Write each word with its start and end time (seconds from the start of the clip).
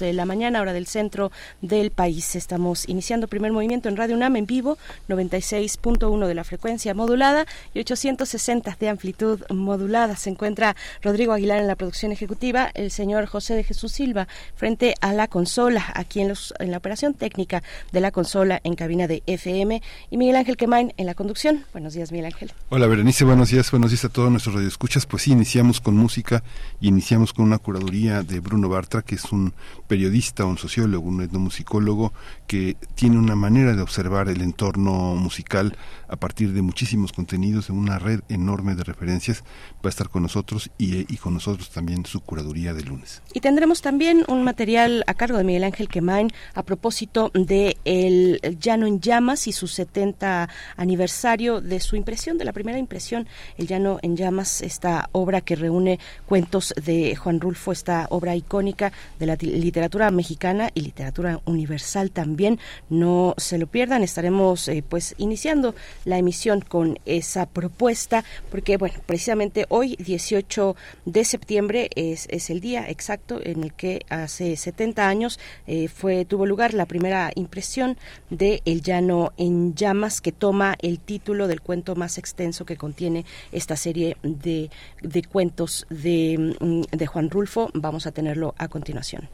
De 0.00 0.12
la 0.12 0.24
mañana, 0.24 0.60
hora 0.60 0.72
del 0.72 0.86
centro 0.86 1.30
del 1.62 1.90
país. 1.90 2.34
Estamos 2.34 2.88
iniciando 2.88 3.28
primer 3.28 3.52
movimiento 3.52 3.88
en 3.88 3.96
Radio 3.96 4.16
UNAM 4.16 4.36
en 4.36 4.46
vivo, 4.46 4.78
96.1 5.08 6.26
de 6.26 6.34
la 6.34 6.44
frecuencia 6.44 6.94
modulada 6.94 7.46
y 7.74 7.80
860 7.80 8.76
de 8.80 8.88
amplitud 8.88 9.40
modulada. 9.50 10.16
Se 10.16 10.30
encuentra 10.30 10.76
Rodrigo 11.02 11.32
Aguilar 11.32 11.60
en 11.60 11.66
la 11.66 11.76
producción 11.76 12.12
ejecutiva, 12.12 12.70
el 12.74 12.90
señor 12.90 13.26
José 13.26 13.54
de 13.54 13.64
Jesús 13.64 13.92
Silva 13.92 14.26
frente 14.56 14.94
a 15.00 15.12
la 15.12 15.28
consola, 15.28 15.84
aquí 15.94 16.20
en, 16.20 16.28
los, 16.28 16.54
en 16.58 16.70
la 16.70 16.78
operación 16.78 17.14
técnica 17.14 17.62
de 17.92 18.00
la 18.00 18.10
consola 18.10 18.60
en 18.64 18.74
cabina 18.74 19.06
de 19.06 19.22
FM 19.26 19.82
y 20.10 20.16
Miguel 20.16 20.36
Ángel 20.36 20.56
Quemain 20.56 20.92
en 20.96 21.06
la 21.06 21.14
conducción. 21.14 21.64
Buenos 21.72 21.94
días, 21.94 22.12
Miguel 22.12 22.26
Ángel. 22.26 22.52
Hola, 22.68 22.86
Berenice, 22.86 23.24
buenos 23.24 23.50
días, 23.50 23.70
buenos 23.70 23.90
días 23.90 24.04
a 24.04 24.08
todos 24.08 24.30
nuestros 24.30 24.54
radioescuchas. 24.54 25.06
Pues 25.06 25.24
sí, 25.24 25.32
iniciamos 25.32 25.80
con 25.80 25.96
música 25.96 26.42
y 26.80 26.88
iniciamos 26.88 27.32
con 27.32 27.44
una 27.44 27.58
curaduría 27.58 28.22
de 28.22 28.40
Bruno 28.40 28.68
Bartra, 28.68 29.02
que 29.02 29.16
es 29.16 29.32
un 29.32 29.52
periodista, 29.90 30.44
un 30.44 30.56
sociólogo, 30.56 31.08
un 31.08 31.20
etnomusicólogo 31.20 32.12
que 32.46 32.76
tiene 32.94 33.18
una 33.18 33.34
manera 33.34 33.74
de 33.74 33.82
observar 33.82 34.28
el 34.28 34.40
entorno 34.40 35.16
musical 35.16 35.76
a 36.06 36.14
partir 36.14 36.52
de 36.52 36.62
muchísimos 36.62 37.12
contenidos 37.12 37.70
en 37.70 37.76
una 37.76 37.98
red 37.98 38.20
enorme 38.28 38.76
de 38.76 38.84
referencias. 38.84 39.42
Va 39.84 39.86
a 39.86 39.88
estar 39.88 40.08
con 40.08 40.22
nosotros 40.22 40.70
y, 40.78 41.16
con 41.16 41.34
nosotros 41.34 41.70
también 41.70 42.06
su 42.06 42.20
curaduría 42.20 42.72
de 42.72 42.84
lunes. 42.84 43.20
Y 43.34 43.40
tendremos 43.40 43.82
también 43.82 44.24
un 44.28 44.44
material 44.44 45.02
a 45.08 45.14
cargo 45.14 45.38
de 45.38 45.42
Miguel 45.42 45.64
Ángel 45.64 45.88
Quemain 45.88 46.30
a 46.54 46.62
propósito 46.62 47.32
de 47.34 47.76
El 47.84 48.40
Llano 48.60 48.86
en 48.86 49.00
Llamas 49.00 49.48
y 49.48 49.52
su 49.52 49.66
70 49.66 50.48
aniversario 50.76 51.60
de 51.60 51.80
su 51.80 51.96
impresión, 51.96 52.38
de 52.38 52.44
la 52.44 52.52
primera 52.52 52.78
impresión, 52.78 53.26
El 53.58 53.66
Llano 53.66 53.98
en 54.02 54.16
Llamas, 54.16 54.62
esta 54.62 55.08
obra 55.10 55.40
que 55.40 55.56
reúne 55.56 55.98
cuentos 56.26 56.72
de 56.80 57.16
Juan 57.16 57.40
Rulfo, 57.40 57.72
esta 57.72 58.06
obra 58.10 58.36
icónica 58.36 58.92
de 59.18 59.26
la 59.26 59.34
literatura 59.34 59.79
literatura 59.80 60.10
mexicana 60.10 60.70
y 60.74 60.82
literatura 60.82 61.40
universal 61.46 62.10
también. 62.10 62.58
No 62.90 63.34
se 63.38 63.56
lo 63.56 63.66
pierdan, 63.66 64.02
estaremos 64.02 64.68
eh, 64.68 64.84
pues 64.86 65.14
iniciando 65.16 65.74
la 66.04 66.18
emisión 66.18 66.60
con 66.60 66.98
esa 67.06 67.46
propuesta 67.46 68.22
porque 68.50 68.76
bueno, 68.76 68.96
precisamente 69.06 69.64
hoy 69.70 69.96
18 69.96 70.76
de 71.06 71.24
septiembre 71.24 71.88
es, 71.94 72.26
es 72.28 72.50
el 72.50 72.60
día 72.60 72.90
exacto 72.90 73.40
en 73.42 73.64
el 73.64 73.72
que 73.72 74.04
hace 74.10 74.54
70 74.54 75.08
años 75.08 75.40
eh, 75.66 75.88
fue 75.88 76.26
tuvo 76.26 76.44
lugar 76.44 76.74
la 76.74 76.84
primera 76.84 77.30
impresión 77.34 77.96
de 78.28 78.60
El 78.66 78.82
llano 78.82 79.32
en 79.38 79.74
llamas 79.74 80.20
que 80.20 80.32
toma 80.32 80.76
el 80.82 81.00
título 81.00 81.48
del 81.48 81.62
cuento 81.62 81.94
más 81.96 82.18
extenso 82.18 82.66
que 82.66 82.76
contiene 82.76 83.24
esta 83.50 83.76
serie 83.76 84.18
de, 84.22 84.68
de 85.00 85.22
cuentos 85.22 85.86
de, 85.88 86.54
mm, 86.60 86.96
de 86.96 87.06
Juan 87.06 87.30
Rulfo. 87.30 87.70
Vamos 87.72 88.06
a 88.06 88.12
tenerlo 88.12 88.54
a 88.58 88.68
continuación. 88.68 89.28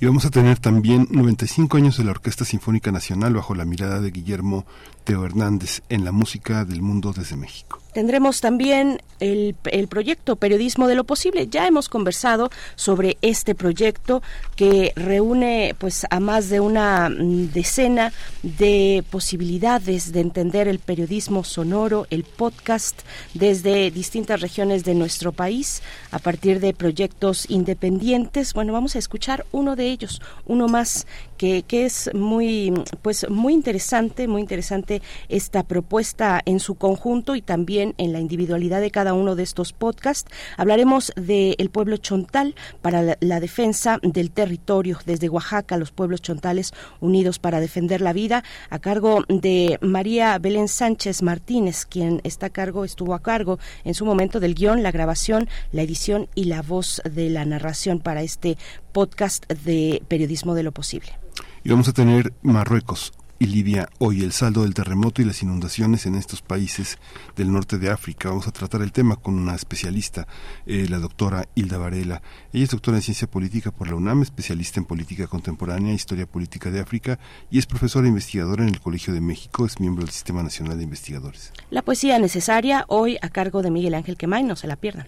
Y 0.00 0.06
vamos 0.06 0.24
a 0.24 0.30
tener 0.30 0.58
también 0.58 1.08
95 1.10 1.76
años 1.76 1.98
de 1.98 2.04
la 2.04 2.12
Orquesta 2.12 2.46
Sinfónica 2.46 2.90
Nacional 2.90 3.34
bajo 3.34 3.54
la 3.54 3.66
mirada 3.66 4.00
de 4.00 4.10
Guillermo 4.10 4.64
Teo 5.04 5.26
Hernández 5.26 5.82
en 5.90 6.06
la 6.06 6.12
música 6.12 6.64
del 6.64 6.80
mundo 6.80 7.12
desde 7.12 7.36
México. 7.36 7.79
Tendremos 7.92 8.40
también 8.40 9.00
el, 9.18 9.56
el, 9.64 9.88
proyecto 9.88 10.36
Periodismo 10.36 10.86
de 10.86 10.94
lo 10.94 11.04
Posible. 11.04 11.48
Ya 11.48 11.66
hemos 11.66 11.88
conversado 11.88 12.50
sobre 12.76 13.18
este 13.22 13.54
proyecto 13.54 14.22
que 14.56 14.92
reúne 14.96 15.74
pues 15.78 16.06
a 16.10 16.20
más 16.20 16.48
de 16.48 16.60
una 16.60 17.08
mm, 17.08 17.52
decena 17.52 18.12
de 18.42 19.04
posibilidades 19.10 20.12
de 20.12 20.20
entender 20.20 20.68
el 20.68 20.78
periodismo 20.78 21.44
sonoro, 21.44 22.06
el 22.10 22.24
podcast 22.24 23.00
desde 23.34 23.90
distintas 23.90 24.40
regiones 24.40 24.84
de 24.84 24.94
nuestro 24.94 25.32
país 25.32 25.82
a 26.10 26.18
partir 26.18 26.60
de 26.60 26.72
proyectos 26.74 27.48
independientes. 27.48 28.54
Bueno, 28.54 28.72
vamos 28.72 28.96
a 28.96 28.98
escuchar 28.98 29.46
uno 29.52 29.76
de 29.76 29.86
ellos, 29.86 30.20
uno 30.46 30.68
más 30.68 31.06
que, 31.40 31.64
es 31.86 32.10
muy 32.12 32.74
pues 33.00 33.26
muy 33.30 33.54
interesante, 33.54 34.28
muy 34.28 34.42
interesante 34.42 35.00
esta 35.30 35.62
propuesta 35.62 36.42
en 36.44 36.60
su 36.60 36.74
conjunto 36.74 37.34
y 37.34 37.40
también 37.40 37.94
en 37.96 38.12
la 38.12 38.20
individualidad 38.20 38.82
de 38.82 38.90
cada 38.90 39.14
uno 39.14 39.36
de 39.36 39.42
estos 39.42 39.72
podcasts. 39.72 40.30
Hablaremos 40.58 41.12
del 41.16 41.70
pueblo 41.70 41.96
chontal 41.96 42.54
para 42.82 43.16
la, 43.18 43.40
defensa 43.40 43.98
del 44.02 44.30
territorio 44.30 44.98
desde 45.06 45.30
Oaxaca, 45.30 45.78
los 45.78 45.92
pueblos 45.92 46.20
chontales 46.20 46.74
unidos 47.00 47.38
para 47.38 47.60
defender 47.60 48.02
la 48.02 48.12
vida, 48.12 48.44
a 48.68 48.78
cargo 48.78 49.24
de 49.28 49.78
María 49.80 50.38
Belén 50.38 50.68
Sánchez 50.68 51.22
Martínez, 51.22 51.86
quien 51.86 52.20
está 52.22 52.46
a 52.46 52.50
cargo, 52.50 52.84
estuvo 52.84 53.14
a 53.14 53.22
cargo 53.22 53.58
en 53.84 53.94
su 53.94 54.04
momento 54.04 54.40
del 54.40 54.54
guion, 54.54 54.82
la 54.82 54.92
grabación, 54.92 55.48
la 55.72 55.80
edición 55.80 56.28
y 56.34 56.44
la 56.44 56.60
voz 56.60 57.00
de 57.10 57.30
la 57.30 57.46
narración 57.46 57.98
para 58.00 58.20
este 58.20 58.58
podcast 58.92 59.50
de 59.50 60.02
periodismo 60.06 60.54
de 60.54 60.64
lo 60.64 60.72
posible. 60.72 61.20
Y 61.62 61.68
vamos 61.68 61.88
a 61.88 61.92
tener 61.92 62.32
Marruecos, 62.42 63.12
y 63.40 63.46
Libia 63.46 63.88
hoy, 63.98 64.22
el 64.22 64.32
saldo 64.32 64.62
del 64.62 64.74
terremoto 64.74 65.22
y 65.22 65.24
las 65.24 65.42
inundaciones 65.42 66.04
en 66.04 66.14
estos 66.14 66.42
países 66.42 66.98
del 67.36 67.50
norte 67.50 67.78
de 67.78 67.90
África. 67.90 68.28
Vamos 68.28 68.46
a 68.46 68.50
tratar 68.50 68.82
el 68.82 68.92
tema 68.92 69.16
con 69.16 69.34
una 69.34 69.54
especialista, 69.54 70.28
eh, 70.66 70.86
la 70.90 70.98
doctora 70.98 71.48
Hilda 71.54 71.78
Varela. 71.78 72.22
Ella 72.52 72.64
es 72.64 72.70
doctora 72.70 72.98
en 72.98 73.02
ciencia 73.02 73.30
política 73.30 73.70
por 73.70 73.88
la 73.88 73.94
UNAM, 73.94 74.22
especialista 74.22 74.78
en 74.78 74.84
política 74.84 75.26
contemporánea, 75.26 75.94
historia 75.94 76.26
política 76.26 76.70
de 76.70 76.80
África 76.80 77.18
y 77.50 77.58
es 77.58 77.64
profesora 77.64 78.08
investigadora 78.08 78.62
en 78.62 78.68
el 78.68 78.80
Colegio 78.80 79.14
de 79.14 79.22
México, 79.22 79.64
es 79.64 79.80
miembro 79.80 80.04
del 80.04 80.12
Sistema 80.12 80.42
Nacional 80.42 80.76
de 80.76 80.84
Investigadores. 80.84 81.52
La 81.70 81.80
poesía 81.80 82.18
necesaria 82.18 82.84
hoy 82.88 83.16
a 83.22 83.30
cargo 83.30 83.62
de 83.62 83.70
Miguel 83.70 83.94
Ángel 83.94 84.18
Quemay, 84.18 84.44
no 84.44 84.54
se 84.54 84.66
la 84.66 84.76
pierdan. 84.76 85.06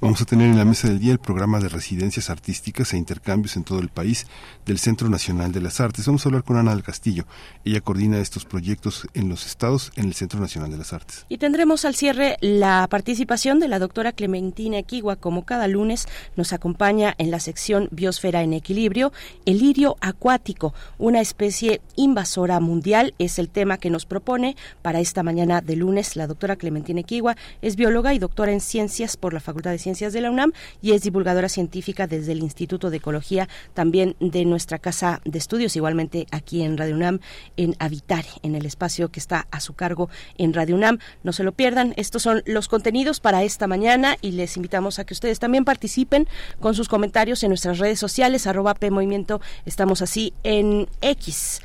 Vamos 0.00 0.20
a 0.22 0.24
tener 0.24 0.48
en 0.48 0.58
la 0.58 0.64
mesa 0.64 0.88
del 0.88 0.98
día 0.98 1.12
el 1.12 1.18
programa 1.18 1.60
de 1.60 1.68
residencias 1.68 2.30
artísticas 2.30 2.92
e 2.92 2.96
intercambios 2.96 3.56
en 3.56 3.64
todo 3.64 3.80
el 3.80 3.88
país 3.88 4.26
del 4.66 4.78
Centro 4.78 5.08
Nacional 5.08 5.52
de 5.52 5.60
las 5.60 5.80
Artes. 5.80 6.06
Vamos 6.06 6.24
a 6.24 6.28
hablar 6.28 6.44
con 6.44 6.56
Ana 6.56 6.74
del 6.74 6.82
Castillo. 6.82 7.26
Ella 7.64 7.80
coordina 7.80 8.18
estos 8.18 8.44
proyectos 8.44 9.06
en 9.14 9.28
los 9.28 9.46
estados 9.46 9.92
en 9.96 10.06
el 10.06 10.14
Centro 10.14 10.40
Nacional 10.40 10.70
de 10.70 10.78
las 10.78 10.92
Artes. 10.92 11.26
Y 11.28 11.38
tendremos 11.38 11.84
al 11.84 11.94
cierre 11.94 12.36
la 12.40 12.86
participación 12.90 13.60
de 13.60 13.68
la 13.68 13.78
doctora 13.78 14.12
Clementina 14.12 14.78
Equigua, 14.78 15.16
como 15.16 15.44
cada 15.44 15.68
lunes 15.68 16.08
nos 16.36 16.52
acompaña 16.52 17.14
en 17.18 17.30
la 17.30 17.40
sección 17.40 17.88
Biosfera 17.90 18.42
en 18.42 18.52
Equilibrio. 18.52 19.12
El 19.44 19.58
lirio 19.58 19.96
acuático, 20.00 20.74
una 20.98 21.20
especie 21.20 21.80
invasora 21.96 22.60
mundial, 22.60 23.14
es 23.18 23.38
el 23.38 23.48
tema 23.48 23.78
que 23.78 23.90
nos 23.90 24.06
propone 24.06 24.56
para 24.82 25.00
esta 25.00 25.22
mañana 25.22 25.60
de 25.60 25.76
lunes. 25.76 26.16
La 26.16 26.26
doctora 26.26 26.56
Clementina 26.56 27.00
Equigua 27.00 27.36
es 27.62 27.76
bióloga 27.76 28.14
y 28.14 28.18
doctora 28.18 28.52
en 28.52 28.60
ciencias 28.60 29.16
por 29.16 29.34
la 29.34 29.40
Facultad 29.40 29.69
de 29.70 29.78
Ciencias 29.78 30.12
de 30.12 30.20
la 30.20 30.30
UNAM 30.30 30.52
y 30.82 30.92
es 30.92 31.02
divulgadora 31.02 31.48
científica 31.48 32.06
desde 32.06 32.32
el 32.32 32.40
Instituto 32.40 32.90
de 32.90 32.98
Ecología, 32.98 33.48
también 33.74 34.16
de 34.20 34.44
nuestra 34.44 34.78
casa 34.78 35.20
de 35.24 35.38
estudios, 35.38 35.76
igualmente 35.76 36.26
aquí 36.30 36.62
en 36.62 36.76
Radio 36.76 36.94
UNAM, 36.94 37.20
en 37.56 37.76
Habitar, 37.78 38.24
en 38.42 38.54
el 38.54 38.66
espacio 38.66 39.10
que 39.10 39.20
está 39.20 39.46
a 39.50 39.60
su 39.60 39.74
cargo 39.74 40.08
en 40.38 40.52
Radio 40.52 40.74
UNAM. 40.74 40.98
No 41.22 41.32
se 41.32 41.44
lo 41.44 41.52
pierdan, 41.52 41.94
estos 41.96 42.22
son 42.22 42.42
los 42.46 42.68
contenidos 42.68 43.20
para 43.20 43.42
esta 43.42 43.66
mañana 43.66 44.16
y 44.20 44.32
les 44.32 44.56
invitamos 44.56 44.98
a 44.98 45.04
que 45.04 45.14
ustedes 45.14 45.38
también 45.38 45.64
participen 45.64 46.28
con 46.60 46.74
sus 46.74 46.88
comentarios 46.88 47.42
en 47.42 47.50
nuestras 47.50 47.78
redes 47.78 47.98
sociales, 47.98 48.46
arroba 48.46 48.74
P 48.74 48.90
Movimiento, 48.90 49.40
estamos 49.64 50.02
así 50.02 50.32
en 50.42 50.88
X 51.00 51.60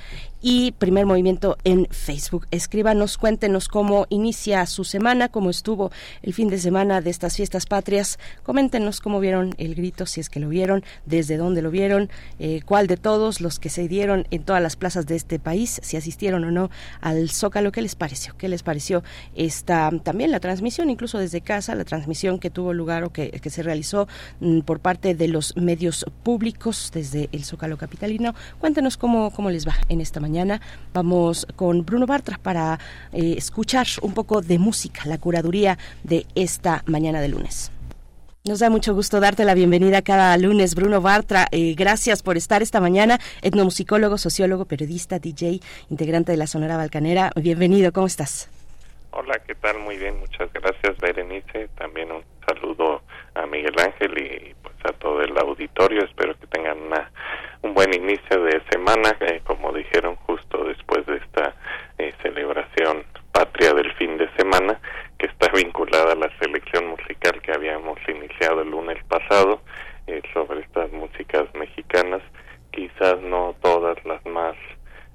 y 0.48 0.74
Primer 0.74 1.08
Movimiento 1.08 1.58
en 1.64 1.88
Facebook. 1.90 2.46
Escríbanos, 2.52 3.18
cuéntenos 3.18 3.68
cómo 3.68 4.06
inicia 4.10 4.64
su 4.68 4.84
semana, 4.84 5.28
cómo 5.28 5.50
estuvo 5.50 5.92
el 6.22 6.36
fin 6.36 6.50
de 6.50 6.60
semana 6.60 7.02
de 7.02 7.10
estas 7.10 7.36
fiestas 7.36 7.66
patrias. 7.66 8.20
Coméntenos 8.44 9.02
cómo 9.02 9.20
vieron 9.20 9.56
el 9.58 9.74
grito, 9.74 10.06
si 10.06 10.22
es 10.22 10.30
que 10.30 10.40
lo 10.40 10.48
vieron, 10.48 10.84
desde 11.08 11.38
dónde 11.38 11.64
lo 11.64 11.72
vieron, 11.72 12.12
eh, 12.38 12.62
cuál 12.64 12.86
de 12.86 12.96
todos 12.96 13.42
los 13.42 13.58
que 13.58 13.70
se 13.70 13.88
dieron 13.88 14.28
en 14.30 14.44
todas 14.44 14.62
las 14.62 14.76
plazas 14.76 15.08
de 15.08 15.16
este 15.16 15.40
país, 15.40 15.80
si 15.82 15.98
asistieron 15.98 16.44
o 16.44 16.52
no 16.52 16.70
al 17.02 17.32
Zócalo, 17.32 17.72
qué 17.72 17.82
les 17.82 17.96
pareció, 17.96 18.38
qué 18.38 18.48
les 18.48 18.62
pareció 18.62 19.02
esta 19.34 19.90
también 20.04 20.30
la 20.30 20.40
transmisión, 20.40 20.92
incluso 20.92 21.18
desde 21.18 21.42
casa, 21.42 21.74
la 21.74 21.86
transmisión 21.86 22.38
que 22.38 22.52
tuvo 22.52 22.72
lugar 22.72 23.04
o 23.04 23.10
que, 23.12 23.32
que 23.32 23.50
se 23.50 23.64
realizó 23.64 24.08
mm, 24.42 24.60
por 24.60 24.80
parte 24.80 25.16
de 25.16 25.28
los 25.28 25.58
medios 25.58 26.06
públicos 26.22 26.92
desde 26.94 27.30
el 27.32 27.46
Zócalo 27.46 27.78
capitalino. 27.78 28.36
Cuéntenos 28.60 28.96
cómo, 28.96 29.32
cómo 29.32 29.50
les 29.50 29.68
va 29.68 29.74
en 29.90 30.02
esta 30.02 30.20
mañana 30.20 30.35
vamos 30.94 31.48
con 31.56 31.86
Bruno 31.86 32.06
Bartra 32.06 32.38
para 32.42 32.80
eh, 33.14 33.36
escuchar 33.38 33.88
un 34.02 34.14
poco 34.14 34.42
de 34.42 34.60
música, 34.60 35.04
la 35.06 35.18
curaduría 35.18 35.78
de 36.04 36.26
esta 36.36 36.84
mañana 36.88 37.22
de 37.22 37.30
lunes. 37.30 37.72
Nos 38.44 38.60
da 38.60 38.70
mucho 38.70 38.94
gusto 38.94 39.20
darte 39.20 39.44
la 39.44 39.56
bienvenida 39.56 40.02
cada 40.02 40.38
lunes, 40.38 40.76
Bruno 40.76 41.02
Bartra. 41.02 41.48
Eh, 41.52 41.74
gracias 41.76 42.22
por 42.22 42.38
estar 42.38 42.62
esta 42.62 42.80
mañana, 42.80 43.18
etnomusicólogo, 43.42 44.18
sociólogo, 44.18 44.66
periodista, 44.66 45.18
DJ, 45.20 45.62
integrante 45.90 46.32
de 46.32 46.38
la 46.38 46.46
Sonora 46.46 46.78
Balcanera. 46.78 47.32
Bienvenido, 47.36 47.92
¿cómo 47.92 48.06
estás? 48.06 48.50
Hola, 49.12 49.40
¿qué 49.48 49.56
tal? 49.56 49.80
Muy 49.80 49.98
bien, 49.98 50.20
muchas 50.20 50.52
gracias, 50.54 50.98
Berenice. 50.98 51.70
También 51.78 52.12
un 52.12 52.24
saludo 52.46 53.02
a 53.34 53.46
Miguel 53.48 53.74
Ángel 53.80 54.18
y 54.18 54.55
a 54.86 54.94
todo 54.94 55.22
el 55.22 55.38
auditorio. 55.38 56.04
Espero 56.04 56.38
que 56.40 56.48
tengan 56.48 56.80
una, 56.82 57.12
un 57.62 57.74
buen 57.74 57.94
inicio 57.94 58.44
de 58.44 58.62
semana, 58.72 59.16
eh, 59.20 59.42
como 59.44 59.74
dijeron 59.74 60.16
justo 60.28 60.64
después 60.64 61.06
de 61.06 61.18
esta 61.18 61.56
eh, 61.98 62.14
celebración 62.22 63.04
patria 63.32 63.74
del 63.74 63.92
fin 63.94 64.18
de 64.18 64.30
semana, 64.38 64.80
que 65.18 65.28
está 65.28 65.50
vinculada 65.52 66.14
a 66.14 66.16
la 66.16 66.30
selección 66.40 66.88
musical 66.88 67.42
que 67.42 67.52
habíamos 67.52 67.98
iniciado 68.08 68.62
el 68.62 68.70
lunes 68.70 69.04
pasado 69.06 69.62
eh, 70.08 70.22
sobre 70.34 70.62
estas 70.62 70.92
músicas 70.92 71.46
mexicanas, 71.54 72.22
quizás 72.72 73.20
no 73.22 73.56
todas 73.62 74.04
las 74.06 74.26
más 74.26 74.56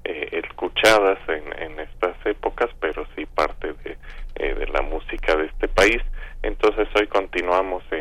eh, 0.05 0.29
escuchadas 0.33 1.19
en, 1.29 1.63
en 1.63 1.79
estas 1.81 2.17
épocas, 2.25 2.71
pero 2.81 3.07
sí 3.15 3.27
parte 3.27 3.75
de, 3.85 3.99
eh, 4.37 4.55
de 4.55 4.67
la 4.69 4.83
música 4.83 5.37
de 5.37 5.47
este 5.47 5.69
país. 5.69 6.03
Entonces 6.43 6.89
hoy 6.95 7.07
continuamos 7.07 7.85
en 7.91 8.00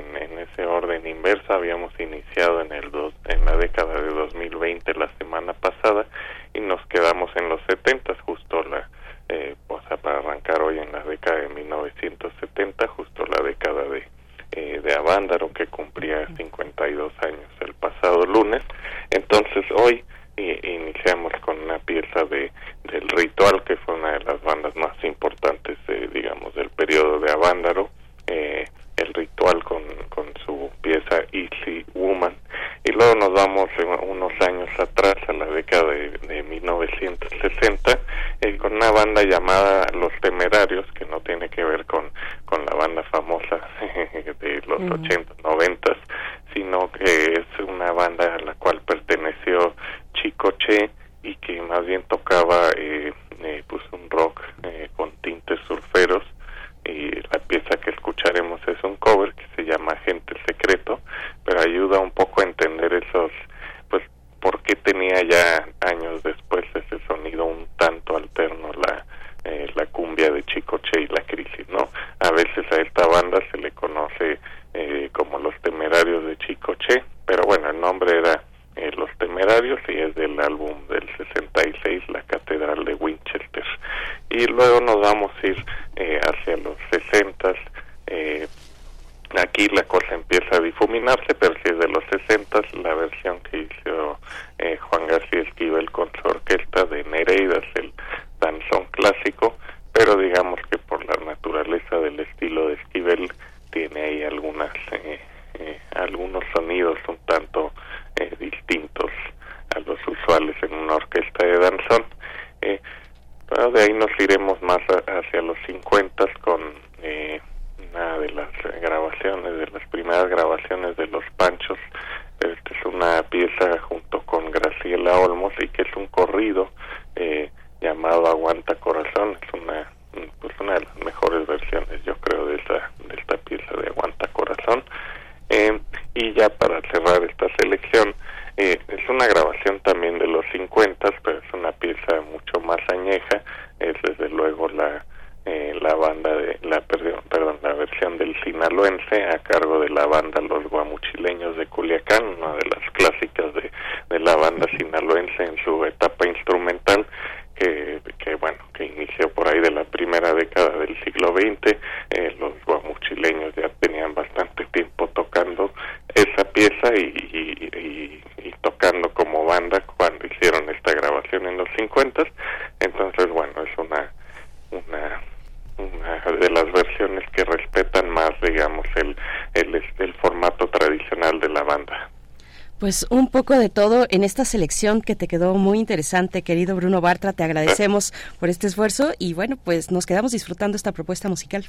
Pues 182.89 183.05
un 183.11 183.27
poco 183.27 183.55
de 183.55 183.69
todo 183.69 184.07
en 184.09 184.23
esta 184.23 184.45
selección 184.45 185.03
que 185.03 185.15
te 185.15 185.27
quedó 185.27 185.53
muy 185.53 185.77
interesante, 185.77 186.41
querido 186.41 186.75
Bruno 186.75 187.01
Bartra. 187.01 187.33
Te 187.33 187.43
agradecemos 187.43 188.15
por 188.39 188.49
este 188.49 188.65
esfuerzo 188.65 189.11
y 189.19 189.35
bueno, 189.35 189.57
pues 189.63 189.91
nos 189.91 190.07
quedamos 190.07 190.31
disfrutando 190.31 190.75
esta 190.75 190.91
propuesta 190.91 191.29
musical. 191.29 191.65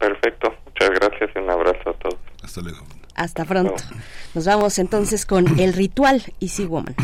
Perfecto, 0.00 0.52
muchas 0.66 0.90
gracias 0.98 1.30
y 1.32 1.38
un 1.38 1.48
abrazo 1.48 1.90
a 1.90 1.92
todos. 1.92 2.18
Hasta 2.42 2.60
luego. 2.60 2.78
Hasta 3.14 3.44
pronto. 3.44 3.76
Nos 4.34 4.46
vamos 4.46 4.80
entonces 4.80 5.26
con 5.26 5.60
el 5.60 5.74
ritual 5.74 6.24
Easy 6.40 6.64
Woman. 6.64 6.96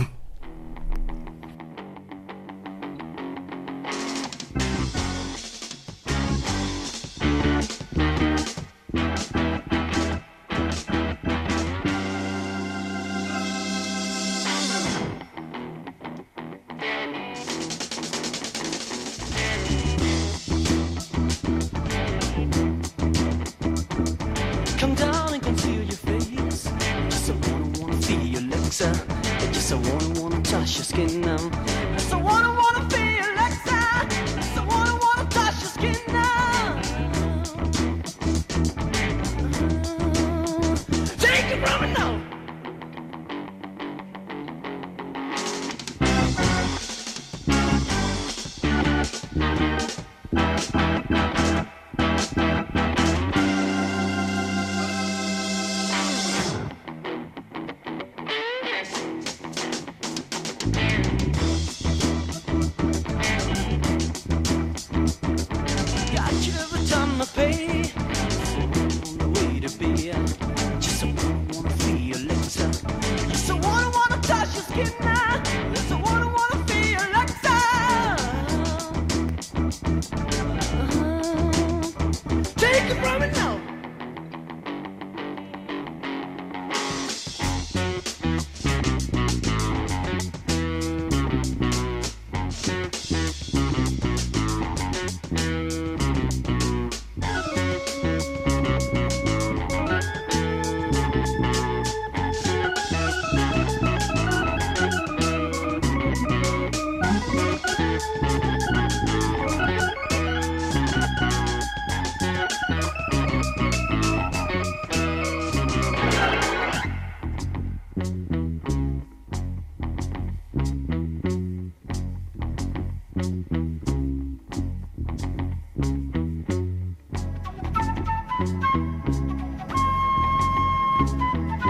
Thank 128.73 128.87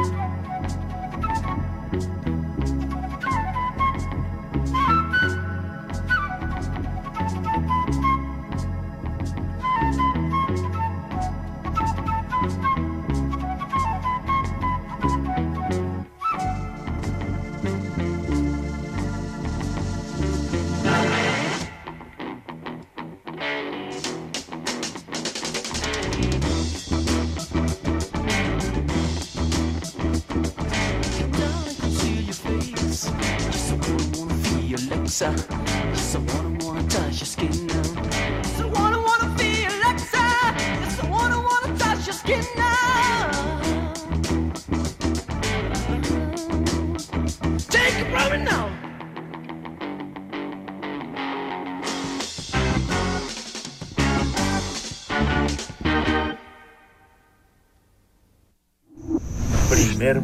you. 0.06 0.13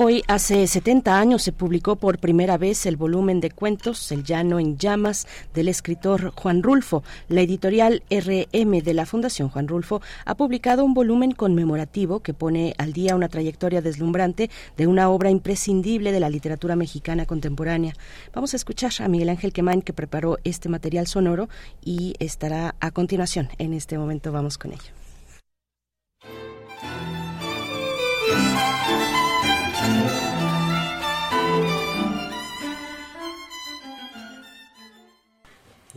Hoy, 0.00 0.22
hace 0.28 0.64
70 0.64 1.18
años, 1.18 1.42
se 1.42 1.50
publicó 1.50 1.96
por 1.96 2.20
primera 2.20 2.56
vez 2.56 2.86
el 2.86 2.96
volumen 2.96 3.40
de 3.40 3.50
cuentos 3.50 4.12
El 4.12 4.22
llano 4.22 4.60
en 4.60 4.78
llamas 4.78 5.26
del 5.54 5.66
escritor 5.66 6.30
Juan 6.36 6.62
Rulfo. 6.62 7.02
La 7.28 7.40
editorial 7.40 8.04
RM 8.08 8.78
de 8.84 8.94
la 8.94 9.06
Fundación 9.06 9.48
Juan 9.48 9.66
Rulfo 9.66 10.00
ha 10.24 10.36
publicado 10.36 10.84
un 10.84 10.94
volumen 10.94 11.32
conmemorativo 11.32 12.20
que 12.20 12.32
pone 12.32 12.76
al 12.78 12.92
día 12.92 13.16
una 13.16 13.28
trayectoria 13.28 13.82
deslumbrante 13.82 14.50
de 14.76 14.86
una 14.86 15.10
obra 15.10 15.30
imprescindible 15.30 16.12
de 16.12 16.20
la 16.20 16.30
literatura 16.30 16.76
mexicana 16.76 17.26
contemporánea. 17.26 17.94
Vamos 18.32 18.52
a 18.52 18.56
escuchar 18.56 18.92
a 19.00 19.08
Miguel 19.08 19.30
Ángel 19.30 19.52
Quemain 19.52 19.82
que 19.82 19.92
preparó 19.92 20.38
este 20.44 20.68
material 20.68 21.08
sonoro 21.08 21.48
y 21.84 22.14
estará 22.20 22.76
a 22.78 22.92
continuación. 22.92 23.48
En 23.58 23.72
este 23.74 23.98
momento 23.98 24.30
vamos 24.30 24.58
con 24.58 24.74
ello. 24.74 24.92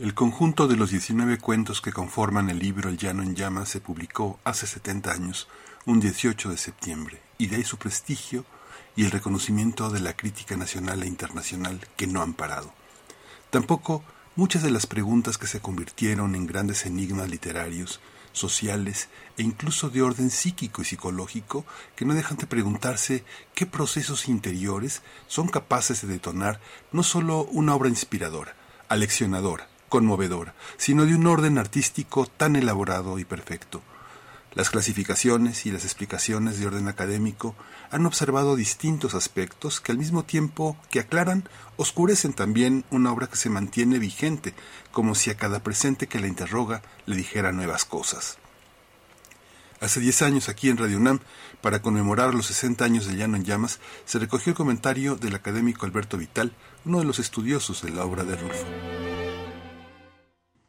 El 0.02 0.14
conjunto 0.14 0.66
de 0.66 0.74
los 0.74 0.90
19 0.90 1.38
cuentos 1.38 1.80
que 1.80 1.92
conforman 1.92 2.50
el 2.50 2.58
libro 2.58 2.88
El 2.88 2.96
Llano 2.96 3.22
en 3.22 3.36
Llamas 3.36 3.68
se 3.68 3.80
publicó 3.80 4.40
hace 4.42 4.66
70 4.66 5.12
años, 5.12 5.46
un 5.86 6.00
18 6.00 6.50
de 6.50 6.56
septiembre, 6.56 7.22
y 7.38 7.46
de 7.46 7.54
ahí 7.54 7.62
su 7.62 7.76
prestigio 7.76 8.44
y 8.96 9.04
el 9.04 9.12
reconocimiento 9.12 9.90
de 9.90 10.00
la 10.00 10.16
crítica 10.16 10.56
nacional 10.56 11.04
e 11.04 11.06
internacional 11.06 11.78
que 11.94 12.08
no 12.08 12.20
han 12.20 12.34
parado. 12.34 12.74
Tampoco 13.50 14.02
muchas 14.34 14.64
de 14.64 14.72
las 14.72 14.86
preguntas 14.86 15.38
que 15.38 15.46
se 15.46 15.60
convirtieron 15.60 16.34
en 16.34 16.48
grandes 16.48 16.84
enigmas 16.84 17.30
literarios, 17.30 18.00
sociales 18.32 19.08
e 19.38 19.44
incluso 19.44 19.88
de 19.88 20.02
orden 20.02 20.30
psíquico 20.30 20.82
y 20.82 20.84
psicológico 20.84 21.64
que 21.94 22.06
no 22.06 22.14
dejan 22.14 22.38
de 22.38 22.48
preguntarse 22.48 23.24
qué 23.54 23.66
procesos 23.66 24.26
interiores 24.26 25.00
son 25.28 25.46
capaces 25.46 26.02
de 26.02 26.08
detonar 26.08 26.60
no 26.90 27.04
solo 27.04 27.44
una 27.52 27.76
obra 27.76 27.88
inspiradora, 27.88 28.56
aleccionadora, 28.88 29.68
conmovedora, 29.92 30.54
sino 30.78 31.04
de 31.04 31.14
un 31.14 31.26
orden 31.26 31.58
artístico 31.58 32.24
tan 32.24 32.56
elaborado 32.56 33.18
y 33.18 33.26
perfecto. 33.26 33.82
Las 34.54 34.70
clasificaciones 34.70 35.66
y 35.66 35.70
las 35.70 35.84
explicaciones 35.84 36.58
de 36.58 36.66
orden 36.66 36.88
académico 36.88 37.54
han 37.90 38.06
observado 38.06 38.56
distintos 38.56 39.14
aspectos 39.14 39.82
que 39.82 39.92
al 39.92 39.98
mismo 39.98 40.24
tiempo 40.24 40.78
que 40.90 41.00
aclaran, 41.00 41.46
oscurecen 41.76 42.32
también 42.32 42.86
una 42.90 43.12
obra 43.12 43.26
que 43.26 43.36
se 43.36 43.50
mantiene 43.50 43.98
vigente, 43.98 44.54
como 44.92 45.14
si 45.14 45.28
a 45.28 45.36
cada 45.36 45.62
presente 45.62 46.06
que 46.06 46.20
la 46.20 46.26
interroga 46.26 46.80
le 47.04 47.14
dijera 47.14 47.52
nuevas 47.52 47.84
cosas. 47.84 48.38
Hace 49.82 50.00
diez 50.00 50.22
años 50.22 50.48
aquí 50.48 50.70
en 50.70 50.78
Radio 50.78 50.96
UNAM, 50.96 51.20
para 51.60 51.82
conmemorar 51.82 52.32
los 52.32 52.46
60 52.46 52.82
años 52.82 53.04
de 53.04 53.16
Llano 53.16 53.36
en 53.36 53.44
Llamas, 53.44 53.78
se 54.06 54.18
recogió 54.18 54.52
el 54.52 54.56
comentario 54.56 55.16
del 55.16 55.34
académico 55.34 55.84
Alberto 55.84 56.16
Vital, 56.16 56.54
uno 56.86 57.00
de 57.00 57.04
los 57.04 57.18
estudiosos 57.18 57.82
de 57.82 57.90
la 57.90 58.06
obra 58.06 58.24
de 58.24 58.36
Rulfo. 58.36 59.11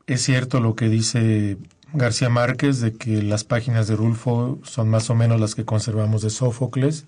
Es 0.06 0.22
cierto 0.24 0.60
lo 0.60 0.76
que 0.76 0.90
dice 0.90 1.58
García 1.94 2.28
Márquez 2.28 2.82
de 2.82 2.94
que 2.94 3.22
las 3.22 3.46
páginas 3.46 3.88
de 3.88 3.96
Rulfo 3.96 4.60
son 4.64 4.90
más 4.90 5.10
o 5.10 5.16
menos 5.16 5.40
las 5.40 5.56
que 5.56 5.64
conservamos 5.64 6.22
de 6.22 6.30
Sófocles 6.30 7.06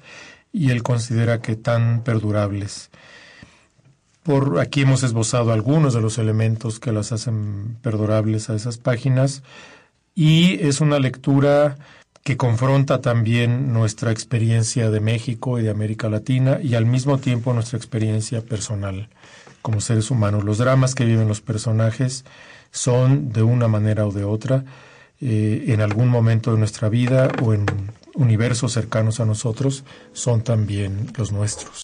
y 0.54 0.72
él 0.72 0.82
considera 0.82 1.42
que 1.42 1.58
tan 1.58 2.04
perdurables. 2.04 2.90
Por 4.24 4.60
aquí 4.60 4.82
hemos 4.82 5.04
esbozado 5.04 5.52
algunos 5.52 5.94
de 5.94 6.02
los 6.02 6.18
elementos 6.18 6.80
que 6.80 6.94
las 6.94 7.12
hacen 7.12 7.78
perdurables 7.82 8.50
a 8.50 8.56
esas 8.56 8.78
páginas 8.78 9.44
y 10.16 10.66
es 10.66 10.80
una 10.80 10.98
lectura 10.98 11.78
que 12.24 12.38
confronta 12.38 13.02
también 13.02 13.74
nuestra 13.74 14.12
experiencia 14.12 14.90
de 14.90 15.02
México 15.02 15.60
y 15.60 15.64
de 15.64 15.70
América 15.70 16.10
Latina 16.10 16.60
y 16.64 16.75
al 16.75 16.86
mismo 16.86 17.18
tiempo 17.18 17.54
nuestra 17.54 17.78
experiencia 17.78 18.42
personal 18.42 19.10
como 19.62 19.82
seres 19.82 20.10
humanos. 20.12 20.44
Los 20.44 20.60
dramas 20.60 20.96
que 20.96 21.06
viven 21.06 21.28
los 21.28 21.42
personajes 21.42 22.24
son 22.75 23.32
de 23.32 23.41
una 23.41 23.67
manera 23.67 24.05
o 24.05 24.12
de 24.12 24.25
otra 24.25 24.65
eh, 25.22 25.65
en 25.67 25.82
algún 25.82 26.10
momento 26.10 26.51
de 26.51 26.60
nuestra 26.60 26.89
vida 26.89 27.32
o 27.41 27.53
en 27.53 27.65
universos 28.13 28.74
cercanos 28.74 29.20
a 29.20 29.25
nosotros 29.25 29.86
son 30.12 30.44
también 30.44 31.12
los 31.17 31.32
nuestros. 31.32 31.84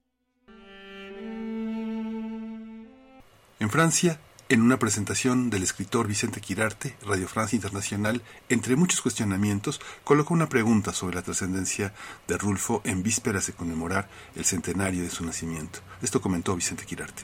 En 3.59 3.69
Francia, 3.69 4.19
en 4.49 4.61
una 4.61 4.79
presentación 4.79 5.49
del 5.49 5.63
escritor 5.63 6.07
Vicente 6.07 6.41
Quirarte, 6.41 6.97
Radio 7.05 7.27
Francia 7.29 7.55
Internacional, 7.55 8.21
entre 8.49 8.75
muchos 8.75 9.01
cuestionamientos, 9.01 9.79
colocó 10.03 10.33
una 10.33 10.49
pregunta 10.49 10.91
sobre 10.91 11.15
la 11.15 11.21
trascendencia 11.21 11.93
de 12.27 12.37
Rulfo 12.37 12.81
en 12.83 13.01
vísperas 13.01 13.47
de 13.47 13.53
conmemorar 13.53 14.09
el 14.35 14.43
centenario 14.43 15.03
de 15.03 15.09
su 15.09 15.23
nacimiento. 15.23 15.79
Esto 16.01 16.19
comentó 16.19 16.53
Vicente 16.53 16.85
Quirarte. 16.85 17.23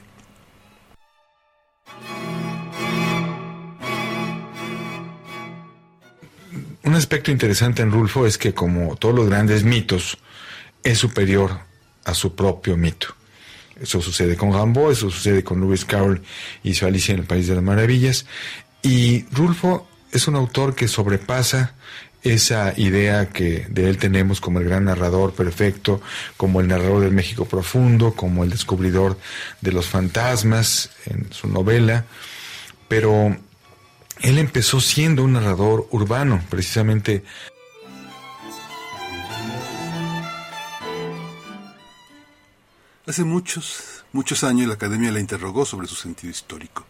Un 6.84 6.94
aspecto 6.94 7.30
interesante 7.30 7.82
en 7.82 7.90
Rulfo 7.90 8.26
es 8.26 8.38
que, 8.38 8.54
como 8.54 8.96
todos 8.96 9.14
los 9.14 9.28
grandes 9.28 9.64
mitos, 9.64 10.18
es 10.82 10.98
superior 10.98 11.60
a 12.04 12.14
su 12.14 12.34
propio 12.34 12.76
mito. 12.76 13.08
Eso 13.80 14.00
sucede 14.00 14.36
con 14.36 14.52
Rambo, 14.52 14.90
eso 14.90 15.10
sucede 15.10 15.44
con 15.44 15.60
Lewis 15.60 15.84
Carroll 15.84 16.22
y 16.62 16.74
su 16.74 16.86
Alicia 16.86 17.14
en 17.14 17.20
el 17.20 17.26
País 17.26 17.46
de 17.46 17.54
las 17.54 17.64
Maravillas. 17.64 18.26
Y 18.82 19.24
Rulfo 19.30 19.88
es 20.12 20.26
un 20.26 20.36
autor 20.36 20.74
que 20.74 20.88
sobrepasa 20.88 21.74
esa 22.22 22.74
idea 22.76 23.28
que 23.28 23.66
de 23.68 23.88
él 23.88 23.98
tenemos 23.98 24.40
como 24.40 24.58
el 24.58 24.64
gran 24.64 24.86
narrador 24.86 25.34
perfecto, 25.34 26.00
como 26.36 26.60
el 26.60 26.68
narrador 26.68 27.02
del 27.02 27.12
México 27.12 27.44
profundo, 27.44 28.14
como 28.14 28.42
el 28.42 28.50
descubridor 28.50 29.18
de 29.60 29.72
los 29.72 29.86
fantasmas 29.86 30.90
en 31.06 31.32
su 31.32 31.48
novela, 31.48 32.06
pero 32.88 33.36
él 34.20 34.38
empezó 34.38 34.80
siendo 34.80 35.22
un 35.24 35.34
narrador 35.34 35.86
urbano, 35.90 36.42
precisamente 36.50 37.24
Hace 43.08 43.24
muchos, 43.24 44.04
muchos 44.12 44.44
años 44.44 44.68
la 44.68 44.74
Academia 44.74 45.10
la 45.10 45.18
interrogó 45.18 45.64
sobre 45.64 45.86
su 45.86 45.94
sentido 45.94 46.30
histórico. 46.30 46.84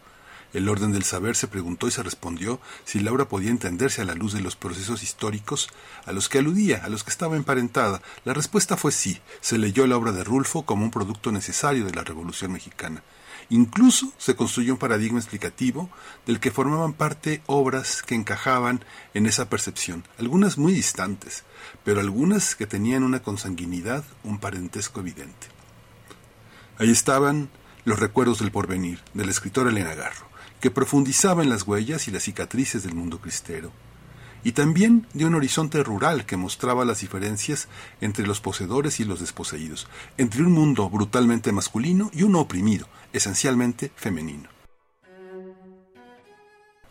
El 0.52 0.68
orden 0.68 0.90
del 0.90 1.04
saber 1.04 1.36
se 1.36 1.46
preguntó 1.46 1.86
y 1.86 1.92
se 1.92 2.02
respondió 2.02 2.60
si 2.84 2.98
la 2.98 3.12
obra 3.12 3.28
podía 3.28 3.50
entenderse 3.50 4.02
a 4.02 4.04
la 4.04 4.14
luz 4.14 4.32
de 4.32 4.40
los 4.40 4.56
procesos 4.56 5.04
históricos 5.04 5.68
a 6.06 6.12
los 6.12 6.28
que 6.28 6.38
aludía, 6.38 6.82
a 6.82 6.88
los 6.88 7.04
que 7.04 7.10
estaba 7.10 7.36
emparentada. 7.36 8.02
La 8.24 8.34
respuesta 8.34 8.76
fue 8.76 8.90
sí. 8.90 9.20
Se 9.40 9.58
leyó 9.58 9.86
la 9.86 9.96
obra 9.96 10.10
de 10.10 10.24
Rulfo 10.24 10.62
como 10.62 10.82
un 10.82 10.90
producto 10.90 11.30
necesario 11.30 11.84
de 11.84 11.92
la 11.92 12.02
Revolución 12.02 12.50
Mexicana. 12.50 13.04
Incluso 13.50 14.12
se 14.18 14.36
construyó 14.36 14.74
un 14.74 14.78
paradigma 14.78 15.18
explicativo 15.18 15.88
del 16.26 16.38
que 16.38 16.50
formaban 16.50 16.92
parte 16.92 17.42
obras 17.46 18.02
que 18.02 18.14
encajaban 18.14 18.84
en 19.14 19.24
esa 19.26 19.48
percepción, 19.48 20.04
algunas 20.18 20.58
muy 20.58 20.74
distantes, 20.74 21.44
pero 21.82 22.00
algunas 22.00 22.54
que 22.54 22.66
tenían 22.66 23.04
una 23.04 23.22
consanguinidad, 23.22 24.04
un 24.22 24.38
parentesco 24.38 25.00
evidente. 25.00 25.46
Ahí 26.78 26.90
estaban 26.90 27.48
los 27.84 27.98
recuerdos 27.98 28.40
del 28.40 28.50
porvenir, 28.50 29.00
del 29.14 29.30
escritor 29.30 29.66
Elena 29.66 29.94
Garro, 29.94 30.28
que 30.60 30.70
profundizaba 30.70 31.42
en 31.42 31.48
las 31.48 31.62
huellas 31.62 32.06
y 32.06 32.10
las 32.10 32.24
cicatrices 32.24 32.82
del 32.82 32.94
mundo 32.94 33.18
cristero, 33.18 33.72
y 34.44 34.52
también 34.52 35.06
de 35.14 35.24
un 35.24 35.34
horizonte 35.34 35.82
rural 35.82 36.26
que 36.26 36.36
mostraba 36.36 36.84
las 36.84 37.00
diferencias 37.00 37.68
entre 38.00 38.26
los 38.26 38.40
poseedores 38.40 39.00
y 39.00 39.04
los 39.04 39.20
desposeídos, 39.20 39.88
entre 40.18 40.42
un 40.42 40.52
mundo 40.52 40.88
brutalmente 40.90 41.50
masculino 41.50 42.10
y 42.12 42.24
uno 42.24 42.40
oprimido, 42.40 42.88
esencialmente 43.12 43.92
femenino. 43.96 44.48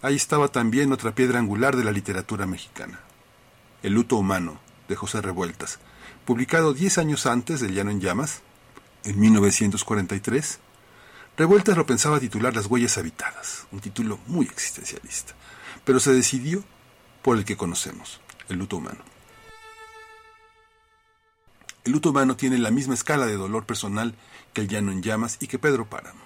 Ahí 0.02 0.16
estaba 0.16 0.48
también 0.48 0.92
otra 0.92 1.14
piedra 1.16 1.40
angular 1.40 1.76
de 1.76 1.84
la 1.84 1.92
literatura 1.92 2.46
mexicana, 2.46 3.00
El 3.84 3.94
luto 3.94 4.16
humano, 4.18 4.60
de 4.88 4.96
José 4.96 5.22
Revueltas, 5.22 5.80
publicado 6.26 6.74
diez 6.74 6.98
años 6.98 7.26
antes 7.26 7.60
del 7.60 7.74
Llano 7.74 7.92
en 7.92 8.00
Llamas, 8.00 8.42
en 9.04 9.20
1943, 9.20 10.60
Revueltas 11.38 11.78
lo 11.78 11.86
pensaba 11.86 12.20
titular 12.20 12.56
Las 12.56 12.66
huellas 12.66 12.98
habitadas, 12.98 13.68
un 13.72 13.80
título 13.80 14.20
muy 14.28 14.46
existencialista, 14.46 15.34
pero 15.86 16.00
se 16.00 16.12
decidió 16.12 16.64
por 17.22 17.38
el 17.38 17.46
que 17.46 17.58
conocemos, 17.58 18.22
el 18.50 18.58
luto 18.58 18.78
humano. 18.78 19.04
El 21.86 21.92
luto 21.92 22.10
humano 22.10 22.36
tiene 22.36 22.58
la 22.58 22.72
misma 22.72 22.96
escala 22.96 23.28
de 23.28 23.36
dolor 23.36 23.66
personal 23.66 24.16
que 24.58 24.62
el 24.62 24.70
llano 24.70 24.92
en 24.92 25.04
llamas 25.04 25.38
y 25.40 25.46
que 25.46 25.60
Pedro 25.60 25.88
Páramo. 25.88 26.24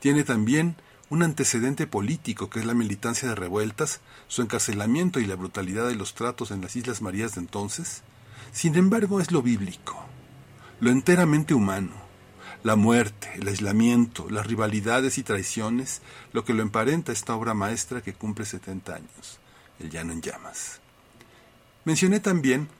Tiene 0.00 0.24
también 0.24 0.76
un 1.10 1.22
antecedente 1.22 1.86
político 1.86 2.48
que 2.48 2.58
es 2.58 2.64
la 2.64 2.72
militancia 2.72 3.28
de 3.28 3.34
revueltas, 3.34 4.00
su 4.28 4.40
encarcelamiento 4.40 5.20
y 5.20 5.26
la 5.26 5.34
brutalidad 5.34 5.86
de 5.86 5.94
los 5.94 6.14
tratos 6.14 6.50
en 6.52 6.62
las 6.62 6.74
Islas 6.74 7.02
Marías 7.02 7.34
de 7.34 7.42
entonces. 7.42 8.02
Sin 8.50 8.76
embargo, 8.76 9.20
es 9.20 9.30
lo 9.30 9.42
bíblico, 9.42 9.94
lo 10.80 10.88
enteramente 10.88 11.52
humano, 11.52 11.92
la 12.62 12.76
muerte, 12.76 13.28
el 13.34 13.46
aislamiento, 13.46 14.30
las 14.30 14.46
rivalidades 14.46 15.18
y 15.18 15.22
traiciones, 15.22 16.00
lo 16.32 16.46
que 16.46 16.54
lo 16.54 16.62
emparenta 16.62 17.12
esta 17.12 17.34
obra 17.34 17.52
maestra 17.52 18.00
que 18.00 18.14
cumple 18.14 18.46
70 18.46 18.94
años, 18.94 19.38
El 19.78 19.90
Llano 19.90 20.14
en 20.14 20.22
Llamas. 20.22 20.80
Mencioné 21.84 22.20
también 22.20 22.70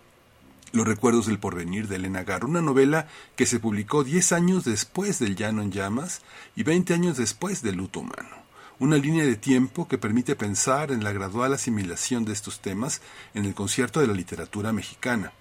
Los 0.76 0.86
Recuerdos 0.86 1.24
del 1.24 1.38
Porvenir 1.38 1.88
de 1.88 1.96
Elena 1.96 2.22
una 2.42 2.60
novela 2.60 3.08
que 3.34 3.46
se 3.46 3.58
publicó 3.58 4.04
10 4.04 4.32
años 4.32 4.64
después 4.64 5.18
del 5.18 5.34
Llano 5.34 5.62
en 5.62 5.72
Llamas 5.72 6.20
y 6.54 6.64
20 6.64 6.92
años 6.92 7.16
después 7.16 7.62
del 7.62 7.76
Luto 7.76 8.00
Humano. 8.00 8.44
Una 8.78 8.98
línea 8.98 9.24
de 9.24 9.36
tiempo 9.36 9.88
que 9.88 9.96
permite 9.96 10.36
pensar 10.36 10.90
en 10.90 11.02
la 11.02 11.12
gradual 11.12 11.54
asimilación 11.54 12.26
de 12.26 12.34
estos 12.34 12.60
temas 12.60 13.00
en 13.32 13.46
el 13.46 13.54
concierto 13.54 14.00
de 14.00 14.06
la 14.06 14.12
literatura 14.12 14.70
mexicana. 14.74 15.32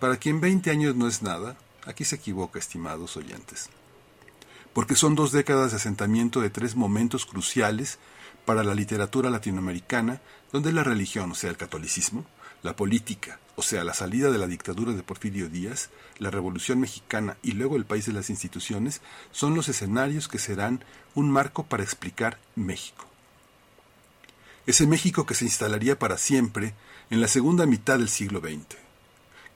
Para 0.00 0.18
quien 0.18 0.42
20 0.42 0.70
años 0.70 0.94
no 0.96 1.08
es 1.08 1.22
nada, 1.22 1.56
aquí 1.86 2.04
se 2.04 2.16
equivoca, 2.16 2.58
estimados 2.58 3.16
oyentes. 3.16 3.70
Porque 4.74 4.96
son 4.96 5.14
dos 5.14 5.32
décadas 5.32 5.70
de 5.70 5.78
asentamiento 5.78 6.42
de 6.42 6.50
tres 6.50 6.76
momentos 6.76 7.24
cruciales 7.24 7.98
para 8.44 8.64
la 8.64 8.74
literatura 8.74 9.30
latinoamericana, 9.30 10.20
donde 10.52 10.74
la 10.74 10.84
religión, 10.84 11.32
o 11.32 11.34
sea, 11.34 11.48
el 11.48 11.56
catolicismo, 11.56 12.26
la 12.62 12.76
política, 12.76 13.40
o 13.60 13.62
sea, 13.62 13.84
la 13.84 13.94
salida 13.94 14.30
de 14.30 14.38
la 14.38 14.46
dictadura 14.46 14.92
de 14.92 15.02
Porfirio 15.02 15.48
Díaz, 15.48 15.90
la 16.18 16.30
Revolución 16.30 16.80
Mexicana 16.80 17.36
y 17.42 17.52
luego 17.52 17.76
el 17.76 17.84
país 17.84 18.06
de 18.06 18.12
las 18.12 18.30
instituciones, 18.30 19.00
son 19.30 19.54
los 19.54 19.68
escenarios 19.68 20.28
que 20.28 20.38
serán 20.38 20.84
un 21.14 21.30
marco 21.30 21.64
para 21.64 21.82
explicar 21.82 22.38
México. 22.56 23.06
Ese 24.66 24.86
México 24.86 25.26
que 25.26 25.34
se 25.34 25.44
instalaría 25.44 25.98
para 25.98 26.18
siempre 26.18 26.74
en 27.10 27.20
la 27.20 27.28
segunda 27.28 27.66
mitad 27.66 27.98
del 27.98 28.08
siglo 28.08 28.40
XX 28.40 28.76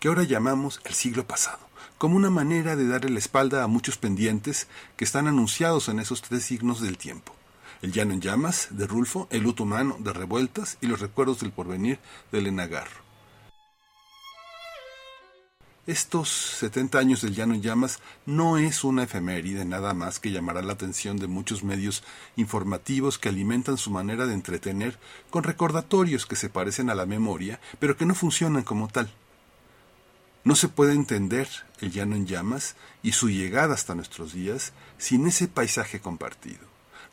que 0.04 0.08
ahora 0.08 0.24
llamamos 0.24 0.82
el 0.84 0.92
siglo 0.92 1.26
pasado, 1.26 1.60
como 1.96 2.16
una 2.16 2.28
manera 2.28 2.76
de 2.76 2.86
darle 2.86 3.08
la 3.08 3.18
espalda 3.18 3.62
a 3.62 3.68
muchos 3.68 3.96
pendientes 3.96 4.66
que 4.98 5.04
están 5.06 5.28
anunciados 5.28 5.88
en 5.88 5.98
esos 5.98 6.20
tres 6.20 6.44
signos 6.44 6.82
del 6.82 6.98
tiempo. 6.98 7.34
El 7.80 7.90
llano 7.90 8.12
en 8.12 8.20
llamas, 8.20 8.68
de 8.70 8.86
Rulfo, 8.86 9.28
el 9.30 9.44
luto 9.44 9.62
humano, 9.62 9.96
de 9.98 10.12
Revueltas, 10.12 10.76
y 10.82 10.88
los 10.88 11.00
recuerdos 11.00 11.40
del 11.40 11.52
porvenir, 11.52 12.00
de 12.32 12.40
Elena 12.40 12.66
Garro. 12.66 13.03
Estos 15.86 16.30
70 16.30 16.98
años 16.98 17.20
del 17.20 17.34
llano 17.34 17.52
en 17.52 17.60
llamas 17.60 17.98
no 18.24 18.56
es 18.56 18.84
una 18.84 19.02
efeméride 19.02 19.66
nada 19.66 19.92
más 19.92 20.18
que 20.18 20.30
llamará 20.30 20.62
la 20.62 20.72
atención 20.72 21.18
de 21.18 21.26
muchos 21.26 21.62
medios 21.62 22.02
informativos 22.36 23.18
que 23.18 23.28
alimentan 23.28 23.76
su 23.76 23.90
manera 23.90 24.24
de 24.24 24.32
entretener 24.32 24.98
con 25.28 25.44
recordatorios 25.44 26.24
que 26.24 26.36
se 26.36 26.48
parecen 26.48 26.88
a 26.88 26.94
la 26.94 27.04
memoria, 27.04 27.60
pero 27.80 27.98
que 27.98 28.06
no 28.06 28.14
funcionan 28.14 28.62
como 28.62 28.88
tal. 28.88 29.12
No 30.42 30.56
se 30.56 30.68
puede 30.68 30.94
entender 30.94 31.50
el 31.82 31.92
llano 31.92 32.16
en 32.16 32.26
llamas 32.26 32.76
y 33.02 33.12
su 33.12 33.28
llegada 33.28 33.74
hasta 33.74 33.94
nuestros 33.94 34.32
días 34.32 34.72
sin 34.96 35.26
ese 35.26 35.48
paisaje 35.48 36.00
compartido. 36.00 36.64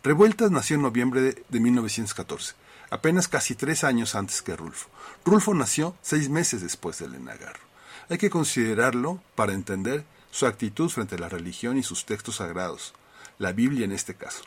Revueltas 0.01 0.49
nació 0.49 0.77
en 0.77 0.83
noviembre 0.83 1.19
de, 1.19 1.43
de 1.49 1.59
1914, 1.59 2.53
apenas 2.89 3.27
casi 3.27 3.53
tres 3.53 3.83
años 3.83 4.15
antes 4.15 4.41
que 4.41 4.55
Rulfo. 4.55 4.87
Rulfo 5.25 5.53
nació 5.53 5.93
seis 6.01 6.29
meses 6.29 6.61
después 6.61 6.99
del 6.99 7.15
Enagarro. 7.15 7.70
Hay 8.11 8.17
que 8.17 8.29
considerarlo 8.29 9.23
para 9.35 9.53
entender 9.53 10.03
su 10.31 10.45
actitud 10.45 10.89
frente 10.89 11.15
a 11.15 11.17
la 11.17 11.29
religión 11.29 11.77
y 11.77 11.83
sus 11.83 12.05
textos 12.05 12.35
sagrados, 12.35 12.93
la 13.39 13.53
Biblia 13.53 13.85
en 13.85 13.93
este 13.93 14.15
caso, 14.15 14.43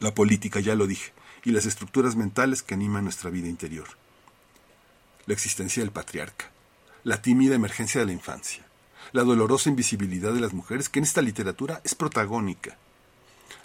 la 0.00 0.16
política, 0.16 0.58
ya 0.58 0.74
lo 0.74 0.88
dije, 0.88 1.12
y 1.44 1.52
las 1.52 1.64
estructuras 1.64 2.16
mentales 2.16 2.64
que 2.64 2.74
animan 2.74 3.04
nuestra 3.04 3.30
vida 3.30 3.46
interior. 3.46 3.86
La 5.26 5.34
existencia 5.34 5.80
del 5.80 5.92
patriarca, 5.92 6.50
la 7.04 7.22
tímida 7.22 7.54
emergencia 7.54 8.00
de 8.00 8.06
la 8.06 8.14
infancia, 8.14 8.66
la 9.12 9.22
dolorosa 9.22 9.70
invisibilidad 9.70 10.32
de 10.32 10.40
las 10.40 10.52
mujeres 10.52 10.88
que 10.88 10.98
en 10.98 11.04
esta 11.04 11.22
literatura 11.22 11.80
es 11.84 11.94
protagónica, 11.94 12.78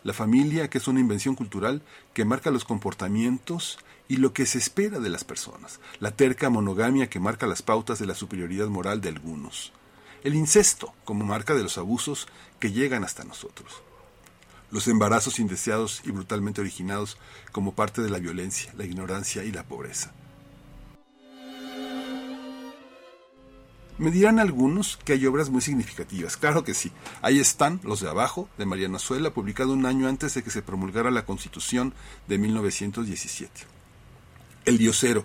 la 0.03 0.13
familia 0.13 0.69
que 0.69 0.77
es 0.77 0.87
una 0.87 0.99
invención 0.99 1.33
cultural 1.33 1.81
que 2.13 2.23
marca 2.23 2.51
los 2.51 2.65
comportamientos 2.65 3.79
y 4.07 4.17
lo 4.17 4.33
que 4.33 4.45
se 4.45 4.57
espera 4.57 4.99
de 4.99 5.09
las 5.09 5.23
personas, 5.23 5.79
la 5.99 6.11
terca 6.11 6.49
monogamia 6.49 7.09
que 7.09 7.19
marca 7.19 7.47
las 7.47 7.61
pautas 7.61 7.99
de 7.99 8.05
la 8.05 8.15
superioridad 8.15 8.67
moral 8.67 9.01
de 9.01 9.09
algunos, 9.09 9.73
el 10.23 10.35
incesto 10.35 10.93
como 11.03 11.25
marca 11.25 11.53
de 11.53 11.63
los 11.63 11.77
abusos 11.77 12.27
que 12.59 12.71
llegan 12.71 13.03
hasta 13.03 13.23
nosotros, 13.23 13.81
los 14.71 14.87
embarazos 14.87 15.39
indeseados 15.39 16.01
y 16.05 16.11
brutalmente 16.11 16.61
originados 16.61 17.17
como 17.51 17.73
parte 17.73 18.01
de 18.01 18.09
la 18.09 18.19
violencia, 18.19 18.73
la 18.77 18.85
ignorancia 18.85 19.43
y 19.43 19.51
la 19.51 19.63
pobreza. 19.63 20.13
Me 23.97 24.11
dirán 24.11 24.37
algunos 24.37 24.97
que 24.97 25.13
hay 25.13 25.25
obras 25.25 25.49
muy 25.49 25.61
significativas. 25.61 26.37
Claro 26.37 26.63
que 26.63 26.75
sí. 26.75 26.91
Ahí 27.23 27.39
están 27.39 27.79
Los 27.83 27.99
de 27.99 28.07
Abajo, 28.07 28.47
de 28.55 28.67
Mariana 28.67 28.99
Suela, 28.99 29.31
publicado 29.31 29.73
un 29.73 29.87
año 29.87 30.07
antes 30.07 30.35
de 30.35 30.43
que 30.43 30.51
se 30.51 30.61
promulgara 30.61 31.09
la 31.09 31.25
Constitución 31.25 31.95
de 32.27 32.37
1917. 32.37 33.76
El 34.67 34.77
Diosero, 34.77 35.23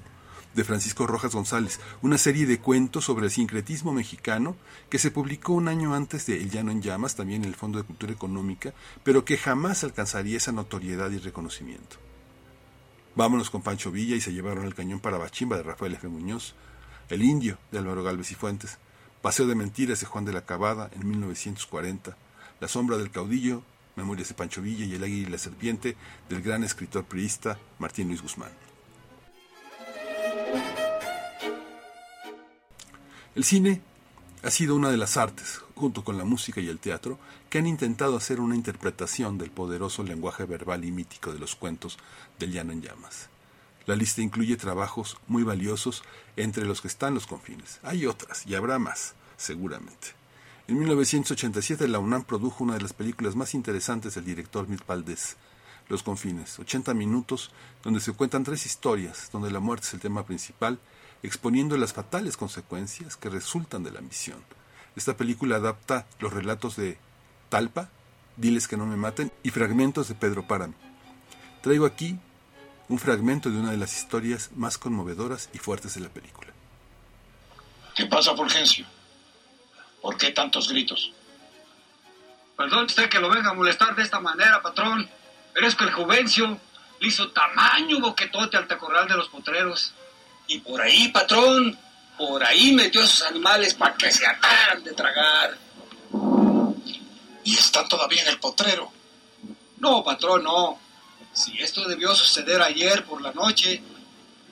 de 0.54 0.62
Francisco 0.62 1.04
Rojas 1.04 1.34
González, 1.34 1.80
una 2.00 2.16
serie 2.16 2.46
de 2.46 2.60
cuentos 2.60 3.06
sobre 3.06 3.24
el 3.24 3.32
sincretismo 3.32 3.92
mexicano 3.92 4.54
que 4.88 5.00
se 5.00 5.10
publicó 5.10 5.54
un 5.54 5.66
año 5.66 5.94
antes 5.94 6.26
de 6.26 6.40
El 6.40 6.48
Llano 6.48 6.70
en 6.70 6.80
Llamas, 6.80 7.16
también 7.16 7.42
en 7.42 7.48
el 7.48 7.56
Fondo 7.56 7.80
de 7.80 7.84
Cultura 7.84 8.12
Económica, 8.12 8.72
pero 9.02 9.24
que 9.24 9.36
jamás 9.36 9.82
alcanzaría 9.82 10.36
esa 10.36 10.52
notoriedad 10.52 11.10
y 11.10 11.18
reconocimiento. 11.18 11.96
Vámonos 13.16 13.50
con 13.50 13.62
Pancho 13.62 13.90
Villa 13.90 14.14
y 14.14 14.20
se 14.20 14.32
llevaron 14.32 14.64
el 14.64 14.76
cañón 14.76 15.00
para 15.00 15.18
Bachimba 15.18 15.56
de 15.56 15.64
Rafael 15.64 15.94
F. 15.94 16.06
Muñoz, 16.06 16.54
El 17.08 17.24
Indio 17.24 17.58
de 17.72 17.78
Álvaro 17.78 18.04
Galvez 18.04 18.30
y 18.30 18.36
Fuentes, 18.36 18.78
Paseo 19.22 19.48
de 19.48 19.56
Mentiras 19.56 19.98
de 19.98 20.06
Juan 20.06 20.24
de 20.24 20.34
la 20.34 20.46
Cabada 20.46 20.88
en 20.94 21.08
1940, 21.08 22.16
La 22.60 22.68
Sombra 22.68 22.96
del 22.96 23.10
Caudillo, 23.10 23.64
Memorias 23.96 24.28
de 24.28 24.34
Pancho 24.34 24.62
Villa 24.62 24.84
y 24.84 24.94
El 24.94 25.02
Águila 25.02 25.28
y 25.28 25.32
la 25.32 25.38
Serpiente 25.38 25.96
del 26.28 26.42
gran 26.42 26.62
escritor 26.62 27.02
priista 27.02 27.58
Martín 27.80 28.06
Luis 28.06 28.22
Guzmán. 28.22 28.52
El 33.34 33.44
cine 33.44 33.80
ha 34.42 34.50
sido 34.50 34.76
una 34.76 34.90
de 34.90 34.98
las 34.98 35.16
artes, 35.16 35.62
junto 35.74 36.04
con 36.04 36.18
la 36.18 36.24
música 36.24 36.60
y 36.60 36.68
el 36.68 36.78
teatro, 36.78 37.18
que 37.48 37.58
han 37.58 37.66
intentado 37.66 38.14
hacer 38.14 38.40
una 38.40 38.54
interpretación 38.54 39.38
del 39.38 39.50
poderoso 39.50 40.02
lenguaje 40.02 40.44
verbal 40.44 40.84
y 40.84 40.90
mítico 40.90 41.32
de 41.32 41.38
los 41.38 41.54
cuentos 41.54 41.96
del 42.38 42.52
Llano 42.52 42.72
en 42.72 42.82
Llamas. 42.82 43.30
La 43.86 43.96
lista 43.96 44.20
incluye 44.20 44.58
trabajos 44.58 45.16
muy 45.28 45.44
valiosos 45.44 46.02
entre 46.36 46.66
los 46.66 46.82
que 46.82 46.88
están 46.88 47.14
los 47.14 47.26
confines. 47.26 47.80
Hay 47.82 48.04
otras, 48.04 48.46
y 48.46 48.54
habrá 48.54 48.78
más, 48.78 49.14
seguramente. 49.38 50.08
En 50.68 50.78
1987 50.78 51.88
la 51.88 52.00
UNAM 52.00 52.24
produjo 52.24 52.62
una 52.62 52.74
de 52.74 52.82
las 52.82 52.92
películas 52.92 53.34
más 53.34 53.54
interesantes 53.54 54.14
del 54.14 54.26
director 54.26 54.68
Mit 54.68 54.86
Valdés, 54.86 55.36
Los 55.88 56.02
Confines, 56.02 56.58
80 56.58 56.92
minutos, 56.92 57.50
donde 57.82 58.00
se 58.00 58.12
cuentan 58.12 58.44
tres 58.44 58.66
historias, 58.66 59.30
donde 59.32 59.50
la 59.50 59.60
muerte 59.60 59.86
es 59.86 59.94
el 59.94 60.00
tema 60.00 60.26
principal, 60.26 60.78
exponiendo 61.22 61.76
las 61.76 61.92
fatales 61.92 62.36
consecuencias 62.36 63.16
que 63.16 63.28
resultan 63.28 63.84
de 63.84 63.92
la 63.92 64.00
misión. 64.00 64.42
Esta 64.96 65.16
película 65.16 65.56
adapta 65.56 66.06
los 66.18 66.32
relatos 66.32 66.76
de 66.76 66.98
Talpa, 67.48 67.90
Diles 68.36 68.66
que 68.66 68.78
no 68.78 68.86
me 68.86 68.96
maten 68.96 69.30
y 69.42 69.50
fragmentos 69.50 70.08
de 70.08 70.14
Pedro 70.14 70.46
Páramo. 70.46 70.74
Traigo 71.60 71.84
aquí 71.84 72.18
un 72.88 72.98
fragmento 72.98 73.50
de 73.50 73.58
una 73.58 73.70
de 73.70 73.76
las 73.76 73.96
historias 73.96 74.50
más 74.54 74.78
conmovedoras 74.78 75.50
y 75.52 75.58
fuertes 75.58 75.94
de 75.94 76.00
la 76.00 76.08
película. 76.08 76.50
¿Qué 77.94 78.06
pasa, 78.06 78.34
Fulgencio? 78.34 78.86
¿Por 80.00 80.16
qué 80.16 80.30
tantos 80.30 80.68
gritos? 80.68 81.12
Perdón 82.56 82.86
usted 82.86 83.08
que 83.08 83.20
lo 83.20 83.28
venga 83.28 83.50
a 83.50 83.54
molestar 83.54 83.94
de 83.94 84.02
esta 84.02 84.20
manera, 84.20 84.62
patrón, 84.62 85.08
pero 85.52 85.66
es 85.66 85.74
que 85.74 85.84
el 85.84 85.92
Juvencio 85.92 86.58
le 87.00 87.08
hizo 87.08 87.30
tamaño 87.32 88.00
boquetote 88.00 88.56
al 88.56 88.66
tacorral 88.66 89.08
de 89.08 89.16
los 89.16 89.28
potreros. 89.28 89.94
Y 90.46 90.58
por 90.58 90.80
ahí, 90.82 91.08
patrón, 91.08 91.78
por 92.18 92.44
ahí 92.44 92.72
metió 92.72 93.00
a 93.00 93.04
esos 93.04 93.22
animales 93.22 93.74
para 93.74 93.96
que 93.96 94.12
se 94.12 94.26
ataran 94.26 94.84
de 94.84 94.92
tragar. 94.92 95.56
¿Y 97.44 97.54
están 97.54 97.88
todavía 97.88 98.22
en 98.22 98.28
el 98.28 98.38
potrero? 98.38 98.92
No, 99.78 100.04
patrón, 100.04 100.44
no. 100.44 100.78
Si 101.32 101.58
esto 101.60 101.88
debió 101.88 102.14
suceder 102.14 102.60
ayer 102.60 103.04
por 103.04 103.22
la 103.22 103.32
noche, 103.32 103.82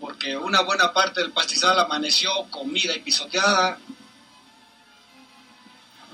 porque 0.01 0.37
una 0.37 0.63
buena 0.63 0.93
parte 0.93 1.21
del 1.21 1.31
pastizal 1.31 1.79
amaneció 1.79 2.31
comida 2.51 2.95
y 2.97 3.01
pisoteada. 3.01 3.79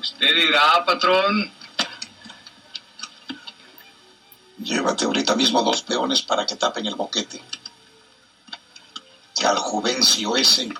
Usted 0.01 0.35
dirá, 0.35 0.85
patrón. 0.85 1.51
Llévate 4.59 5.05
ahorita 5.05 5.37
mismo 5.37 5.62
dos 5.62 5.83
peones 5.83 6.23
para 6.23 6.45
que 6.45 6.57
tapen 6.57 6.87
el 6.87 6.97
boquete. 6.97 7.41
Que 9.37 9.46
al 9.46 9.59
Juvencio 9.59 10.37
ese, 10.37 10.72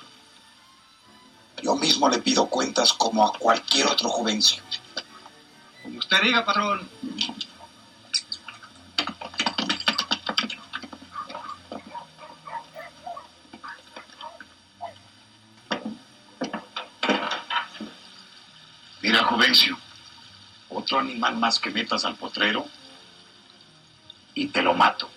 yo 1.63 1.77
mismo 1.77 2.09
le 2.09 2.19
pido 2.19 2.47
cuentas 2.47 2.93
como 2.93 3.27
a 3.27 3.33
cualquier 3.33 3.87
otro 3.87 4.09
Juvencio. 4.09 4.63
Como 5.83 5.99
usted 5.99 6.23
diga, 6.23 6.45
patrón. 6.45 6.89
Mira, 19.03 19.23
Juvencio, 19.25 19.79
otro 20.69 20.99
animal 20.99 21.37
más 21.37 21.61
que 21.61 21.71
metas 21.71 22.05
al 22.05 22.17
potrero 22.17 22.67
y 24.35 24.47
te 24.49 24.63
lo 24.63 24.75
mato. 24.75 25.09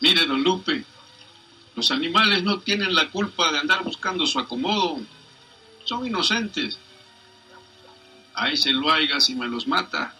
Mire, 0.00 0.26
don 0.26 0.42
Lupe, 0.42 0.84
los 1.76 1.90
animales 1.90 2.42
no 2.42 2.58
tienen 2.58 2.94
la 2.94 3.10
culpa 3.10 3.52
de 3.52 3.58
andar 3.58 3.84
buscando 3.84 4.26
su 4.26 4.38
acomodo. 4.38 4.98
Son 5.84 6.06
inocentes. 6.06 6.78
Ahí 8.34 8.56
se 8.56 8.72
lo 8.72 8.90
haiga 8.90 9.20
si 9.20 9.34
me 9.34 9.46
los 9.46 9.68
mata. 9.68 10.15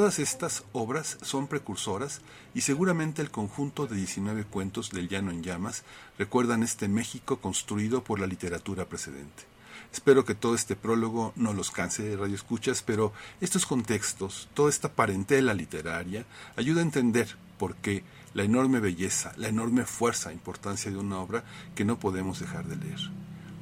Todas 0.00 0.18
estas 0.18 0.64
obras 0.72 1.18
son 1.20 1.46
precursoras 1.46 2.22
y 2.54 2.62
seguramente 2.62 3.20
el 3.20 3.30
conjunto 3.30 3.86
de 3.86 3.96
19 3.96 4.44
cuentos 4.44 4.92
del 4.92 5.10
Llano 5.10 5.30
en 5.30 5.42
Llamas 5.42 5.82
recuerdan 6.16 6.62
este 6.62 6.88
México 6.88 7.36
construido 7.36 8.02
por 8.02 8.18
la 8.18 8.26
literatura 8.26 8.86
precedente. 8.86 9.42
Espero 9.92 10.24
que 10.24 10.34
todo 10.34 10.54
este 10.54 10.74
prólogo 10.74 11.34
no 11.36 11.52
los 11.52 11.70
canse 11.70 12.02
de 12.02 12.16
radioescuchas, 12.16 12.80
pero 12.80 13.12
estos 13.42 13.66
contextos, 13.66 14.48
toda 14.54 14.70
esta 14.70 14.90
parentela 14.90 15.52
literaria, 15.52 16.24
ayuda 16.56 16.80
a 16.80 16.84
entender 16.84 17.36
por 17.58 17.76
qué 17.76 18.02
la 18.32 18.44
enorme 18.44 18.80
belleza, 18.80 19.34
la 19.36 19.48
enorme 19.48 19.84
fuerza 19.84 20.30
e 20.30 20.32
importancia 20.32 20.90
de 20.90 20.96
una 20.96 21.18
obra 21.18 21.44
que 21.74 21.84
no 21.84 21.98
podemos 21.98 22.40
dejar 22.40 22.64
de 22.64 22.76
leer. 22.76 23.00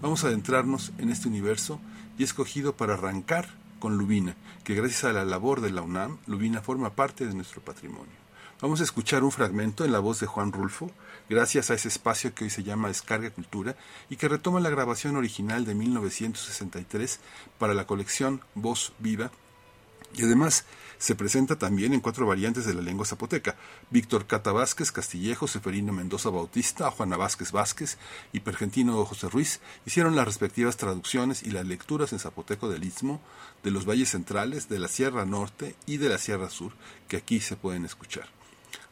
Vamos 0.01 0.23
a 0.23 0.29
adentrarnos 0.29 0.93
en 0.99 1.11
este 1.11 1.27
universo 1.27 1.81
y 2.17 2.23
he 2.23 2.25
escogido 2.25 2.77
para 2.77 2.95
arrancar 2.95 3.49
con 3.79 3.97
Lubina, 3.97 4.37
que 4.65 4.75
gracias 4.75 5.05
a 5.05 5.13
la 5.13 5.25
labor 5.25 5.61
de 5.61 5.71
la 5.71 5.83
UNAM, 5.83 6.19
Lubina 6.27 6.61
forma 6.61 6.91
parte 6.91 7.27
de 7.27 7.35
nuestro 7.35 7.61
patrimonio. 7.61 8.13
Vamos 8.61 8.81
a 8.81 8.85
escuchar 8.85 9.23
un 9.23 9.31
fragmento 9.31 9.85
en 9.85 9.93
la 9.93 10.01
voz 10.01 10.19
de 10.19 10.27
Juan 10.27 10.51
Rulfo, 10.51 10.91
gracias 11.29 11.71
a 11.71 11.75
ese 11.75 11.89
espacio 11.89 12.35
que 12.35 12.45
hoy 12.45 12.51
se 12.51 12.65
llama 12.65 12.89
Descarga 12.89 13.31
Cultura 13.31 13.77
y 14.11 14.17
que 14.17 14.29
retoma 14.29 14.59
la 14.59 14.71
grabación 14.71 15.17
original 15.17 15.65
de 15.65 15.75
1963 15.77 17.21
para 17.59 17.75
la 17.75 17.87
colección 17.87 18.41
Voz 18.55 18.93
Viva 18.99 19.31
y 20.15 20.25
además 20.25 20.65
se 20.99 21.15
presenta 21.15 21.57
también 21.57 21.95
en 21.95 22.01
cuatro 22.01 22.27
variantes 22.27 22.67
de 22.67 22.75
la 22.75 22.83
lengua 22.83 23.07
zapoteca. 23.07 23.57
Víctor 23.91 24.27
Cata 24.27 24.51
Vázquez, 24.51 24.91
Castillejo, 24.91 25.47
Seferino 25.47 25.93
Mendoza 25.93 26.29
Bautista, 26.31 26.91
Juana 26.91 27.17
Vázquez 27.17 27.53
Vázquez 27.53 27.99
y 28.33 28.41
Pergentino 28.41 29.05
José 29.05 29.29
Ruiz 29.29 29.61
hicieron 29.87 30.17
las 30.17 30.27
respectivas 30.27 30.77
traducciones 30.77 31.45
y 31.45 31.51
las 31.53 31.67
lecturas 31.67 32.13
en 32.13 32.19
zapoteco 32.19 32.69
del 32.69 32.85
Istmo, 32.85 33.21
de 33.63 33.71
los 33.71 33.87
valles 33.89 34.11
centrales, 34.11 34.69
de 34.69 34.81
la 34.81 34.89
Sierra 34.89 35.25
Norte 35.25 35.77
y 35.87 35.99
de 35.99 36.09
la 36.09 36.19
Sierra 36.19 36.51
Sur, 36.51 36.73
que 37.07 37.17
aquí 37.17 37.41
se 37.41 37.57
pueden 37.57 37.85
escuchar. 37.85 38.29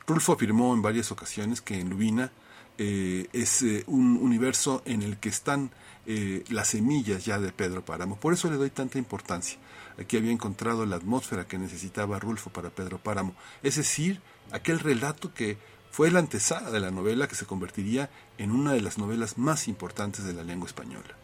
Rulfo 0.06 0.32
afirmó 0.32 0.72
en 0.74 0.82
varias 0.82 1.10
ocasiones 1.10 1.60
que 1.60 1.80
en 1.80 1.90
Lubina 1.90 2.30
eh, 2.78 3.28
es 3.32 3.62
eh, 3.62 3.84
un 3.86 4.16
universo 4.16 4.82
en 4.84 5.02
el 5.02 5.18
que 5.18 5.28
están 5.28 5.70
eh, 6.06 6.44
las 6.48 6.68
semillas 6.68 7.24
ya 7.24 7.38
de 7.38 7.52
Pedro 7.52 7.84
Páramo. 7.84 8.16
Por 8.16 8.32
eso 8.32 8.50
le 8.50 8.56
doy 8.56 8.70
tanta 8.70 8.98
importancia. 8.98 9.58
Aquí 9.98 10.16
había 10.16 10.30
encontrado 10.30 10.84
la 10.86 10.96
atmósfera 10.96 11.46
que 11.48 11.58
necesitaba 11.58 12.18
Rulfo 12.18 12.50
para 12.50 12.70
Pedro 12.70 12.98
Páramo, 12.98 13.34
es 13.62 13.76
decir, 13.76 14.20
aquel 14.52 14.78
relato 14.78 15.32
que 15.32 15.58
fue 15.90 16.10
la 16.10 16.18
antesala 16.18 16.70
de 16.70 16.80
la 16.80 16.90
novela 16.90 17.26
que 17.26 17.34
se 17.34 17.46
convertiría 17.46 18.10
en 18.36 18.50
una 18.50 18.72
de 18.74 18.82
las 18.82 18.98
novelas 18.98 19.38
más 19.38 19.66
importantes 19.66 20.24
de 20.24 20.34
la 20.34 20.44
lengua 20.44 20.66
española. 20.66 21.16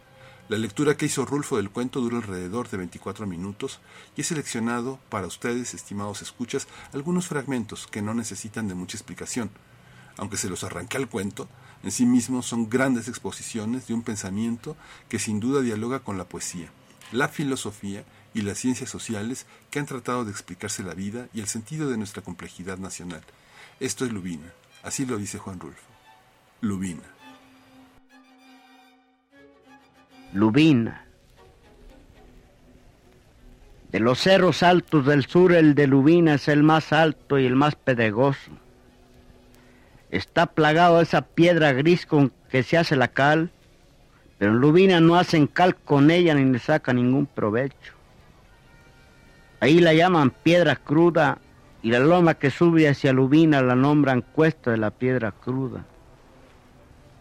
La 0.49 0.57
lectura 0.57 0.97
que 0.97 1.05
hizo 1.05 1.25
Rulfo 1.25 1.57
del 1.57 1.69
cuento 1.69 2.01
dura 2.01 2.17
alrededor 2.17 2.67
de 2.69 2.77
24 2.77 3.25
minutos 3.25 3.79
y 4.17 4.21
he 4.21 4.23
seleccionado 4.23 4.99
para 5.09 5.27
ustedes, 5.27 5.73
estimados 5.73 6.21
escuchas, 6.21 6.67
algunos 6.91 7.27
fragmentos 7.27 7.87
que 7.87 8.01
no 8.01 8.13
necesitan 8.13 8.67
de 8.67 8.75
mucha 8.75 8.97
explicación. 8.97 9.51
Aunque 10.17 10.37
se 10.37 10.49
los 10.49 10.63
arranque 10.63 10.97
al 10.97 11.09
cuento, 11.09 11.47
en 11.83 11.91
sí 11.91 12.05
mismos 12.05 12.45
son 12.45 12.69
grandes 12.69 13.07
exposiciones 13.07 13.87
de 13.87 13.93
un 13.93 14.03
pensamiento 14.03 14.77
que 15.09 15.19
sin 15.19 15.39
duda 15.39 15.61
dialoga 15.61 15.99
con 15.99 16.17
la 16.17 16.25
poesía, 16.25 16.69
la 17.11 17.27
filosofía 17.27 18.03
y 18.33 18.41
las 18.41 18.57
ciencias 18.57 18.89
sociales 18.89 19.45
que 19.69 19.79
han 19.79 19.85
tratado 19.85 20.25
de 20.25 20.31
explicarse 20.31 20.83
la 20.83 20.93
vida 20.93 21.27
y 21.33 21.41
el 21.41 21.47
sentido 21.47 21.89
de 21.89 21.97
nuestra 21.97 22.23
complejidad 22.23 22.77
nacional. 22.77 23.21
Esto 23.79 24.05
es 24.05 24.11
Lubina, 24.11 24.51
así 24.81 25.05
lo 25.05 25.17
dice 25.17 25.37
Juan 25.37 25.59
Rulfo. 25.59 25.83
Lubina. 26.61 27.03
Lubina. 30.33 31.05
De 33.91 33.99
los 33.99 34.19
cerros 34.19 34.63
altos 34.63 35.05
del 35.05 35.27
sur, 35.27 35.53
el 35.53 35.75
de 35.75 35.85
Lubina 35.85 36.35
es 36.35 36.47
el 36.47 36.63
más 36.63 36.91
alto 36.93 37.37
y 37.37 37.45
el 37.45 37.55
más 37.55 37.75
pedregoso. 37.75 38.62
Está 40.13 40.45
plagado 40.45 41.01
esa 41.01 41.23
piedra 41.23 41.73
gris 41.73 42.05
con 42.05 42.31
que 42.51 42.61
se 42.61 42.77
hace 42.77 42.95
la 42.95 43.07
cal, 43.07 43.49
pero 44.37 44.51
en 44.51 44.59
Lubina 44.59 44.99
no 44.99 45.15
hacen 45.15 45.47
cal 45.47 45.75
con 45.75 46.11
ella 46.11 46.35
ni 46.35 46.45
le 46.51 46.59
saca 46.59 46.93
ningún 46.93 47.25
provecho. 47.25 47.93
Ahí 49.59 49.79
la 49.79 49.95
llaman 49.95 50.29
piedra 50.29 50.75
cruda 50.75 51.39
y 51.81 51.89
la 51.89 51.97
loma 51.97 52.35
que 52.35 52.51
sube 52.51 52.87
hacia 52.87 53.11
Lubina 53.11 53.63
la 53.63 53.73
nombran 53.73 54.21
cuesta 54.21 54.69
de 54.69 54.77
la 54.77 54.91
piedra 54.91 55.31
cruda. 55.31 55.83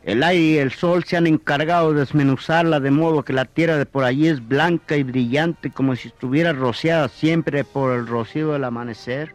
El 0.02 0.22
aire 0.22 0.42
y 0.42 0.58
el 0.58 0.72
sol 0.72 1.04
se 1.04 1.16
han 1.16 1.26
encargado 1.26 1.94
de 1.94 2.00
desmenuzarla 2.00 2.78
de 2.78 2.90
modo 2.90 3.22
que 3.22 3.32
la 3.32 3.46
tierra 3.46 3.78
de 3.78 3.86
por 3.86 4.04
allí 4.04 4.28
es 4.28 4.46
blanca 4.46 4.98
y 4.98 5.02
brillante 5.02 5.70
como 5.70 5.96
si 5.96 6.08
estuviera 6.08 6.52
rociada 6.52 7.08
siempre 7.08 7.64
por 7.64 7.96
el 7.96 8.06
rocío 8.06 8.52
del 8.52 8.64
amanecer. 8.64 9.34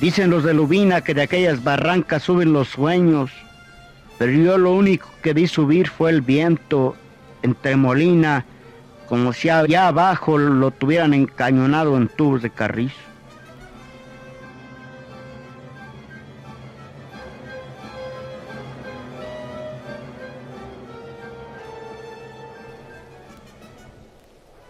Dicen 0.00 0.30
los 0.30 0.44
de 0.44 0.54
Lubina 0.54 1.00
que 1.00 1.12
de 1.12 1.22
aquellas 1.22 1.64
barrancas 1.64 2.22
suben 2.22 2.52
los 2.52 2.68
sueños, 2.68 3.32
pero 4.16 4.30
yo 4.30 4.56
lo 4.56 4.72
único 4.72 5.08
que 5.22 5.32
vi 5.32 5.48
subir 5.48 5.88
fue 5.88 6.10
el 6.10 6.20
viento 6.20 6.94
entre 7.42 7.74
Molina, 7.74 8.44
como 9.08 9.32
si 9.32 9.48
allá 9.48 9.88
abajo 9.88 10.38
lo 10.38 10.70
tuvieran 10.70 11.14
encañonado 11.14 11.96
en 11.96 12.06
tubos 12.08 12.42
de 12.42 12.50
carrizo. 12.50 12.94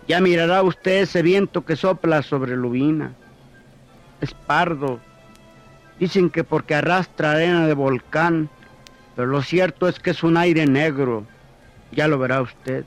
Ya 0.06 0.22
mirará 0.22 0.62
usted 0.62 1.02
ese 1.02 1.20
viento 1.20 1.66
que 1.66 1.76
sopla 1.76 2.22
sobre 2.22 2.56
Lubina. 2.56 3.12
Es 4.22 4.32
pardo. 4.32 5.00
Dicen 5.98 6.30
que 6.30 6.44
porque 6.44 6.74
arrastra 6.74 7.32
arena 7.32 7.66
de 7.66 7.74
volcán, 7.74 8.48
pero 9.16 9.28
lo 9.28 9.42
cierto 9.42 9.88
es 9.88 9.98
que 9.98 10.10
es 10.10 10.22
un 10.22 10.36
aire 10.36 10.66
negro. 10.66 11.24
Ya 11.90 12.06
lo 12.06 12.18
verá 12.18 12.40
usted. 12.40 12.84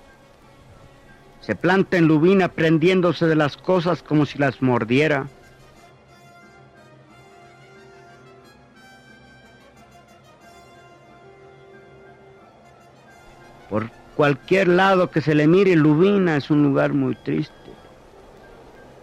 Se 1.41 1.56
planta 1.56 1.97
en 1.97 2.08
Lubina 2.08 2.47
prendiéndose 2.50 3.26
de 3.26 3.36
las 3.36 3.58
cosas 3.58 4.02
como 4.04 4.26
si 4.26 4.38
las 4.38 4.62
mordiera. 4.62 5.28
Por 13.69 13.89
cualquier 14.15 14.67
lado 14.67 15.10
que 15.10 15.21
se 15.21 15.34
le 15.34 15.47
mire, 15.47 15.76
Lubina 15.76 16.38
es 16.38 16.52
un 16.52 16.63
lugar 16.63 16.93
muy 16.93 17.15
triste. 17.15 17.54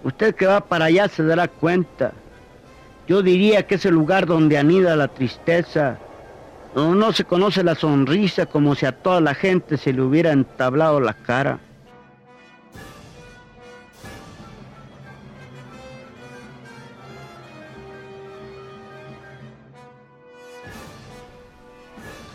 Usted 0.05 0.35
que 0.35 0.47
va 0.47 0.61
para 0.61 0.87
allá 0.87 1.09
se 1.09 1.25
dará 1.25 1.49
cuenta. 1.49 2.13
Yo 3.09 3.23
diría 3.23 3.67
que 3.67 3.77
es 3.77 3.87
el 3.87 3.95
lugar 3.95 4.27
donde 4.27 4.59
anida 4.59 4.95
la 4.95 5.09
tristeza, 5.09 5.99
donde 6.75 6.99
no 6.99 7.13
se 7.15 7.25
conoce 7.25 7.65
la 7.65 7.75
sonrisa 7.75 8.45
como 8.45 8.75
si 8.75 8.85
a 8.85 8.93
toda 8.93 9.23
la 9.23 9.35
gente 9.35 9.79
se 9.79 9.95
le 9.95 10.03
hubiera 10.03 10.31
entablado 10.31 11.01
la 11.01 11.15
cara. 11.15 11.59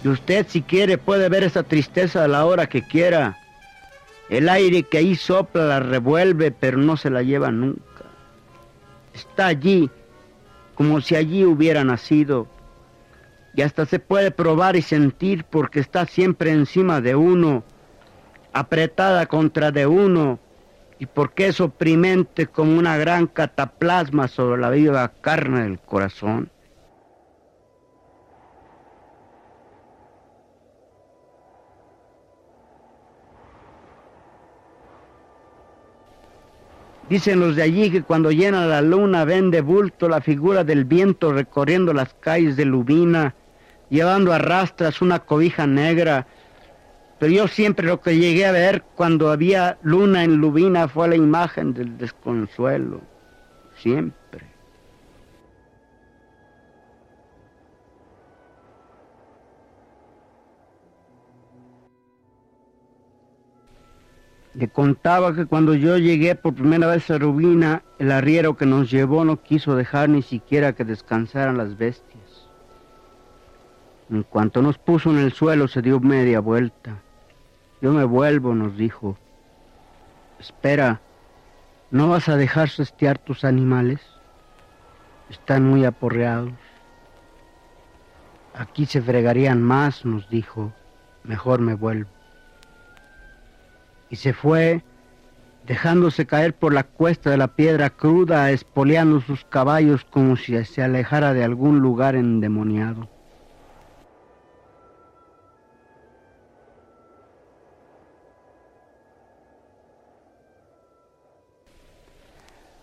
Y 0.03 0.07
usted 0.07 0.47
si 0.49 0.63
quiere 0.63 0.97
puede 0.97 1.29
ver 1.29 1.43
esa 1.43 1.61
tristeza 1.61 2.23
a 2.23 2.27
la 2.27 2.45
hora 2.45 2.67
que 2.67 2.81
quiera. 2.81 3.37
El 4.27 4.49
aire 4.49 4.81
que 4.81 4.97
ahí 4.97 5.15
sopla 5.15 5.65
la 5.65 5.79
revuelve, 5.79 6.49
pero 6.51 6.79
no 6.79 6.97
se 6.97 7.11
la 7.11 7.21
lleva 7.21 7.51
nunca. 7.51 7.81
Está 9.13 9.47
allí, 9.47 9.89
como 10.83 10.99
si 10.99 11.15
allí 11.15 11.45
hubiera 11.45 11.85
nacido. 11.85 12.45
Y 13.55 13.61
hasta 13.61 13.85
se 13.85 13.99
puede 13.99 14.31
probar 14.31 14.75
y 14.75 14.81
sentir 14.81 15.45
porque 15.45 15.79
está 15.79 16.05
siempre 16.05 16.51
encima 16.51 16.99
de 16.99 17.15
uno, 17.15 17.63
apretada 18.51 19.25
contra 19.27 19.71
de 19.71 19.87
uno, 19.87 20.39
y 20.99 21.05
porque 21.05 21.47
es 21.47 21.61
oprimente 21.61 22.47
como 22.47 22.77
una 22.77 22.97
gran 22.97 23.27
cataplasma 23.27 24.27
sobre 24.27 24.59
la 24.59 24.69
viva 24.71 25.07
carne 25.21 25.63
del 25.63 25.79
corazón. 25.79 26.49
Dicen 37.13 37.39
los 37.39 37.55
de 37.55 37.61
allí 37.61 37.91
que 37.91 38.01
cuando 38.01 38.31
llena 38.31 38.65
la 38.65 38.81
luna 38.81 39.23
ven 39.23 39.51
de 39.51 39.61
bulto 39.61 40.09
la 40.09 40.19
figura 40.19 40.63
del 40.63 40.83
viento 40.83 41.31
recorriendo 41.31 41.93
las 41.93 42.11
calles 42.15 42.57
de 42.57 42.65
Lubina, 42.65 43.35
llevando 43.91 44.33
a 44.33 44.39
rastras 44.39 44.99
una 44.99 45.19
cobija 45.19 45.67
negra. 45.67 46.25
Pero 47.19 47.31
yo 47.31 47.47
siempre 47.47 47.85
lo 47.85 48.01
que 48.01 48.17
llegué 48.17 48.47
a 48.47 48.51
ver 48.51 48.81
cuando 48.95 49.29
había 49.29 49.77
luna 49.83 50.23
en 50.23 50.37
Lubina 50.37 50.87
fue 50.87 51.07
la 51.07 51.15
imagen 51.15 51.75
del 51.75 51.99
desconsuelo. 51.99 53.01
Siempre. 53.75 54.52
Le 64.55 64.67
contaba 64.67 65.33
que 65.33 65.47
cuando 65.47 65.73
yo 65.73 65.97
llegué 65.97 66.35
por 66.35 66.53
primera 66.53 66.85
vez 66.85 67.09
a 67.09 67.17
Rubina, 67.17 67.81
el 67.97 68.11
arriero 68.11 68.55
que 68.55 68.67
nos 68.67 68.91
llevó 68.91 69.25
no 69.25 69.41
quiso 69.41 69.75
dejar 69.75 70.09
ni 70.09 70.21
siquiera 70.21 70.73
que 70.73 70.83
descansaran 70.83 71.57
las 71.57 71.75
bestias. 71.75 72.47
En 74.11 74.21
cuanto 74.21 74.61
nos 74.61 74.77
puso 74.77 75.09
en 75.09 75.17
el 75.17 75.33
suelo 75.33 75.67
se 75.67 75.81
dio 75.81 75.99
media 75.99 76.39
vuelta. 76.39 76.99
Yo 77.81 77.93
me 77.93 78.03
vuelvo, 78.03 78.53
nos 78.53 78.77
dijo. 78.77 79.17
Espera, 80.39 81.01
¿no 81.89 82.09
vas 82.09 82.29
a 82.29 82.37
dejar 82.37 82.69
sestear 82.69 83.17
tus 83.17 83.43
animales? 83.45 84.01
Están 85.31 85.67
muy 85.67 85.83
aporreados. 85.83 86.53
Aquí 88.53 88.85
se 88.85 89.01
fregarían 89.01 89.63
más, 89.63 90.05
nos 90.05 90.29
dijo. 90.29 90.71
Mejor 91.23 91.59
me 91.59 91.73
vuelvo 91.73 92.22
y 94.13 94.15
se 94.15 94.31
fue, 94.31 94.83
dejándose 95.65 96.27
caer 96.27 96.53
por 96.53 96.71
la 96.71 96.83
cuesta 96.83 97.31
de 97.31 97.37
la 97.37 97.47
piedra 97.47 97.89
cruda, 97.89 98.51
espoleando 98.51 99.21
sus 99.21 99.43
caballos 99.43 100.05
como 100.05 100.37
si 100.37 100.63
se 100.65 100.83
alejara 100.83 101.33
de 101.33 101.43
algún 101.43 101.79
lugar 101.79 102.13
endemoniado. 102.13 103.09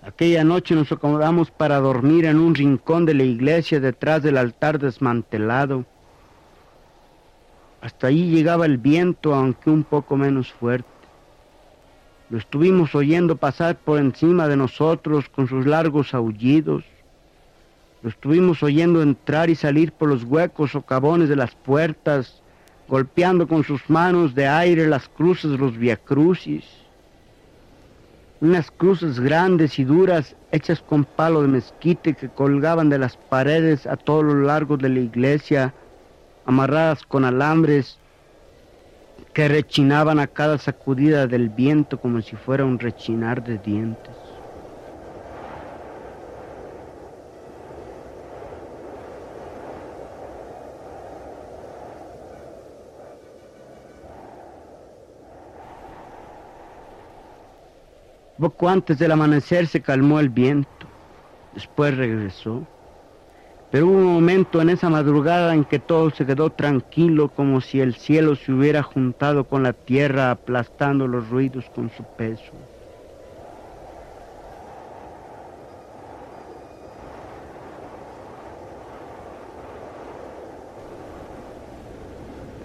Aquella 0.03 0.43
noche 0.43 0.75
nos 0.75 0.91
acomodamos 0.91 1.53
para 1.53 1.79
dormir 1.79 2.25
en 2.25 2.41
un 2.41 2.57
rincón 2.57 3.07
de 3.07 3.15
la 3.15 3.23
iglesia 3.23 3.79
detrás 3.79 4.25
del 4.25 4.37
altar 4.37 4.81
desmantelado. 4.81 5.85
Hasta 7.81 8.09
allí 8.09 8.31
llegaba 8.31 8.67
el 8.67 8.79
viento, 8.79 9.33
aunque 9.33 9.71
un 9.71 9.85
poco 9.85 10.17
menos 10.17 10.53
fuerte. 10.53 11.00
Lo 12.31 12.39
estuvimos 12.39 12.95
oyendo 12.95 13.35
pasar 13.35 13.77
por 13.77 13.99
encima 13.99 14.47
de 14.47 14.57
nosotros 14.57 15.29
con 15.29 15.49
sus 15.49 15.67
largos 15.67 16.15
aullidos. 16.15 16.85
Lo 18.03 18.09
estuvimos 18.09 18.63
oyendo 18.63 19.03
entrar 19.03 19.51
y 19.51 19.57
salir 19.57 19.91
por 19.91 20.09
los 20.09 20.23
huecos 20.23 20.71
socavones 20.71 21.29
de 21.29 21.35
las 21.35 21.57
puertas, 21.57 22.41
golpeando 22.87 23.49
con 23.49 23.65
sus 23.65 23.91
manos 23.91 24.37
de 24.37 24.47
aire 24.47 24.87
las 24.87 25.09
cruces 25.09 25.51
de 25.51 25.59
los 25.59 25.77
viacrucis. 25.77 26.65
Unas 28.41 28.71
cruces 28.71 29.19
grandes 29.19 29.81
y 29.81 29.85
duras 29.85 30.37
hechas 30.53 30.81
con 30.81 31.05
palo 31.05 31.43
de 31.43 31.49
mezquite 31.49 32.15
que 32.15 32.29
colgaban 32.29 32.89
de 32.91 32.99
las 32.99 33.17
paredes 33.17 33.89
a 33.89 33.97
todo 33.97 34.23
lo 34.23 34.35
largo 34.35 34.77
de 34.77 34.89
la 34.89 35.01
iglesia, 35.01 35.75
amarradas 36.47 37.05
con 37.05 37.25
alambres 37.25 38.00
que 39.33 39.49
rechinaban 39.49 40.21
a 40.21 40.29
cada 40.29 40.57
sacudida 40.59 41.27
del 41.27 41.49
viento 41.51 41.99
como 42.01 42.23
si 42.23 42.37
fuera 42.37 42.65
un 42.65 42.79
rechinar 42.79 43.43
de 43.43 43.59
dientes. 43.59 44.43
Poco 58.37 58.69
antes 58.69 58.99
del 58.99 59.13
amanecer 59.13 59.69
se 59.69 59.83
calmó 59.83 60.19
el 60.19 60.31
viento, 60.31 60.93
después 61.53 61.97
regresó. 61.97 62.69
Pero 63.71 63.87
hubo 63.89 63.97
un 63.97 64.05
momento 64.15 64.61
en 64.61 64.71
esa 64.71 64.91
madrugada 64.91 65.55
en 65.55 65.65
que 65.65 65.81
todo 65.81 66.11
se 66.11 66.27
quedó 66.27 66.51
tranquilo 66.51 67.31
como 67.33 67.61
si 67.61 67.81
el 67.81 67.95
cielo 67.97 68.37
se 68.37 68.53
hubiera 68.53 68.83
juntado 68.83 69.47
con 69.47 69.63
la 69.65 69.73
tierra 69.73 70.31
aplastando 70.31 71.09
los 71.09 71.29
ruidos 71.31 71.71
con 71.71 71.91
su 71.91 72.05
peso. 72.07 72.69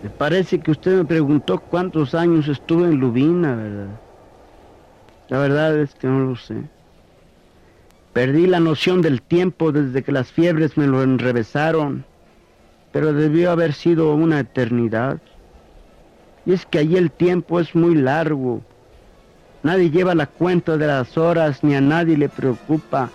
Me 0.01 0.09
parece 0.09 0.61
que 0.61 0.71
usted 0.71 0.95
me 0.95 1.03
preguntó 1.03 1.59
cuántos 1.67 2.13
años 2.13 2.47
estuve 2.47 2.85
en 2.85 2.95
Lubina, 2.97 3.55
¿verdad? 3.57 3.99
La 5.27 5.37
verdad 5.37 5.79
es 5.79 5.93
que 5.93 6.07
no 6.07 6.21
lo 6.21 6.35
sé. 6.35 6.71
Perdí 8.15 8.47
la 8.47 8.61
noción 8.61 9.01
del 9.01 9.21
tiempo 9.21 9.73
desde 9.73 10.01
que 10.01 10.13
las 10.13 10.31
fiebres 10.31 10.77
me 10.77 10.87
lo 10.87 11.03
enrevesaron, 11.03 12.05
pero 12.93 13.11
debió 13.11 13.51
haber 13.51 13.73
sido 13.73 14.15
una 14.15 14.39
eternidad. 14.39 15.19
Y 16.45 16.53
es 16.53 16.65
que 16.65 16.77
allí 16.77 16.95
el 16.95 17.11
tiempo 17.11 17.59
es 17.59 17.75
muy 17.75 17.93
largo. 17.93 18.61
Nadie 19.63 19.91
lleva 19.91 20.15
la 20.15 20.27
cuenta 20.27 20.77
de 20.77 20.87
las 20.87 21.17
horas 21.17 21.61
ni 21.61 21.75
a 21.75 21.81
nadie 21.81 22.17
le 22.17 22.29
preocupa 22.29 23.09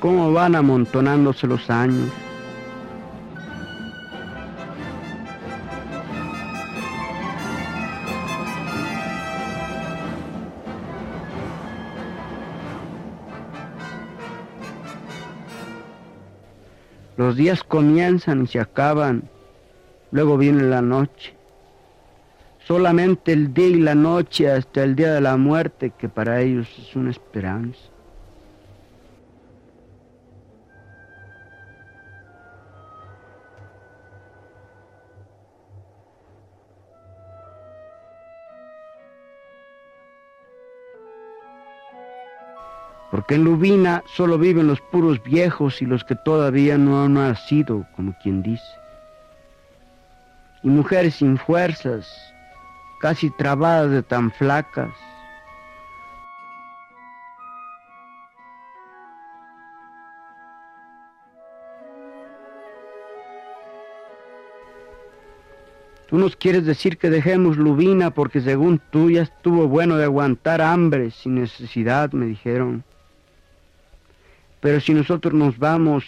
cómo 0.00 0.32
van 0.32 0.56
amontonándose 0.56 1.46
los 1.46 1.70
años. 1.70 2.10
Los 17.20 17.36
días 17.36 17.62
comienzan 17.62 18.44
y 18.44 18.46
se 18.46 18.60
acaban, 18.60 19.28
luego 20.10 20.38
viene 20.38 20.62
la 20.62 20.80
noche. 20.80 21.34
Solamente 22.66 23.34
el 23.34 23.52
día 23.52 23.66
y 23.66 23.74
la 23.74 23.94
noche 23.94 24.50
hasta 24.50 24.82
el 24.84 24.96
día 24.96 25.12
de 25.12 25.20
la 25.20 25.36
muerte, 25.36 25.92
que 25.98 26.08
para 26.08 26.40
ellos 26.40 26.66
es 26.78 26.96
una 26.96 27.10
esperanza. 27.10 27.89
Porque 43.10 43.34
en 43.34 43.44
Lubina 43.44 44.04
solo 44.06 44.38
viven 44.38 44.68
los 44.68 44.80
puros 44.80 45.22
viejos 45.22 45.82
y 45.82 45.86
los 45.86 46.04
que 46.04 46.14
todavía 46.14 46.78
no 46.78 47.04
han 47.04 47.14
nacido, 47.14 47.86
como 47.96 48.14
quien 48.22 48.42
dice. 48.42 48.62
Y 50.62 50.68
mujeres 50.68 51.16
sin 51.16 51.36
fuerzas, 51.36 52.06
casi 53.00 53.30
trabadas 53.30 53.90
de 53.90 54.02
tan 54.02 54.30
flacas. 54.30 54.90
Tú 66.06 66.18
nos 66.18 66.34
quieres 66.34 66.64
decir 66.66 66.98
que 66.98 67.08
dejemos 67.08 67.56
Lubina 67.56 68.10
porque 68.10 68.40
según 68.40 68.80
tú 68.90 69.10
ya 69.10 69.22
estuvo 69.22 69.68
bueno 69.68 69.96
de 69.96 70.04
aguantar 70.04 70.60
hambre 70.60 71.10
sin 71.12 71.36
necesidad, 71.36 72.12
me 72.12 72.26
dijeron. 72.26 72.84
Pero 74.60 74.80
si 74.80 74.92
nosotros 74.92 75.32
nos 75.32 75.58
vamos, 75.58 76.04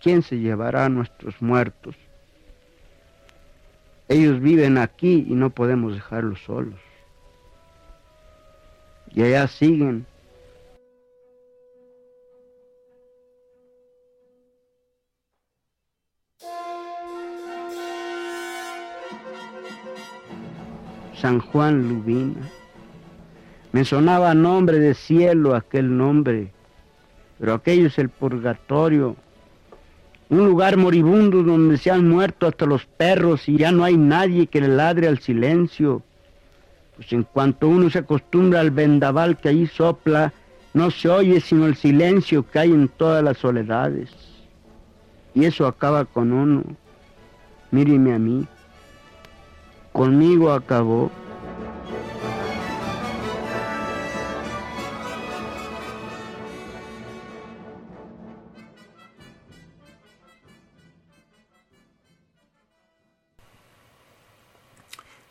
¿quién 0.00 0.22
se 0.22 0.38
llevará 0.38 0.86
a 0.86 0.88
nuestros 0.88 1.40
muertos? 1.40 1.94
Ellos 4.08 4.40
viven 4.40 4.78
aquí 4.78 5.26
y 5.28 5.34
no 5.34 5.50
podemos 5.50 5.94
dejarlos 5.94 6.40
solos. 6.40 6.80
Y 9.12 9.22
allá 9.22 9.46
siguen. 9.46 10.06
San 21.14 21.40
Juan 21.40 21.88
Lubina. 21.88 22.48
Me 23.72 23.84
sonaba 23.84 24.32
nombre 24.34 24.78
de 24.78 24.94
cielo 24.94 25.54
aquel 25.54 25.96
nombre 25.96 26.52
pero 27.38 27.54
aquello 27.54 27.86
es 27.86 27.98
el 27.98 28.08
purgatorio, 28.08 29.16
un 30.28 30.44
lugar 30.46 30.76
moribundo 30.76 31.42
donde 31.42 31.76
se 31.76 31.90
han 31.90 32.08
muerto 32.08 32.46
hasta 32.46 32.66
los 32.66 32.84
perros 32.84 33.48
y 33.48 33.58
ya 33.58 33.70
no 33.70 33.84
hay 33.84 33.96
nadie 33.96 34.46
que 34.48 34.60
le 34.60 34.68
ladre 34.68 35.06
al 35.06 35.20
silencio. 35.20 36.02
Pues 36.96 37.12
en 37.12 37.22
cuanto 37.24 37.68
uno 37.68 37.90
se 37.90 37.98
acostumbra 37.98 38.60
al 38.60 38.70
vendaval 38.70 39.36
que 39.36 39.50
allí 39.50 39.66
sopla, 39.66 40.32
no 40.74 40.90
se 40.90 41.08
oye 41.08 41.40
sino 41.40 41.66
el 41.66 41.76
silencio 41.76 42.44
que 42.50 42.58
hay 42.58 42.70
en 42.70 42.88
todas 42.88 43.22
las 43.22 43.38
soledades. 43.38 44.10
Y 45.34 45.44
eso 45.44 45.66
acaba 45.66 46.04
con 46.06 46.32
uno. 46.32 46.64
Míreme 47.70 48.14
a 48.14 48.18
mí. 48.18 48.46
Conmigo 49.92 50.50
acabó. 50.50 51.10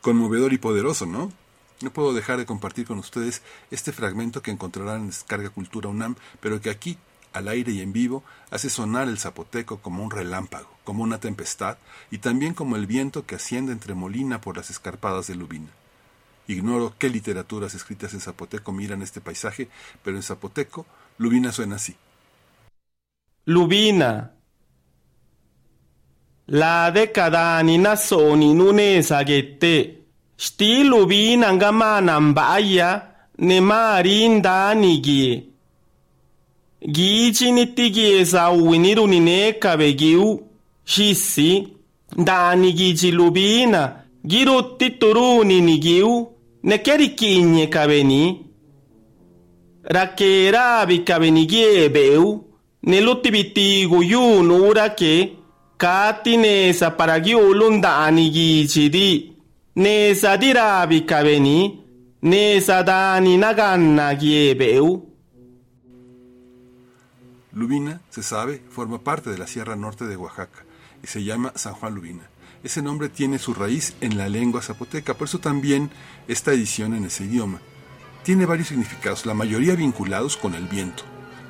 Conmovedor 0.06 0.52
y 0.52 0.58
poderoso, 0.58 1.04
¿no? 1.04 1.32
No 1.82 1.90
puedo 1.92 2.14
dejar 2.14 2.38
de 2.38 2.46
compartir 2.46 2.86
con 2.86 2.96
ustedes 3.00 3.42
este 3.72 3.90
fragmento 3.90 4.40
que 4.40 4.52
encontrarán 4.52 5.00
en 5.00 5.06
Descarga 5.08 5.50
Cultura 5.50 5.88
UNAM, 5.88 6.14
pero 6.38 6.60
que 6.60 6.70
aquí, 6.70 6.96
al 7.32 7.48
aire 7.48 7.72
y 7.72 7.80
en 7.80 7.92
vivo, 7.92 8.22
hace 8.52 8.70
sonar 8.70 9.08
el 9.08 9.18
zapoteco 9.18 9.78
como 9.78 10.04
un 10.04 10.12
relámpago, 10.12 10.70
como 10.84 11.02
una 11.02 11.18
tempestad, 11.18 11.78
y 12.08 12.18
también 12.18 12.54
como 12.54 12.76
el 12.76 12.86
viento 12.86 13.26
que 13.26 13.34
asciende 13.34 13.72
entre 13.72 13.94
Molina 13.94 14.40
por 14.40 14.56
las 14.56 14.70
escarpadas 14.70 15.26
de 15.26 15.34
Lubina. 15.34 15.70
Ignoro 16.46 16.94
qué 17.00 17.10
literaturas 17.10 17.74
escritas 17.74 18.14
en 18.14 18.20
zapoteco 18.20 18.70
miran 18.70 19.02
este 19.02 19.20
paisaje, 19.20 19.68
pero 20.04 20.16
en 20.16 20.22
zapoteco 20.22 20.86
Lubina 21.18 21.50
suena 21.50 21.74
así. 21.74 21.96
Lubina. 23.44 24.35
la 26.48 26.90
década 26.90 27.62
nina 27.62 27.96
soni 27.96 28.54
nune 28.54 29.02
sagete 29.02 29.74
stilu 30.36 31.06
vina 31.06 31.52
nga 31.54 31.72
mana 31.72 32.20
mbaya 32.20 32.90
ne 33.38 33.60
marinda 33.60 34.74
nigi 34.74 35.42
gichi 36.94 37.52
nitigi 37.52 38.06
esa 38.20 38.50
uwiniru 38.50 39.06
nine 39.06 39.52
kabegiu 39.52 40.40
shisi 40.84 41.68
ndani 42.16 42.72
gichi 42.72 43.10
lubina 43.10 43.92
giru 44.26 44.62
tituru 44.62 45.44
ninigiu 45.44 46.28
ne 46.62 46.78
keri 46.78 47.08
kinye 47.08 47.66
kabeni 47.66 48.46
rakera 49.84 50.86
bikabeni 50.86 51.46
gie 51.46 51.88
beu 51.88 52.44
ne 52.82 53.00
lutibiti 53.00 53.86
guyu 53.86 54.42
nura 54.42 54.88
ke 54.88 55.32
Lubina, 67.52 68.00
se 68.10 68.22
sabe, 68.22 68.62
forma 68.70 69.02
parte 69.02 69.30
de 69.30 69.38
la 69.38 69.46
Sierra 69.46 69.76
Norte 69.76 70.06
de 70.06 70.16
Oaxaca 70.16 70.64
y 71.02 71.06
se 71.06 71.24
llama 71.24 71.52
San 71.56 71.74
Juan 71.74 71.94
Lubina. 71.94 72.28
Ese 72.64 72.82
nombre 72.82 73.08
tiene 73.08 73.38
su 73.38 73.54
raíz 73.54 73.94
en 74.00 74.18
la 74.18 74.28
lengua 74.28 74.62
zapoteca, 74.62 75.14
por 75.14 75.28
eso 75.28 75.38
también 75.40 75.90
esta 76.26 76.52
edición 76.52 76.94
en 76.94 77.04
ese 77.04 77.24
idioma. 77.24 77.60
Tiene 78.24 78.46
varios 78.46 78.68
significados, 78.68 79.24
la 79.24 79.34
mayoría 79.34 79.74
vinculados 79.74 80.36
con 80.36 80.54
el 80.54 80.66
viento, 80.66 81.04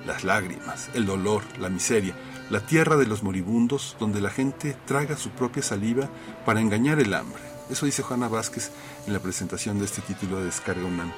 las 0.04 0.24
lágrimas, 0.24 0.90
el 0.94 1.06
dolor, 1.06 1.42
la 1.58 1.68
miseria, 1.70 2.14
la 2.50 2.60
tierra 2.60 2.96
de 2.96 3.06
los 3.06 3.22
moribundos, 3.22 3.96
donde 3.98 4.20
la 4.20 4.30
gente 4.30 4.76
traga 4.86 5.16
su 5.16 5.30
propia 5.30 5.62
saliva 5.62 6.08
para 6.44 6.60
engañar 6.60 7.00
el 7.00 7.14
hambre. 7.14 7.42
Eso 7.70 7.86
dice 7.86 8.02
Juana 8.02 8.28
Vázquez 8.28 8.70
en 9.06 9.12
la 9.12 9.18
presentación 9.18 9.78
de 9.78 9.86
este 9.86 10.02
título 10.02 10.38
de 10.38 10.44
Descarga 10.44 10.84
UNAM. 10.84 11.12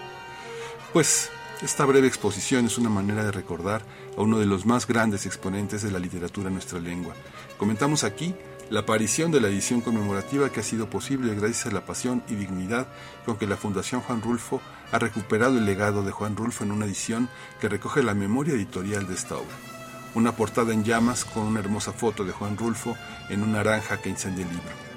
Pues 0.92 1.30
esta 1.60 1.84
breve 1.84 2.06
exposición 2.06 2.66
es 2.66 2.78
una 2.78 2.88
manera 2.88 3.24
de 3.24 3.32
recordar 3.32 3.82
a 4.16 4.22
uno 4.22 4.38
de 4.38 4.46
los 4.46 4.64
más 4.64 4.86
grandes 4.86 5.26
exponentes 5.26 5.82
de 5.82 5.90
la 5.90 5.98
literatura 5.98 6.48
en 6.48 6.54
nuestra 6.54 6.80
lengua. 6.80 7.14
Comentamos 7.58 8.04
aquí 8.04 8.34
la 8.70 8.80
aparición 8.80 9.30
de 9.30 9.40
la 9.40 9.48
edición 9.48 9.80
conmemorativa 9.80 10.50
que 10.50 10.60
ha 10.60 10.62
sido 10.62 10.88
posible 10.88 11.34
gracias 11.34 11.66
a 11.66 11.70
la 11.70 11.84
pasión 11.84 12.22
y 12.28 12.34
dignidad 12.34 12.86
con 13.26 13.36
que 13.36 13.46
la 13.46 13.56
Fundación 13.56 14.00
Juan 14.02 14.22
Rulfo 14.22 14.60
ha 14.92 14.98
recuperado 14.98 15.58
el 15.58 15.66
legado 15.66 16.02
de 16.02 16.12
Juan 16.12 16.36
Rulfo 16.36 16.64
en 16.64 16.72
una 16.72 16.86
edición 16.86 17.28
que 17.60 17.68
recoge 17.68 18.02
la 18.02 18.14
memoria 18.14 18.54
editorial 18.54 19.06
de 19.06 19.14
esta 19.14 19.36
obra. 19.36 19.77
Una 20.14 20.32
portada 20.32 20.72
en 20.72 20.84
llamas 20.84 21.24
con 21.24 21.44
una 21.44 21.60
hermosa 21.60 21.92
foto 21.92 22.24
de 22.24 22.32
Juan 22.32 22.56
Rulfo 22.56 22.96
en 23.28 23.42
una 23.42 23.58
naranja 23.58 24.00
que 24.00 24.08
incendia 24.08 24.44
el 24.44 24.50
libro. 24.50 24.88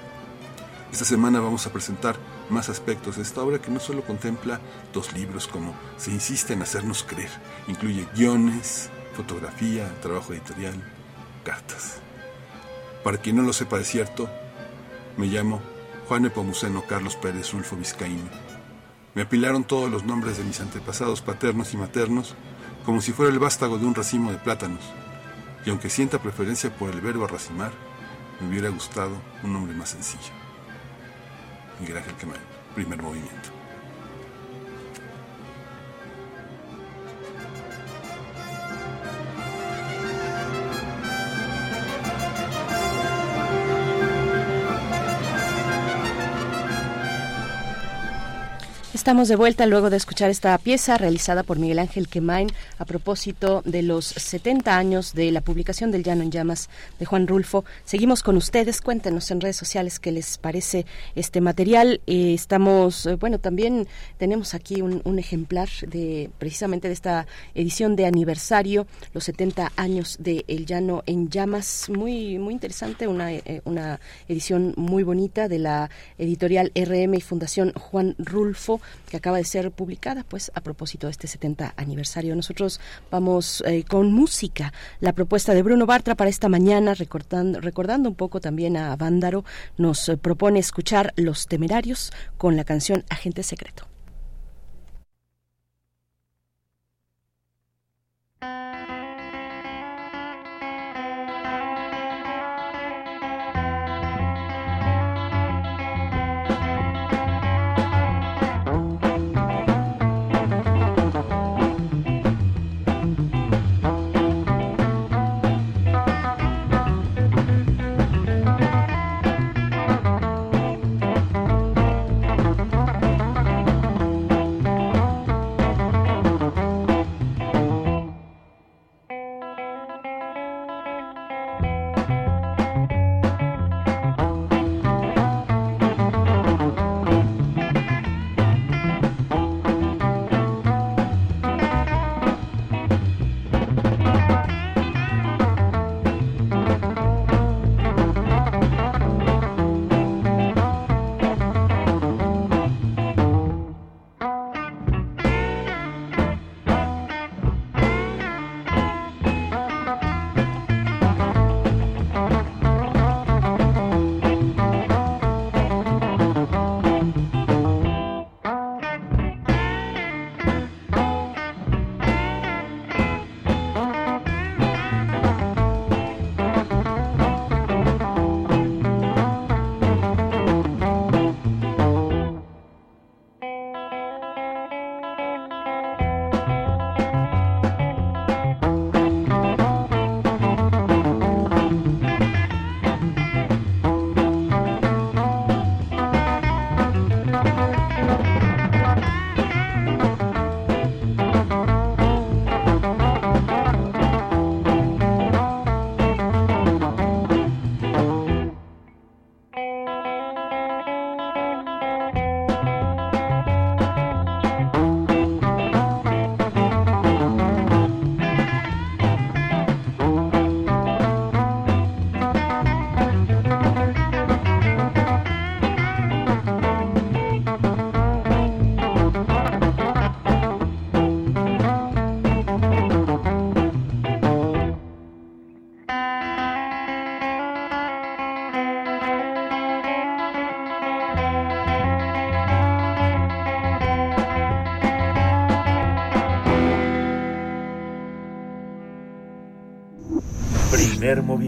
Esta 0.92 1.04
semana 1.04 1.40
vamos 1.40 1.66
a 1.66 1.72
presentar 1.72 2.16
más 2.50 2.68
aspectos 2.68 3.16
de 3.16 3.22
esta 3.22 3.42
obra 3.42 3.60
que 3.60 3.70
no 3.70 3.80
solo 3.80 4.02
contempla 4.02 4.60
dos 4.92 5.14
libros 5.14 5.48
como 5.48 5.74
se 5.96 6.10
insiste 6.10 6.52
en 6.52 6.62
hacernos 6.62 7.02
creer, 7.02 7.30
incluye 7.66 8.06
guiones, 8.14 8.90
fotografía, 9.14 9.90
trabajo 10.00 10.32
editorial, 10.34 10.74
cartas. 11.44 12.00
Para 13.02 13.18
quien 13.18 13.36
no 13.36 13.42
lo 13.42 13.52
sepa 13.52 13.78
de 13.78 13.84
cierto, 13.84 14.28
me 15.16 15.26
llamo 15.26 15.62
Juan 16.08 16.26
Epomuceno 16.26 16.84
Carlos 16.86 17.16
Pérez 17.16 17.52
Rulfo 17.52 17.76
Vizcaíno. 17.76 18.28
Me 19.14 19.22
apilaron 19.22 19.64
todos 19.64 19.90
los 19.90 20.04
nombres 20.04 20.38
de 20.38 20.44
mis 20.44 20.60
antepasados 20.60 21.22
paternos 21.22 21.72
y 21.74 21.76
maternos 21.76 22.34
como 22.84 23.00
si 23.00 23.12
fuera 23.12 23.32
el 23.32 23.38
vástago 23.38 23.78
de 23.78 23.86
un 23.86 23.94
racimo 23.94 24.30
de 24.30 24.38
plátanos, 24.38 24.82
y 25.64 25.70
aunque 25.70 25.90
sienta 25.90 26.20
preferencia 26.20 26.74
por 26.76 26.90
el 26.90 27.00
verbo 27.00 27.26
racimar, 27.26 27.72
me 28.40 28.48
hubiera 28.48 28.68
gustado 28.68 29.16
un 29.42 29.52
nombre 29.52 29.74
más 29.74 29.90
sencillo. 29.90 30.32
Miguel 31.80 31.98
Ángel 31.98 32.14
Quemán, 32.14 32.40
primer 32.74 33.00
movimiento. 33.00 33.51
Estamos 49.02 49.26
de 49.26 49.34
vuelta 49.34 49.66
luego 49.66 49.90
de 49.90 49.96
escuchar 49.96 50.30
esta 50.30 50.56
pieza 50.58 50.96
realizada 50.96 51.42
por 51.42 51.58
Miguel 51.58 51.80
Ángel 51.80 52.06
Quemain 52.06 52.46
a 52.78 52.84
propósito 52.84 53.60
de 53.64 53.82
los 53.82 54.04
70 54.04 54.78
años 54.78 55.12
de 55.12 55.32
la 55.32 55.40
publicación 55.40 55.90
del 55.90 56.04
Llano 56.04 56.22
en 56.22 56.30
Llamas 56.30 56.70
de 57.00 57.04
Juan 57.04 57.26
Rulfo. 57.26 57.64
Seguimos 57.84 58.22
con 58.22 58.36
ustedes, 58.36 58.80
cuéntenos 58.80 59.28
en 59.32 59.40
redes 59.40 59.56
sociales 59.56 59.98
qué 59.98 60.12
les 60.12 60.38
parece 60.38 60.86
este 61.16 61.40
material. 61.40 62.00
Eh, 62.06 62.32
estamos, 62.32 63.06
eh, 63.06 63.16
bueno, 63.16 63.40
también 63.40 63.88
tenemos 64.18 64.54
aquí 64.54 64.82
un, 64.82 65.18
ejemplar 65.18 65.68
de 65.88 66.30
precisamente 66.38 66.86
de 66.86 66.94
esta 66.94 67.26
edición 67.56 67.96
de 67.96 68.06
aniversario, 68.06 68.86
los 69.14 69.24
70 69.24 69.72
años 69.74 70.16
de 70.20 70.44
El 70.46 70.64
Llano 70.64 71.02
en 71.06 71.28
Llamas. 71.28 71.88
Muy, 71.88 72.38
muy 72.38 72.54
interesante, 72.54 73.08
una, 73.08 73.32
eh, 73.32 73.62
una 73.64 73.98
edición 74.28 74.74
muy 74.76 75.02
bonita 75.02 75.48
de 75.48 75.58
la 75.58 75.90
editorial 76.18 76.70
RM 76.76 77.14
y 77.16 77.20
Fundación 77.20 77.72
Juan 77.72 78.14
Rulfo 78.20 78.80
que 79.08 79.16
acaba 79.16 79.36
de 79.36 79.44
ser 79.44 79.70
publicada, 79.70 80.24
pues 80.24 80.50
a 80.54 80.60
propósito 80.60 81.06
de 81.06 81.12
este 81.12 81.26
70 81.26 81.74
aniversario. 81.76 82.34
Nosotros 82.34 82.80
vamos 83.10 83.62
eh, 83.66 83.84
con 83.84 84.12
música. 84.12 84.72
La 85.00 85.12
propuesta 85.12 85.54
de 85.54 85.62
Bruno 85.62 85.86
Bartra 85.86 86.14
para 86.14 86.30
esta 86.30 86.48
mañana, 86.48 86.94
recordando, 86.94 87.60
recordando 87.60 88.08
un 88.08 88.14
poco 88.14 88.40
también 88.40 88.76
a 88.76 88.94
Vándaro, 88.96 89.44
nos 89.76 90.08
eh, 90.08 90.16
propone 90.16 90.58
escuchar 90.58 91.12
Los 91.16 91.46
Temerarios 91.46 92.12
con 92.38 92.56
la 92.56 92.64
canción 92.64 93.04
Agente 93.08 93.42
Secreto. 93.42 93.91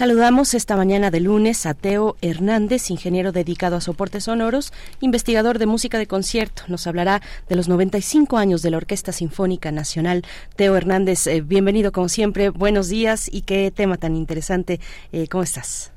Saludamos 0.00 0.54
esta 0.54 0.76
mañana 0.76 1.10
de 1.10 1.20
lunes 1.20 1.66
a 1.66 1.74
Teo 1.74 2.16
Hernández, 2.22 2.90
ingeniero 2.90 3.32
dedicado 3.32 3.76
a 3.76 3.82
soportes 3.82 4.24
sonoros, 4.24 4.72
investigador 5.02 5.58
de 5.58 5.66
música 5.66 5.98
de 5.98 6.06
concierto. 6.06 6.62
Nos 6.68 6.86
hablará 6.86 7.20
de 7.50 7.54
los 7.54 7.68
95 7.68 8.38
años 8.38 8.62
de 8.62 8.70
la 8.70 8.78
Orquesta 8.78 9.12
Sinfónica 9.12 9.72
Nacional. 9.72 10.22
Teo 10.56 10.74
Hernández, 10.74 11.26
eh, 11.26 11.42
bienvenido 11.42 11.92
como 11.92 12.08
siempre. 12.08 12.48
Buenos 12.48 12.88
días 12.88 13.28
y 13.30 13.42
qué 13.42 13.70
tema 13.70 13.98
tan 13.98 14.16
interesante. 14.16 14.80
Eh, 15.12 15.28
¿Cómo 15.28 15.44
estás? 15.44 15.92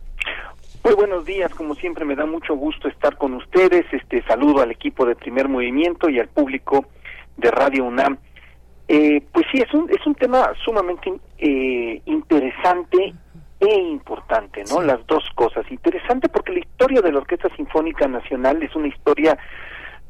Muy 0.83 0.95
buenos 0.95 1.23
días, 1.23 1.55
como 1.55 1.73
siempre 1.73 2.03
me 2.03 2.17
da 2.17 2.25
mucho 2.25 2.55
gusto 2.55 2.89
estar 2.89 3.15
con 3.15 3.33
ustedes. 3.35 3.85
Este 3.93 4.21
saludo 4.23 4.63
al 4.63 4.71
equipo 4.71 5.05
de 5.05 5.15
Primer 5.15 5.47
Movimiento 5.47 6.09
y 6.09 6.19
al 6.19 6.27
público 6.27 6.87
de 7.37 7.49
Radio 7.51 7.85
UNAM. 7.85 8.17
Eh, 8.89 9.23
pues 9.31 9.45
sí, 9.49 9.59
es 9.59 9.73
un 9.73 9.89
es 9.89 10.05
un 10.05 10.15
tema 10.15 10.51
sumamente 10.65 11.09
eh, 11.37 12.01
interesante 12.05 13.13
e 13.67 13.79
importante, 13.81 14.63
¿no? 14.69 14.81
Las 14.81 15.05
dos 15.07 15.23
cosas. 15.35 15.65
Interesante 15.71 16.29
porque 16.29 16.51
la 16.53 16.59
historia 16.59 17.01
de 17.01 17.11
la 17.11 17.19
Orquesta 17.19 17.49
Sinfónica 17.55 18.07
Nacional 18.07 18.61
es 18.63 18.75
una 18.75 18.87
historia 18.87 19.37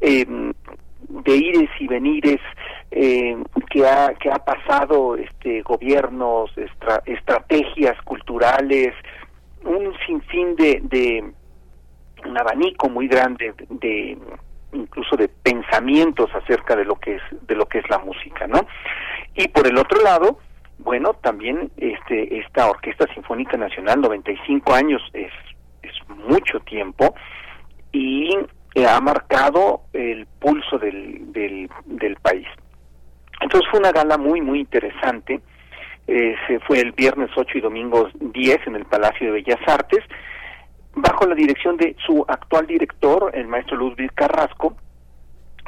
eh, 0.01 0.25
de 0.25 1.35
ires 1.35 1.69
y 1.79 1.87
venires 1.87 2.39
eh, 2.91 3.37
que 3.69 3.85
ha 3.87 4.13
que 4.15 4.29
ha 4.31 4.39
pasado 4.43 5.15
este 5.15 5.61
gobiernos, 5.61 6.51
estra- 6.57 7.01
estrategias 7.05 8.01
culturales, 8.03 8.93
un 9.63 9.93
sinfín 10.05 10.55
de, 10.55 10.79
de 10.83 11.31
un 12.25 12.37
abanico 12.37 12.89
muy 12.89 13.07
grande 13.07 13.53
de, 13.57 13.65
de 13.69 14.17
incluso 14.73 15.15
de 15.15 15.27
pensamientos 15.27 16.29
acerca 16.33 16.75
de 16.75 16.85
lo 16.85 16.95
que 16.95 17.15
es 17.15 17.21
de 17.47 17.55
lo 17.55 17.65
que 17.67 17.79
es 17.79 17.89
la 17.89 17.99
música, 17.99 18.47
¿no? 18.47 18.65
Y 19.35 19.47
por 19.49 19.67
el 19.67 19.77
otro 19.77 20.01
lado, 20.01 20.39
bueno, 20.79 21.13
también 21.13 21.71
este 21.77 22.39
esta 22.39 22.69
Orquesta 22.69 23.05
Sinfónica 23.13 23.57
Nacional 23.57 24.01
95 24.01 24.73
años 24.73 25.01
es 25.13 25.31
mucho 26.07 26.59
tiempo 26.61 27.15
y 27.91 28.29
eh, 28.75 28.87
ha 28.87 28.99
marcado 28.99 29.83
el 29.93 30.25
pulso 30.39 30.79
del, 30.79 31.31
del, 31.31 32.15
país. 32.21 32.47
Entonces 33.39 33.69
fue 33.69 33.79
una 33.79 33.91
gala 33.91 34.17
muy 34.17 34.41
muy 34.41 34.59
interesante. 34.59 35.41
Eh, 36.07 36.35
se 36.47 36.59
fue 36.61 36.79
el 36.79 36.91
viernes 36.91 37.29
8 37.35 37.57
y 37.57 37.61
domingo 37.61 38.09
10 38.19 38.67
en 38.67 38.75
el 38.75 38.85
Palacio 38.85 39.27
de 39.27 39.33
Bellas 39.33 39.59
Artes 39.67 40.03
bajo 40.95 41.25
la 41.25 41.35
dirección 41.35 41.77
de 41.77 41.95
su 42.05 42.25
actual 42.27 42.67
director, 42.67 43.31
el 43.33 43.47
maestro 43.47 43.77
Ludwig 43.77 44.11
Carrasco. 44.13 44.75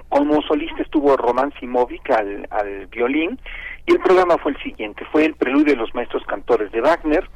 Como 0.10 0.41
solista 0.43 0.82
estuvo 0.82 1.16
Román 1.16 1.53
Simovic 1.60 2.10
al, 2.12 2.47
al 2.49 2.88
violín 2.88 3.39
y 3.86 3.92
el 3.92 4.00
programa 4.00 4.38
fue 4.38 4.52
el 4.54 4.64
siguiente, 4.64 5.06
fue 5.12 5.26
el 5.26 5.36
preludio 5.36 5.74
de 5.74 5.80
los 5.80 5.94
maestros 5.94 6.24
cantores 6.26 6.72
de 6.72 6.82
Wagner, 6.82 7.30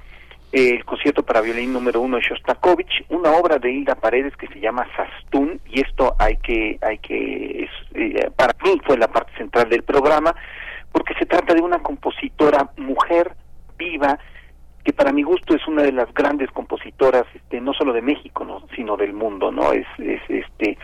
el 0.51 0.83
concierto 0.83 1.21
para 1.23 1.41
violín 1.41 1.71
número 1.73 2.01
uno 2.01 2.17
de 2.17 2.23
Shostakovich, 2.23 3.05
una 3.09 3.31
obra 3.31 3.59
de 3.59 3.71
Hilda 3.71 3.95
Paredes 3.95 4.35
que 4.35 4.47
se 4.47 4.59
llama 4.59 4.87
Sastún 4.95 5.61
y 5.67 5.81
esto 5.81 6.15
hay 6.17 6.37
que, 6.37 6.79
hay 6.81 6.97
que, 6.97 7.69
eh, 7.93 8.31
para 8.35 8.55
mí 8.63 8.81
fue 8.83 8.97
la 8.97 9.07
parte 9.07 9.31
central 9.37 9.69
del 9.69 9.83
programa 9.83 10.33
porque 10.91 11.13
se 11.19 11.27
trata 11.27 11.53
de 11.53 11.61
una 11.61 11.79
compositora 11.83 12.71
mujer 12.77 13.33
viva 13.77 14.17
que 14.83 14.91
para 14.91 15.11
mi 15.11 15.21
gusto 15.21 15.55
es 15.55 15.67
una 15.67 15.83
de 15.83 15.91
las 15.91 16.11
grandes 16.15 16.49
compositoras 16.49 17.25
este 17.35 17.61
no 17.61 17.73
solo 17.73 17.93
de 17.93 18.01
México 18.01 18.43
no 18.43 18.63
sino 18.75 18.97
del 18.97 19.13
mundo 19.13 19.51
no 19.51 19.71
es, 19.71 19.85
es 19.99 20.21
este 20.29 20.79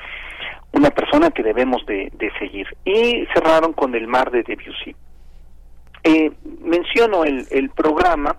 una 0.75 0.91
persona 0.91 1.31
que 1.31 1.41
debemos 1.41 1.85
de, 1.85 2.11
de 2.13 2.31
seguir. 2.37 2.67
Y 2.83 3.25
cerraron 3.33 3.73
con 3.73 3.95
el 3.95 4.07
mar 4.07 4.29
de 4.29 4.43
Debussy 4.43 4.95
eh, 6.05 6.31
menciono 6.61 7.25
el, 7.25 7.47
el 7.49 7.71
programa 7.71 8.37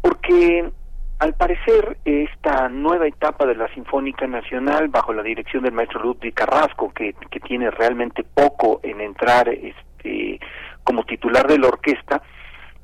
porque 0.00 0.70
al 1.18 1.34
parecer 1.34 1.96
esta 2.04 2.68
nueva 2.68 3.08
etapa 3.08 3.46
de 3.46 3.56
la 3.56 3.66
Sinfónica 3.74 4.26
Nacional 4.26 4.88
bajo 4.88 5.12
la 5.12 5.22
dirección 5.22 5.64
del 5.64 5.72
maestro 5.72 6.02
Ludwig 6.02 6.34
Carrasco 6.34 6.92
que, 6.92 7.14
tiene 7.44 7.70
realmente 7.70 8.24
poco 8.24 8.80
en 8.82 9.00
entrar 9.00 9.48
este 9.48 10.38
como 10.84 11.04
titular 11.04 11.46
de 11.46 11.58
la 11.58 11.68
orquesta 11.68 12.22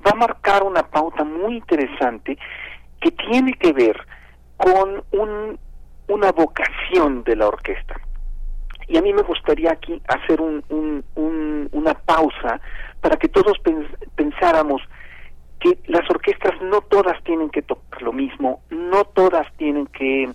va 0.05 0.11
a 0.11 0.17
marcar 0.17 0.65
una 0.65 0.83
pauta 0.83 1.23
muy 1.23 1.57
interesante 1.57 2.37
que 3.01 3.11
tiene 3.13 3.53
que 3.55 3.73
ver 3.73 3.97
con 4.57 5.05
un, 5.13 5.59
una 6.09 6.33
vocación 6.33 7.23
de 7.25 7.37
la 7.37 7.47
orquesta. 7.49 8.01
Y 8.89 8.99
a 8.99 9.03
mí 9.03 9.13
me 9.13 9.23
gustaría 9.23 9.73
aquí 9.73 10.03
hacer 10.09 10.41
un, 10.41 10.65
un, 10.69 11.05
un, 11.15 11.69
una 11.73 11.95
pausa 11.95 12.61
para 13.01 13.17
que 13.17 13.29
todos 13.29 13.59
pens- 13.63 13.97
pensáramos 14.15 14.83
que 15.59 15.79
las 15.87 16.09
orquestas 16.11 16.61
no 16.63 16.81
todas 16.81 17.23
tienen 17.25 17.51
que 17.51 17.63
tocar 17.63 18.03
lo 18.03 18.13
mismo, 18.13 18.63
no 18.71 19.05
todas 19.05 19.47
tienen 19.57 19.87
que 19.87 20.31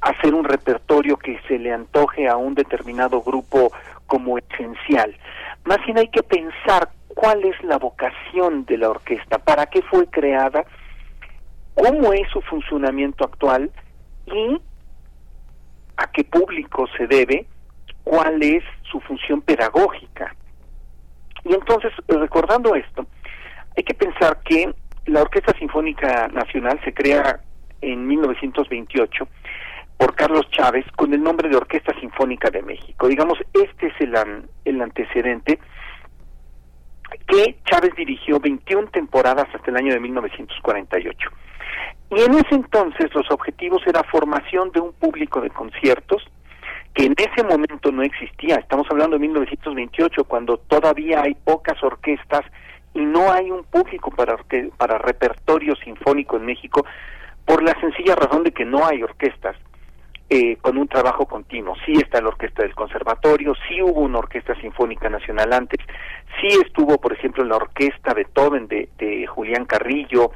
hacer 0.00 0.34
un 0.34 0.44
repertorio 0.44 1.16
que 1.18 1.38
se 1.48 1.58
le 1.58 1.72
antoje 1.72 2.28
a 2.28 2.36
un 2.36 2.54
determinado 2.54 3.22
grupo 3.22 3.72
como 4.06 4.38
esencial. 4.38 5.16
Más 5.64 5.78
bien 5.84 5.98
hay 5.98 6.08
que 6.08 6.22
pensar 6.22 6.90
cuál 7.08 7.44
es 7.44 7.60
la 7.64 7.78
vocación 7.78 8.64
de 8.66 8.78
la 8.78 8.90
orquesta, 8.90 9.38
para 9.38 9.66
qué 9.66 9.82
fue 9.82 10.06
creada, 10.06 10.64
cómo 11.74 12.12
es 12.12 12.28
su 12.30 12.40
funcionamiento 12.42 13.24
actual 13.24 13.70
y 14.26 14.58
a 15.96 16.06
qué 16.12 16.24
público 16.24 16.86
se 16.96 17.06
debe, 17.06 17.46
cuál 18.04 18.42
es 18.42 18.62
su 18.90 19.00
función 19.00 19.40
pedagógica. 19.42 20.34
Y 21.48 21.54
entonces, 21.54 21.92
recordando 22.08 22.74
esto, 22.74 23.06
hay 23.76 23.84
que 23.84 23.94
pensar 23.94 24.40
que 24.44 24.72
la 25.06 25.22
Orquesta 25.22 25.52
Sinfónica 25.58 26.28
Nacional 26.28 26.80
se 26.84 26.92
crea 26.92 27.40
en 27.80 28.06
1928 28.06 29.28
por 29.96 30.14
Carlos 30.14 30.48
Chávez 30.50 30.84
con 30.96 31.12
el 31.14 31.22
nombre 31.22 31.48
de 31.48 31.56
Orquesta 31.56 31.94
Sinfónica 32.00 32.50
de 32.50 32.62
México. 32.62 33.06
Digamos, 33.08 33.38
este 33.52 33.86
es 33.86 33.94
el, 34.00 34.16
an- 34.16 34.48
el 34.64 34.80
antecedente 34.82 35.58
que 37.28 37.56
Chávez 37.64 37.94
dirigió 37.96 38.40
21 38.40 38.88
temporadas 38.88 39.46
hasta 39.54 39.70
el 39.70 39.76
año 39.76 39.92
de 39.94 40.00
1948. 40.00 41.30
Y 42.10 42.20
en 42.22 42.34
ese 42.34 42.54
entonces 42.54 43.12
los 43.14 43.30
objetivos 43.30 43.82
era 43.86 44.02
formación 44.04 44.70
de 44.72 44.80
un 44.80 44.92
público 44.92 45.40
de 45.40 45.50
conciertos 45.50 46.24
que 46.96 47.04
en 47.04 47.14
ese 47.18 47.44
momento 47.44 47.92
no 47.92 48.02
existía. 48.02 48.56
Estamos 48.56 48.86
hablando 48.90 49.16
de 49.16 49.20
1928, 49.20 50.24
cuando 50.24 50.56
todavía 50.56 51.20
hay 51.22 51.34
pocas 51.34 51.80
orquestas 51.82 52.40
y 52.94 53.00
no 53.00 53.30
hay 53.30 53.50
un 53.50 53.64
público 53.64 54.10
para, 54.10 54.38
para 54.78 54.96
repertorio 54.96 55.76
sinfónico 55.76 56.38
en 56.38 56.46
México, 56.46 56.86
por 57.44 57.62
la 57.62 57.78
sencilla 57.80 58.14
razón 58.14 58.44
de 58.44 58.52
que 58.52 58.64
no 58.64 58.86
hay 58.86 59.02
orquestas 59.02 59.56
eh, 60.30 60.56
con 60.56 60.78
un 60.78 60.88
trabajo 60.88 61.26
continuo. 61.26 61.74
Sí 61.84 61.92
está 61.92 62.22
la 62.22 62.28
orquesta 62.28 62.62
del 62.62 62.74
conservatorio, 62.74 63.52
sí 63.68 63.82
hubo 63.82 64.00
una 64.00 64.20
orquesta 64.20 64.58
sinfónica 64.58 65.10
nacional 65.10 65.52
antes, 65.52 65.78
sí 66.40 66.48
estuvo, 66.64 66.98
por 66.98 67.12
ejemplo, 67.12 67.44
la 67.44 67.56
orquesta 67.56 68.14
Beethoven 68.14 68.68
de, 68.68 68.88
de 68.96 69.26
Julián 69.26 69.66
Carrillo, 69.66 70.30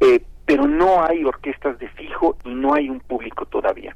eh, 0.00 0.20
pero 0.44 0.66
no 0.66 1.04
hay 1.04 1.24
orquestas 1.24 1.78
de 1.78 1.88
fijo 1.90 2.36
y 2.44 2.52
no 2.52 2.74
hay 2.74 2.90
un 2.90 2.98
público 2.98 3.46
todavía. 3.46 3.94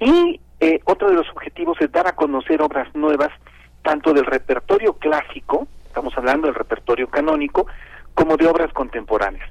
Y 0.00 0.40
eh, 0.60 0.80
otro 0.84 1.10
de 1.10 1.16
los 1.16 1.28
objetivos 1.30 1.76
es 1.80 1.90
dar 1.92 2.06
a 2.06 2.14
conocer 2.14 2.62
obras 2.62 2.88
nuevas, 2.94 3.30
tanto 3.82 4.12
del 4.12 4.24
repertorio 4.24 4.94
clásico, 4.94 5.66
estamos 5.86 6.16
hablando 6.16 6.46
del 6.46 6.54
repertorio 6.54 7.08
canónico, 7.08 7.66
como 8.14 8.36
de 8.36 8.46
obras 8.46 8.72
contemporáneas. 8.72 9.50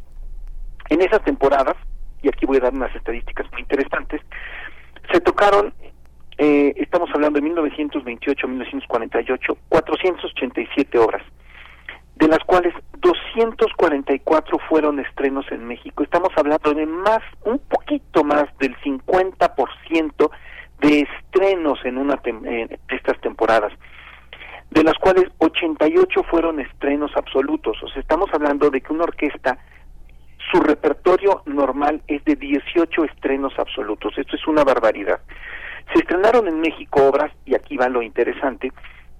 En 0.90 1.02
esas 1.02 1.24
temporadas, 1.24 1.76
y 2.22 2.30
aquí 2.30 2.46
voy 2.46 2.58
a 2.58 2.62
dar 2.62 2.74
unas 2.74 2.96
estadísticas 2.96 3.52
muy 3.52 3.62
interesantes, 3.62 4.22
se 5.12 5.20
tocaron, 5.22 5.74
eh, 6.38 6.74
estamos 6.78 7.10
hablando 7.14 7.40
de 7.40 7.50
1928-1948, 7.50 9.58
487 9.70 10.98
obras, 10.98 11.24
de 12.16 12.28
las 12.28 12.40
cuales 12.40 12.74
244 13.00 14.58
fueron 14.70 15.00
estrenos 15.00 15.46
en 15.52 15.68
México. 15.68 16.04
Estamos 16.04 16.30
hablando 16.36 16.74
de 16.74 16.86
más, 16.86 17.22
un 17.44 17.60
poquito 17.60 18.24
más 18.24 18.46
del 18.60 18.76
50% 18.78 20.32
de 20.84 21.00
estrenos 21.00 21.80
en 21.86 21.98
una 21.98 22.16
tem- 22.22 22.46
en 22.46 22.78
estas 22.90 23.20
temporadas, 23.22 23.72
de 24.70 24.84
las 24.84 24.96
cuales 25.00 25.26
88 25.40 26.24
fueron 26.24 26.60
estrenos 26.60 27.12
absolutos. 27.16 27.82
O 27.82 27.88
sea, 27.88 28.02
estamos 28.02 28.30
hablando 28.34 28.70
de 28.70 28.82
que 28.82 28.92
una 28.94 29.06
orquesta 29.06 29.58
su 30.52 30.60
repertorio 30.60 31.42
normal 31.46 32.02
es 32.08 32.24
de 32.26 32.36
18 32.36 33.06
estrenos 33.06 33.54
absolutos. 33.58 34.14
Esto 34.18 34.36
es 34.36 34.46
una 34.46 34.64
barbaridad. 34.64 35.22
Se 35.94 36.00
estrenaron 36.00 36.48
en 36.48 36.60
México 36.60 37.08
obras, 37.08 37.32
y 37.46 37.56
aquí 37.56 37.78
va 37.78 37.88
lo 37.88 38.02
interesante, 38.02 38.72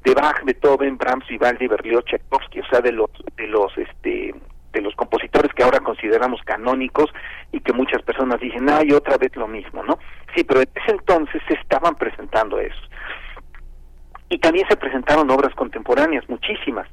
de 0.04 0.14
Bach, 0.14 0.44
Beethoven, 0.44 0.98
Brahms, 0.98 1.28
Vivaldi, 1.28 1.68
Berlioz, 1.68 2.04
Tchaikovsky, 2.06 2.60
o 2.60 2.66
sea, 2.70 2.82
de 2.82 2.92
los 2.92 3.10
de 3.38 3.48
los 3.48 3.72
este 3.78 4.36
de 4.74 4.82
los 4.82 4.96
compositores 4.96 5.54
que 5.54 5.64
ahora 5.64 5.80
consideramos 5.80 6.42
canónicos 6.44 7.12
y 7.52 7.60
que 7.62 7.72
muchas 7.74 8.02
personas 8.02 8.40
dicen, 8.42 8.70
ay, 8.70 8.92
otra 8.92 9.18
vez 9.18 9.36
lo 9.36 9.48
mismo, 9.48 9.84
¿no? 9.84 10.00
Sí, 10.36 10.44
pero 10.44 10.62
en 10.62 10.70
ese 10.76 10.92
entonces 10.92 11.42
se 11.48 11.54
estaban 11.54 11.96
presentando 11.96 12.60
esos. 12.60 12.90
Y 14.30 14.40
también 14.40 14.68
se 14.68 14.76
presentaron 14.76 15.30
obras 15.30 15.54
contemporáneas, 15.54 16.28
muchísimas. 16.28 16.88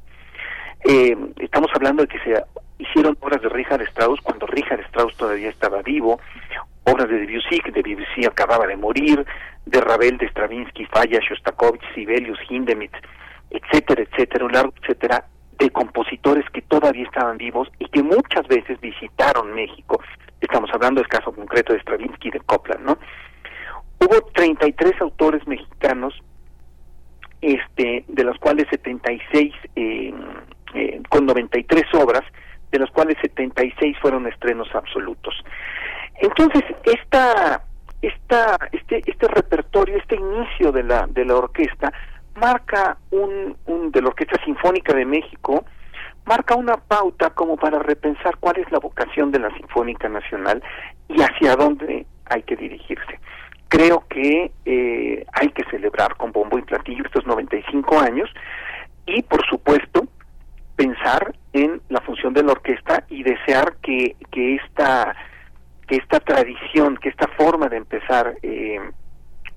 Eh, 0.85 1.17
estamos 1.39 1.71
hablando 1.75 2.03
de 2.03 2.09
que 2.09 2.19
se 2.21 2.43
hicieron 2.79 3.17
obras 3.21 3.41
de 3.43 3.49
Richard 3.49 3.83
Strauss 3.83 4.21
cuando 4.21 4.47
Richard 4.47 4.81
Strauss 4.81 5.17
todavía 5.17 5.49
estaba 5.49 5.83
vivo, 5.83 6.21
obras 6.85 7.09
de 7.09 7.19
Debussy, 7.19 7.61
que 7.61 7.73
Debussy 7.73 8.27
acababa 8.27 8.67
de 8.67 8.77
morir, 8.77 9.25
de 9.67 9.81
Ravel, 9.81 10.19
de 10.19 10.27
Stravinsky, 10.29 10.85
Falla, 10.87 11.19
Shostakovich, 11.21 11.83
Sibelius, 11.95 12.39
Hindemith, 12.49 12.95
etcétera, 13.51 14.03
etcétera, 14.03 14.45
un 14.45 14.53
largo 14.53 14.73
etcétera, 14.83 15.25
de 15.61 15.71
compositores 15.71 16.49
que 16.51 16.63
todavía 16.63 17.05
estaban 17.05 17.37
vivos 17.37 17.69
y 17.79 17.87
que 17.87 18.03
muchas 18.03 18.49
veces 18.49 18.81
visitaron 18.81 19.55
México. 19.55 20.01
Estamos 20.41 20.71
hablando 20.73 21.01
del 21.01 21.09
caso 21.09 21.33
concreto 21.33 21.75
de 21.75 21.81
Stravinsky 21.81 22.29
y 22.29 22.31
de 22.33 22.41
Copland, 22.41 22.85
¿no? 22.87 22.99
Hubo 24.01 24.23
33 24.33 24.99
autores 25.03 25.47
mexicanos, 25.47 26.15
este, 27.43 28.05
de 28.09 28.25
los 28.25 28.39
cuales 28.39 28.67
76 28.71 29.55
eh, 29.77 30.15
eh, 30.75 31.03
con 31.11 31.27
93 31.27 31.85
obras, 31.95 32.23
de 32.73 32.79
las 32.79 32.91
cuales 32.91 33.19
76 33.21 33.99
fueron 34.01 34.27
estrenos 34.27 34.75
absolutos. 34.75 35.35
Entonces, 36.21 36.63
esta, 36.85 37.65
esta, 38.01 38.57
este, 38.73 39.03
este 39.05 39.29
repertorio, 39.29 39.99
este 39.99 40.17
inicio 40.17 40.73
de 40.73 40.85
la, 40.85 41.07
de 41.07 41.27
la 41.27 41.37
orquesta, 41.37 41.93
marca 42.35 42.97
un, 43.11 43.57
un, 43.67 43.91
de 43.91 44.03
la 44.03 44.09
Orquesta 44.09 44.43
Sinfónica 44.45 44.95
de 44.95 45.05
México, 45.05 45.65
marca 46.25 46.55
una 46.55 46.77
pauta 46.77 47.31
como 47.31 47.57
para 47.57 47.79
repensar 47.79 48.37
cuál 48.39 48.59
es 48.59 48.71
la 48.71 48.79
vocación 48.79 49.31
de 49.31 49.41
la 49.41 49.51
Sinfónica 49.57 50.09
Nacional 50.09 50.63
y 51.09 51.21
hacia 51.23 51.57
dónde 51.57 52.07
hay 52.27 52.43
que 52.43 52.57
dirigirse. 52.57 53.19
Creo 53.69 54.05
que 54.09 54.51
eh, 54.65 55.27
hay 55.33 55.49
que 55.51 55.65
celebrar 55.71 56.17
con 56.17 56.33
bombo 56.33 56.59
y 56.59 56.63
platillo 56.63 57.05
estos 57.05 57.27
95 57.27 58.01
años 58.01 58.29
y, 59.07 59.23
por 59.23 59.45
supuesto, 59.47 60.07
pensar 60.77 61.35
en 61.53 61.81
la 61.89 62.01
función 62.01 62.33
de 62.33 62.43
la 62.43 62.53
orquesta 62.53 63.05
y 63.09 63.23
desear 63.23 63.77
que, 63.83 64.17
que 64.31 64.57
esta 64.57 65.15
que 65.87 65.97
esta 65.97 66.21
tradición, 66.21 66.97
que 66.97 67.09
esta 67.09 67.27
forma 67.37 67.69
de 67.69 67.79
empezar 67.79 68.37
eh, 68.43 68.79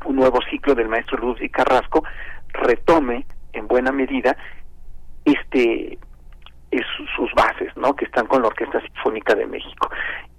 un 0.06 0.16
nuevo 0.16 0.40
ciclo 0.50 0.74
del 0.74 0.90
maestro 0.90 1.20
Ludwig 1.20 1.52
Carrasco 1.52 2.04
retome 2.54 3.26
en 3.54 3.68
buena 3.68 3.92
medida 3.92 4.38
este 5.26 5.98
es 6.72 6.82
sus 7.16 7.32
bases, 7.34 7.76
¿no? 7.76 7.96
Que 7.96 8.06
están 8.06 8.26
con 8.26 8.42
la 8.42 8.48
Orquesta 8.48 8.82
Sinfónica 8.82 9.36
de 9.36 9.46
México. 9.46 9.90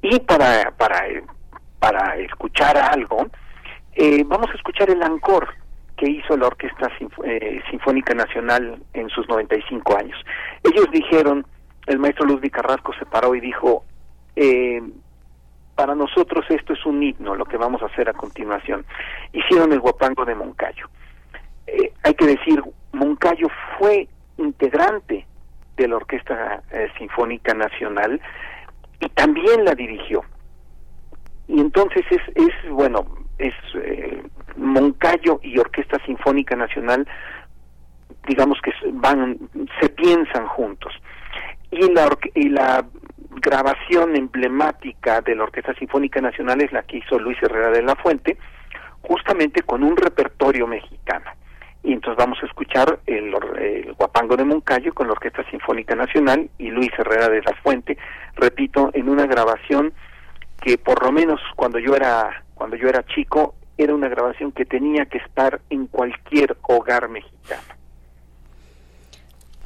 Y 0.02 0.18
para 0.20 0.70
para 0.72 1.04
para 1.78 2.16
escuchar 2.16 2.76
algo, 2.76 3.26
eh, 3.94 4.24
vamos 4.26 4.50
a 4.50 4.54
escuchar 4.54 4.90
el 4.90 5.02
ancor 5.02 5.48
que 5.96 6.10
hizo 6.10 6.36
la 6.36 6.48
Orquesta 6.48 6.90
eh, 7.24 7.62
Sinfónica 7.70 8.14
Nacional 8.14 8.82
en 8.94 9.08
sus 9.10 9.28
95 9.28 9.96
años. 9.96 10.18
Ellos 10.64 10.86
dijeron, 10.90 11.46
el 11.86 11.98
maestro 11.98 12.26
Ludwig 12.26 12.50
Carrasco 12.50 12.92
se 12.98 13.06
paró 13.06 13.34
y 13.34 13.40
dijo, 13.40 13.84
eh, 14.34 14.82
para 15.76 15.94
nosotros 15.94 16.44
esto 16.48 16.72
es 16.72 16.84
un 16.86 17.02
himno, 17.02 17.34
lo 17.34 17.44
que 17.44 17.56
vamos 17.56 17.82
a 17.82 17.86
hacer 17.86 18.08
a 18.08 18.12
continuación. 18.12 18.84
Hicieron 19.32 19.72
el 19.72 19.80
guapango 19.80 20.24
de 20.24 20.34
Moncayo. 20.34 20.88
Eh, 21.66 21.92
hay 22.02 22.14
que 22.14 22.26
decir, 22.26 22.62
Moncayo 22.92 23.48
fue 23.78 24.08
integrante 24.38 25.26
de 25.76 25.88
la 25.88 25.96
Orquesta 25.96 26.62
eh, 26.70 26.88
Sinfónica 26.98 27.54
Nacional 27.54 28.20
y 29.00 29.08
también 29.10 29.64
la 29.64 29.74
dirigió. 29.74 30.22
Y 31.48 31.60
entonces 31.60 32.04
es, 32.10 32.22
es 32.34 32.70
bueno, 32.70 33.04
es 33.38 33.54
eh, 33.74 34.22
Moncayo 34.56 35.40
y 35.42 35.58
Orquesta 35.58 35.98
Sinfónica 36.06 36.56
Nacional, 36.56 37.06
digamos 38.26 38.58
que 38.62 38.72
van, 38.92 39.38
se 39.80 39.88
piensan 39.90 40.46
juntos. 40.46 40.92
Y 41.70 41.92
la, 41.92 42.08
y 42.34 42.48
la 42.50 42.86
grabación 43.40 44.16
emblemática 44.16 45.20
de 45.20 45.34
la 45.34 45.44
Orquesta 45.44 45.74
Sinfónica 45.74 46.20
Nacional 46.20 46.62
es 46.62 46.72
la 46.72 46.82
que 46.82 46.98
hizo 46.98 47.18
Luis 47.18 47.36
Herrera 47.42 47.70
de 47.70 47.82
la 47.82 47.96
Fuente, 47.96 48.38
justamente 49.02 49.62
con 49.62 49.82
un 49.82 49.96
repertorio 49.96 50.66
mexicano. 50.66 51.30
Y 51.85 51.93
entonces 51.93 52.16
vamos 52.16 52.39
a 52.43 52.47
escuchar 52.47 52.99
el, 53.07 53.35
el, 53.61 53.93
Guapango 53.93 54.37
de 54.37 54.45
Moncayo 54.45 54.95
con 54.95 55.07
la 55.07 55.12
Orquesta 55.12 55.45
Sinfónica 55.51 55.95
Nacional 55.95 56.49
y 56.59 56.70
Luis 56.70 56.91
Herrera 56.97 57.28
de 57.28 57.43
la 57.43 57.55
Fuente, 57.62 57.99
repito, 58.37 58.91
en 58.95 59.09
una 59.11 59.26
grabación 59.26 59.93
que 60.62 60.78
por 60.78 61.05
lo 61.05 61.12
menos 61.12 61.41
cuando 61.57 61.78
yo 61.78 61.95
era 61.95 62.43
cuando 62.55 62.76
yo 62.76 62.89
era 62.89 63.05
chico 63.05 63.55
era 63.76 63.95
una 63.95 64.09
grabación 64.09 64.53
que 64.53 64.64
tenía 64.64 65.05
que 65.07 65.18
estar 65.18 65.61
en 65.68 65.87
cualquier 65.89 66.57
hogar 66.62 67.09
mexicano. 67.09 67.74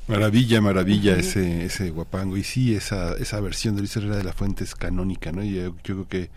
Maravilla, 0.09 0.61
maravilla 0.61 1.17
ese 1.17 1.67
ese 1.67 1.91
guapango 1.91 2.37
y 2.37 2.43
sí 2.43 2.75
esa 2.75 3.15
esa 3.17 3.41
versión 3.41 3.77
de 3.77 3.83
Luis 3.83 3.97
Herrera 3.97 4.17
de 4.17 4.25
la 4.25 4.33
Fuente 4.33 4.65
es 4.65 4.75
canónica, 4.75 5.31
¿no? 5.31 5.45
Y 5.45 5.55
yo, 5.55 5.63
yo 5.85 5.95
creo 5.95 6.09
que 6.09 6.31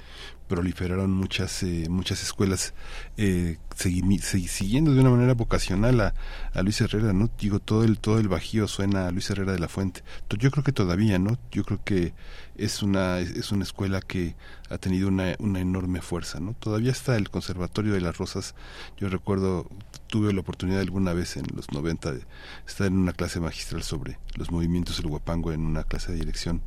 proliferaron 0.52 1.14
muchas 1.14 1.64
eh, 1.64 1.86
muchas 1.90 2.22
escuelas 2.22 2.74
eh, 3.16 3.58
siguiendo 3.74 4.94
de 4.94 5.00
una 5.00 5.10
manera 5.10 5.34
vocacional 5.34 6.02
a, 6.02 6.14
a, 6.54 6.62
Luis 6.62 6.82
Herrera 6.82 7.14
no 7.14 7.30
digo 7.40 7.60
todo 7.60 7.86
el 7.86 8.00
todo 8.00 8.20
el 8.20 8.28
bajío 8.28 8.68
suena 8.68 9.08
a 9.08 9.12
Luis 9.12 9.30
Herrera 9.30 9.54
de 9.54 9.60
la 9.60 9.70
Fuente. 9.70 10.04
Yo 10.38 10.52
creo 10.52 10.66
que 10.66 10.74
todavía 10.74 11.20
no 11.20 11.38
yo 11.54 11.64
creo 11.64 11.82
que 11.86 12.14
es 12.58 12.84
una 12.84 13.20
es 13.20 13.54
una 13.54 13.64
escuela 13.64 14.02
que 14.02 14.36
ha 14.70 14.78
tenido 14.78 15.08
una, 15.08 15.36
una 15.40 15.62
enorme 15.62 16.02
fuerza 16.02 16.42
no 16.42 16.54
todavía 16.54 16.92
está 16.92 17.16
el 17.16 17.30
conservatorio 17.30 17.94
de 17.94 18.02
las 18.02 18.18
rosas. 18.18 18.54
Yo 18.98 19.08
recuerdo 19.08 19.70
tuve 20.08 20.34
la 20.34 20.42
oportunidad 20.42 20.82
alguna 20.82 21.14
vez 21.14 21.38
en 21.38 21.46
los 21.56 21.72
90 21.72 22.12
de 22.12 22.22
estar 22.68 22.88
en 22.88 22.98
una 22.98 23.14
clase 23.14 23.40
magistral 23.40 23.84
sobre 23.84 24.20
los 24.36 24.52
movimientos 24.52 24.98
del 24.98 25.08
guapango 25.08 25.54
en 25.54 25.62
una 25.62 25.86
clase 25.86 26.12
de 26.12 26.18
dirección 26.18 26.62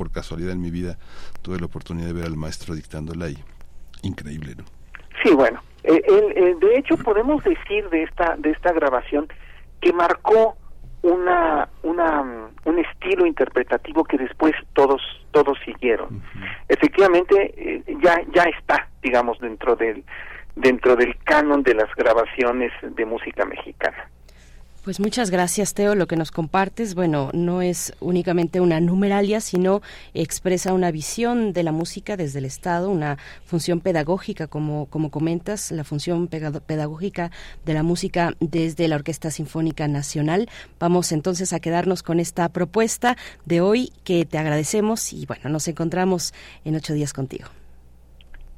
por 0.00 0.10
casualidad 0.10 0.52
en 0.52 0.62
mi 0.62 0.70
vida 0.70 0.96
tuve 1.42 1.60
la 1.60 1.66
oportunidad 1.66 2.06
de 2.06 2.14
ver 2.14 2.24
al 2.24 2.34
maestro 2.34 2.74
dictándola 2.74 3.28
y 3.28 3.36
increíble 4.02 4.54
no 4.56 4.64
sí 5.22 5.34
bueno 5.34 5.62
eh, 5.82 6.00
el, 6.08 6.42
el, 6.42 6.58
de 6.58 6.78
hecho 6.78 6.96
podemos 6.96 7.44
decir 7.44 7.86
de 7.90 8.04
esta 8.04 8.34
de 8.38 8.50
esta 8.50 8.72
grabación 8.72 9.28
que 9.78 9.92
marcó 9.92 10.56
una 11.02 11.68
una 11.82 12.48
un 12.64 12.78
estilo 12.78 13.26
interpretativo 13.26 14.04
que 14.04 14.16
después 14.16 14.54
todos 14.72 15.02
todos 15.32 15.58
siguieron. 15.66 16.14
Uh 16.14 16.18
-huh. 16.18 16.56
efectivamente 16.68 17.34
eh, 17.58 17.82
ya 18.02 18.22
ya 18.34 18.44
está 18.58 18.88
digamos 19.02 19.38
dentro 19.38 19.76
del 19.76 20.02
dentro 20.56 20.96
del 20.96 21.14
canon 21.24 21.62
de 21.62 21.74
las 21.74 21.94
grabaciones 21.94 22.72
de 22.82 23.04
música 23.04 23.44
mexicana 23.44 24.08
pues 24.84 25.00
muchas 25.00 25.30
gracias, 25.30 25.74
Teo. 25.74 25.94
Lo 25.94 26.06
que 26.06 26.16
nos 26.16 26.30
compartes, 26.30 26.94
bueno, 26.94 27.30
no 27.32 27.62
es 27.62 27.94
únicamente 28.00 28.60
una 28.60 28.80
numeralia, 28.80 29.40
sino 29.40 29.82
expresa 30.14 30.72
una 30.72 30.90
visión 30.90 31.52
de 31.52 31.62
la 31.62 31.72
música 31.72 32.16
desde 32.16 32.38
el 32.38 32.44
Estado, 32.44 32.90
una 32.90 33.18
función 33.44 33.80
pedagógica, 33.80 34.46
como, 34.46 34.86
como 34.86 35.10
comentas, 35.10 35.70
la 35.70 35.84
función 35.84 36.28
pedagógica 36.28 37.30
de 37.64 37.74
la 37.74 37.82
música 37.82 38.32
desde 38.40 38.88
la 38.88 38.96
Orquesta 38.96 39.30
Sinfónica 39.30 39.88
Nacional. 39.88 40.48
Vamos 40.78 41.12
entonces 41.12 41.52
a 41.52 41.60
quedarnos 41.60 42.02
con 42.02 42.20
esta 42.20 42.48
propuesta 42.48 43.16
de 43.44 43.60
hoy 43.60 43.92
que 44.04 44.24
te 44.24 44.38
agradecemos 44.38 45.12
y 45.12 45.26
bueno, 45.26 45.50
nos 45.50 45.68
encontramos 45.68 46.32
en 46.64 46.76
ocho 46.76 46.94
días 46.94 47.12
contigo. 47.12 47.48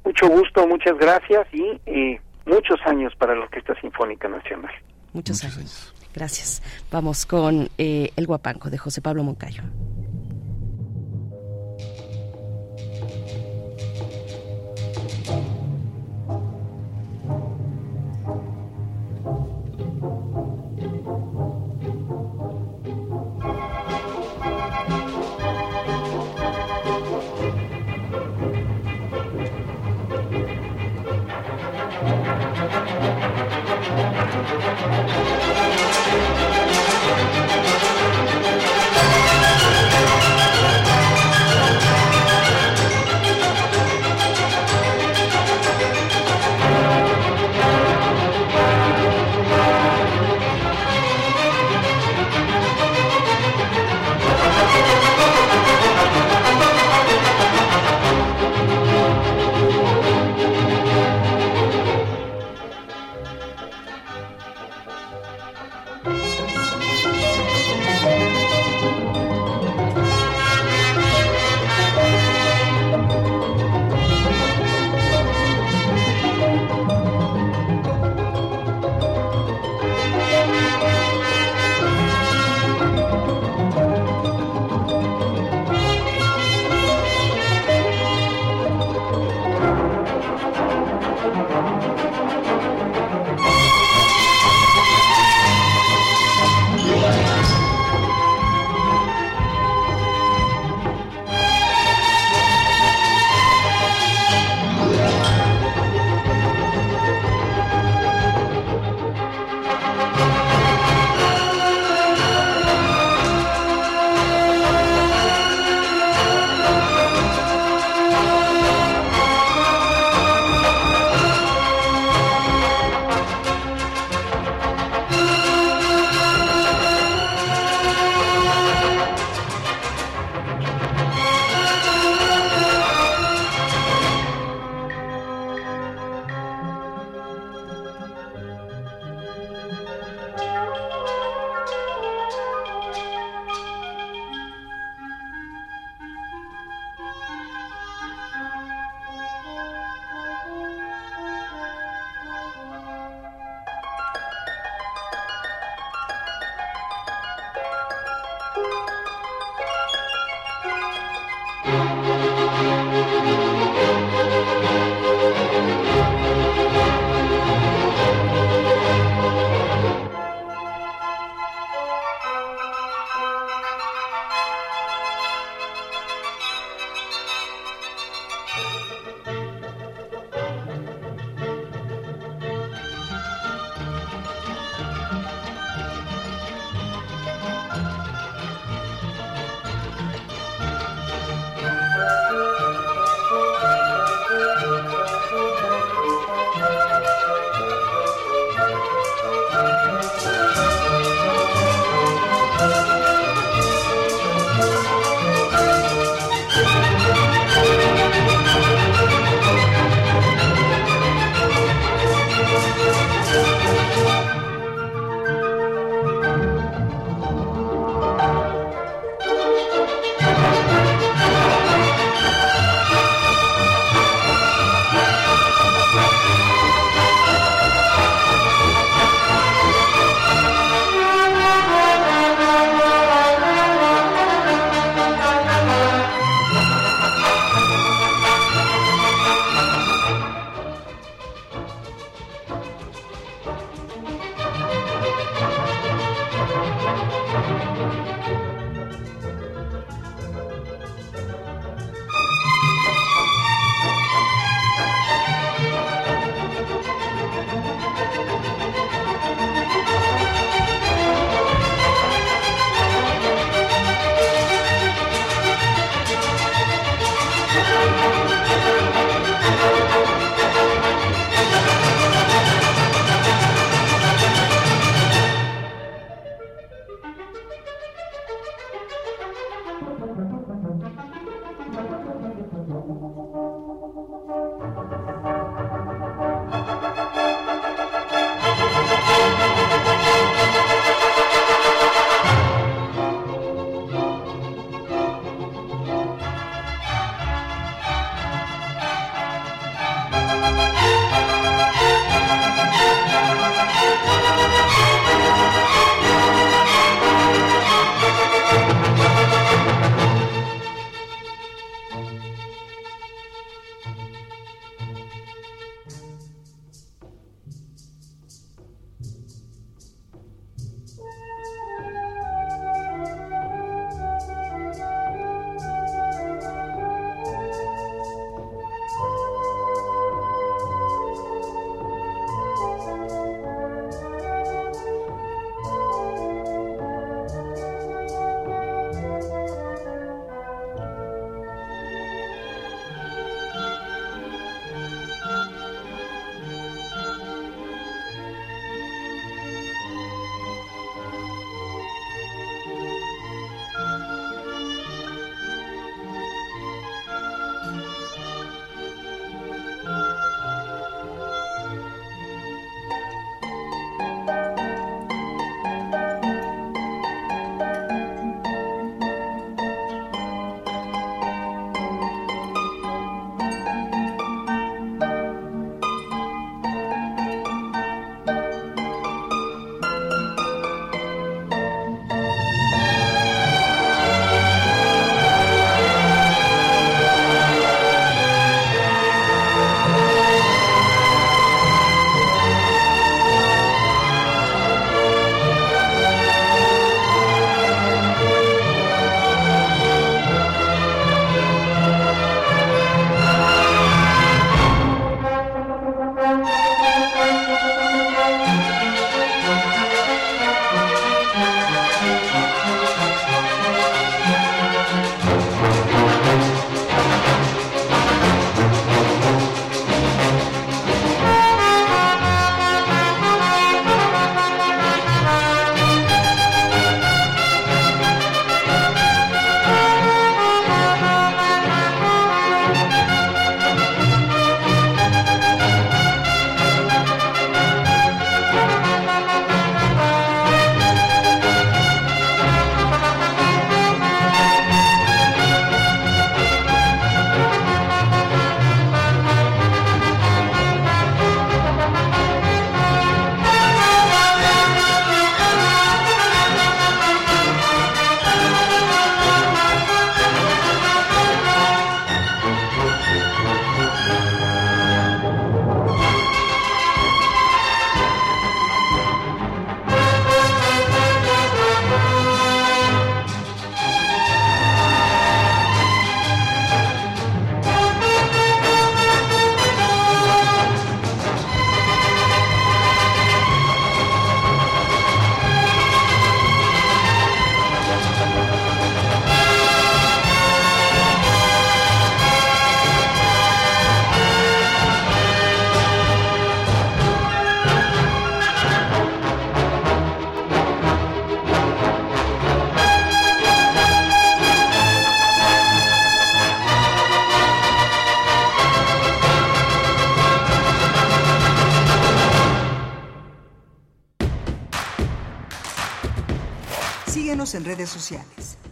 Mucho 0.05 0.27
gusto, 0.27 0.67
muchas 0.67 0.97
gracias 0.97 1.47
y 1.53 1.79
eh, 1.85 2.21
muchos 2.45 2.79
años 2.85 3.13
para 3.17 3.35
la 3.35 3.41
Orquesta 3.41 3.73
Sinfónica 3.79 4.27
Nacional. 4.27 4.71
Muchos, 5.13 5.43
muchos 5.43 5.43
años. 5.43 5.57
años. 5.57 5.92
Gracias. 6.13 6.61
Vamos 6.91 7.25
con 7.25 7.69
eh, 7.77 8.11
El 8.15 8.27
Guapanco 8.27 8.69
de 8.69 8.77
José 8.77 9.01
Pablo 9.01 9.23
Moncayo. 9.23 9.63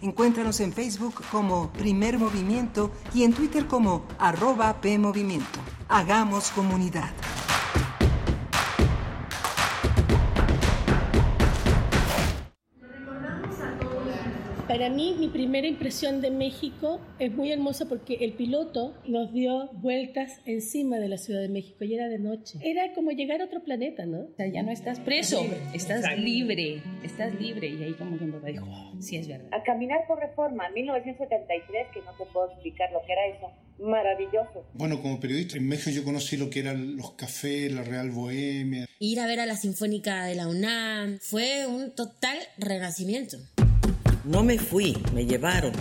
Encuéntranos 0.01 0.59
en 0.59 0.73
Facebook 0.73 1.21
como 1.31 1.69
Primer 1.71 2.17
Movimiento 2.17 2.91
y 3.13 3.23
en 3.23 3.33
Twitter 3.33 3.67
como 3.67 4.03
arroba 4.19 4.81
PMovimiento. 4.81 5.59
Hagamos 5.87 6.51
comunidad. 6.51 7.11
Para 14.81 14.95
mí, 14.95 15.15
mi 15.15 15.27
primera 15.27 15.67
impresión 15.67 16.21
de 16.21 16.31
México 16.31 16.99
es 17.19 17.31
muy 17.31 17.51
hermosa 17.51 17.87
porque 17.87 18.15
el 18.21 18.33
piloto 18.33 18.95
nos 19.05 19.31
dio 19.31 19.69
vueltas 19.73 20.41
encima 20.47 20.97
de 20.97 21.07
la 21.07 21.19
Ciudad 21.19 21.39
de 21.39 21.49
México 21.49 21.83
y 21.83 21.93
era 21.93 22.07
de 22.07 22.17
noche. 22.17 22.57
Era 22.63 22.91
como 22.95 23.11
llegar 23.11 23.41
a 23.41 23.45
otro 23.45 23.63
planeta, 23.63 24.07
¿no? 24.07 24.21
O 24.21 24.33
sea, 24.35 24.47
ya 24.47 24.63
no 24.63 24.71
estás 24.71 24.99
preso, 24.99 25.45
estás 25.71 26.17
libre, 26.17 26.81
estás 27.03 27.31
libre. 27.39 27.67
Y 27.67 27.83
ahí 27.83 27.93
como 27.93 28.17
que 28.17 28.25
me 28.25 28.51
dijo, 28.51 28.65
oh, 28.67 28.99
sí 28.99 29.17
es 29.17 29.27
verdad. 29.27 29.49
A 29.51 29.61
caminar 29.61 29.99
por 30.07 30.17
reforma, 30.17 30.65
en 30.65 30.73
1973, 30.73 31.87
que 31.93 32.01
no 32.01 32.13
te 32.17 32.25
puedo 32.33 32.49
explicar 32.49 32.91
lo 32.91 33.01
que 33.05 33.13
era 33.13 33.27
eso, 33.27 33.51
maravilloso. 33.87 34.65
Bueno, 34.73 34.99
como 34.99 35.19
periodista 35.19 35.57
en 35.57 35.67
México 35.67 35.91
yo 35.91 36.03
conocí 36.03 36.37
lo 36.37 36.49
que 36.49 36.61
eran 36.61 36.97
los 36.97 37.11
cafés, 37.11 37.71
la 37.71 37.83
Real 37.83 38.09
Bohemia. 38.09 38.87
Ir 38.97 39.19
a 39.19 39.27
ver 39.27 39.41
a 39.41 39.45
la 39.45 39.57
Sinfónica 39.57 40.25
de 40.25 40.33
la 40.33 40.47
UNAM 40.47 41.19
fue 41.19 41.67
un 41.67 41.93
total 41.93 42.39
renacimiento. 42.57 43.37
No 44.23 44.43
me 44.43 44.59
fui, 44.59 44.97
me 45.15 45.25
llevaron. 45.25 45.71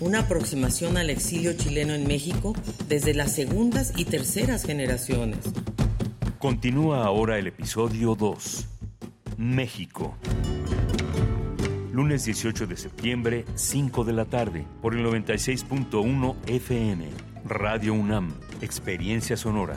Una 0.00 0.20
aproximación 0.20 0.96
al 0.96 1.10
exilio 1.10 1.52
chileno 1.54 1.92
en 1.92 2.06
México 2.06 2.54
desde 2.88 3.12
las 3.12 3.34
segundas 3.34 3.92
y 3.96 4.06
terceras 4.06 4.64
generaciones. 4.64 5.38
Continúa 6.38 7.04
ahora 7.04 7.38
el 7.38 7.48
episodio 7.48 8.14
2. 8.14 8.66
México. 9.36 10.16
Lunes 11.92 12.24
18 12.24 12.66
de 12.66 12.76
septiembre, 12.78 13.44
5 13.54 14.04
de 14.04 14.12
la 14.14 14.24
tarde, 14.24 14.64
por 14.80 14.94
el 14.94 15.04
96.1 15.04 16.36
FM. 16.46 17.10
Radio 17.44 17.92
UNAM, 17.92 18.32
Experiencia 18.62 19.36
Sonora. 19.36 19.76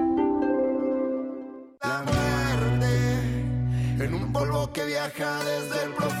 En 3.99 4.13
un 4.13 4.31
polvo 4.31 4.71
que 4.71 4.85
viaja 4.85 5.43
desde 5.43 5.83
el 5.83 5.93
profundo 5.93 6.20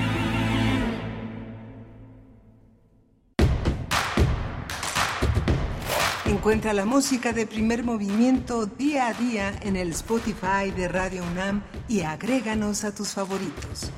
Encuentra 6.41 6.73
la 6.73 6.85
música 6.85 7.33
de 7.33 7.45
primer 7.45 7.83
movimiento 7.83 8.65
día 8.65 9.09
a 9.09 9.13
día 9.13 9.53
en 9.61 9.75
el 9.75 9.91
Spotify 9.91 10.71
de 10.75 10.87
Radio 10.87 11.21
UNAM 11.21 11.61
y 11.87 12.01
agréganos 12.01 12.83
a 12.83 12.95
tus 12.95 13.09
favoritos. 13.09 13.91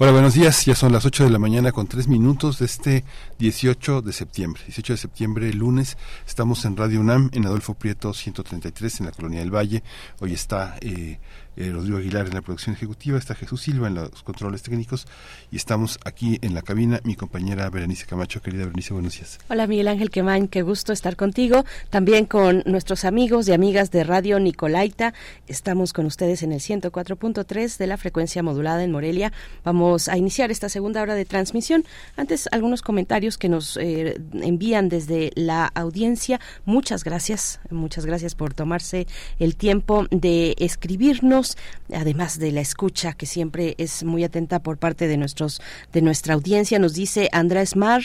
Hola, 0.00 0.12
buenos 0.12 0.34
días. 0.34 0.64
Ya 0.64 0.76
son 0.76 0.92
las 0.92 1.04
8 1.04 1.24
de 1.24 1.30
la 1.30 1.40
mañana 1.40 1.72
con 1.72 1.86
3 1.86 2.06
minutos 2.06 2.60
de 2.60 2.66
este 2.66 3.04
18 3.38 4.00
de 4.02 4.12
septiembre. 4.12 4.62
18 4.66 4.92
de 4.92 4.96
septiembre, 4.96 5.52
lunes. 5.52 5.96
Estamos 6.24 6.64
en 6.64 6.76
Radio 6.76 7.00
UNAM, 7.00 7.30
en 7.32 7.46
Adolfo 7.46 7.74
Prieto 7.74 8.14
133, 8.14 9.00
en 9.00 9.06
la 9.06 9.12
Colonia 9.12 9.40
del 9.40 9.54
Valle. 9.54 9.82
Hoy 10.20 10.34
está 10.34 10.76
eh, 10.80 11.18
eh, 11.58 11.70
Rodrigo 11.72 11.98
Aguilar 11.98 12.26
en 12.28 12.34
la 12.34 12.42
producción 12.42 12.74
ejecutiva, 12.76 13.18
está 13.18 13.34
Jesús 13.34 13.62
Silva 13.62 13.88
en 13.88 13.94
los 13.94 14.22
controles 14.22 14.62
técnicos 14.62 15.06
y 15.50 15.56
estamos 15.56 15.98
aquí 16.04 16.38
en 16.42 16.54
la 16.54 16.62
cabina 16.62 17.00
mi 17.04 17.16
compañera 17.16 17.68
Berenice 17.68 18.06
Camacho. 18.06 18.40
Querida 18.40 18.64
Berenice, 18.64 18.94
buenos 18.94 19.14
días. 19.14 19.38
Hola 19.48 19.66
Miguel 19.66 19.88
Ángel 19.88 20.10
Quemain, 20.10 20.46
qué 20.48 20.62
gusto 20.62 20.92
estar 20.92 21.16
contigo. 21.16 21.64
También 21.90 22.26
con 22.26 22.62
nuestros 22.66 23.04
amigos 23.04 23.48
y 23.48 23.52
amigas 23.52 23.90
de 23.90 24.04
Radio 24.04 24.38
Nicolaita. 24.38 25.14
Estamos 25.48 25.92
con 25.92 26.06
ustedes 26.06 26.42
en 26.42 26.52
el 26.52 26.60
104.3 26.60 27.76
de 27.76 27.86
la 27.86 27.96
frecuencia 27.96 28.42
modulada 28.42 28.84
en 28.84 28.92
Morelia. 28.92 29.32
Vamos 29.64 30.08
a 30.08 30.16
iniciar 30.16 30.50
esta 30.50 30.68
segunda 30.68 31.02
hora 31.02 31.14
de 31.14 31.24
transmisión. 31.24 31.84
Antes, 32.16 32.48
algunos 32.52 32.82
comentarios 32.82 33.38
que 33.38 33.48
nos 33.48 33.76
eh, 33.76 34.20
envían 34.32 34.88
desde 34.88 35.32
la 35.34 35.66
audiencia. 35.66 36.40
Muchas 36.64 37.04
gracias, 37.04 37.60
muchas 37.70 38.06
gracias 38.06 38.34
por 38.34 38.54
tomarse 38.54 39.06
el 39.38 39.56
tiempo 39.56 40.06
de 40.10 40.54
escribirnos, 40.58 41.47
además 41.92 42.38
de 42.38 42.52
la 42.52 42.60
escucha 42.60 43.12
que 43.12 43.26
siempre 43.26 43.74
es 43.78 44.04
muy 44.04 44.24
atenta 44.24 44.58
por 44.60 44.78
parte 44.78 45.08
de 45.08 45.16
nuestros 45.16 45.60
de 45.92 46.02
nuestra 46.02 46.34
audiencia. 46.34 46.78
Nos 46.78 46.94
dice 46.94 47.28
Andrés 47.32 47.76
Mar 47.76 48.02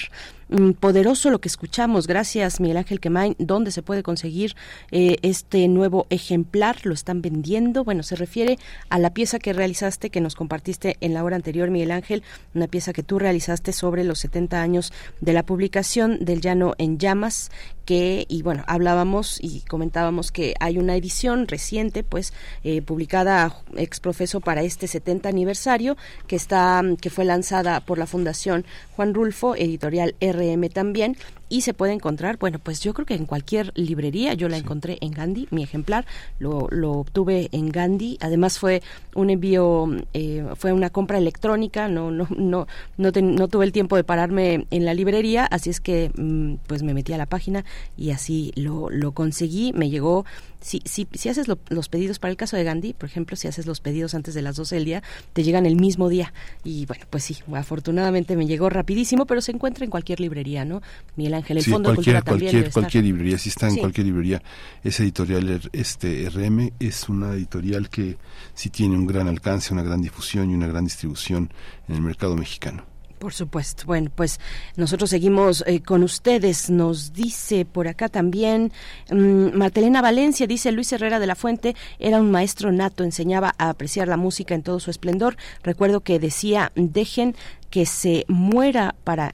poderoso 0.79 1.29
lo 1.29 1.39
que 1.39 1.47
escuchamos. 1.47 2.07
Gracias, 2.07 2.59
Miguel 2.59 2.77
Ángel 2.77 2.99
Quemain. 2.99 3.35
¿Dónde 3.39 3.71
se 3.71 3.81
puede 3.81 4.03
conseguir 4.03 4.55
eh, 4.91 5.17
este 5.21 5.67
nuevo 5.67 6.07
ejemplar? 6.09 6.85
¿Lo 6.85 6.93
están 6.93 7.21
vendiendo? 7.21 7.83
Bueno, 7.83 8.03
se 8.03 8.15
refiere 8.15 8.57
a 8.89 8.99
la 8.99 9.13
pieza 9.13 9.39
que 9.39 9.53
realizaste, 9.53 10.09
que 10.09 10.21
nos 10.21 10.35
compartiste 10.35 10.97
en 11.01 11.13
la 11.13 11.23
hora 11.23 11.35
anterior, 11.35 11.69
Miguel 11.69 11.91
Ángel, 11.91 12.23
una 12.53 12.67
pieza 12.67 12.93
que 12.93 13.03
tú 13.03 13.19
realizaste 13.19 13.73
sobre 13.73 14.03
los 14.03 14.19
70 14.19 14.61
años 14.61 14.93
de 15.21 15.33
la 15.33 15.43
publicación 15.43 16.23
del 16.23 16.41
Llano 16.41 16.73
en 16.77 16.97
Llamas, 16.97 17.51
que, 17.85 18.25
y 18.29 18.43
bueno, 18.43 18.63
hablábamos 18.67 19.39
y 19.41 19.61
comentábamos 19.61 20.31
que 20.31 20.53
hay 20.59 20.77
una 20.77 20.95
edición 20.95 21.47
reciente, 21.47 22.03
pues, 22.03 22.33
eh, 22.63 22.81
publicada 22.81 23.55
ex 23.75 23.99
profeso 23.99 24.39
para 24.39 24.61
este 24.61 24.87
70 24.87 25.27
aniversario, 25.29 25.97
que 26.27 26.35
está, 26.35 26.81
que 27.01 27.09
fue 27.09 27.25
lanzada 27.25 27.81
por 27.81 27.97
la 27.97 28.07
Fundación 28.07 28.65
Juan 28.95 29.13
Rulfo, 29.13 29.55
editorial 29.55 30.15
R 30.19 30.32
RM 30.33 30.69
también 30.69 31.15
y 31.53 31.61
se 31.61 31.75
puede 31.75 31.93
encontrar, 31.93 32.37
bueno, 32.39 32.57
pues 32.57 32.81
yo 32.81 32.95
creo 32.95 33.05
que 33.05 33.13
en 33.13 33.27
cualquier 33.27 33.71
librería, 33.75 34.33
yo 34.33 34.49
la 34.49 34.57
encontré 34.57 34.97
en 35.01 35.11
Gandhi, 35.11 35.47
mi 35.51 35.61
ejemplar, 35.61 36.03
lo, 36.39 36.67
lo 36.71 36.93
obtuve 36.93 37.49
en 37.51 37.69
Gandhi, 37.69 38.17
además 38.21 38.57
fue 38.57 38.81
un 39.13 39.29
envío, 39.29 39.87
eh, 40.15 40.43
fue 40.55 40.73
una 40.73 40.89
compra 40.89 41.19
electrónica, 41.19 41.87
no, 41.87 42.09
no, 42.09 42.27
no, 42.35 42.65
no, 42.97 43.11
no, 43.11 43.47
tuve 43.49 43.65
el 43.65 43.71
tiempo 43.71 43.95
de 43.95 44.03
pararme 44.03 44.65
en 44.71 44.83
la 44.83 44.95
librería, 44.95 45.45
así 45.45 45.69
es 45.69 45.79
que 45.79 46.09
mm, 46.17 46.55
pues 46.65 46.81
me 46.81 46.95
metí 46.95 47.13
a 47.13 47.19
la 47.19 47.27
página 47.27 47.65
y 47.95 48.09
así 48.09 48.51
lo, 48.55 48.89
lo 48.89 49.11
conseguí, 49.11 49.73
me 49.73 49.91
llegó 49.91 50.25
si, 50.63 50.81
si, 50.85 51.07
si 51.13 51.27
haces 51.27 51.47
los 51.47 51.89
pedidos, 51.89 52.19
para 52.19 52.31
el 52.31 52.37
caso 52.37 52.55
de 52.55 52.63
Gandhi, 52.63 52.93
por 52.93 53.09
ejemplo, 53.09 53.35
si 53.35 53.49
haces 53.49 53.65
los 53.65 53.81
pedidos 53.81 54.15
antes 54.15 54.33
de 54.33 54.41
las 54.41 54.55
12 54.55 54.75
del 54.75 54.85
día, 54.85 55.03
te 55.33 55.43
llegan 55.43 55.65
el 55.65 55.75
mismo 55.75 56.07
día. 56.07 56.33
Y 56.63 56.85
bueno, 56.85 57.05
pues 57.09 57.25
sí, 57.25 57.37
afortunadamente 57.53 58.37
me 58.37 58.47
llegó 58.47 58.69
rapidísimo, 58.69 59.25
pero 59.25 59.41
se 59.41 59.51
encuentra 59.51 59.83
en 59.83 59.91
cualquier 59.91 60.21
librería, 60.21 60.63
¿no? 60.63 60.81
Miguel 61.17 61.33
Ángel, 61.43 61.57
el 61.57 61.63
Fondo 61.63 61.93
cualquier, 61.93 62.15
de 62.15 62.21
Cultura 62.21 62.49
cualquier, 62.49 62.71
cualquier 62.71 63.03
librería, 63.03 63.37
si 63.37 63.49
está 63.49 63.67
en 63.67 63.77
cualquier 63.77 64.07
librería. 64.07 64.41
Esa 64.83 65.03
editorial, 65.03 65.61
este 65.73 66.29
RM, 66.29 66.71
es 66.79 67.09
una 67.09 67.33
editorial 67.33 67.89
que 67.89 68.17
sí 68.53 68.69
tiene 68.69 68.95
un 68.95 69.05
gran 69.05 69.27
alcance, 69.27 69.73
una 69.73 69.83
gran 69.83 70.01
difusión 70.01 70.49
y 70.49 70.53
una 70.53 70.67
gran 70.67 70.85
distribución 70.85 71.51
en 71.87 71.95
el 71.95 72.01
mercado 72.01 72.35
mexicano. 72.35 72.85
Por 73.23 73.31
supuesto. 73.31 73.85
Bueno, 73.85 74.11
pues 74.13 74.41
nosotros 74.75 75.09
seguimos 75.09 75.63
eh, 75.65 75.81
con 75.81 76.03
ustedes. 76.03 76.69
Nos 76.69 77.13
dice 77.13 77.63
por 77.63 77.87
acá 77.87 78.09
también 78.09 78.73
um, 79.11 79.49
Martelena 79.53 80.01
Valencia, 80.01 80.45
dice 80.45 80.73
Luis 80.73 80.91
Herrera 80.91 81.19
de 81.19 81.27
la 81.27 81.35
Fuente, 81.35 81.73
era 81.99 82.19
un 82.19 82.31
maestro 82.31 82.73
nato, 82.73 83.05
enseñaba 83.05 83.55
a 83.57 83.69
apreciar 83.69 84.09
la 84.09 84.17
música 84.17 84.55
en 84.55 84.63
todo 84.63 84.81
su 84.81 84.91
esplendor. 84.91 85.37
Recuerdo 85.63 86.01
que 86.01 86.19
decía, 86.19 86.73
dejen 86.75 87.33
que 87.73 87.87
se 87.87 88.23
muera 88.27 88.93
para 89.03 89.31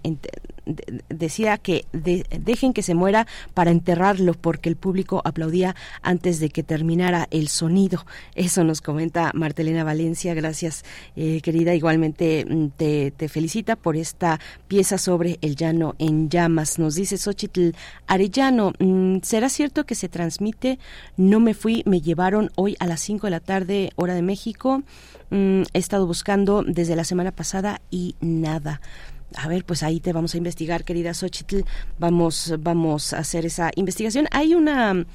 decía 1.09 1.57
que 1.57 1.83
dejen 1.91 2.71
que 2.71 2.83
se 2.83 2.95
muera 2.95 3.27
para 3.53 3.71
enterrarlo 3.71 4.33
porque 4.33 4.69
el 4.69 4.77
público 4.77 5.21
aplaudía 5.25 5.75
antes 6.01 6.39
de 6.39 6.49
que 6.49 6.63
terminara 6.63 7.27
el 7.31 7.49
sonido. 7.49 8.05
Eso 8.35 8.63
nos 8.63 8.79
comenta 8.79 9.31
Martelena 9.33 9.83
Valencia. 9.83 10.33
Gracias, 10.33 10.85
eh, 11.17 11.41
querida. 11.41 11.75
Igualmente 11.75 12.45
mm, 12.47 12.67
te, 12.77 13.29
felicita 13.29 13.75
por 13.75 13.97
esta 13.97 14.39
pieza 14.69 14.97
sobre 14.97 15.37
el 15.41 15.57
llano 15.57 15.95
en 15.99 16.29
llamas. 16.29 16.79
Nos 16.79 16.95
dice 16.95 17.17
Xochitl 17.17 17.71
Arellano, 18.07 18.71
mm, 18.79 19.17
¿será 19.21 19.49
cierto 19.49 19.85
que 19.85 19.95
se 19.95 20.07
transmite? 20.07 20.79
No 21.17 21.41
me 21.41 21.53
fui, 21.53 21.83
me 21.85 21.99
llevaron 21.99 22.51
hoy 22.55 22.77
a 22.79 22.87
las 22.87 23.01
5 23.01 23.27
de 23.27 23.31
la 23.31 23.41
tarde, 23.41 23.91
hora 23.95 24.13
de 24.13 24.21
México. 24.21 24.83
Mm, 25.31 25.61
he 25.73 25.79
estado 25.79 26.07
buscando 26.07 26.63
desde 26.63 26.95
la 26.95 27.03
semana 27.03 27.31
pasada 27.31 27.81
y 27.91 28.15
nada 28.29 28.81
a 29.35 29.47
ver, 29.47 29.63
pues 29.63 29.83
ahí 29.83 29.99
te 29.99 30.13
vamos 30.13 30.33
a 30.33 30.37
investigar, 30.37 30.83
querida 30.83 31.13
Xochitl. 31.13 31.61
Vamos, 31.99 32.53
vamos 32.59 33.13
a 33.13 33.19
hacer 33.19 33.45
esa 33.45 33.71
investigación. 33.75 34.27
Hay 34.31 34.55
una, 34.55 35.05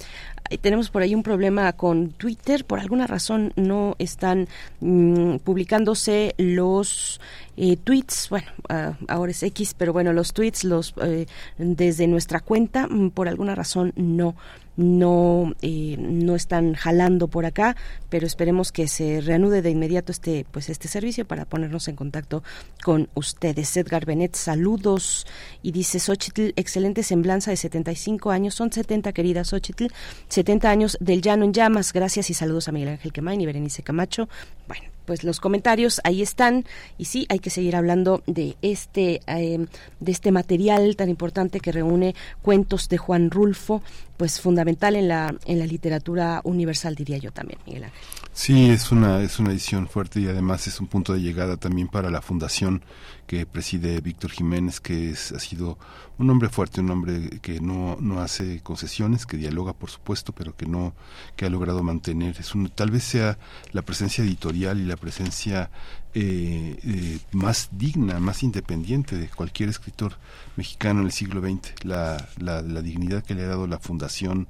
tenemos 0.60 0.90
por 0.90 1.02
ahí 1.02 1.14
un 1.14 1.22
problema 1.22 1.72
con 1.72 2.10
Twitter. 2.10 2.64
Por 2.64 2.78
alguna 2.78 3.06
razón 3.06 3.52
no 3.56 3.96
están 3.98 4.48
mm, 4.80 5.36
publicándose 5.38 6.34
los 6.38 7.20
eh, 7.56 7.76
tweets. 7.76 8.28
Bueno, 8.30 8.46
ah, 8.68 8.92
ahora 9.08 9.32
es 9.32 9.42
X, 9.42 9.74
pero 9.76 9.92
bueno, 9.92 10.12
los 10.12 10.32
tweets, 10.32 10.64
los 10.64 10.94
eh, 11.02 11.26
desde 11.58 12.06
nuestra 12.06 12.40
cuenta, 12.40 12.86
mm, 12.86 13.10
por 13.10 13.28
alguna 13.28 13.54
razón 13.54 13.92
no 13.96 14.36
no, 14.76 15.54
eh, 15.62 15.96
no 15.98 16.34
están 16.34 16.74
jalando 16.74 17.28
por 17.28 17.46
acá, 17.46 17.76
pero 18.08 18.26
esperemos 18.26 18.72
que 18.72 18.88
se 18.88 19.20
reanude 19.20 19.62
de 19.62 19.70
inmediato 19.70 20.12
este, 20.12 20.46
pues 20.50 20.68
este 20.68 20.88
servicio 20.88 21.24
para 21.24 21.44
ponernos 21.44 21.88
en 21.88 21.96
contacto 21.96 22.42
con 22.82 23.08
ustedes. 23.14 23.76
Edgar 23.76 24.04
Benet, 24.04 24.34
saludos. 24.34 25.26
Y 25.62 25.72
dice 25.72 25.98
Xochitl, 25.98 26.52
excelente 26.56 27.02
semblanza 27.02 27.50
de 27.50 27.56
75 27.56 28.30
años. 28.30 28.54
Son 28.54 28.72
70, 28.72 29.12
querida 29.12 29.44
Xochitl. 29.44 29.86
70 30.28 30.70
años 30.70 30.96
del 31.00 31.22
llano 31.22 31.44
en 31.44 31.52
llamas. 31.52 31.92
Gracias 31.92 32.30
y 32.30 32.34
saludos 32.34 32.68
a 32.68 32.72
Miguel 32.72 32.90
Ángel 32.90 33.12
Quemain 33.12 33.40
y 33.40 33.46
Berenice 33.46 33.82
Camacho. 33.82 34.28
Bueno, 34.66 34.84
pues 35.04 35.24
los 35.24 35.40
comentarios 35.40 36.00
ahí 36.04 36.22
están 36.22 36.64
y 36.98 37.06
sí 37.06 37.26
hay 37.28 37.38
que 37.38 37.50
seguir 37.50 37.76
hablando 37.76 38.22
de 38.26 38.56
este 38.62 39.20
eh, 39.26 39.66
de 40.00 40.12
este 40.12 40.32
material 40.32 40.96
tan 40.96 41.08
importante 41.08 41.60
que 41.60 41.72
reúne 41.72 42.14
cuentos 42.42 42.88
de 42.88 42.98
Juan 42.98 43.30
Rulfo 43.30 43.82
pues 44.16 44.40
fundamental 44.40 44.96
en 44.96 45.08
la 45.08 45.34
en 45.46 45.58
la 45.58 45.66
literatura 45.66 46.40
universal 46.44 46.94
diría 46.94 47.18
yo 47.18 47.32
también 47.32 47.58
Miguel 47.66 47.84
Ángel 47.84 48.00
sí 48.32 48.70
es 48.70 48.92
una 48.92 49.22
es 49.22 49.38
una 49.38 49.50
edición 49.50 49.88
fuerte 49.88 50.20
y 50.20 50.28
además 50.28 50.66
es 50.66 50.80
un 50.80 50.86
punto 50.86 51.12
de 51.12 51.20
llegada 51.20 51.56
también 51.56 51.88
para 51.88 52.10
la 52.10 52.22
fundación 52.22 52.82
que 53.26 53.46
preside 53.46 54.00
Víctor 54.00 54.30
Jiménez 54.30 54.80
que 54.80 55.10
es, 55.10 55.32
ha 55.32 55.40
sido 55.40 55.78
un 56.18 56.30
hombre 56.30 56.48
fuerte, 56.48 56.80
un 56.80 56.90
hombre 56.90 57.40
que 57.40 57.60
no, 57.60 57.96
no 58.00 58.20
hace 58.20 58.60
concesiones, 58.60 59.26
que 59.26 59.36
dialoga 59.36 59.72
por 59.72 59.90
supuesto, 59.90 60.32
pero 60.32 60.56
que 60.56 60.66
no, 60.66 60.94
que 61.36 61.46
ha 61.46 61.50
logrado 61.50 61.82
mantener. 61.82 62.36
Es 62.38 62.54
un, 62.54 62.68
tal 62.68 62.90
vez 62.90 63.04
sea 63.04 63.38
la 63.72 63.82
presencia 63.82 64.22
editorial 64.22 64.78
y 64.80 64.84
la 64.84 64.96
presencia 64.96 65.70
eh, 66.14 66.78
eh, 66.82 67.18
más 67.32 67.70
digna, 67.72 68.20
más 68.20 68.42
independiente 68.42 69.16
de 69.16 69.28
cualquier 69.28 69.68
escritor 69.68 70.16
mexicano 70.56 71.00
en 71.00 71.06
el 71.06 71.12
siglo 71.12 71.40
XX. 71.40 71.84
La, 71.84 72.28
la, 72.38 72.62
la 72.62 72.82
dignidad 72.82 73.24
que 73.24 73.34
le 73.34 73.42
ha 73.42 73.48
dado 73.48 73.66
la 73.66 73.78
fundación 73.78 74.48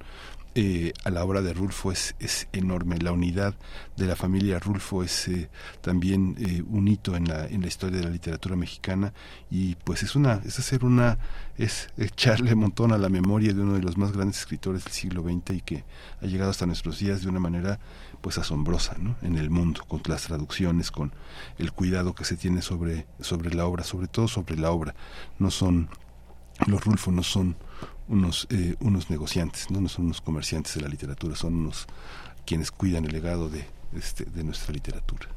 eh, 0.56 0.92
a 1.02 1.10
la 1.10 1.24
obra 1.24 1.42
de 1.42 1.52
Rulfo 1.52 1.90
es, 1.90 2.14
es 2.20 2.46
enorme. 2.52 2.98
La 2.98 3.10
unidad 3.10 3.54
de 3.96 4.06
la 4.06 4.14
familia 4.14 4.60
Rulfo 4.60 5.02
es 5.02 5.26
eh, 5.26 5.50
también 5.80 6.36
eh, 6.38 6.62
un 6.68 6.86
hito 6.86 7.16
en 7.16 7.26
la, 7.26 7.46
en 7.46 7.62
la 7.62 7.66
historia 7.66 7.98
de 7.98 8.04
la 8.04 8.10
literatura 8.10 8.54
mexicana 8.54 9.12
y 9.50 9.74
pues 9.74 10.04
es 10.04 10.14
una 10.14 10.40
es 10.44 10.56
hacer 10.60 10.84
una 10.84 11.18
es 11.58 11.88
echarle 11.96 12.54
montón 12.54 12.92
a 12.92 12.98
la 12.98 13.08
memoria 13.08 13.52
de 13.52 13.62
uno 13.62 13.74
de 13.74 13.82
los 13.82 13.96
más 13.96 14.12
grandes 14.12 14.38
escritores 14.38 14.84
del 14.84 14.92
siglo 14.92 15.24
XX 15.24 15.56
y 15.56 15.60
que 15.60 15.84
ha 16.22 16.26
llegado 16.26 16.52
hasta 16.52 16.66
nuestros 16.66 17.00
días 17.00 17.22
de 17.22 17.30
una 17.30 17.40
manera 17.40 17.80
pues 18.24 18.38
asombrosa 18.38 18.96
¿no? 18.98 19.16
en 19.20 19.36
el 19.36 19.50
mundo 19.50 19.82
con 19.86 20.00
las 20.06 20.22
traducciones 20.22 20.90
con 20.90 21.12
el 21.58 21.72
cuidado 21.72 22.14
que 22.14 22.24
se 22.24 22.36
tiene 22.36 22.62
sobre 22.62 23.06
sobre 23.20 23.54
la 23.54 23.66
obra 23.66 23.84
sobre 23.84 24.08
todo 24.08 24.28
sobre 24.28 24.56
la 24.56 24.70
obra 24.70 24.94
no 25.38 25.50
son 25.50 25.90
los 26.66 26.82
Rulfo 26.82 27.12
no 27.12 27.22
son 27.22 27.54
unos, 28.08 28.46
eh, 28.50 28.74
unos 28.80 29.10
negociantes, 29.10 29.70
¿no? 29.70 29.80
no 29.80 29.88
son 29.88 30.06
unos 30.06 30.20
comerciantes 30.20 30.74
de 30.74 30.82
la 30.82 30.88
literatura, 30.88 31.36
son 31.36 31.54
unos 31.54 31.86
quienes 32.46 32.70
cuidan 32.70 33.04
el 33.04 33.12
legado 33.12 33.48
de, 33.48 33.64
este, 33.96 34.24
de 34.24 34.44
nuestra 34.44 34.72
literatura. 34.72 35.28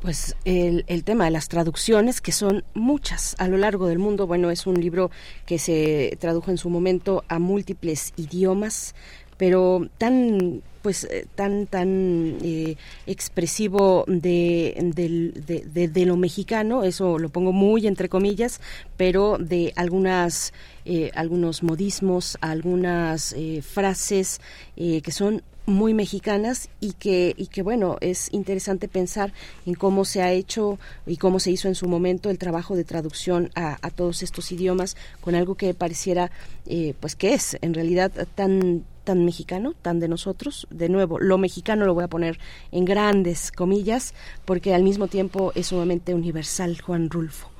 Pues 0.00 0.36
el, 0.44 0.84
el, 0.88 1.02
tema 1.02 1.24
de 1.24 1.30
las 1.30 1.48
traducciones, 1.48 2.20
que 2.20 2.30
son 2.30 2.62
muchas 2.74 3.34
a 3.38 3.48
lo 3.48 3.56
largo 3.56 3.86
del 3.86 3.98
mundo. 3.98 4.26
Bueno, 4.26 4.50
es 4.50 4.66
un 4.66 4.78
libro 4.78 5.10
que 5.46 5.58
se 5.58 6.18
tradujo 6.20 6.50
en 6.50 6.58
su 6.58 6.68
momento 6.68 7.24
a 7.28 7.38
múltiples 7.38 8.12
idiomas, 8.18 8.94
pero 9.36 9.88
tan 9.98 10.62
pues 10.84 11.04
eh, 11.04 11.26
tan 11.34 11.66
tan 11.66 12.36
eh, 12.42 12.76
expresivo 13.06 14.04
de, 14.06 14.76
de, 14.94 15.88
de, 15.88 16.04
lo 16.04 16.18
mexicano 16.18 16.84
eso 16.84 17.18
lo 17.18 17.30
pongo 17.30 17.52
muy 17.52 17.86
entre 17.86 18.10
comillas 18.10 18.60
pero 18.98 19.38
de 19.38 19.72
algunas 19.76 20.52
eh, 20.84 21.10
algunos 21.14 21.62
modismos 21.62 22.36
algunas 22.42 23.34
frases 23.62 24.42
que 24.76 25.10
son 25.10 25.42
muy 25.64 25.94
mexicanas 25.94 26.68
y 26.80 26.92
que 26.92 27.34
y 27.38 27.46
que 27.46 27.62
bueno 27.62 27.96
es 28.02 28.30
interesante 28.32 28.86
pensar 28.86 29.32
en 29.64 29.72
cómo 29.72 30.04
se 30.04 30.20
ha 30.20 30.32
hecho 30.32 30.78
y 31.06 31.16
cómo 31.16 31.40
se 31.40 31.50
hizo 31.50 31.68
en 31.68 31.74
su 31.74 31.88
momento 31.88 32.28
el 32.28 32.36
trabajo 32.36 32.76
de 32.76 32.84
traducción 32.84 33.50
a, 33.54 33.78
a 33.80 33.90
todos 33.90 34.22
estos 34.22 34.52
idiomas 34.52 34.98
con 35.22 35.34
algo 35.34 35.54
que 35.54 35.72
pareciera 35.72 36.30
pues 37.00 37.16
que 37.16 37.32
es 37.32 37.56
en 37.62 37.72
realidad 37.72 38.12
tan 38.34 38.84
tan 39.04 39.24
mexicano, 39.24 39.74
tan 39.80 40.00
de 40.00 40.08
nosotros. 40.08 40.66
De 40.70 40.88
nuevo, 40.88 41.18
lo 41.18 41.38
mexicano 41.38 41.84
lo 41.84 41.94
voy 41.94 42.04
a 42.04 42.08
poner 42.08 42.38
en 42.72 42.84
grandes 42.84 43.52
comillas, 43.52 44.14
porque 44.44 44.74
al 44.74 44.82
mismo 44.82 45.06
tiempo 45.08 45.52
es 45.54 45.68
sumamente 45.68 46.14
universal 46.14 46.80
Juan 46.80 47.10
Rulfo. 47.10 47.50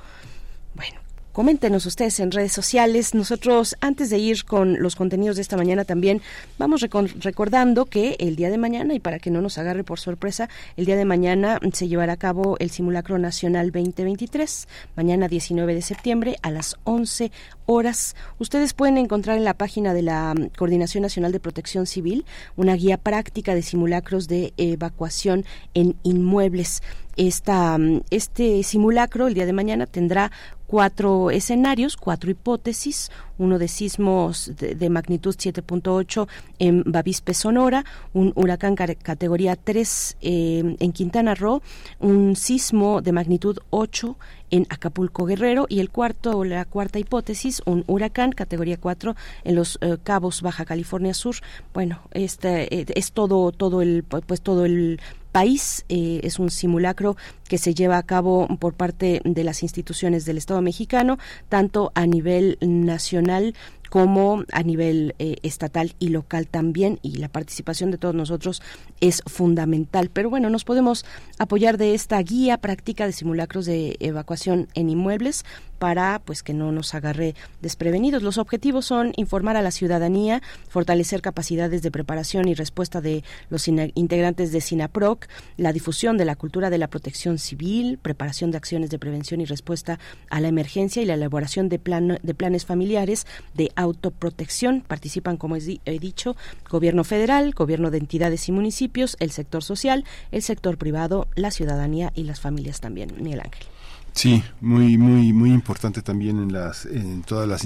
Bueno, 0.73 0.99
Coméntenos 1.35 1.85
ustedes 1.85 2.21
en 2.21 2.31
redes 2.31 2.53
sociales. 2.53 3.13
Nosotros, 3.13 3.75
antes 3.81 4.09
de 4.09 4.17
ir 4.17 4.45
con 4.45 4.81
los 4.81 4.95
contenidos 4.95 5.35
de 5.35 5.41
esta 5.41 5.57
mañana, 5.57 5.83
también 5.83 6.21
vamos 6.57 6.79
recordando 6.79 7.87
que 7.87 8.15
el 8.19 8.37
día 8.37 8.49
de 8.49 8.57
mañana, 8.57 8.93
y 8.93 9.01
para 9.01 9.19
que 9.19 9.31
no 9.31 9.41
nos 9.41 9.57
agarre 9.57 9.83
por 9.83 9.99
sorpresa, 9.99 10.47
el 10.77 10.85
día 10.85 10.95
de 10.95 11.03
mañana 11.03 11.59
se 11.73 11.89
llevará 11.89 12.13
a 12.13 12.17
cabo 12.17 12.55
el 12.59 12.69
Simulacro 12.69 13.19
Nacional 13.19 13.73
2023, 13.73 14.69
mañana 14.95 15.27
19 15.27 15.75
de 15.75 15.81
septiembre 15.81 16.37
a 16.41 16.51
las 16.51 16.77
11 16.85 17.33
horas. 17.65 18.15
Ustedes 18.39 18.73
pueden 18.73 18.97
encontrar 18.97 19.35
en 19.35 19.43
la 19.43 19.55
página 19.55 19.93
de 19.93 20.03
la 20.03 20.33
Coordinación 20.57 21.01
Nacional 21.01 21.33
de 21.33 21.41
Protección 21.41 21.85
Civil 21.85 22.23
una 22.55 22.75
guía 22.75 22.95
práctica 22.95 23.53
de 23.55 23.61
simulacros 23.61 24.29
de 24.29 24.53
evacuación 24.55 25.43
en 25.73 25.97
inmuebles. 26.03 26.81
Esta, 27.17 27.77
este 28.09 28.61
simulacro 28.63 29.27
el 29.27 29.33
día 29.33 29.45
de 29.45 29.53
mañana 29.53 29.85
tendrá 29.85 30.33
cuatro 30.67 31.31
escenarios, 31.31 31.97
cuatro 31.97 32.31
hipótesis, 32.31 33.11
uno 33.37 33.59
de 33.59 33.67
sismos 33.67 34.51
de, 34.55 34.89
magnitud 34.89 35.35
7.8 35.35 36.27
en 36.59 36.83
Bavispe, 36.85 37.33
Sonora, 37.33 37.83
un 38.13 38.31
huracán 38.35 38.75
categoría 38.75 39.55
3 39.55 40.17
eh, 40.21 40.75
en 40.79 40.91
Quintana 40.91 41.35
Roo, 41.35 41.61
un 41.99 42.35
sismo 42.35 43.01
de 43.01 43.11
magnitud 43.11 43.59
8 43.69 44.17
en 44.51 44.67
Acapulco 44.69 45.25
Guerrero 45.25 45.65
y 45.67 45.79
el 45.79 45.89
cuarto 45.89 46.43
la 46.43 46.65
cuarta 46.65 46.99
hipótesis 46.99 47.61
un 47.65 47.83
huracán 47.87 48.31
categoría 48.31 48.77
4 48.77 49.15
en 49.43 49.55
los 49.55 49.77
eh, 49.81 49.97
Cabos 50.03 50.41
Baja 50.41 50.65
California 50.65 51.13
Sur. 51.13 51.37
Bueno 51.73 52.01
este 52.11 52.73
eh, 52.73 52.85
es 52.95 53.11
todo 53.11 53.51
todo 53.51 53.81
el 53.81 54.03
pues 54.03 54.41
todo 54.41 54.65
el 54.65 54.99
país. 55.35 55.83
Eh, 55.89 56.21
es 56.23 56.39
un 56.39 56.49
simulacro 56.49 57.17
que 57.49 57.57
se 57.57 57.73
lleva 57.73 57.97
a 57.97 58.03
cabo 58.03 58.47
por 58.57 58.73
parte 58.73 59.21
de 59.25 59.43
las 59.43 59.63
instituciones 59.63 60.23
del 60.23 60.37
Estado 60.37 60.61
mexicano, 60.61 61.17
tanto 61.49 61.91
a 61.93 62.05
nivel 62.05 62.57
nacional 62.61 63.53
como 63.89 64.45
a 64.53 64.63
nivel 64.63 65.13
eh, 65.19 65.35
estatal 65.43 65.93
y 65.99 66.07
local 66.09 66.47
también 66.47 66.99
y 67.01 67.17
la 67.17 67.27
participación 67.27 67.91
de 67.91 67.97
todos 67.97 68.15
nosotros 68.15 68.61
es 69.01 69.23
fundamental. 69.25 70.09
Pero 70.09 70.29
bueno, 70.29 70.49
nos 70.49 70.63
podemos 70.63 71.05
apoyar 71.37 71.77
de 71.77 71.95
esta 71.95 72.17
guía 72.21 72.57
práctica 72.57 73.05
de 73.05 73.11
simulacros 73.11 73.65
de 73.65 73.97
evacuación 73.99 74.69
en 74.73 74.89
inmuebles 74.89 75.43
para 75.77 76.21
pues 76.25 76.43
que 76.43 76.53
no 76.53 76.71
nos 76.71 76.93
agarre 76.95 77.35
desprevenidos. 77.61 78.23
Los 78.23 78.37
objetivos 78.37 78.85
son 78.85 79.13
informar 79.17 79.57
a 79.57 79.61
la 79.61 79.71
ciudadanía, 79.71 80.41
fortalecer 80.67 81.21
capacidades 81.21 81.81
de 81.81 81.91
preparación 81.91 82.47
y 82.47 82.53
respuesta 82.53 83.01
de 83.01 83.23
los 83.49 83.67
integrantes 83.67 84.51
de 84.51 84.61
SINAPROC, 84.61 85.27
la 85.57 85.73
difusión 85.73 86.17
de 86.17 86.25
la 86.25 86.35
cultura 86.35 86.69
de 86.69 86.77
la 86.77 86.87
protección 86.87 87.37
civil, 87.37 87.97
preparación 88.01 88.51
de 88.51 88.57
acciones 88.57 88.89
de 88.89 88.99
prevención 88.99 89.41
y 89.41 89.45
respuesta 89.45 89.99
a 90.29 90.39
la 90.41 90.47
emergencia 90.47 91.01
y 91.01 91.05
la 91.05 91.15
elaboración 91.15 91.69
de, 91.69 91.79
plan, 91.79 92.19
de 92.21 92.33
planes 92.33 92.65
familiares 92.65 93.25
de 93.53 93.71
autoprotección. 93.75 94.81
Participan, 94.81 95.37
como 95.37 95.55
he 95.55 95.99
dicho, 95.99 96.35
gobierno 96.69 97.03
federal, 97.03 97.53
gobierno 97.53 97.91
de 97.91 97.97
entidades 97.97 98.47
y 98.49 98.51
municipios, 98.51 99.17
el 99.19 99.31
sector 99.31 99.63
social, 99.63 100.05
el 100.31 100.41
sector 100.41 100.77
privado, 100.77 101.27
la 101.35 101.51
ciudadanía 101.51 102.11
y 102.15 102.23
las 102.23 102.39
familias 102.39 102.79
también. 102.79 103.13
Miguel 103.19 103.41
Ángel. 103.41 103.74
Sí, 104.15 104.41
muy 104.61 104.97
muy 104.97 105.33
muy 105.33 105.51
importante 105.51 106.01
también 106.01 106.39
en 106.39 106.53
las 106.53 106.85
en 106.85 107.21
todas 107.23 107.49
las 107.49 107.65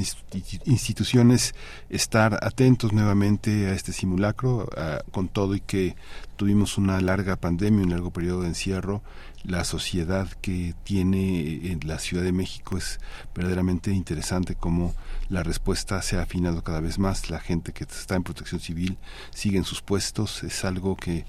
instituciones 0.66 1.53
estar 1.90 2.40
atentos 2.41 2.91
nuevamente 2.91 3.68
a 3.68 3.74
este 3.74 3.94
simulacro 3.94 4.68
con 5.11 5.28
todo 5.28 5.53
y 5.53 5.60
que 5.60 5.95
tuvimos 6.38 6.80
una 6.80 6.99
larga 7.02 7.36
pandemia, 7.36 7.84
un 7.84 7.91
largo 7.91 8.10
periodo 8.10 8.41
de 8.41 8.48
encierro, 8.48 9.03
la 9.44 9.64
sociedad 9.64 10.28
que 10.41 10.74
tiene 10.84 11.72
en 11.72 11.82
la 11.88 11.99
Ciudad 11.99 12.24
de 12.24 12.32
México 12.32 12.78
es 12.78 12.99
verdaderamente 13.36 13.91
interesante 13.91 14.56
como 14.56 14.95
la 15.30 15.44
respuesta 15.44 16.02
se 16.02 16.18
ha 16.18 16.24
afinado 16.24 16.64
cada 16.64 16.82
vez 16.82 16.98
más, 16.98 17.30
la 17.30 17.40
gente 17.40 17.74
que 17.74 17.84
está 17.84 18.15
en 18.15 18.24
protección 18.24 18.60
civil 18.60 18.98
sigue 19.36 19.60
en 19.60 19.65
sus 19.65 19.84
puestos, 19.84 20.44
es 20.44 20.65
algo 20.65 20.95
que 20.95 21.26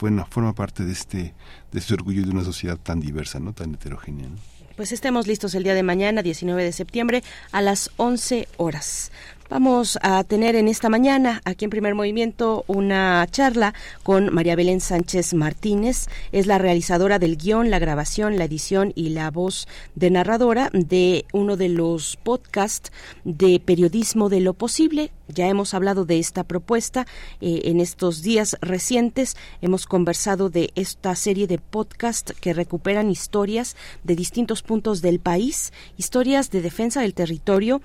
bueno, 0.00 0.26
forma 0.30 0.54
parte 0.54 0.84
de 0.84 0.92
este 0.92 1.34
de 1.70 1.78
este 1.78 1.92
orgullo 1.92 2.24
de 2.24 2.30
una 2.30 2.42
sociedad 2.42 2.78
tan 2.78 3.00
diversa, 3.00 3.38
no 3.38 3.52
tan 3.52 3.74
heterogénea. 3.74 4.30
Pues 4.76 4.90
estemos 4.92 5.26
listos 5.26 5.54
el 5.54 5.64
día 5.64 5.74
de 5.74 5.82
mañana, 5.82 6.22
19 6.22 6.64
de 6.64 6.72
septiembre, 6.72 7.22
a 7.50 7.60
las 7.60 7.90
11 7.96 8.48
horas. 8.56 9.12
Vamos 9.52 9.98
a 10.00 10.24
tener 10.24 10.56
en 10.56 10.66
esta 10.66 10.88
mañana, 10.88 11.42
aquí 11.44 11.66
en 11.66 11.70
Primer 11.70 11.94
Movimiento, 11.94 12.64
una 12.68 13.26
charla 13.30 13.74
con 14.02 14.32
María 14.32 14.56
Belén 14.56 14.80
Sánchez 14.80 15.34
Martínez. 15.34 16.06
Es 16.32 16.46
la 16.46 16.56
realizadora 16.56 17.18
del 17.18 17.36
guion, 17.36 17.68
la 17.68 17.78
grabación, 17.78 18.38
la 18.38 18.44
edición 18.44 18.94
y 18.94 19.10
la 19.10 19.30
voz 19.30 19.68
de 19.94 20.08
narradora 20.08 20.70
de 20.72 21.26
uno 21.34 21.58
de 21.58 21.68
los 21.68 22.16
podcasts 22.16 22.92
de 23.24 23.60
periodismo 23.60 24.30
de 24.30 24.40
lo 24.40 24.54
posible. 24.54 25.12
Ya 25.28 25.48
hemos 25.48 25.74
hablado 25.74 26.06
de 26.06 26.18
esta 26.18 26.44
propuesta 26.44 27.06
eh, 27.42 27.62
en 27.64 27.80
estos 27.80 28.22
días 28.22 28.56
recientes. 28.62 29.36
Hemos 29.60 29.86
conversado 29.86 30.48
de 30.48 30.70
esta 30.76 31.14
serie 31.14 31.46
de 31.46 31.58
podcasts 31.58 32.34
que 32.40 32.54
recuperan 32.54 33.10
historias 33.10 33.76
de 34.02 34.16
distintos 34.16 34.62
puntos 34.62 35.02
del 35.02 35.20
país, 35.20 35.74
historias 35.98 36.50
de 36.50 36.62
defensa 36.62 37.02
del 37.02 37.12
territorio 37.12 37.82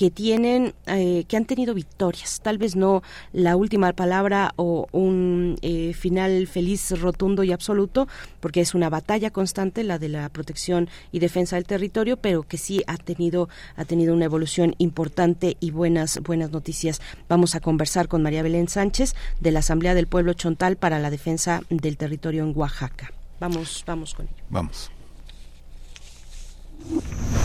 que 0.00 0.10
tienen, 0.10 0.72
eh, 0.86 1.24
que 1.28 1.36
han 1.36 1.44
tenido 1.44 1.74
victorias, 1.74 2.40
tal 2.42 2.56
vez 2.56 2.74
no 2.74 3.02
la 3.34 3.54
última 3.54 3.92
palabra 3.92 4.54
o 4.56 4.86
un 4.92 5.58
eh, 5.60 5.92
final 5.92 6.46
feliz, 6.46 6.98
rotundo 6.98 7.44
y 7.44 7.52
absoluto, 7.52 8.08
porque 8.40 8.62
es 8.62 8.74
una 8.74 8.88
batalla 8.88 9.30
constante 9.30 9.84
la 9.84 9.98
de 9.98 10.08
la 10.08 10.26
protección 10.30 10.88
y 11.12 11.18
defensa 11.18 11.56
del 11.56 11.66
territorio, 11.66 12.16
pero 12.16 12.44
que 12.44 12.56
sí 12.56 12.82
ha 12.86 12.96
tenido, 12.96 13.50
ha 13.76 13.84
tenido 13.84 14.14
una 14.14 14.24
evolución 14.24 14.74
importante 14.78 15.58
y 15.60 15.70
buenas, 15.70 16.18
buenas 16.22 16.50
noticias. 16.50 17.02
Vamos 17.28 17.54
a 17.54 17.60
conversar 17.60 18.08
con 18.08 18.22
María 18.22 18.42
Belén 18.42 18.68
Sánchez 18.68 19.14
de 19.38 19.50
la 19.50 19.58
Asamblea 19.58 19.92
del 19.92 20.06
Pueblo 20.06 20.32
Chontal 20.32 20.76
para 20.76 20.98
la 20.98 21.10
defensa 21.10 21.60
del 21.68 21.98
territorio 21.98 22.42
en 22.42 22.56
Oaxaca. 22.56 23.12
Vamos, 23.38 23.84
vamos 23.86 24.14
con 24.14 24.24
ello. 24.24 24.44
Vamos. 24.48 24.90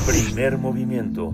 Primer 0.08 0.58
movimiento 0.58 1.34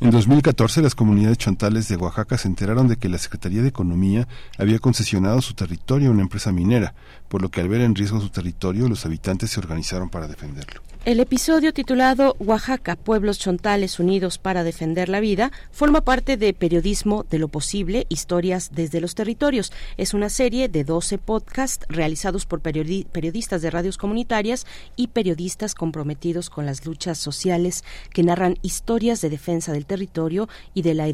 en 0.00 0.10
2014, 0.10 0.80
las 0.80 0.94
comunidades 0.94 1.38
chontales 1.38 1.88
de 1.88 1.96
Oaxaca 1.96 2.38
se 2.38 2.46
enteraron 2.46 2.86
de 2.86 2.96
que 2.96 3.08
la 3.08 3.18
Secretaría 3.18 3.62
de 3.62 3.68
Economía 3.68 4.28
había 4.56 4.78
concesionado 4.78 5.42
su 5.42 5.54
territorio 5.54 6.08
a 6.08 6.12
una 6.12 6.22
empresa 6.22 6.52
minera, 6.52 6.94
por 7.28 7.42
lo 7.42 7.50
que 7.50 7.60
al 7.60 7.68
ver 7.68 7.80
en 7.80 7.96
riesgo 7.96 8.20
su 8.20 8.30
territorio, 8.30 8.88
los 8.88 9.04
habitantes 9.04 9.50
se 9.50 9.58
organizaron 9.58 10.08
para 10.08 10.28
defenderlo. 10.28 10.87
El 11.04 11.20
episodio 11.20 11.72
titulado 11.72 12.36
Oaxaca, 12.38 12.94
Pueblos 12.94 13.38
Chontales 13.38 13.98
Unidos 13.98 14.36
para 14.36 14.62
Defender 14.62 15.08
la 15.08 15.20
Vida 15.20 15.52
forma 15.70 16.02
parte 16.02 16.36
de 16.36 16.52
Periodismo 16.52 17.24
de 17.30 17.38
lo 17.38 17.48
Posible, 17.48 18.04
Historias 18.10 18.72
desde 18.74 19.00
los 19.00 19.14
Territorios. 19.14 19.72
Es 19.96 20.12
una 20.12 20.28
serie 20.28 20.68
de 20.68 20.84
12 20.84 21.16
podcasts 21.16 21.86
realizados 21.88 22.44
por 22.44 22.60
periodistas 22.60 23.62
de 23.62 23.70
radios 23.70 23.96
comunitarias 23.96 24.66
y 24.96 25.08
periodistas 25.08 25.74
comprometidos 25.74 26.50
con 26.50 26.66
las 26.66 26.84
luchas 26.84 27.16
sociales 27.16 27.84
que 28.12 28.22
narran 28.22 28.58
historias 28.60 29.22
de 29.22 29.30
defensa 29.30 29.72
del 29.72 29.86
territorio 29.86 30.48
y 30.74 30.82
de 30.82 30.92
la, 30.92 31.06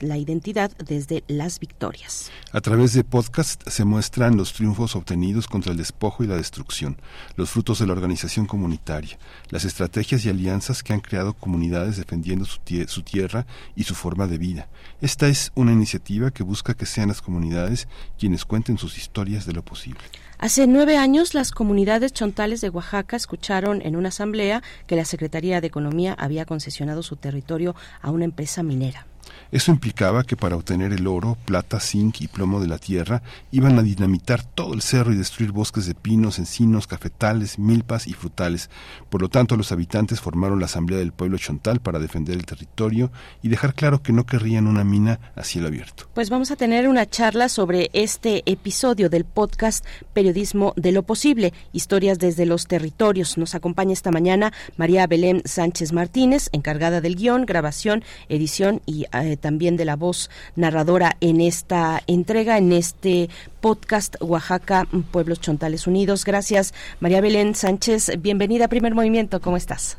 la 0.00 0.16
identidad 0.16 0.70
desde 0.78 1.24
las 1.28 1.60
victorias. 1.60 2.30
A 2.52 2.62
través 2.62 2.94
de 2.94 3.04
podcasts 3.04 3.70
se 3.70 3.84
muestran 3.84 4.38
los 4.38 4.54
triunfos 4.54 4.96
obtenidos 4.96 5.46
contra 5.46 5.72
el 5.72 5.78
despojo 5.78 6.24
y 6.24 6.26
la 6.26 6.36
destrucción, 6.36 6.96
los 7.36 7.50
frutos 7.50 7.80
de 7.80 7.86
la 7.86 7.92
organización 7.92 8.46
comunitaria 8.46 9.15
las 9.50 9.64
estrategias 9.64 10.24
y 10.24 10.28
alianzas 10.28 10.82
que 10.82 10.92
han 10.92 11.00
creado 11.00 11.34
comunidades 11.34 11.96
defendiendo 11.96 12.44
su, 12.44 13.02
tierra 13.02 13.46
y 13.74 13.84
su 13.84 13.94
forma 13.94 14.26
de 14.26 14.38
vida. 14.38 14.68
Esta 15.00 15.28
es 15.28 15.52
una 15.54 15.72
iniciativa 15.72 16.30
que 16.30 16.42
busca 16.42 16.74
que 16.74 16.86
sean 16.86 17.08
las 17.08 17.22
comunidades 17.22 17.88
quienes 18.18 18.44
cuenten 18.44 18.78
sus 18.78 18.98
historias 18.98 19.46
de 19.46 19.52
lo 19.52 19.64
posible. 19.64 20.00
Hace 20.38 20.66
nueve 20.66 20.98
años, 20.98 21.32
las 21.32 21.50
comunidades 21.50 22.12
chontales 22.12 22.60
de 22.60 22.68
Oaxaca 22.68 23.16
escucharon 23.16 23.80
en 23.82 23.96
una 23.96 24.08
asamblea 24.10 24.62
que 24.86 24.96
la 24.96 25.06
Secretaría 25.06 25.60
de 25.60 25.66
Economía 25.66 26.14
había 26.18 26.44
concesionado 26.44 27.02
su 27.02 27.16
territorio 27.16 27.74
a 28.02 28.10
una 28.10 28.26
empresa 28.26 28.62
minera. 28.62 29.06
Eso 29.52 29.70
implicaba 29.70 30.24
que 30.24 30.36
para 30.36 30.56
obtener 30.56 30.92
el 30.92 31.06
oro, 31.06 31.36
plata, 31.44 31.80
zinc 31.80 32.20
y 32.20 32.28
plomo 32.28 32.60
de 32.60 32.66
la 32.66 32.78
tierra 32.78 33.22
iban 33.52 33.78
a 33.78 33.82
dinamitar 33.82 34.42
todo 34.42 34.74
el 34.74 34.82
cerro 34.82 35.12
y 35.12 35.16
destruir 35.16 35.52
bosques 35.52 35.86
de 35.86 35.94
pinos, 35.94 36.38
encinos, 36.38 36.86
cafetales, 36.86 37.58
milpas 37.58 38.06
y 38.06 38.12
frutales. 38.12 38.70
Por 39.08 39.22
lo 39.22 39.28
tanto, 39.28 39.56
los 39.56 39.72
habitantes 39.72 40.20
formaron 40.20 40.60
la 40.60 40.66
Asamblea 40.66 40.98
del 40.98 41.12
Pueblo 41.12 41.38
Chontal 41.38 41.80
para 41.80 41.98
defender 41.98 42.36
el 42.36 42.46
territorio 42.46 43.10
y 43.42 43.48
dejar 43.48 43.74
claro 43.74 44.02
que 44.02 44.12
no 44.12 44.26
querrían 44.26 44.66
una 44.66 44.84
mina 44.84 45.20
a 45.34 45.44
cielo 45.44 45.68
abierto. 45.68 46.08
Pues 46.14 46.30
vamos 46.30 46.50
a 46.50 46.56
tener 46.56 46.88
una 46.88 47.06
charla 47.06 47.48
sobre 47.48 47.90
este 47.92 48.42
episodio 48.46 49.08
del 49.08 49.24
podcast 49.24 49.84
Periodismo 50.12 50.72
de 50.76 50.92
lo 50.92 51.02
Posible, 51.02 51.52
historias 51.72 52.18
desde 52.18 52.46
los 52.46 52.66
territorios. 52.66 53.38
Nos 53.38 53.54
acompaña 53.54 53.92
esta 53.92 54.10
mañana 54.10 54.52
María 54.76 55.06
Belén 55.06 55.42
Sánchez 55.44 55.92
Martínez, 55.92 56.48
encargada 56.52 57.00
del 57.00 57.16
guion, 57.16 57.46
grabación, 57.46 58.04
edición 58.28 58.82
y 58.86 59.06
eh, 59.24 59.36
también 59.36 59.76
de 59.76 59.84
la 59.84 59.96
voz 59.96 60.30
narradora 60.54 61.16
en 61.20 61.40
esta 61.40 62.02
entrega, 62.06 62.58
en 62.58 62.72
este 62.72 63.28
podcast 63.60 64.16
Oaxaca, 64.20 64.86
Pueblos 65.10 65.40
Chontales 65.40 65.86
Unidos. 65.86 66.24
Gracias, 66.24 66.74
María 67.00 67.20
Belén 67.20 67.54
Sánchez. 67.54 68.12
Bienvenida 68.18 68.66
a 68.66 68.68
Primer 68.68 68.94
Movimiento. 68.94 69.40
¿Cómo 69.40 69.56
estás? 69.56 69.96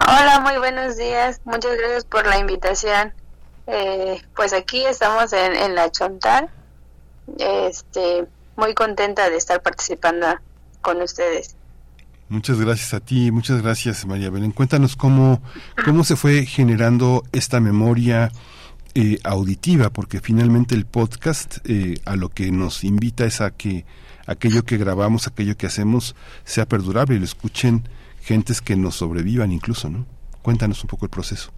Hola, 0.00 0.40
muy 0.40 0.58
buenos 0.58 0.96
días. 0.96 1.40
Muchas 1.44 1.76
gracias 1.76 2.04
por 2.04 2.26
la 2.26 2.38
invitación. 2.38 3.12
Eh, 3.66 4.22
pues 4.34 4.52
aquí 4.52 4.84
estamos 4.84 5.32
en, 5.32 5.54
en 5.54 5.74
la 5.74 5.90
Chontal. 5.90 6.50
Este, 7.38 8.26
muy 8.56 8.74
contenta 8.74 9.30
de 9.30 9.36
estar 9.36 9.62
participando 9.62 10.26
con 10.80 11.00
ustedes. 11.02 11.56
Muchas 12.30 12.60
gracias 12.60 12.94
a 12.94 13.00
ti, 13.00 13.32
muchas 13.32 13.60
gracias 13.60 14.06
María 14.06 14.30
Belén. 14.30 14.52
Cuéntanos 14.52 14.94
cómo, 14.94 15.42
cómo 15.84 16.04
se 16.04 16.14
fue 16.14 16.46
generando 16.46 17.24
esta 17.32 17.58
memoria 17.58 18.30
eh, 18.94 19.18
auditiva, 19.24 19.90
porque 19.90 20.20
finalmente 20.20 20.76
el 20.76 20.86
podcast 20.86 21.58
eh, 21.64 21.98
a 22.04 22.14
lo 22.14 22.28
que 22.28 22.52
nos 22.52 22.84
invita 22.84 23.24
es 23.24 23.40
a 23.40 23.50
que 23.50 23.84
aquello 24.28 24.64
que 24.64 24.76
grabamos, 24.76 25.26
aquello 25.26 25.56
que 25.56 25.66
hacemos 25.66 26.14
sea 26.44 26.66
perdurable 26.66 27.16
y 27.16 27.18
lo 27.18 27.24
escuchen 27.24 27.88
gentes 28.22 28.60
que 28.62 28.76
nos 28.76 28.94
sobrevivan 28.94 29.50
incluso, 29.50 29.90
¿no? 29.90 30.06
Cuéntanos 30.40 30.84
un 30.84 30.88
poco 30.88 31.06
el 31.06 31.10
proceso. 31.10 31.50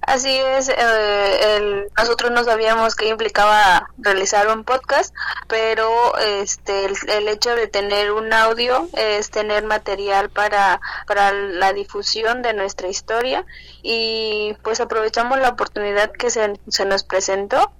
Así 0.00 0.34
es, 0.34 0.70
eh, 0.70 1.86
nosotros 1.96 2.30
no 2.30 2.42
sabíamos 2.42 2.96
que 2.96 3.08
implicaba 3.08 3.90
realizar 3.98 4.48
un 4.48 4.64
podcast, 4.64 5.14
pero 5.46 6.16
este 6.18 6.86
el, 6.86 7.28
hecho 7.28 7.54
de 7.54 7.68
tener 7.68 8.10
un 8.12 8.32
audio 8.32 8.88
es 8.94 9.30
tener 9.30 9.64
material 9.64 10.30
para, 10.30 10.80
para 11.06 11.32
la 11.32 11.74
difusión 11.74 12.40
de 12.40 12.54
nuestra 12.54 12.88
historia 12.88 13.44
y 13.82 14.56
pues 14.62 14.80
aprovechamos 14.80 15.38
la 15.38 15.50
oportunidad 15.50 16.10
que 16.12 16.30
se, 16.30 16.58
se 16.68 16.86
nos 16.86 17.04
presentó. 17.04 17.70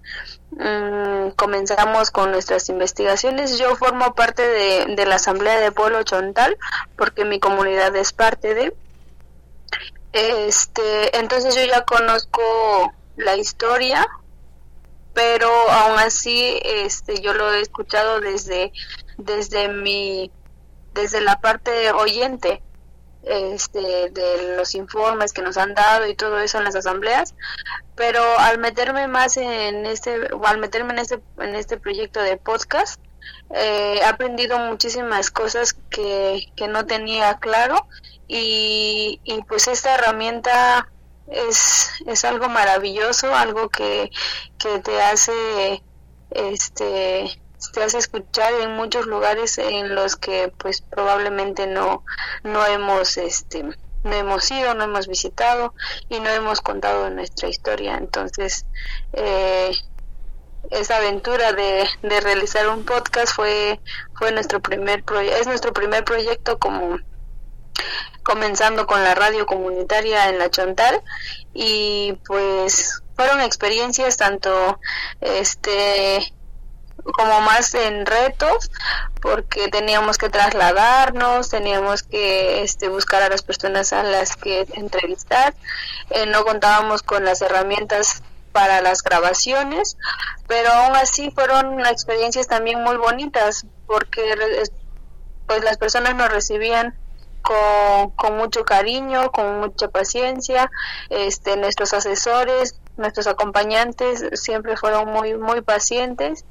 Mm, 0.50 1.30
comenzamos 1.36 2.10
con 2.10 2.32
nuestras 2.32 2.68
investigaciones. 2.68 3.58
Yo 3.58 3.76
formo 3.76 4.14
parte 4.14 4.46
de, 4.46 4.94
de 4.94 5.06
la 5.06 5.14
Asamblea 5.14 5.58
de 5.58 5.72
Pueblo 5.72 6.02
Chontal 6.02 6.58
porque 6.96 7.24
mi 7.24 7.40
comunidad 7.40 7.96
es 7.96 8.12
parte 8.12 8.54
de 8.54 8.74
este, 10.12 11.16
entonces 11.18 11.54
yo 11.54 11.64
ya 11.64 11.84
conozco 11.84 12.92
la 13.16 13.36
historia, 13.36 14.06
pero 15.14 15.48
aún 15.70 15.98
así, 15.98 16.60
este, 16.64 17.20
yo 17.20 17.34
lo 17.34 17.52
he 17.52 17.60
escuchado 17.60 18.20
desde, 18.20 18.72
desde 19.18 19.68
mi, 19.68 20.30
desde 20.94 21.20
la 21.20 21.40
parte 21.40 21.92
oyente, 21.92 22.62
este, 23.22 24.10
de 24.10 24.56
los 24.56 24.74
informes 24.74 25.32
que 25.32 25.42
nos 25.42 25.58
han 25.58 25.74
dado 25.74 26.06
y 26.06 26.14
todo 26.14 26.40
eso 26.40 26.58
en 26.58 26.64
las 26.64 26.74
asambleas, 26.74 27.34
pero 27.94 28.22
al 28.38 28.58
meterme 28.58 29.08
más 29.08 29.36
en 29.36 29.84
este, 29.86 30.32
o 30.32 30.46
al 30.46 30.58
meterme 30.58 30.94
en 30.94 31.00
este, 31.00 31.20
en 31.38 31.54
este 31.54 31.76
proyecto 31.76 32.20
de 32.20 32.36
podcast, 32.36 33.00
eh, 33.50 33.98
he 34.00 34.04
aprendido 34.04 34.58
muchísimas 34.58 35.30
cosas 35.30 35.74
que, 35.90 36.46
que 36.56 36.68
no 36.68 36.86
tenía 36.86 37.38
claro 37.38 37.86
y, 38.28 39.20
y 39.24 39.42
pues 39.42 39.68
esta 39.68 39.94
herramienta 39.94 40.88
es, 41.26 41.90
es 42.06 42.24
algo 42.24 42.48
maravilloso, 42.48 43.34
algo 43.34 43.68
que, 43.68 44.10
que 44.58 44.78
te 44.80 45.00
hace 45.02 45.82
este 46.30 47.40
te 47.74 47.82
hace 47.82 47.98
escuchar 47.98 48.54
en 48.54 48.74
muchos 48.74 49.06
lugares 49.06 49.58
en 49.58 49.94
los 49.94 50.16
que 50.16 50.52
pues 50.56 50.80
probablemente 50.80 51.66
no 51.66 52.04
no 52.42 52.64
hemos 52.64 53.16
este 53.18 53.64
no 54.02 54.14
hemos 54.14 54.50
ido, 54.50 54.74
no 54.74 54.84
hemos 54.84 55.08
visitado 55.08 55.74
y 56.08 56.20
no 56.20 56.30
hemos 56.30 56.60
contado 56.60 57.10
nuestra 57.10 57.48
historia. 57.48 57.96
Entonces, 57.96 58.66
eh, 59.12 59.72
esa 60.70 60.96
aventura 60.96 61.52
de, 61.52 61.88
de 62.02 62.20
realizar 62.20 62.68
un 62.68 62.84
podcast 62.84 63.34
fue 63.34 63.80
fue 64.14 64.32
nuestro 64.32 64.60
primer 64.60 65.04
es 65.38 65.46
nuestro 65.46 65.72
primer 65.72 66.04
proyecto 66.04 66.58
como 66.58 66.98
comenzando 68.22 68.86
con 68.86 69.02
la 69.02 69.14
radio 69.14 69.46
comunitaria 69.46 70.28
en 70.28 70.38
la 70.38 70.50
Chontal. 70.50 71.00
Y 71.52 72.18
pues 72.26 73.02
fueron 73.16 73.40
experiencias 73.40 74.16
tanto 74.16 74.78
este 75.20 76.32
como 77.02 77.40
más 77.40 77.74
en 77.74 78.04
retos 78.04 78.70
porque 79.22 79.68
teníamos 79.68 80.18
que 80.18 80.28
trasladarnos 80.28 81.48
teníamos 81.48 82.02
que 82.02 82.62
este, 82.62 82.88
buscar 82.88 83.22
a 83.22 83.30
las 83.30 83.42
personas 83.42 83.94
a 83.94 84.02
las 84.02 84.36
que 84.36 84.66
entrevistar 84.74 85.54
eh, 86.10 86.26
no 86.26 86.44
contábamos 86.44 87.02
con 87.02 87.24
las 87.24 87.40
herramientas 87.40 88.22
para 88.52 88.80
las 88.80 89.02
grabaciones 89.02 89.96
pero 90.50 90.68
aún 90.72 90.96
así 90.96 91.30
fueron 91.30 91.78
experiencias 91.86 92.48
también 92.48 92.82
muy 92.82 92.96
bonitas 92.96 93.64
porque 93.86 94.34
pues 95.46 95.62
las 95.62 95.78
personas 95.78 96.16
nos 96.16 96.28
recibían 96.28 96.92
con, 97.40 98.10
con 98.16 98.36
mucho 98.36 98.64
cariño, 98.64 99.30
con 99.30 99.60
mucha 99.60 99.86
paciencia. 99.88 100.68
Este, 101.08 101.56
nuestros 101.56 101.94
asesores, 101.94 102.80
nuestros 102.96 103.28
acompañantes 103.28 104.24
siempre 104.34 104.76
fueron 104.76 105.12
muy, 105.12 105.34
muy 105.34 105.60
pacientes 105.60 106.44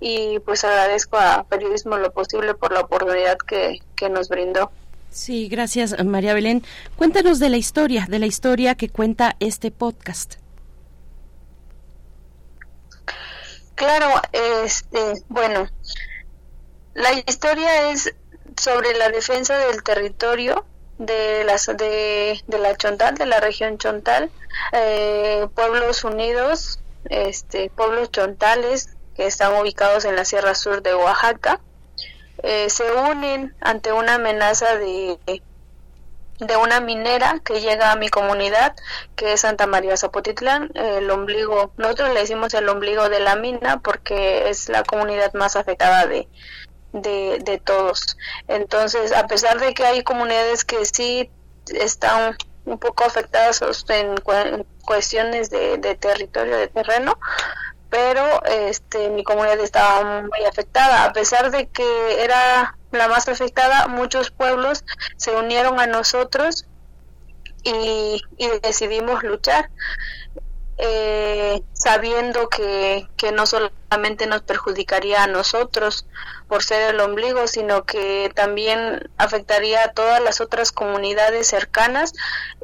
y 0.00 0.40
pues 0.40 0.64
agradezco 0.64 1.16
a 1.16 1.44
Periodismo 1.44 1.96
lo 1.96 2.12
posible 2.12 2.54
por 2.54 2.72
la 2.72 2.80
oportunidad 2.80 3.38
que, 3.38 3.78
que 3.94 4.08
nos 4.08 4.28
brindó. 4.28 4.72
Sí, 5.10 5.46
gracias 5.46 5.94
María 6.04 6.34
Belén. 6.34 6.64
Cuéntanos 6.96 7.38
de 7.38 7.50
la 7.50 7.56
historia, 7.56 8.06
de 8.08 8.18
la 8.18 8.26
historia 8.26 8.74
que 8.74 8.88
cuenta 8.88 9.36
este 9.38 9.70
podcast. 9.70 10.43
Claro, 13.74 14.08
este, 14.32 15.24
bueno, 15.28 15.68
la 16.94 17.12
historia 17.12 17.90
es 17.90 18.14
sobre 18.56 18.94
la 18.94 19.08
defensa 19.08 19.58
del 19.58 19.82
territorio 19.82 20.64
de, 20.98 21.42
las, 21.44 21.66
de, 21.66 22.40
de 22.46 22.58
la 22.58 22.76
Chontal, 22.76 23.16
de 23.16 23.26
la 23.26 23.40
región 23.40 23.78
Chontal, 23.78 24.30
eh, 24.72 25.48
pueblos 25.54 26.04
unidos, 26.04 26.80
este, 27.06 27.70
pueblos 27.70 28.12
chontales 28.12 28.90
que 29.16 29.26
están 29.26 29.54
ubicados 29.60 30.04
en 30.04 30.16
la 30.16 30.24
Sierra 30.24 30.54
Sur 30.54 30.82
de 30.82 30.94
Oaxaca, 30.94 31.60
eh, 32.42 32.68
se 32.70 32.84
unen 32.92 33.54
ante 33.60 33.92
una 33.92 34.14
amenaza 34.14 34.76
de 34.76 35.18
una 36.60 36.80
minera 36.80 37.40
que 37.44 37.60
llega 37.60 37.92
a 37.92 37.96
mi 37.96 38.08
comunidad, 38.08 38.74
que 39.16 39.32
es 39.32 39.42
Santa 39.42 39.66
María 39.66 39.96
Zapotitlán, 39.96 40.70
el 40.74 41.10
ombligo, 41.10 41.72
nosotros 41.76 42.12
le 42.12 42.20
decimos 42.20 42.54
el 42.54 42.68
ombligo 42.68 43.08
de 43.08 43.20
la 43.20 43.36
mina 43.36 43.80
porque 43.80 44.48
es 44.48 44.68
la 44.68 44.82
comunidad 44.82 45.32
más 45.34 45.56
afectada 45.56 46.06
de, 46.06 46.28
de, 46.92 47.38
de 47.44 47.58
todos. 47.58 48.16
Entonces, 48.48 49.12
a 49.12 49.26
pesar 49.26 49.60
de 49.60 49.74
que 49.74 49.84
hay 49.84 50.02
comunidades 50.02 50.64
que 50.64 50.84
sí 50.84 51.30
están 51.66 52.36
un 52.64 52.78
poco 52.78 53.04
afectadas 53.04 53.62
en, 53.88 54.14
cuestiones 54.84 55.50
de, 55.50 55.78
de, 55.78 55.94
territorio, 55.94 56.56
de 56.56 56.68
terreno, 56.68 57.18
pero 57.90 58.44
este, 58.44 59.08
mi 59.10 59.22
comunidad 59.22 59.60
estaba 59.60 60.22
muy 60.22 60.44
afectada. 60.46 61.04
A 61.04 61.12
pesar 61.12 61.50
de 61.50 61.68
que 61.68 62.24
era 62.24 62.76
la 62.94 63.08
más 63.08 63.28
afectada, 63.28 63.88
muchos 63.88 64.30
pueblos 64.30 64.84
se 65.16 65.34
unieron 65.34 65.80
a 65.80 65.86
nosotros 65.86 66.66
y, 67.62 68.22
y 68.36 68.48
decidimos 68.62 69.22
luchar 69.22 69.70
eh, 70.76 71.62
sabiendo 71.72 72.48
que, 72.48 73.06
que 73.16 73.30
no 73.30 73.46
solamente 73.46 74.26
nos 74.26 74.42
perjudicaría 74.42 75.22
a 75.22 75.28
nosotros 75.28 76.06
por 76.48 76.64
ser 76.64 76.94
el 76.94 77.00
ombligo, 77.00 77.46
sino 77.46 77.84
que 77.84 78.30
también 78.34 79.08
afectaría 79.16 79.84
a 79.84 79.92
todas 79.92 80.20
las 80.20 80.40
otras 80.40 80.72
comunidades 80.72 81.46
cercanas 81.46 82.12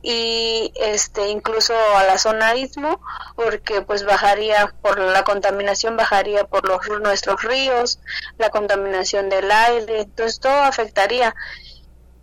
y 0.03 0.73
este 0.75 1.29
incluso 1.29 1.75
a 1.97 2.03
la 2.05 2.19
zona 2.19 2.57
istmo, 2.57 3.01
porque 3.37 3.83
pues 3.83 4.05
bajaría 4.05 4.75
por 4.83 4.99
la 4.99 5.23
contaminación 5.23 5.97
bajaría 5.97 6.45
por 6.45 6.67
los 6.67 6.81
nuestros 7.01 7.43
ríos, 7.43 8.01
la 8.39 8.51
contaminación 8.51 9.29
del 9.29 9.51
aire, 9.51 10.01
entonces 10.01 10.41
todo 10.41 10.63
afectaría. 10.63 11.35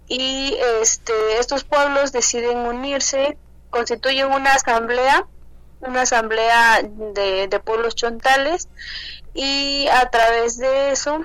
Y 0.10 0.58
este 0.82 1.40
estos 1.40 1.64
pueblos 1.64 2.12
deciden 2.12 2.58
unirse, 2.60 3.38
constituyen 3.70 4.28
una 4.32 4.54
asamblea 4.54 5.26
una 5.82 6.02
asamblea 6.02 6.82
de, 6.84 7.48
de 7.48 7.60
pueblos 7.60 7.96
chontales 7.96 8.68
y 9.34 9.88
a 9.88 10.10
través 10.10 10.58
de 10.58 10.92
eso 10.92 11.22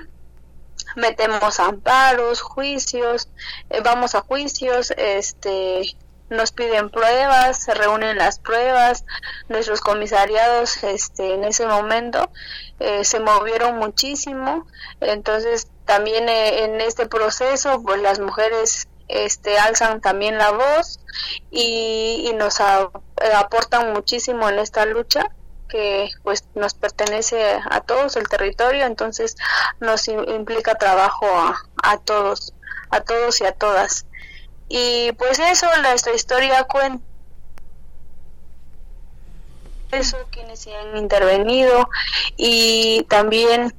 metemos 0.95 1.59
amparos, 1.59 2.41
juicios, 2.41 3.29
eh, 3.69 3.81
vamos 3.83 4.15
a 4.15 4.21
juicios, 4.21 4.91
este 4.97 5.83
nos 6.29 6.51
piden 6.51 6.89
pruebas, 6.89 7.63
se 7.63 7.73
reúnen 7.75 8.17
las 8.17 8.39
pruebas, 8.39 9.05
nuestros 9.49 9.81
comisariados 9.81 10.83
este 10.83 11.33
en 11.35 11.43
ese 11.43 11.67
momento 11.67 12.31
eh, 12.79 13.03
se 13.03 13.19
movieron 13.19 13.77
muchísimo, 13.77 14.65
entonces 14.99 15.67
también 15.85 16.29
eh, 16.29 16.63
en 16.63 16.81
este 16.81 17.07
proceso 17.07 17.83
pues 17.83 18.01
las 18.01 18.19
mujeres 18.19 18.87
este 19.07 19.57
alzan 19.57 20.01
también 20.01 20.37
la 20.37 20.51
voz 20.51 20.99
y, 21.51 22.31
nos 22.35 22.59
aportan 22.59 23.93
muchísimo 23.93 24.49
en 24.49 24.59
esta 24.59 24.85
lucha 24.85 25.29
que 25.69 26.09
pues 26.23 26.45
nos 26.55 26.73
pertenece 26.73 27.59
a 27.69 27.81
todos 27.81 28.15
el 28.15 28.27
territorio 28.27 28.85
entonces 28.85 29.35
nos 29.79 30.07
implica 30.07 30.75
trabajo 30.75 31.25
a, 31.83 31.97
todos 31.99 32.53
a 32.89 33.01
todos 33.01 33.41
y 33.41 33.45
a 33.45 33.53
todas. 33.53 34.05
Y 34.67 35.11
pues 35.13 35.39
eso 35.39 35.67
nuestra 35.81 36.13
historia 36.13 36.63
cuenta 36.63 37.03
proceso, 39.93 40.17
quienes 40.31 40.67
han 40.67 40.97
intervenido 40.97 41.89
y 42.35 43.03
también 43.09 43.73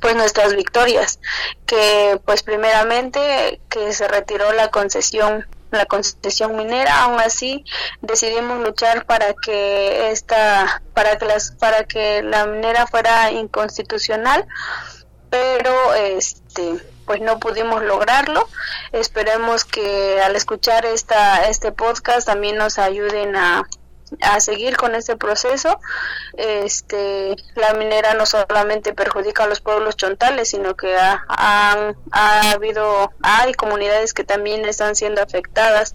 pues 0.00 0.16
nuestras 0.16 0.54
victorias, 0.54 1.20
que 1.66 2.20
pues 2.24 2.42
primeramente 2.42 3.60
que 3.68 3.92
se 3.92 4.08
retiró 4.08 4.52
la 4.52 4.70
concesión 4.70 5.46
la 5.74 5.86
concesión 5.86 6.56
minera, 6.56 7.02
aún 7.02 7.20
así 7.20 7.64
decidimos 8.00 8.60
luchar 8.60 9.06
para 9.06 9.34
que 9.34 10.10
esta 10.10 10.82
para 10.94 11.18
que 11.18 11.26
las 11.26 11.50
para 11.50 11.84
que 11.84 12.22
la 12.22 12.46
minera 12.46 12.86
fuera 12.86 13.30
inconstitucional, 13.32 14.46
pero 15.30 15.94
este 15.94 16.74
pues 17.06 17.20
no 17.20 17.38
pudimos 17.38 17.82
lograrlo. 17.82 18.48
Esperemos 18.92 19.64
que 19.64 20.20
al 20.22 20.36
escuchar 20.36 20.86
esta 20.86 21.44
este 21.48 21.72
podcast 21.72 22.26
también 22.26 22.56
nos 22.56 22.78
ayuden 22.78 23.36
a 23.36 23.68
a 24.20 24.40
seguir 24.40 24.76
con 24.76 24.94
este 24.94 25.16
proceso. 25.16 25.78
Este, 26.36 27.36
la 27.54 27.74
minera 27.74 28.14
no 28.14 28.26
solamente 28.26 28.92
perjudica 28.92 29.44
a 29.44 29.46
los 29.46 29.60
pueblos 29.60 29.96
chontales, 29.96 30.50
sino 30.50 30.74
que 30.74 30.96
ha, 30.96 31.24
ha, 31.28 32.50
habido, 32.52 33.12
hay 33.22 33.54
comunidades 33.54 34.12
que 34.12 34.24
también 34.24 34.64
están 34.64 34.96
siendo 34.96 35.22
afectadas 35.22 35.94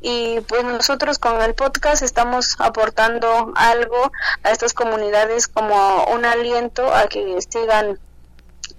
y 0.00 0.40
pues 0.40 0.64
nosotros 0.64 1.18
con 1.18 1.40
el 1.42 1.54
podcast 1.54 2.02
estamos 2.02 2.56
aportando 2.58 3.52
algo 3.54 4.10
a 4.42 4.50
estas 4.50 4.74
comunidades 4.74 5.46
como 5.46 6.04
un 6.06 6.24
aliento 6.24 6.92
a 6.92 7.06
que 7.06 7.38
sigan 7.48 7.98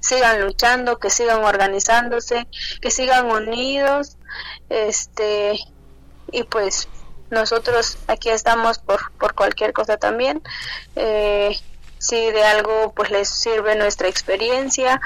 sigan 0.01 0.41
luchando, 0.41 0.99
que 0.99 1.10
sigan 1.10 1.45
organizándose, 1.45 2.45
que 2.81 2.91
sigan 2.91 3.27
unidos, 3.27 4.18
este 4.69 5.57
y 6.31 6.43
pues 6.43 6.89
nosotros 7.34 7.97
aquí 8.07 8.30
estamos 8.30 8.80
por, 8.80 9.11
por 9.19 9.34
cualquier 9.34 9.73
cosa 9.73 9.97
también. 9.97 10.41
Eh, 10.95 11.55
si 11.97 12.15
de 12.15 12.43
algo 12.43 12.93
pues 12.95 13.11
les 13.11 13.30
sirve 13.30 13.76
nuestra 13.76 14.07
experiencia, 14.07 15.01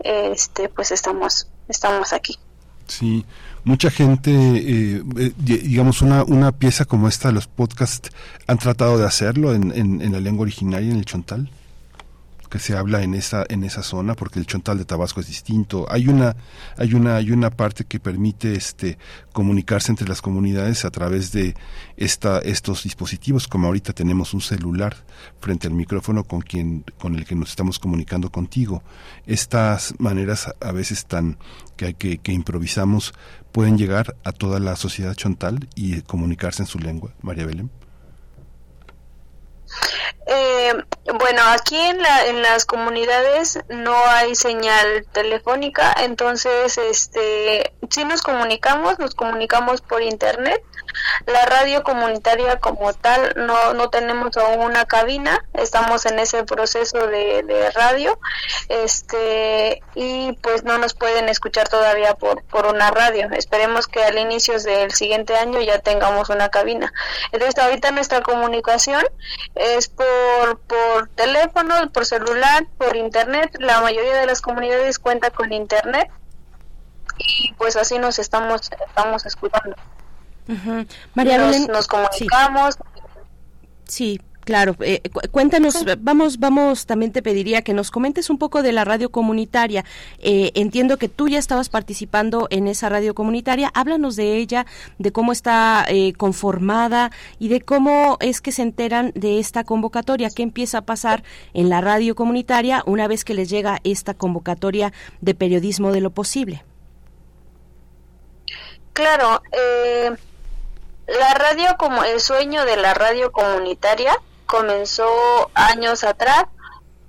este 0.00 0.68
pues 0.68 0.90
estamos 0.92 1.48
estamos 1.68 2.12
aquí. 2.12 2.38
Sí, 2.86 3.24
mucha 3.64 3.90
gente, 3.90 4.30
eh, 4.30 5.02
eh, 5.18 5.32
digamos, 5.36 6.02
una, 6.02 6.24
una 6.24 6.52
pieza 6.52 6.84
como 6.84 7.08
esta, 7.08 7.32
los 7.32 7.46
podcasts, 7.46 8.10
han 8.46 8.58
tratado 8.58 8.98
de 8.98 9.06
hacerlo 9.06 9.54
en, 9.54 9.72
en, 9.72 10.02
en 10.02 10.12
la 10.12 10.20
lengua 10.20 10.42
originaria, 10.42 10.90
en 10.90 10.98
el 10.98 11.04
chontal 11.04 11.50
que 12.52 12.58
se 12.58 12.76
habla 12.76 13.02
en 13.02 13.14
esa 13.14 13.46
en 13.48 13.64
esa 13.64 13.82
zona 13.82 14.12
porque 14.14 14.38
el 14.38 14.44
chontal 14.44 14.76
de 14.76 14.84
Tabasco 14.84 15.20
es 15.20 15.26
distinto. 15.26 15.86
Hay 15.88 16.06
una 16.06 16.36
hay 16.76 16.92
una 16.92 17.16
hay 17.16 17.30
una 17.30 17.48
parte 17.48 17.84
que 17.84 17.98
permite 17.98 18.52
este 18.52 18.98
comunicarse 19.32 19.90
entre 19.90 20.06
las 20.06 20.20
comunidades 20.20 20.84
a 20.84 20.90
través 20.90 21.32
de 21.32 21.54
esta 21.96 22.40
estos 22.40 22.82
dispositivos 22.82 23.48
como 23.48 23.68
ahorita 23.68 23.94
tenemos 23.94 24.34
un 24.34 24.42
celular 24.42 24.94
frente 25.40 25.66
al 25.66 25.72
micrófono 25.72 26.24
con 26.24 26.42
quien 26.42 26.84
con 26.98 27.14
el 27.14 27.24
que 27.24 27.34
nos 27.34 27.48
estamos 27.48 27.78
comunicando 27.78 28.30
contigo. 28.30 28.82
Estas 29.26 29.94
maneras 29.98 30.54
a 30.60 30.72
veces 30.72 31.06
tan 31.06 31.38
que, 31.78 31.94
que, 31.94 32.18
que 32.18 32.32
improvisamos 32.32 33.14
pueden 33.50 33.78
llegar 33.78 34.14
a 34.24 34.32
toda 34.32 34.60
la 34.60 34.76
sociedad 34.76 35.14
chontal 35.14 35.70
y 35.74 36.02
comunicarse 36.02 36.64
en 36.64 36.66
su 36.66 36.78
lengua 36.78 37.14
María 37.22 37.46
Belén 37.46 37.70
eh, 40.26 40.74
bueno, 41.18 41.42
aquí 41.48 41.78
en, 41.78 42.02
la, 42.02 42.26
en 42.26 42.42
las 42.42 42.64
comunidades 42.64 43.58
no 43.68 43.96
hay 44.06 44.34
señal 44.34 45.06
telefónica, 45.12 45.94
entonces 46.00 46.78
este, 46.78 47.72
si 47.90 48.04
nos 48.04 48.22
comunicamos, 48.22 48.98
nos 48.98 49.14
comunicamos 49.14 49.80
por 49.80 50.02
internet 50.02 50.62
la 51.26 51.44
radio 51.46 51.82
comunitaria 51.82 52.58
como 52.58 52.92
tal 52.92 53.34
no, 53.36 53.74
no 53.74 53.90
tenemos 53.90 54.36
aún 54.36 54.60
una 54.60 54.84
cabina, 54.84 55.44
estamos 55.54 56.06
en 56.06 56.18
ese 56.18 56.44
proceso 56.44 57.06
de, 57.06 57.70
radio 57.74 58.18
este 58.68 59.82
y 59.94 60.32
pues 60.42 60.64
no 60.64 60.78
nos 60.78 60.94
pueden 60.94 61.28
escuchar 61.28 61.68
todavía 61.68 62.14
por, 62.14 62.42
por 62.44 62.66
una 62.66 62.90
radio. 62.90 63.28
Esperemos 63.32 63.86
que 63.86 64.02
al 64.02 64.18
inicio 64.18 64.58
del 64.60 64.92
siguiente 64.92 65.36
año 65.36 65.60
ya 65.60 65.78
tengamos 65.78 66.28
una 66.28 66.48
cabina. 66.48 66.92
Entonces 67.32 67.62
ahorita 67.62 67.90
nuestra 67.90 68.20
comunicación 68.22 69.04
es 69.54 69.88
por, 69.88 70.60
por 70.60 71.08
teléfono, 71.14 71.74
por 71.92 72.06
celular, 72.06 72.66
por 72.78 72.96
internet. 72.96 73.56
La 73.58 73.80
mayoría 73.80 74.14
de 74.14 74.26
las 74.26 74.40
comunidades 74.40 74.98
cuenta 74.98 75.30
con 75.30 75.52
internet 75.52 76.10
y 77.18 77.52
pues 77.54 77.76
así 77.76 77.98
nos 77.98 78.18
estamos 78.18 78.70
estamos 78.88 79.26
escuchando. 79.26 79.76
María 81.14 81.38
nos, 81.38 81.68
nos 81.68 81.86
comunicamos. 81.86 82.76
Sí. 83.86 84.20
Claro, 84.44 84.74
eh, 84.80 85.00
cuéntanos, 85.30 85.84
vamos, 85.98 86.40
vamos, 86.40 86.86
también 86.86 87.12
te 87.12 87.22
pediría 87.22 87.62
que 87.62 87.74
nos 87.74 87.92
comentes 87.92 88.28
un 88.28 88.38
poco 88.38 88.62
de 88.62 88.72
la 88.72 88.84
radio 88.84 89.12
comunitaria. 89.12 89.84
Eh, 90.18 90.50
entiendo 90.54 90.96
que 90.96 91.08
tú 91.08 91.28
ya 91.28 91.38
estabas 91.38 91.68
participando 91.68 92.48
en 92.50 92.66
esa 92.66 92.88
radio 92.88 93.14
comunitaria. 93.14 93.70
Háblanos 93.72 94.16
de 94.16 94.38
ella, 94.38 94.66
de 94.98 95.12
cómo 95.12 95.30
está 95.30 95.86
eh, 95.88 96.12
conformada 96.14 97.12
y 97.38 97.48
de 97.48 97.60
cómo 97.60 98.16
es 98.20 98.40
que 98.40 98.50
se 98.50 98.62
enteran 98.62 99.12
de 99.14 99.38
esta 99.38 99.62
convocatoria. 99.62 100.28
¿Qué 100.34 100.42
empieza 100.42 100.78
a 100.78 100.82
pasar 100.82 101.22
en 101.54 101.68
la 101.68 101.80
radio 101.80 102.16
comunitaria 102.16 102.82
una 102.84 103.06
vez 103.06 103.24
que 103.24 103.34
les 103.34 103.48
llega 103.48 103.78
esta 103.84 104.14
convocatoria 104.14 104.92
de 105.20 105.36
periodismo 105.36 105.92
de 105.92 106.00
lo 106.00 106.10
posible? 106.10 106.64
Claro, 108.92 109.40
eh 109.52 110.16
la 111.06 111.34
radio 111.34 111.76
como 111.78 112.04
el 112.04 112.20
sueño 112.20 112.64
de 112.64 112.76
la 112.76 112.94
radio 112.94 113.32
comunitaria 113.32 114.16
comenzó 114.46 115.50
años 115.54 116.04
atrás, 116.04 116.44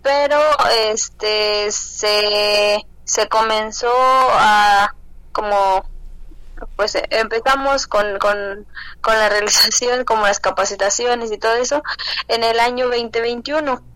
pero 0.02 0.40
este 0.90 1.72
se, 1.72 2.86
se 3.04 3.28
comenzó 3.30 3.92
a 3.94 4.96
como 5.32 5.86
pues 6.76 6.98
empezamos 7.10 7.88
con, 7.88 8.20
con, 8.20 8.66
con 9.02 9.16
la 9.16 9.30
realización 9.30 10.06
como 10.06 10.26
las 10.28 10.40
capacitaciones 10.40 11.32
y 11.32 11.38
todo 11.38 11.56
eso 11.56 11.84
en 12.28 12.44
el 12.44 12.60
año 12.60 12.88
2021 12.88 13.93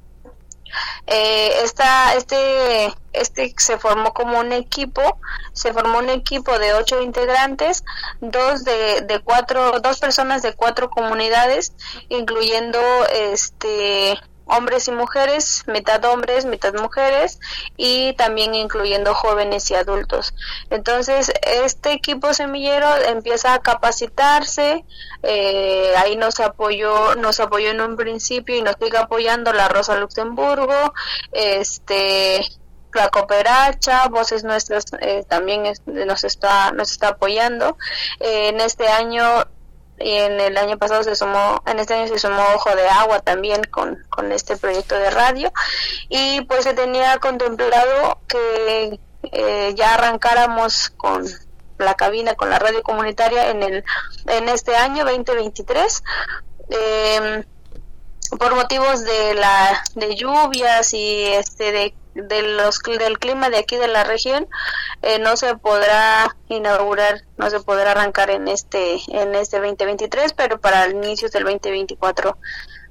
eh, 1.07 1.61
esta, 1.63 2.15
este, 2.15 2.93
este 3.13 3.53
se 3.57 3.77
formó 3.77 4.13
como 4.13 4.39
un 4.39 4.51
equipo, 4.51 5.19
se 5.53 5.73
formó 5.73 5.99
un 5.99 6.09
equipo 6.09 6.57
de 6.59 6.73
ocho 6.73 7.01
integrantes, 7.01 7.83
dos 8.19 8.63
de, 8.63 9.01
de 9.01 9.19
cuatro, 9.19 9.79
dos 9.79 9.99
personas 9.99 10.41
de 10.41 10.53
cuatro 10.53 10.89
comunidades, 10.89 11.73
incluyendo 12.09 12.79
este 13.11 14.19
hombres 14.47 14.87
y 14.87 14.91
mujeres, 14.91 15.63
mitad 15.67 16.03
hombres, 16.05 16.45
mitad 16.45 16.73
mujeres 16.73 17.39
y 17.75 18.13
también 18.13 18.55
incluyendo 18.55 19.13
jóvenes 19.13 19.69
y 19.71 19.75
adultos. 19.75 20.33
Entonces, 20.69 21.31
este 21.41 21.91
equipo 21.91 22.33
semillero 22.33 22.87
empieza 23.07 23.53
a 23.53 23.59
capacitarse, 23.59 24.85
eh, 25.23 25.93
ahí 25.97 26.15
nos 26.15 26.39
apoyó, 26.39 27.15
nos 27.15 27.39
apoyó 27.39 27.69
en 27.69 27.81
un 27.81 27.95
principio 27.95 28.55
y 28.55 28.61
nos 28.61 28.75
sigue 28.81 28.97
apoyando 28.97 29.53
la 29.53 29.67
Rosa 29.67 29.95
Luxemburgo, 29.95 30.93
este 31.31 32.45
la 32.93 33.09
cooperacha, 33.09 34.07
Voces 34.07 34.43
Nuestras 34.43 34.85
eh, 35.01 35.23
también 35.27 35.63
nos 35.85 36.23
está 36.23 36.71
nos 36.71 36.91
está 36.91 37.09
apoyando. 37.09 37.77
Eh, 38.19 38.49
en 38.49 38.59
este 38.59 38.87
año 38.87 39.45
y 39.99 40.11
en 40.11 40.39
el 40.39 40.57
año 40.57 40.77
pasado 40.77 41.03
se 41.03 41.15
sumó, 41.15 41.61
en 41.65 41.79
este 41.79 41.95
año 41.95 42.07
se 42.07 42.19
sumó 42.19 42.43
Ojo 42.55 42.75
de 42.75 42.87
Agua 42.87 43.19
también 43.19 43.63
con, 43.63 43.97
con 44.09 44.31
este 44.31 44.57
proyecto 44.57 44.95
de 44.95 45.09
radio 45.09 45.51
y 46.09 46.41
pues 46.41 46.63
se 46.63 46.73
tenía 46.73 47.17
contemplado 47.17 48.19
que 48.27 48.99
eh, 49.31 49.73
ya 49.75 49.95
arrancáramos 49.95 50.91
con 50.97 51.25
la 51.77 51.95
cabina, 51.95 52.35
con 52.35 52.49
la 52.49 52.59
radio 52.59 52.83
comunitaria 52.83 53.49
en 53.49 53.63
el 53.63 53.83
en 54.27 54.49
este 54.49 54.75
año 54.75 55.03
2023. 55.05 56.03
Eh, 56.69 57.43
por 58.39 58.55
motivos 58.55 59.05
de 59.05 59.35
la 59.35 59.83
de 59.95 60.15
lluvias 60.15 60.93
y 60.93 61.23
este 61.23 61.71
de 61.71 61.93
de 62.23 62.41
los 62.41 62.81
del 62.81 63.19
clima 63.19 63.49
de 63.49 63.57
aquí 63.57 63.77
de 63.77 63.87
la 63.87 64.03
región 64.03 64.47
eh, 65.01 65.19
no 65.19 65.37
se 65.37 65.55
podrá 65.55 66.35
inaugurar 66.49 67.21
no 67.37 67.49
se 67.49 67.59
podrá 67.59 67.91
arrancar 67.91 68.29
en 68.29 68.47
este 68.47 68.99
en 69.09 69.35
este 69.35 69.57
2023 69.57 70.33
pero 70.33 70.59
para 70.59 70.85
el 70.85 70.93
inicio 70.93 71.29
del 71.29 71.43
2024 71.43 72.37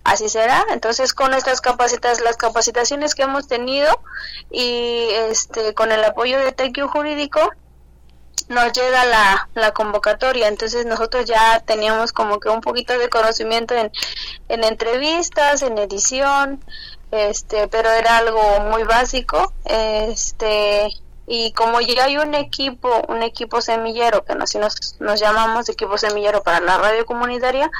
así 0.06 0.28
será. 0.28 0.64
Entonces 0.70 1.12
con 1.12 1.30
nuestras 1.30 1.60
capacitas 1.60 2.20
las 2.20 2.36
capacitaciones 2.36 3.14
que 3.14 3.22
hemos 3.22 3.48
tenido 3.48 3.88
y 4.50 5.08
este 5.30 5.74
con 5.74 5.92
el 5.92 6.02
apoyo 6.04 6.38
de 6.38 6.52
Tequio 6.52 6.88
Jurídico 6.88 7.40
nos 8.48 8.72
llega 8.72 9.04
la, 9.04 9.48
la 9.54 9.72
convocatoria, 9.72 10.46
entonces 10.46 10.86
nosotros 10.86 11.24
ya 11.24 11.58
teníamos 11.60 12.12
como 12.12 12.38
que 12.38 12.48
un 12.48 12.60
poquito 12.60 12.96
de 12.96 13.08
conocimiento 13.08 13.74
en, 13.74 13.90
en 14.48 14.62
entrevistas, 14.62 15.62
en 15.62 15.76
edición, 15.78 16.64
este, 17.10 17.68
pero 17.68 17.90
era 17.90 18.18
algo 18.18 18.60
muy 18.60 18.82
básico, 18.84 19.52
este, 19.64 20.88
y 21.26 21.52
como 21.52 21.80
ya 21.80 22.04
hay 22.04 22.18
un 22.18 22.34
equipo, 22.34 23.02
un 23.08 23.22
equipo 23.22 23.60
semillero, 23.60 24.24
que 24.24 24.32
así 24.34 24.58
nos, 24.58 24.96
nos 25.00 25.20
llamamos 25.20 25.68
equipo 25.68 25.98
semillero 25.98 26.42
para 26.42 26.60
la 26.60 26.78
radio 26.78 27.04
comunitaria, 27.06 27.70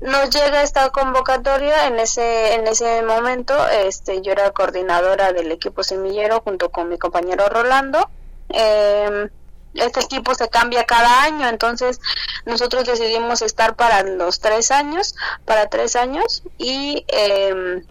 nos 0.00 0.30
llega 0.30 0.62
esta 0.62 0.88
convocatoria 0.90 1.86
en 1.86 1.98
ese 1.98 2.54
en 2.54 2.66
ese 2.66 3.02
momento 3.02 3.54
este 3.68 4.22
yo 4.22 4.32
era 4.32 4.50
coordinadora 4.50 5.34
del 5.34 5.52
equipo 5.52 5.82
semillero 5.82 6.40
junto 6.40 6.70
con 6.70 6.88
mi 6.88 6.96
compañero 6.96 7.50
Rolando 7.50 8.08
eh, 8.48 9.28
este 9.74 10.00
equipo 10.00 10.34
se 10.34 10.48
cambia 10.48 10.84
cada 10.84 11.22
año, 11.22 11.48
entonces 11.48 12.00
nosotros 12.44 12.84
decidimos 12.84 13.42
estar 13.42 13.76
para 13.76 14.02
los 14.02 14.40
tres 14.40 14.70
años, 14.70 15.14
para 15.44 15.68
tres 15.68 15.96
años 15.96 16.42
y 16.58 17.04
eh, 17.08 17.84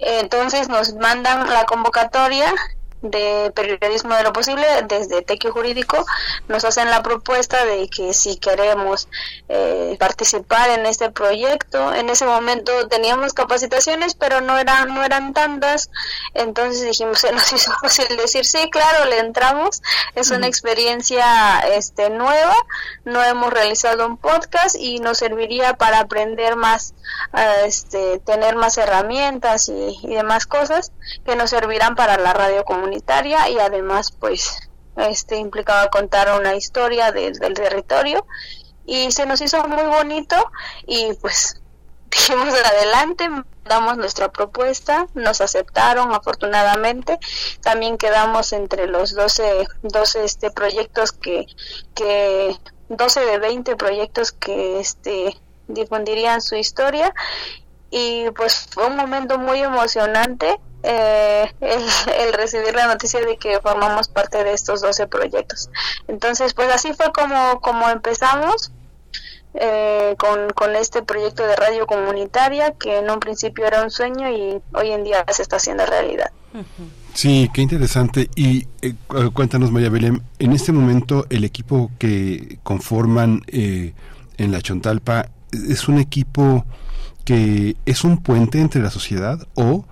entonces 0.00 0.68
nos 0.68 0.94
mandan 0.94 1.48
la 1.48 1.64
convocatoria 1.64 2.54
de 3.02 3.50
periodismo 3.54 4.14
de 4.14 4.22
lo 4.22 4.32
posible 4.32 4.66
desde 4.86 5.22
Tequio 5.22 5.52
Jurídico. 5.52 6.04
Nos 6.48 6.64
hacen 6.64 6.90
la 6.90 7.02
propuesta 7.02 7.64
de 7.64 7.88
que 7.88 8.12
si 8.12 8.36
queremos 8.36 9.08
eh, 9.48 9.96
participar 9.98 10.70
en 10.70 10.86
este 10.86 11.10
proyecto. 11.10 11.94
En 11.94 12.10
ese 12.10 12.26
momento 12.26 12.88
teníamos 12.88 13.32
capacitaciones 13.32 14.14
pero 14.14 14.40
no 14.40 14.58
eran 14.58 14.94
no 14.94 15.02
eran 15.02 15.32
tantas. 15.32 15.90
Entonces 16.34 16.84
dijimos 16.84 17.18
se 17.20 17.32
nos 17.32 17.52
hizo 17.52 17.72
fácil 17.80 18.16
decir 18.16 18.44
sí 18.44 18.68
claro 18.70 19.06
le 19.06 19.18
entramos. 19.18 19.82
Es 20.14 20.30
una 20.30 20.46
experiencia 20.46 21.60
este 21.60 22.10
nueva. 22.10 22.54
No 23.04 23.22
hemos 23.22 23.52
realizado 23.52 24.06
un 24.06 24.18
podcast 24.18 24.76
y 24.78 24.98
nos 24.98 25.18
serviría 25.18 25.74
para 25.74 26.00
aprender 26.00 26.56
más 26.56 26.94
este 27.64 28.18
tener 28.20 28.56
más 28.56 28.78
herramientas 28.78 29.68
y, 29.68 29.98
demás 30.08 30.46
cosas 30.46 30.92
que 31.24 31.36
nos 31.36 31.50
servirán 31.50 31.94
para 31.94 32.18
la 32.18 32.32
radio 32.32 32.64
comunitaria 32.64 33.48
y 33.48 33.58
además 33.58 34.12
pues 34.12 34.68
este 34.96 35.36
implicaba 35.36 35.88
contar 35.88 36.38
una 36.38 36.54
historia 36.54 37.12
del 37.12 37.38
territorio. 37.38 38.26
Y 38.86 39.12
se 39.12 39.26
nos 39.26 39.40
hizo 39.40 39.62
muy 39.68 39.84
bonito 39.84 40.36
y 40.86 41.12
pues 41.14 41.60
dijimos 42.10 42.54
adelante 42.54 43.28
damos 43.64 43.96
nuestra 43.96 44.32
propuesta 44.32 45.06
nos 45.14 45.40
aceptaron 45.40 46.12
afortunadamente. 46.12 47.18
También 47.62 47.98
quedamos 47.98 48.52
entre 48.52 48.86
los 48.88 49.14
12 49.14 49.68
12 49.82 50.24
este 50.24 50.50
proyectos 50.50 51.12
que 51.12 51.46
que 51.94 52.56
12 52.88 53.20
de 53.20 53.38
20 53.38 53.76
proyectos 53.76 54.32
que 54.32 54.80
este 54.80 55.40
difundirían 55.74 56.40
su 56.40 56.56
historia 56.56 57.12
y 57.90 58.30
pues 58.36 58.68
fue 58.70 58.86
un 58.86 58.96
momento 58.96 59.38
muy 59.38 59.60
emocionante 59.60 60.58
eh, 60.82 61.52
el, 61.60 62.32
recibir 62.32 62.74
la 62.74 62.86
noticia 62.86 63.20
de 63.20 63.36
que 63.36 63.60
formamos 63.60 64.08
parte 64.08 64.42
de 64.44 64.52
estos 64.52 64.80
12 64.80 65.06
proyectos. 65.08 65.70
Entonces, 66.08 66.54
pues 66.54 66.72
así 66.72 66.92
fue 66.94 67.12
como, 67.12 67.60
como 67.60 67.88
empezamos 67.90 68.72
eh, 69.54 70.14
con, 70.18 70.50
con 70.50 70.76
este 70.76 71.02
proyecto 71.02 71.44
de 71.44 71.56
radio 71.56 71.86
comunitaria 71.86 72.72
que 72.72 72.98
en 72.98 73.10
un 73.10 73.18
principio 73.18 73.66
era 73.66 73.82
un 73.82 73.90
sueño 73.90 74.30
y 74.30 74.62
hoy 74.72 74.92
en 74.92 75.04
día 75.04 75.24
se 75.32 75.42
está 75.42 75.56
haciendo 75.56 75.84
realidad. 75.84 76.30
Sí, 77.14 77.50
qué 77.52 77.60
interesante. 77.60 78.30
Y 78.34 78.68
eh, 78.80 78.94
cuéntanos, 79.34 79.70
María 79.72 79.90
Belén, 79.90 80.22
en 80.38 80.52
este 80.52 80.72
momento 80.72 81.26
el 81.28 81.44
equipo 81.44 81.90
que 81.98 82.58
conforman 82.62 83.42
en 83.48 84.52
la 84.52 84.62
Chontalpa 84.62 85.28
es 85.52 85.88
un 85.88 85.98
equipo 85.98 86.64
que 87.24 87.76
es 87.86 88.04
un 88.04 88.18
puente 88.18 88.60
entre 88.60 88.82
la 88.82 88.90
sociedad 88.90 89.46
o 89.54 89.84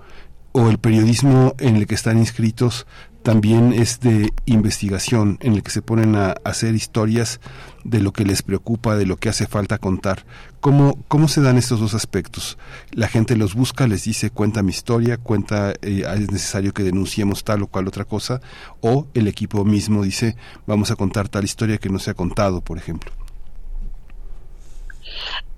o 0.51 0.69
el 0.69 0.79
periodismo 0.79 1.55
en 1.59 1.75
el 1.75 1.85
que 1.85 1.95
están 1.95 2.17
inscritos 2.17 2.87
también 3.23 3.73
es 3.73 3.99
de 3.99 4.31
investigación, 4.45 5.37
en 5.41 5.53
el 5.53 5.61
que 5.61 5.71
se 5.71 5.81
ponen 5.81 6.15
a 6.15 6.35
hacer 6.45 6.73
historias 6.73 7.41
de 7.83 7.99
lo 7.99 8.13
que 8.13 8.23
les 8.23 8.41
preocupa, 8.41 8.95
de 8.95 9.05
lo 9.05 9.17
que 9.17 9.27
hace 9.27 9.45
falta 9.45 9.77
contar. 9.77 10.25
¿Cómo, 10.61 10.97
cómo 11.09 11.27
se 11.27 11.41
dan 11.41 11.57
estos 11.57 11.81
dos 11.81 11.93
aspectos? 11.93 12.57
La 12.91 13.09
gente 13.09 13.35
los 13.35 13.55
busca, 13.55 13.87
les 13.87 14.05
dice, 14.05 14.29
cuenta 14.29 14.63
mi 14.63 14.71
historia, 14.71 15.17
cuenta, 15.17 15.73
eh, 15.81 16.05
es 16.15 16.31
necesario 16.31 16.73
que 16.73 16.83
denunciemos 16.83 17.43
tal 17.43 17.63
o 17.63 17.67
cual 17.67 17.87
otra 17.87 18.05
cosa, 18.05 18.39
o 18.79 19.07
el 19.13 19.27
equipo 19.27 19.65
mismo 19.65 20.03
dice, 20.03 20.37
vamos 20.65 20.89
a 20.89 20.95
contar 20.95 21.27
tal 21.27 21.43
historia 21.43 21.77
que 21.77 21.89
no 21.89 21.99
se 21.99 22.11
ha 22.11 22.13
contado, 22.13 22.61
por 22.61 22.77
ejemplo 22.77 23.11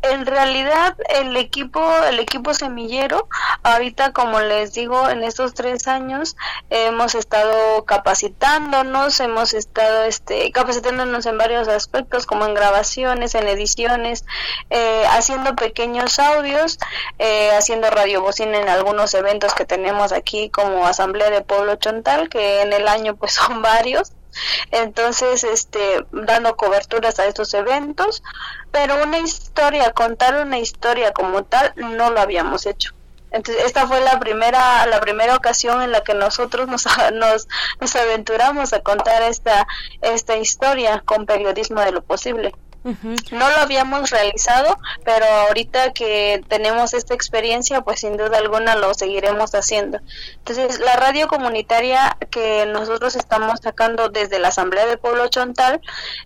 en 0.02 0.26
realidad 0.26 0.98
el 1.10 1.38
equipo 1.38 1.82
el 2.10 2.20
equipo 2.20 2.54
semillero 2.54 3.28
ahorita 3.62 4.14
como 4.14 4.40
les 4.40 4.74
digo 4.74 5.10
en 5.10 5.24
estos 5.24 5.54
tres 5.54 5.88
años 5.88 6.36
hemos 6.72 7.14
estado 7.14 7.86
capacitándonos 7.86 9.20
hemos 9.20 9.54
estado 9.54 10.06
este 10.06 10.52
capacitándonos 10.52 11.26
en 11.28 11.38
varios 11.38 11.68
aspectos 11.68 12.26
como 12.26 12.46
en 12.46 12.56
grabaciones 12.56 13.36
en 13.36 13.48
ediciones 13.48 14.26
eh, 14.72 15.04
haciendo 15.12 15.56
pequeños 15.56 16.18
audios 16.18 16.80
eh, 17.20 17.52
haciendo 17.52 17.90
radiobocina 17.92 18.60
en 18.60 18.70
algunos 18.70 19.14
eventos 19.14 19.54
que 19.54 19.66
tenemos 19.66 20.14
aquí 20.14 20.50
como 20.50 20.88
asamblea 20.88 21.30
de 21.30 21.42
pueblo 21.42 21.76
chontal 21.76 22.28
que 22.30 22.62
en 22.62 22.74
el 22.74 22.88
año 22.88 23.16
pues 23.18 23.34
son 23.42 23.62
varios 23.62 24.14
entonces 24.72 25.44
este 25.44 26.06
dando 26.12 26.56
coberturas 26.56 27.20
a 27.20 27.26
estos 27.26 27.53
eventos 27.53 28.24
pero 28.72 29.03
una 29.03 29.20
historia 29.20 29.91
contar 29.91 30.41
una 30.41 30.60
historia 30.60 31.12
como 31.12 31.44
tal 31.44 31.74
no 31.76 32.10
lo 32.12 32.20
habíamos 32.22 32.66
hecho. 32.66 32.94
Entonces 33.32 33.64
esta 33.66 33.88
fue 33.88 34.02
la 34.02 34.20
primera 34.20 34.86
la 34.88 34.99
primera 34.99 35.36
ocasión 35.36 35.82
en 35.82 35.91
la 35.91 36.02
que 36.03 36.14
nosotros 36.14 36.68
nos 36.68 36.86
nos, 37.14 37.95
aventuramos 37.95 38.74
a 38.74 38.82
contar 38.82 39.22
esta 39.24 39.68
esta 40.02 40.38
historia 40.38 41.02
con 41.06 41.26
periodismo 41.26 41.82
de 41.82 41.91
lo 41.91 42.02
posible 42.02 42.53
no 42.84 43.49
lo 43.49 43.58
habíamos 43.58 44.10
realizado, 44.10 44.78
pero 45.03 45.26
ahorita 45.26 45.94
que 45.94 46.44
tenemos 46.48 46.94
esta 46.94 47.14
experiencia, 47.14 47.82
pues 47.82 47.99
sin 47.99 48.18
duda 48.18 48.38
alguna 48.38 48.76
lo 48.76 48.94
seguiremos 48.94 49.53
haciendo. 49.53 49.99
Entonces, 50.38 50.80
la 50.80 50.95
radio 50.95 51.28
comunitaria 51.28 52.18
que 52.32 52.66
nosotros 52.66 53.16
estamos 53.16 53.60
sacando 53.62 54.10
desde 54.10 54.40
la 54.40 54.48
Asamblea 54.48 54.86
del 54.88 54.99
Pueblo 54.99 55.28
Chontal, 55.28 55.82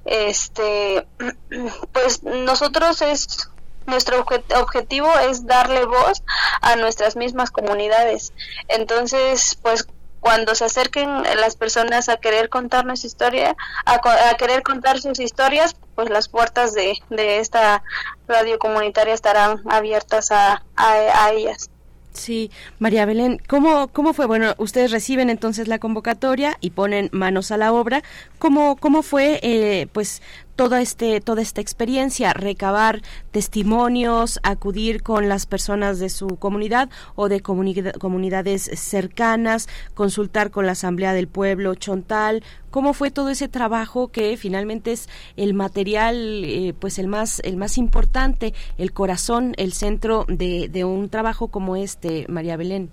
este, 0.05 1.07
pues 1.91 2.23
nosotros 2.23 3.01
es 3.01 3.49
nuestro 3.85 4.25
objetivo 4.55 5.11
es 5.29 5.45
darle 5.45 5.85
voz 5.85 6.23
a 6.61 6.75
nuestras 6.75 7.15
mismas 7.15 7.51
comunidades. 7.51 8.33
Entonces, 8.67 9.57
pues 9.61 9.87
cuando 10.25 10.55
se 10.55 10.65
acerquen 10.65 11.21
las 11.39 11.55
personas 11.55 12.09
a 12.09 12.17
querer 12.17 12.49
contar 12.49 12.83
nuestra 12.83 13.05
historia, 13.05 13.55
a, 13.85 13.99
querer 14.37 14.63
contar 14.63 14.99
sus 14.99 15.19
historias, 15.19 15.75
pues 15.93 16.09
las 16.09 16.29
puertas 16.29 16.73
de, 16.73 16.97
de 17.11 17.37
esta 17.37 17.83
radio 18.27 18.57
comunitaria 18.57 19.13
estarán 19.13 19.61
abiertas 19.69 20.31
a, 20.31 20.63
a, 20.75 21.31
ellas. 21.31 21.69
Sí, 22.13 22.49
María 22.79 23.05
Belén, 23.05 23.39
¿cómo, 23.47 23.89
¿cómo 23.89 24.15
fue? 24.15 24.25
Bueno, 24.25 24.55
ustedes 24.57 24.89
reciben 24.89 25.29
entonces 25.29 25.67
la 25.67 25.77
convocatoria 25.77 26.57
y 26.59 26.71
ponen 26.71 27.09
manos 27.11 27.51
a 27.51 27.57
la 27.57 27.71
obra. 27.71 28.01
¿Cómo, 28.39 28.77
cómo 28.77 29.03
fue, 29.03 29.39
eh, 29.43 29.85
pues, 29.93 30.23
toda 30.55 30.81
este 30.81 31.21
toda 31.21 31.41
esta 31.41 31.61
experiencia 31.61 32.33
recabar 32.33 33.01
testimonios 33.31 34.39
acudir 34.43 35.03
con 35.03 35.29
las 35.29 35.45
personas 35.45 35.99
de 35.99 36.09
su 36.09 36.27
comunidad 36.37 36.89
o 37.15 37.29
de 37.29 37.41
comunidades 37.41 38.63
cercanas 38.75 39.67
consultar 39.93 40.51
con 40.51 40.65
la 40.65 40.73
asamblea 40.73 41.13
del 41.13 41.27
pueblo 41.27 41.75
chontal. 41.75 42.43
Cómo 42.71 42.93
fue 42.93 43.09
todo 43.11 43.29
ese 43.29 43.47
trabajo 43.47 44.09
que 44.09 44.35
finalmente 44.37 44.91
es 44.91 45.07
el 45.37 45.53
material 45.53 46.43
eh, 46.45 46.73
pues 46.77 46.99
el 46.99 47.07
más 47.07 47.39
el 47.43 47.57
más 47.57 47.77
importante 47.77 48.53
el 48.77 48.91
corazón 48.91 49.53
el 49.57 49.73
centro 49.73 50.25
de, 50.27 50.67
de 50.69 50.83
un 50.83 51.09
trabajo 51.09 51.47
como 51.47 51.75
este 51.75 52.25
María 52.27 52.57
Belén 52.57 52.91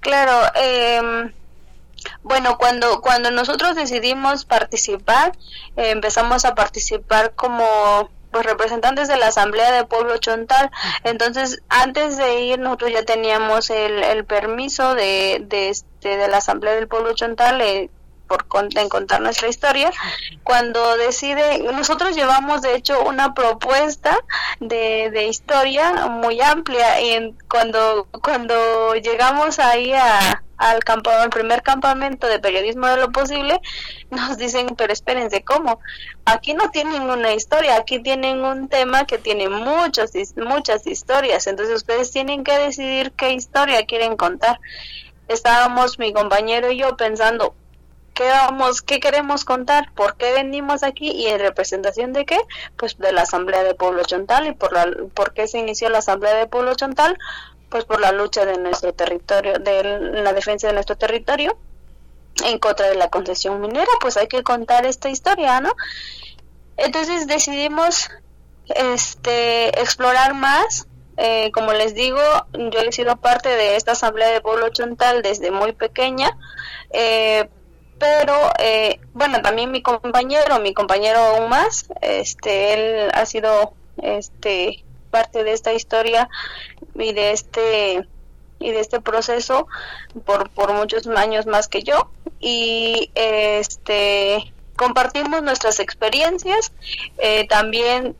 claro 0.00 0.32
eh 0.54 1.32
bueno, 2.22 2.58
cuando, 2.58 3.00
cuando 3.00 3.30
nosotros 3.30 3.74
decidimos 3.74 4.44
participar, 4.44 5.32
eh, 5.76 5.90
empezamos 5.90 6.44
a 6.44 6.54
participar 6.54 7.34
como 7.34 8.10
pues 8.30 8.46
representantes 8.46 9.08
de 9.08 9.18
la 9.18 9.28
Asamblea 9.28 9.70
de 9.72 9.84
Pueblo 9.84 10.16
Chontal. 10.16 10.70
Entonces, 11.04 11.62
antes 11.68 12.16
de 12.16 12.40
ir, 12.40 12.58
nosotros 12.58 12.92
ya 12.92 13.04
teníamos 13.04 13.68
el, 13.70 14.02
el 14.02 14.24
permiso 14.24 14.94
de, 14.94 15.44
de, 15.46 15.68
este, 15.68 16.16
de 16.16 16.28
la 16.28 16.38
Asamblea 16.38 16.74
del 16.74 16.88
Pueblo 16.88 17.12
Chontal 17.12 17.60
eh, 17.60 17.90
por 18.26 18.46
en 18.76 18.88
contar 18.88 19.20
nuestra 19.20 19.48
historia. 19.48 19.90
Cuando 20.42 20.96
decide, 20.96 21.58
nosotros 21.72 22.14
llevamos 22.14 22.62
de 22.62 22.74
hecho 22.74 23.02
una 23.04 23.34
propuesta 23.34 24.18
de, 24.60 25.10
de 25.10 25.26
historia 25.26 26.06
muy 26.06 26.40
amplia 26.40 27.00
y 27.00 27.34
cuando, 27.48 28.06
cuando 28.22 28.94
llegamos 28.94 29.58
ahí 29.58 29.92
a, 29.92 30.42
al, 30.62 30.80
al 30.86 31.30
primer 31.30 31.62
campamento 31.62 32.26
de 32.26 32.38
periodismo 32.38 32.86
de 32.86 32.96
lo 32.96 33.10
posible, 33.10 33.60
nos 34.10 34.38
dicen, 34.38 34.68
pero 34.76 34.92
espérense, 34.92 35.42
¿cómo? 35.42 35.80
Aquí 36.24 36.54
no 36.54 36.70
tienen 36.70 37.02
una 37.02 37.32
historia, 37.32 37.76
aquí 37.76 37.98
tienen 38.00 38.44
un 38.44 38.68
tema 38.68 39.04
que 39.06 39.18
tiene 39.18 39.48
muchos, 39.48 40.12
muchas 40.36 40.86
historias, 40.86 41.46
entonces 41.46 41.76
ustedes 41.76 42.10
tienen 42.10 42.44
que 42.44 42.56
decidir 42.58 43.12
qué 43.12 43.32
historia 43.32 43.84
quieren 43.86 44.16
contar. 44.16 44.60
Estábamos 45.28 45.98
mi 45.98 46.12
compañero 46.12 46.70
y 46.70 46.78
yo 46.78 46.96
pensando, 46.96 47.54
qué 48.14 48.28
vamos, 48.28 48.82
qué 48.82 49.00
queremos 49.00 49.44
contar, 49.44 49.92
por 49.94 50.16
qué 50.16 50.32
venimos 50.32 50.82
aquí 50.82 51.10
y 51.10 51.26
en 51.26 51.40
representación 51.40 52.12
de 52.12 52.24
qué, 52.24 52.38
pues 52.76 52.98
de 52.98 53.12
la 53.12 53.22
Asamblea 53.22 53.62
de 53.64 53.74
Pueblo 53.74 54.02
Chontal 54.04 54.46
y 54.46 54.52
por 54.52 54.72
la, 54.72 54.86
por 55.14 55.32
qué 55.32 55.48
se 55.48 55.58
inició 55.58 55.88
la 55.88 55.98
Asamblea 55.98 56.34
de 56.34 56.46
Pueblo 56.46 56.74
Chontal, 56.74 57.18
pues 57.72 57.84
por 57.84 58.00
la 58.00 58.12
lucha 58.12 58.44
de 58.44 58.58
nuestro 58.58 58.92
territorio, 58.92 59.58
de 59.58 59.82
la 60.22 60.32
defensa 60.32 60.68
de 60.68 60.74
nuestro 60.74 60.96
territorio 60.96 61.56
en 62.44 62.58
contra 62.58 62.88
de 62.88 62.94
la 62.94 63.08
concesión 63.08 63.60
minera, 63.60 63.90
pues 64.00 64.16
hay 64.16 64.28
que 64.28 64.42
contar 64.42 64.86
esta 64.86 65.08
historia, 65.08 65.60
¿no? 65.60 65.72
Entonces 66.76 67.26
decidimos 67.26 68.10
este 68.68 69.68
explorar 69.80 70.34
más 70.34 70.86
eh, 71.16 71.50
como 71.52 71.72
les 71.72 71.94
digo, 71.94 72.20
yo 72.52 72.80
he 72.80 72.92
sido 72.92 73.16
parte 73.16 73.48
de 73.48 73.76
esta 73.76 73.92
asamblea 73.92 74.30
de 74.30 74.40
pueblo 74.40 74.70
chontal 74.70 75.22
desde 75.22 75.50
muy 75.50 75.72
pequeña, 75.72 76.38
eh, 76.90 77.48
pero 77.98 78.34
eh, 78.58 78.98
bueno, 79.12 79.42
también 79.42 79.70
mi 79.70 79.82
compañero, 79.82 80.58
mi 80.60 80.72
compañero 80.72 81.18
aún 81.18 81.50
más, 81.50 81.86
este, 82.00 82.74
él 82.74 83.10
ha 83.12 83.26
sido 83.26 83.74
este 84.02 84.84
parte 85.12 85.44
de 85.44 85.52
esta 85.52 85.72
historia 85.72 86.28
y 86.96 87.12
de 87.12 87.30
este 87.30 88.08
y 88.58 88.70
de 88.70 88.80
este 88.80 89.00
proceso 89.00 89.66
por, 90.24 90.50
por 90.50 90.72
muchos 90.72 91.06
años 91.06 91.46
más 91.46 91.68
que 91.68 91.82
yo. 91.82 92.10
Y 92.40 93.10
este 93.14 94.52
compartimos 94.74 95.42
nuestras 95.42 95.78
experiencias 95.78 96.72
también 97.48 98.16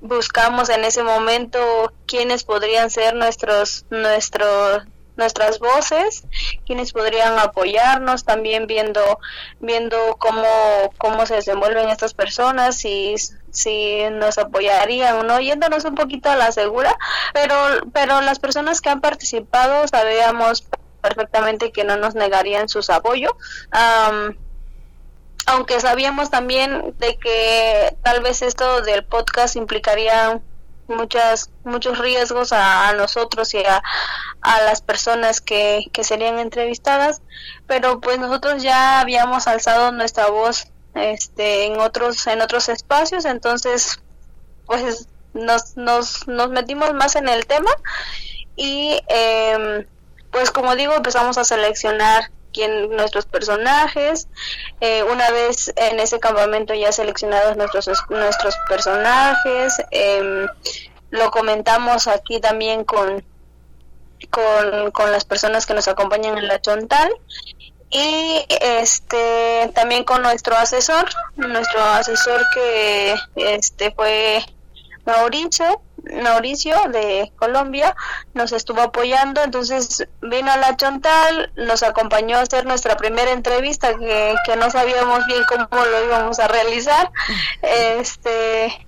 buscamos 0.00 0.68
en 0.68 0.84
ese 0.84 1.02
momento 1.02 1.92
quiénes 2.06 2.44
podrían 2.44 2.90
ser 2.90 3.14
nuestros 3.14 3.84
nuestros 3.90 4.84
nuestras 5.16 5.58
voces, 5.58 6.24
quienes 6.66 6.92
podrían 6.92 7.38
apoyarnos, 7.38 8.24
también 8.24 8.66
viendo 8.66 9.18
viendo 9.60 10.16
cómo 10.18 10.46
cómo 10.98 11.26
se 11.26 11.36
desenvuelven 11.36 11.88
estas 11.88 12.14
personas, 12.14 12.76
si 12.76 13.14
si 13.50 14.04
nos 14.10 14.38
apoyarían 14.38 15.16
o 15.16 15.22
no, 15.22 15.40
yéndonos 15.40 15.84
un 15.84 15.94
poquito 15.94 16.30
a 16.30 16.36
la 16.36 16.52
segura, 16.52 16.96
pero 17.32 17.54
pero 17.92 18.20
las 18.20 18.38
personas 18.38 18.80
que 18.80 18.90
han 18.90 19.00
participado 19.00 19.86
sabíamos 19.88 20.64
perfectamente 21.00 21.72
que 21.72 21.84
no 21.84 21.96
nos 21.96 22.14
negarían 22.14 22.68
sus 22.68 22.90
apoyo 22.90 23.36
aunque 25.46 25.80
sabíamos 25.80 26.28
también 26.30 26.94
de 26.98 27.16
que 27.16 27.96
tal 28.02 28.20
vez 28.20 28.42
esto 28.42 28.82
del 28.82 29.04
podcast 29.04 29.56
implicaría 29.56 30.40
muchas 30.88 31.50
muchos 31.64 31.98
riesgos 31.98 32.52
a, 32.52 32.92
nosotros 32.94 33.54
y 33.54 33.58
a, 33.58 33.82
las 34.64 34.80
personas 34.80 35.40
que, 35.40 35.84
que 35.92 36.04
serían 36.04 36.38
entrevistadas 36.38 37.20
pero 37.66 38.00
pues 38.00 38.18
nosotros 38.18 38.62
ya 38.62 39.00
habíamos 39.00 39.46
alzado 39.46 39.92
nuestra 39.92 40.28
voz 40.28 40.68
este 40.94 41.66
en 41.66 41.78
otros 41.80 42.26
en 42.26 42.40
otros 42.40 42.68
espacios 42.68 43.24
entonces 43.24 44.00
pues 44.66 45.08
nos, 45.34 45.76
nos, 45.76 46.26
nos 46.26 46.50
metimos 46.50 46.94
más 46.94 47.16
en 47.16 47.28
el 47.28 47.46
tema 47.46 47.70
y 48.56 48.98
eh, 49.08 49.86
pues 50.30 50.50
como 50.50 50.74
digo 50.76 50.94
empezamos 50.94 51.38
a 51.38 51.44
seleccionar 51.44 52.30
nuestros 52.90 53.26
personajes. 53.26 54.28
Eh, 54.80 55.02
una 55.04 55.30
vez 55.30 55.72
en 55.76 56.00
ese 56.00 56.20
campamento 56.20 56.74
ya 56.74 56.92
seleccionados 56.92 57.56
nuestros, 57.56 57.88
nuestros 58.10 58.54
personajes, 58.68 59.74
em, 59.90 60.46
lo 61.10 61.30
comentamos 61.30 62.08
aquí 62.08 62.40
también 62.40 62.84
con, 62.84 63.24
con, 64.30 64.90
con 64.90 65.12
las 65.12 65.24
personas 65.24 65.66
que 65.66 65.74
nos 65.74 65.88
acompañan 65.88 66.38
en 66.38 66.48
la 66.48 66.60
Chontal 66.60 67.12
y 67.90 68.44
este 68.48 69.70
también 69.74 70.02
con 70.02 70.20
nuestro 70.20 70.56
asesor 70.56 71.08
nuestro 71.36 71.80
asesor 71.80 72.42
que 72.52 73.14
este 73.36 73.92
fue 73.92 74.44
Mauricio 75.04 75.80
Mauricio 76.22 76.76
de 76.90 77.32
Colombia 77.36 77.94
nos 78.34 78.52
estuvo 78.52 78.80
apoyando, 78.80 79.42
entonces 79.42 80.06
vino 80.22 80.50
a 80.50 80.56
la 80.56 80.76
Chontal, 80.76 81.52
nos 81.56 81.82
acompañó 81.82 82.38
a 82.38 82.42
hacer 82.42 82.66
nuestra 82.66 82.96
primera 82.96 83.32
entrevista 83.32 83.96
que, 83.96 84.34
que 84.44 84.56
no 84.56 84.70
sabíamos 84.70 85.26
bien 85.26 85.42
cómo 85.48 85.84
lo 85.84 86.04
íbamos 86.04 86.38
a 86.38 86.48
realizar. 86.48 87.10
Este, 87.62 88.86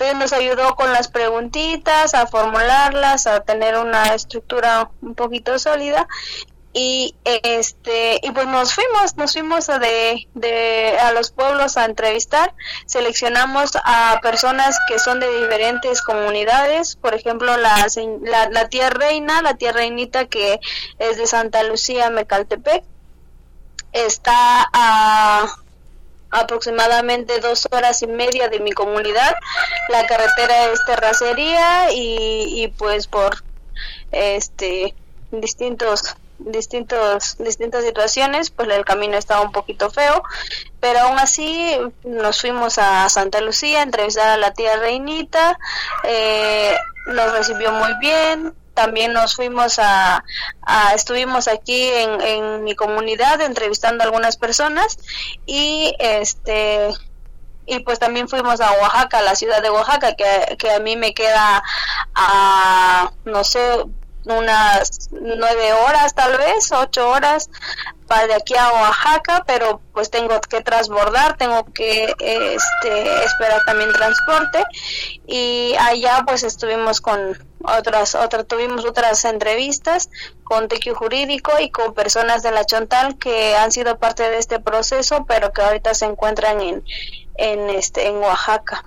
entonces 0.00 0.16
nos 0.16 0.32
ayudó 0.32 0.76
con 0.76 0.92
las 0.92 1.08
preguntitas, 1.08 2.14
a 2.14 2.26
formularlas, 2.26 3.26
a 3.26 3.40
tener 3.40 3.76
una 3.76 4.14
estructura 4.14 4.90
un 5.02 5.14
poquito 5.14 5.58
sólida 5.58 6.08
y 6.72 7.16
este 7.24 8.20
y 8.22 8.30
pues 8.30 8.46
nos 8.46 8.74
fuimos 8.74 9.16
nos 9.16 9.32
fuimos 9.32 9.68
a 9.68 9.80
de, 9.80 10.28
de, 10.34 10.96
a 11.00 11.12
los 11.12 11.32
pueblos 11.32 11.76
a 11.76 11.84
entrevistar. 11.84 12.54
Seleccionamos 12.86 13.72
a 13.84 14.20
personas 14.22 14.76
que 14.88 14.98
son 14.98 15.18
de 15.18 15.40
diferentes 15.40 16.00
comunidades. 16.02 16.96
Por 16.96 17.14
ejemplo 17.14 17.56
la, 17.56 17.86
la, 18.50 18.68
tía 18.68 18.90
reina 18.90 19.42
la 19.42 19.54
tía 19.54 19.72
reinita 19.72 20.26
que 20.26 20.60
es 20.98 21.16
de 21.16 21.26
Santa 21.26 21.62
Lucía 21.64 22.10
Mecaltepec. 22.10 22.84
Está 23.92 24.68
a 24.72 25.46
aproximadamente 26.32 27.40
dos 27.40 27.66
horas 27.72 28.02
y 28.02 28.06
media 28.06 28.48
de 28.48 28.60
mi 28.60 28.70
comunidad. 28.70 29.34
La 29.88 30.06
carretera 30.06 30.66
es 30.66 30.84
terracería 30.86 31.92
y, 31.92 32.62
y 32.62 32.68
pues 32.68 33.08
por 33.08 33.42
este 34.12 34.94
distintos 35.32 36.16
distintos, 36.44 37.36
distintas 37.38 37.84
situaciones, 37.84 38.50
pues 38.50 38.68
el 38.68 38.84
camino 38.84 39.16
estaba 39.16 39.42
un 39.42 39.52
poquito 39.52 39.90
feo, 39.90 40.22
pero 40.80 41.00
aún 41.00 41.18
así 41.18 41.76
nos 42.04 42.40
fuimos 42.40 42.78
a 42.78 43.08
Santa 43.08 43.40
Lucía 43.40 43.80
a 43.80 43.82
entrevistar 43.82 44.28
a 44.28 44.36
la 44.36 44.52
tía 44.52 44.76
Reinita, 44.76 45.58
eh, 46.04 46.74
nos 47.06 47.32
recibió 47.32 47.72
muy 47.72 47.92
bien, 48.00 48.54
también 48.74 49.12
nos 49.12 49.34
fuimos 49.34 49.78
a, 49.78 50.24
estuvimos 50.94 51.48
aquí 51.48 51.88
en, 51.88 52.20
en, 52.20 52.64
mi 52.64 52.74
comunidad 52.74 53.40
entrevistando 53.42 54.02
a 54.02 54.06
algunas 54.06 54.36
personas 54.36 54.98
y 55.44 55.94
este 55.98 56.88
y 57.66 57.80
pues 57.80 57.98
también 57.98 58.28
fuimos 58.28 58.60
a 58.60 58.72
Oaxaca, 58.72 59.22
la 59.22 59.36
ciudad 59.36 59.62
de 59.62 59.70
Oaxaca, 59.70 60.14
que, 60.14 60.56
que 60.58 60.70
a 60.72 60.80
mí 60.80 60.96
me 60.96 61.14
queda 61.14 61.62
a, 62.14 63.12
no 63.24 63.44
sé, 63.44 63.84
unas 64.30 65.08
nueve 65.12 65.72
horas 65.72 66.14
tal 66.14 66.36
vez, 66.38 66.70
ocho 66.72 67.08
horas 67.08 67.50
para 68.06 68.26
de 68.26 68.34
aquí 68.34 68.54
a 68.56 68.72
Oaxaca, 68.72 69.44
pero 69.46 69.80
pues 69.92 70.10
tengo 70.10 70.40
que 70.40 70.60
transbordar, 70.62 71.36
tengo 71.36 71.64
que 71.72 72.12
este, 72.18 73.24
esperar 73.24 73.62
también 73.64 73.92
transporte 73.92 74.64
y 75.26 75.74
allá 75.78 76.24
pues 76.26 76.42
estuvimos 76.42 77.00
con 77.00 77.38
otras, 77.62 78.14
otras, 78.14 78.46
tuvimos 78.46 78.84
otras 78.84 79.24
entrevistas 79.24 80.10
con 80.42 80.66
Tequio 80.66 80.94
Jurídico 80.94 81.52
y 81.60 81.70
con 81.70 81.94
personas 81.94 82.42
de 82.42 82.50
la 82.50 82.64
Chontal 82.64 83.16
que 83.16 83.54
han 83.54 83.70
sido 83.70 83.98
parte 83.98 84.24
de 84.28 84.38
este 84.38 84.58
proceso, 84.58 85.24
pero 85.28 85.52
que 85.52 85.62
ahorita 85.62 85.94
se 85.94 86.06
encuentran 86.06 86.60
en, 86.60 86.82
en 87.36 87.70
este, 87.70 88.08
en 88.08 88.16
Oaxaca. 88.16 88.84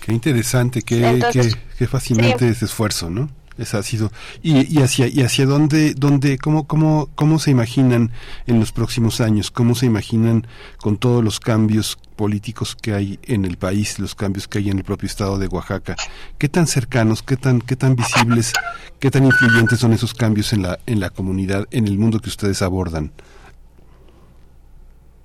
Qué 0.00 0.12
interesante, 0.12 0.82
qué, 0.82 1.56
qué, 1.78 1.86
fascinante 1.86 2.48
ese 2.48 2.64
esfuerzo, 2.64 3.10
¿no? 3.10 3.28
Ha 3.58 3.82
sido. 3.82 4.10
¿Y, 4.42 4.78
y 4.78 4.82
hacia, 4.82 5.06
y 5.06 5.22
hacia 5.22 5.46
dónde, 5.46 5.94
dónde 5.94 6.38
cómo, 6.38 6.66
cómo, 6.66 7.08
cómo 7.14 7.38
se 7.38 7.50
imaginan 7.50 8.12
en 8.46 8.60
los 8.60 8.72
próximos 8.72 9.20
años? 9.20 9.50
¿Cómo 9.50 9.74
se 9.74 9.86
imaginan 9.86 10.46
con 10.78 10.96
todos 10.96 11.22
los 11.22 11.40
cambios 11.40 11.98
políticos 12.16 12.76
que 12.80 12.94
hay 12.94 13.18
en 13.24 13.44
el 13.44 13.56
país, 13.56 13.98
los 13.98 14.14
cambios 14.14 14.48
que 14.48 14.58
hay 14.58 14.70
en 14.70 14.78
el 14.78 14.84
propio 14.84 15.06
estado 15.06 15.38
de 15.38 15.46
Oaxaca? 15.48 15.96
¿Qué 16.38 16.48
tan 16.48 16.66
cercanos, 16.66 17.22
qué 17.22 17.36
tan, 17.36 17.60
qué 17.60 17.76
tan 17.76 17.96
visibles, 17.96 18.52
qué 18.98 19.10
tan 19.10 19.24
influyentes 19.24 19.78
son 19.78 19.92
esos 19.92 20.14
cambios 20.14 20.52
en 20.52 20.62
la, 20.62 20.78
en 20.86 21.00
la 21.00 21.10
comunidad, 21.10 21.66
en 21.70 21.86
el 21.86 21.98
mundo 21.98 22.20
que 22.20 22.28
ustedes 22.28 22.62
abordan? 22.62 23.12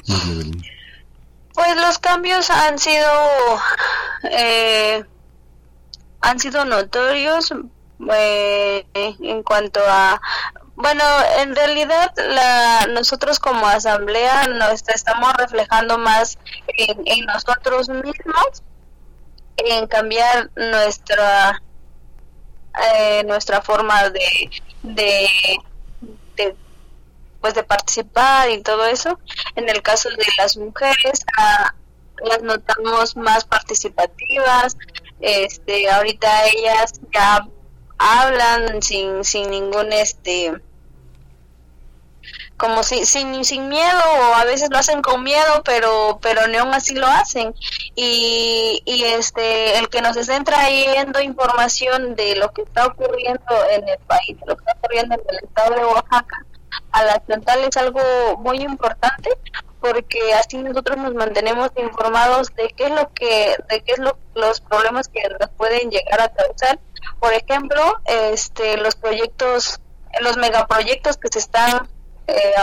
Pues 0.06 1.76
los 1.76 2.00
cambios 2.00 2.50
han 2.50 2.80
sido 2.80 3.06
eh, 4.32 5.04
han 6.22 6.40
sido 6.40 6.66
notorios 6.66 7.54
eh, 8.14 8.86
en 8.94 9.44
cuanto 9.44 9.80
a 9.88 10.22
bueno, 10.78 11.04
en 11.40 11.56
realidad 11.56 12.14
la, 12.18 12.86
nosotros 12.92 13.40
como 13.40 13.66
asamblea 13.68 14.48
nos 14.48 14.88
estamos 14.88 15.34
reflejando 15.34 15.98
más 15.98 16.38
en, 16.68 17.26
nosotros 17.26 17.90
mismos, 17.90 18.62
en 19.58 19.88
cambiar 19.88 20.52
nuestra 20.56 21.64
eh, 22.94 23.24
nuestra 23.26 23.64
forma 23.64 24.12
de, 24.12 24.52
de, 24.84 25.28
pues 27.42 27.56
de 27.56 27.64
participar 27.64 28.52
y 28.52 28.62
todo 28.62 28.86
eso. 28.86 29.20
En 29.56 29.68
el 29.70 29.82
caso 29.82 30.10
de 30.10 30.26
las 30.38 30.58
mujeres, 30.58 31.26
ah, 31.40 31.74
las 32.24 32.44
notamos 32.44 33.18
más 33.18 33.46
participativas. 33.46 34.78
Este, 35.22 35.90
ahorita 35.90 36.46
ellas 36.50 36.94
ya 37.12 37.48
hablan 37.98 38.82
sin, 38.82 39.24
sin 39.24 39.50
ningún 39.50 39.92
este 39.92 40.54
como 42.58 42.82
si 42.82 43.06
sin, 43.06 43.46
sin 43.46 43.70
miedo 43.70 44.02
o 44.20 44.34
a 44.34 44.44
veces 44.44 44.70
lo 44.72 44.80
hacen 44.80 45.02
con 45.02 45.24
miedo 45.24 45.62
pero 45.64 46.20
pero 46.22 46.48
ni 46.48 46.58
así 46.58 46.96
lo 46.96 47.08
hacen. 47.08 47.54
Y, 47.96 48.82
y 48.86 49.04
este 49.04 49.78
el 49.78 49.90
que 49.90 50.02
nos 50.02 50.18
estén 50.18 50.44
trayendo 50.44 51.22
información 51.22 52.16
de 52.16 52.36
lo 52.36 52.52
que 52.52 52.64
está 52.64 52.88
ocurriendo 52.88 53.56
en 53.72 53.88
el 53.88 54.00
país 54.00 54.38
lo 54.46 54.56
que 54.58 54.64
está 54.66 54.78
ocurriendo 54.80 55.16
en 55.16 55.22
el 55.30 55.44
estado 55.44 55.76
de 55.76 55.86
Oaxaca 55.86 56.46
a 56.92 57.04
la 57.04 57.24
central 57.26 57.60
es 57.64 57.78
algo 57.78 58.02
muy 58.40 58.58
importante 58.62 59.30
porque 59.80 60.34
así 60.34 60.58
nosotros 60.58 60.98
nos 60.98 61.14
mantenemos 61.14 61.70
informados 61.78 62.54
de 62.56 62.70
qué 62.70 62.86
es 62.86 62.92
lo 62.92 63.14
que 63.14 63.56
de 63.70 63.82
qué 63.82 63.94
es 63.94 64.00
lo, 64.00 64.18
los 64.34 64.62
problemas 64.62 65.08
que 65.08 65.22
nos 65.40 65.50
pueden 65.52 65.92
llegar 65.92 66.22
a 66.22 66.30
causar 66.30 66.80
por 67.20 67.34
ejemplo 67.34 68.02
este 68.06 68.78
los 68.78 68.96
proyectos 68.96 69.80
los 70.22 70.38
megaproyectos 70.38 71.18
que 71.18 71.28
se 71.32 71.40
están 71.40 71.88
eh, 72.28 72.54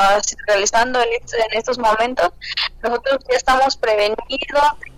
realizando 0.46 1.00
en, 1.00 1.08
en, 1.08 1.58
estos 1.58 1.78
momentos, 1.78 2.32
nosotros 2.82 3.18
ya 3.30 3.36
estamos 3.36 3.76
prevenidos 3.76 4.18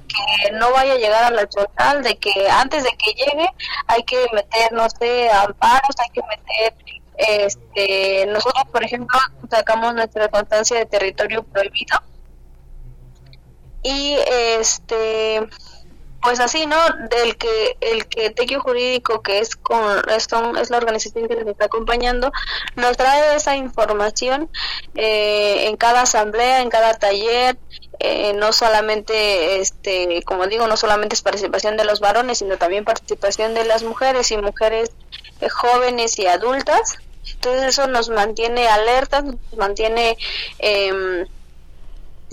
que 0.08 0.52
no 0.52 0.72
vaya 0.72 0.94
a 0.94 0.96
llegar 0.96 1.24
a 1.24 1.30
la 1.30 1.46
total, 1.46 2.02
de 2.02 2.16
que 2.16 2.48
antes 2.50 2.82
de 2.82 2.90
que 2.90 3.12
llegue 3.12 3.48
hay 3.86 4.02
que 4.02 4.26
meter, 4.32 4.72
no 4.72 4.88
sé, 4.90 5.30
amparos, 5.30 5.94
hay 5.98 6.10
que 6.10 6.22
meter, 6.22 6.74
este, 7.16 8.26
nosotros, 8.26 8.64
por 8.72 8.84
ejemplo, 8.84 9.18
sacamos 9.50 9.94
nuestra 9.94 10.28
constancia 10.28 10.78
de 10.78 10.86
territorio 10.86 11.44
prohibido 11.44 11.98
y 13.82 14.16
este 14.26 15.46
pues 16.26 16.40
así, 16.40 16.66
¿no? 16.66 16.76
Del 17.08 17.36
que 17.36 17.76
el 17.80 18.06
que 18.06 18.30
Tequio 18.30 18.60
Jurídico, 18.60 19.22
que 19.22 19.38
es 19.38 19.54
con 19.54 19.80
esto 20.10 20.56
es 20.56 20.70
la 20.70 20.78
organización 20.78 21.28
que 21.28 21.36
nos 21.36 21.46
está 21.46 21.66
acompañando, 21.66 22.32
nos 22.74 22.96
trae 22.96 23.36
esa 23.36 23.54
información 23.54 24.50
eh, 24.96 25.68
en 25.68 25.76
cada 25.76 26.02
asamblea, 26.02 26.62
en 26.62 26.68
cada 26.68 26.94
taller, 26.94 27.56
eh, 28.00 28.32
no 28.32 28.52
solamente, 28.52 29.60
este, 29.60 30.24
como 30.24 30.48
digo, 30.48 30.66
no 30.66 30.76
solamente 30.76 31.14
es 31.14 31.22
participación 31.22 31.76
de 31.76 31.84
los 31.84 32.00
varones, 32.00 32.38
sino 32.38 32.58
también 32.58 32.84
participación 32.84 33.54
de 33.54 33.64
las 33.64 33.84
mujeres 33.84 34.32
y 34.32 34.36
mujeres 34.36 34.90
eh, 35.40 35.48
jóvenes 35.48 36.18
y 36.18 36.26
adultas. 36.26 36.98
Entonces 37.34 37.66
eso 37.66 37.86
nos 37.86 38.08
mantiene 38.08 38.66
alertas, 38.66 39.22
nos 39.22 39.56
mantiene, 39.56 40.18
em, 40.58 41.24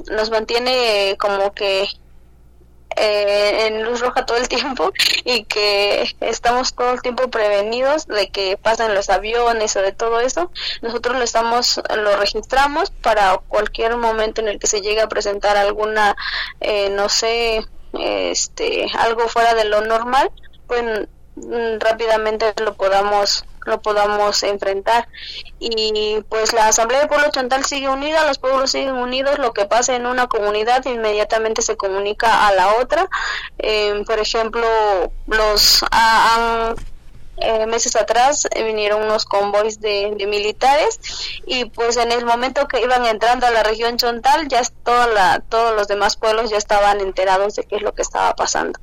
nos 0.10 0.32
mantiene 0.32 1.16
como 1.20 1.54
que 1.54 1.88
eh, 2.96 3.68
en 3.68 3.84
luz 3.84 4.00
roja 4.00 4.26
todo 4.26 4.38
el 4.38 4.48
tiempo 4.48 4.92
y 5.26 5.44
que 5.46 6.16
estamos 6.22 6.74
todo 6.74 6.94
el 6.94 7.02
tiempo 7.02 7.30
prevenidos 7.30 8.08
de 8.08 8.30
que 8.30 8.58
pasan 8.58 8.94
los 8.94 9.10
aviones 9.10 9.76
o 9.76 9.82
de 9.82 9.92
todo 9.92 10.20
eso, 10.20 10.52
nosotros 10.82 11.18
lo 11.18 11.24
estamos, 11.24 11.82
lo 11.96 12.18
registramos 12.18 12.92
para 12.92 13.38
cualquier 13.48 13.98
momento 13.98 14.42
en 14.42 14.48
el 14.48 14.60
que 14.60 14.68
se 14.68 14.82
llegue 14.82 15.02
a 15.02 15.08
presentar 15.08 15.58
alguna, 15.58 16.16
eh, 16.62 16.90
no 16.90 17.10
sé, 17.10 17.66
este, 17.94 18.88
algo 18.98 19.28
fuera 19.28 19.54
de 19.54 19.66
lo 19.66 19.82
normal, 19.82 20.32
pues 20.68 20.84
mm, 21.36 21.80
rápidamente 21.80 22.54
lo 22.62 22.74
podamos 22.74 23.46
lo 23.66 23.82
podamos 23.82 24.44
enfrentar. 24.44 25.08
Y 25.60 26.20
pues 26.30 26.54
la 26.54 26.68
Asamblea 26.68 27.02
de 27.02 27.08
Pueblo 27.08 27.30
Chontal 27.32 27.66
sigue 27.66 27.90
unida, 27.90 28.26
los 28.26 28.40
pueblos 28.40 28.72
siguen 28.72 28.96
unidos, 28.96 29.40
lo 29.40 29.54
que 29.54 29.66
pasa 29.66 29.96
en 29.96 30.06
una 30.06 30.28
comunidad 30.28 30.86
inmediatamente 30.86 31.62
se 31.62 31.78
comunica 31.78 32.48
a 32.48 32.54
la 32.54 32.76
otra. 32.76 33.10
Eh, 33.58 34.04
por 34.06 34.20
ejemplo, 34.20 34.66
los 35.28 35.84
han 35.92 36.76
eh, 37.38 37.66
meses 37.66 37.96
atrás 37.96 38.48
eh, 38.52 38.64
vinieron 38.64 39.04
unos 39.04 39.26
convoys 39.26 39.80
de, 39.80 40.16
militares 40.28 41.00
y 41.46 41.66
pues 41.66 41.98
en 41.98 42.12
el 42.12 42.26
momento 42.26 42.68
que 42.68 42.82
iban 42.82 43.06
entrando 43.06 43.48
a 43.48 43.52
la 43.52 43.64
región 43.64 43.98
Chontal 43.98 44.48
ya 44.48 44.62
toda 44.84 45.08
la, 45.08 45.40
todos 45.50 45.76
los 45.76 45.88
demás 45.88 46.16
pueblos 46.16 46.52
ya 46.52 46.58
estaban 46.58 47.02
enterados 47.02 47.56
de 47.56 47.64
qué 47.64 47.78
es 47.78 47.82
lo 47.82 47.94
que 47.94 48.04
estaba 48.04 48.36
pasando 48.36 48.80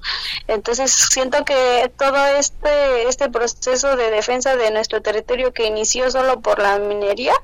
entonces 0.49 0.91
siento 0.91 1.45
que 1.45 1.93
todo 1.97 2.27
este 2.27 3.09
este 3.09 3.31
proceso 3.31 3.97
de 3.97 4.11
defensa 4.11 4.57
de 4.57 4.71
nuestro 4.71 5.01
territorio 5.01 5.53
que 5.53 5.67
inició 5.67 6.11
solo 6.11 6.41
por 6.41 6.59
la 6.59 6.79
minería 6.79 7.35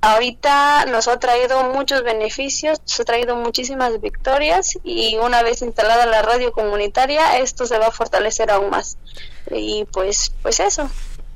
ahorita 0.00 0.86
nos 0.86 1.08
ha 1.08 1.18
traído 1.18 1.62
muchos 1.64 2.02
beneficios, 2.02 2.80
nos 2.80 3.00
ha 3.00 3.04
traído 3.04 3.36
muchísimas 3.36 4.00
victorias 4.00 4.78
y 4.82 5.16
una 5.18 5.42
vez 5.42 5.62
instalada 5.62 6.06
la 6.06 6.22
radio 6.22 6.52
comunitaria 6.52 7.38
esto 7.38 7.66
se 7.66 7.78
va 7.78 7.88
a 7.88 7.92
fortalecer 7.92 8.50
aún 8.50 8.70
más. 8.70 8.96
Y 9.50 9.86
pues, 9.92 10.32
pues 10.42 10.60
eso. 10.60 10.90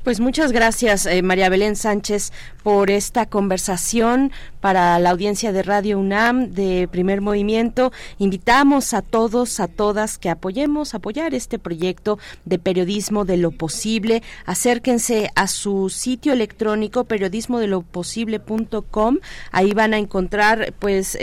Pues 0.04 0.20
muchas 0.20 0.52
gracias, 0.52 1.06
eh, 1.06 1.22
María 1.22 1.48
Belén 1.48 1.76
Sánchez, 1.76 2.30
por 2.64 2.90
esta 2.90 3.26
conversación 3.26 4.32
para 4.62 4.98
la 4.98 5.10
audiencia 5.10 5.52
de 5.52 5.62
Radio 5.62 5.98
UNAM 5.98 6.52
de 6.52 6.88
Primer 6.90 7.20
Movimiento. 7.20 7.92
Invitamos 8.16 8.94
a 8.94 9.02
todos, 9.02 9.60
a 9.60 9.68
todas 9.68 10.16
que 10.16 10.30
apoyemos, 10.30 10.94
apoyar 10.94 11.34
este 11.34 11.58
proyecto 11.58 12.18
de 12.46 12.58
periodismo 12.58 13.26
de 13.26 13.36
lo 13.36 13.50
posible. 13.50 14.22
Acérquense 14.46 15.28
a 15.34 15.48
su 15.48 15.90
sitio 15.90 16.32
electrónico 16.32 17.04
periodismodeloposible.com. 17.04 19.18
Ahí 19.52 19.74
van 19.74 19.92
a 19.92 19.98
encontrar, 19.98 20.72
pues, 20.78 21.18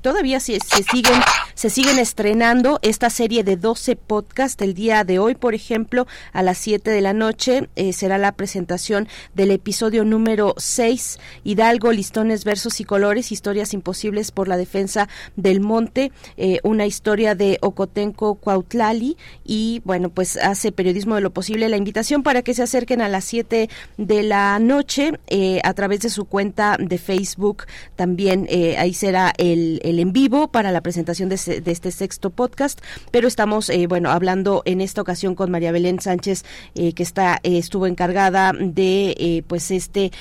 todavía 0.00 0.38
se, 0.38 0.60
se, 0.60 0.84
siguen, 0.84 1.20
se 1.54 1.70
siguen 1.70 1.98
estrenando 1.98 2.78
esta 2.82 3.10
serie 3.10 3.42
de 3.42 3.56
12 3.56 3.96
podcasts. 3.96 4.62
El 4.62 4.74
día 4.74 5.02
de 5.02 5.18
hoy, 5.18 5.34
por 5.34 5.56
ejemplo, 5.56 6.06
a 6.32 6.44
las 6.44 6.58
7 6.58 6.92
de 6.92 7.00
la 7.00 7.12
noche, 7.12 7.68
eh, 7.74 7.92
será 7.92 8.18
la 8.18 8.30
presentación 8.30 9.08
del 9.34 9.50
episodio 9.50 10.04
número 10.04 10.54
6, 10.68 11.18
Hidalgo, 11.44 11.92
listones, 11.92 12.44
versos 12.44 12.80
y 12.80 12.84
colores, 12.84 13.30
historias 13.30 13.74
imposibles 13.74 14.30
por 14.30 14.48
la 14.48 14.56
defensa 14.56 15.08
del 15.36 15.60
monte, 15.60 16.10
eh, 16.36 16.60
una 16.62 16.86
historia 16.86 17.34
de 17.34 17.58
Ocotenco 17.60 18.36
Cuautlali 18.36 19.16
y 19.44 19.82
bueno, 19.84 20.10
pues 20.10 20.36
hace 20.36 20.72
periodismo 20.72 21.14
de 21.14 21.20
lo 21.20 21.30
posible 21.30 21.68
la 21.68 21.76
invitación 21.76 22.22
para 22.22 22.42
que 22.42 22.54
se 22.54 22.62
acerquen 22.62 23.02
a 23.02 23.08
las 23.08 23.24
7 23.24 23.68
de 23.96 24.22
la 24.22 24.58
noche 24.58 25.12
eh, 25.26 25.60
a 25.64 25.74
través 25.74 26.00
de 26.00 26.10
su 26.10 26.24
cuenta 26.24 26.76
de 26.78 26.98
Facebook. 26.98 27.64
También 27.96 28.46
eh, 28.48 28.76
ahí 28.78 28.94
será 28.94 29.32
el, 29.36 29.80
el, 29.84 29.98
en 29.98 30.12
vivo 30.12 30.48
para 30.48 30.72
la 30.72 30.80
presentación 30.80 31.28
de, 31.28 31.60
de 31.60 31.70
este 31.72 31.90
sexto 31.90 32.30
podcast, 32.30 32.80
pero 33.10 33.28
estamos, 33.28 33.70
bueno, 33.88 34.10
hablando 34.10 34.62
en 34.64 34.80
esta 34.80 35.02
ocasión 35.02 35.34
con 35.34 35.50
María 35.50 35.72
Belén 35.72 36.00
Sánchez, 36.00 36.44
que 36.74 37.02
está 37.02 37.40
estuvo 37.42 37.86
en 37.86 37.96
encargada 37.98 38.52
de 38.52 39.44
pues 39.48 39.72
este 39.72 39.98
este 39.98 40.12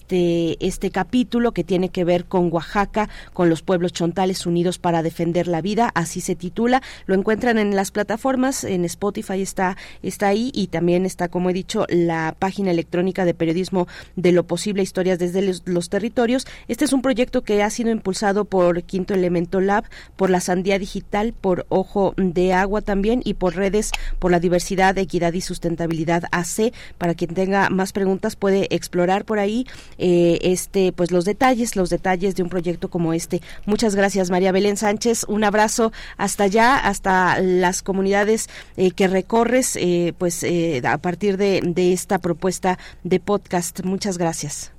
este 0.00 0.90
capítulo 0.90 1.52
que 1.52 1.64
tiene 1.64 1.88
que 1.88 2.04
ver 2.04 2.24
con 2.24 2.52
Oaxaca, 2.52 3.08
con 3.32 3.48
los 3.48 3.62
pueblos 3.62 3.92
chontales 3.92 4.46
unidos 4.46 4.78
para 4.78 5.02
defender 5.02 5.48
la 5.48 5.60
vida, 5.60 5.90
así 5.94 6.20
se 6.20 6.34
titula. 6.34 6.82
Lo 7.06 7.14
encuentran 7.14 7.58
en 7.58 7.76
las 7.76 7.90
plataformas, 7.90 8.64
en 8.64 8.84
Spotify 8.84 9.42
está 9.42 9.76
está 10.02 10.28
ahí 10.28 10.50
y 10.54 10.68
también 10.68 11.06
está, 11.06 11.28
como 11.28 11.50
he 11.50 11.52
dicho, 11.52 11.86
la 11.88 12.34
página 12.38 12.70
electrónica 12.70 13.24
de 13.24 13.34
periodismo 13.34 13.88
de 14.16 14.32
lo 14.32 14.46
posible 14.46 14.82
historias 14.82 15.18
desde 15.18 15.42
los, 15.42 15.88
territorios. 15.88 16.46
Este 16.68 16.84
es 16.84 16.92
un 16.92 17.02
proyecto 17.02 17.42
que 17.42 17.62
ha 17.62 17.70
sido 17.70 17.90
impulsado 17.90 18.44
por 18.44 18.82
Quinto 18.84 19.14
Elemento 19.14 19.60
Lab, 19.60 19.84
por 20.16 20.30
la 20.30 20.40
Sandía 20.40 20.78
Digital, 20.78 21.34
por 21.38 21.66
Ojo 21.68 22.14
de 22.16 22.52
Agua 22.52 22.80
también 22.80 23.20
y 23.24 23.34
por 23.34 23.56
redes 23.56 23.90
por 24.18 24.30
la 24.30 24.40
diversidad, 24.40 24.96
equidad 24.96 25.32
y 25.32 25.40
sustentabilidad 25.40 26.24
AC 26.30 26.72
para 26.98 27.14
quien 27.14 27.34
tenga 27.34 27.68
más 27.70 27.92
preguntas 27.92 28.36
puede 28.36 28.68
explorar 28.74 29.24
por 29.24 29.38
ahí 29.38 29.66
eh, 29.98 30.38
este 30.42 30.92
pues 30.92 31.10
los 31.10 31.24
detalles, 31.24 31.76
los 31.76 31.90
detalles 31.90 32.34
de 32.34 32.42
un 32.42 32.48
proyecto 32.48 32.90
como 32.90 33.12
este. 33.12 33.40
Muchas 33.66 33.94
gracias 33.94 34.30
María 34.30 34.52
Belén 34.52 34.76
Sánchez, 34.76 35.24
un 35.28 35.44
abrazo 35.44 35.92
hasta 36.16 36.44
allá, 36.44 36.76
hasta 36.76 37.40
las 37.40 37.82
comunidades 37.82 38.48
eh, 38.76 38.90
que 38.90 39.08
recorres 39.08 39.76
eh, 39.76 40.14
pues 40.18 40.44
a 40.84 40.98
partir 40.98 41.36
de, 41.36 41.60
de 41.64 41.92
esta 41.92 42.18
propuesta 42.18 42.78
de 43.04 43.20
podcast. 43.20 43.84
Muchas 43.84 44.18
gracias. 44.18 44.72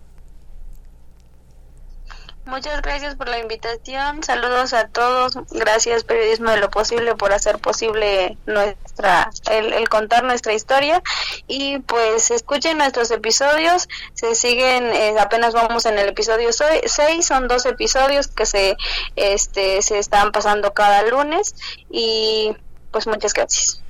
Muchas 2.45 2.81
gracias 2.81 3.15
por 3.15 3.29
la 3.29 3.39
invitación. 3.39 4.21
Saludos 4.21 4.73
a 4.73 4.87
todos. 4.87 5.33
Gracias 5.51 6.03
Periodismo 6.03 6.49
de 6.51 6.57
lo 6.57 6.69
Posible 6.69 7.15
por 7.15 7.31
hacer 7.31 7.57
posible 7.59 8.37
nuestra 8.45 9.31
el, 9.49 9.87
contar 9.87 10.23
nuestra 10.25 10.53
historia 10.53 11.01
y 11.47 11.79
pues 11.79 12.31
escuchen 12.31 12.77
nuestros 12.77 13.11
episodios. 13.11 13.87
Se 14.13 14.35
siguen 14.35 14.91
eh, 14.91 15.15
apenas 15.19 15.53
vamos 15.53 15.85
en 15.85 15.97
el 15.97 16.09
episodio 16.09 16.49
6, 16.51 17.25
son 17.25 17.47
dos 17.47 17.65
episodios 17.65 18.27
que 18.27 18.45
se 18.45 18.75
este 19.15 19.81
se 19.81 19.99
están 19.99 20.31
pasando 20.33 20.73
cada 20.73 21.01
lunes 21.03 21.55
y 21.89 22.55
pues 22.91 23.07
muchas 23.07 23.33
gracias. 23.33 23.82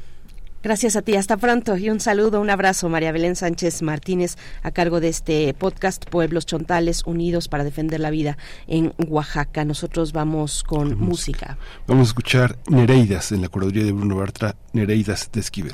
Gracias 0.64 0.96
a 0.96 1.02
ti, 1.02 1.18
hasta 1.18 1.36
pronto 1.36 1.76
y 1.76 1.90
un 1.90 2.00
saludo, 2.00 2.40
un 2.40 2.50
abrazo, 2.50 2.88
María 2.88 3.12
Belén 3.12 3.36
Sánchez 3.36 3.82
Martínez, 3.82 4.38
a 4.62 4.72
cargo 4.72 5.02
de 5.02 5.10
este 5.10 5.54
podcast 5.54 6.06
Pueblos 6.06 6.46
Chontales 6.46 7.04
Unidos 7.06 7.50
para 7.50 7.66
Defender 7.66 8.00
la 8.00 8.12
Vida 8.12 8.38
en 8.66 8.94
Oaxaca. 9.10 9.66
Nosotros 9.66 10.14
vamos 10.14 10.64
con 10.64 10.98
música. 10.98 11.58
Vamos 11.86 12.08
a 12.08 12.12
escuchar 12.12 12.58
Nereidas 12.70 13.34
en 13.34 13.42
la 13.42 13.50
curaduría 13.50 13.84
de 13.84 13.92
Bruno 13.92 14.16
Bartra, 14.16 14.56
Nereidas 14.72 15.30
de 15.34 15.42
Esquivel. 15.42 15.74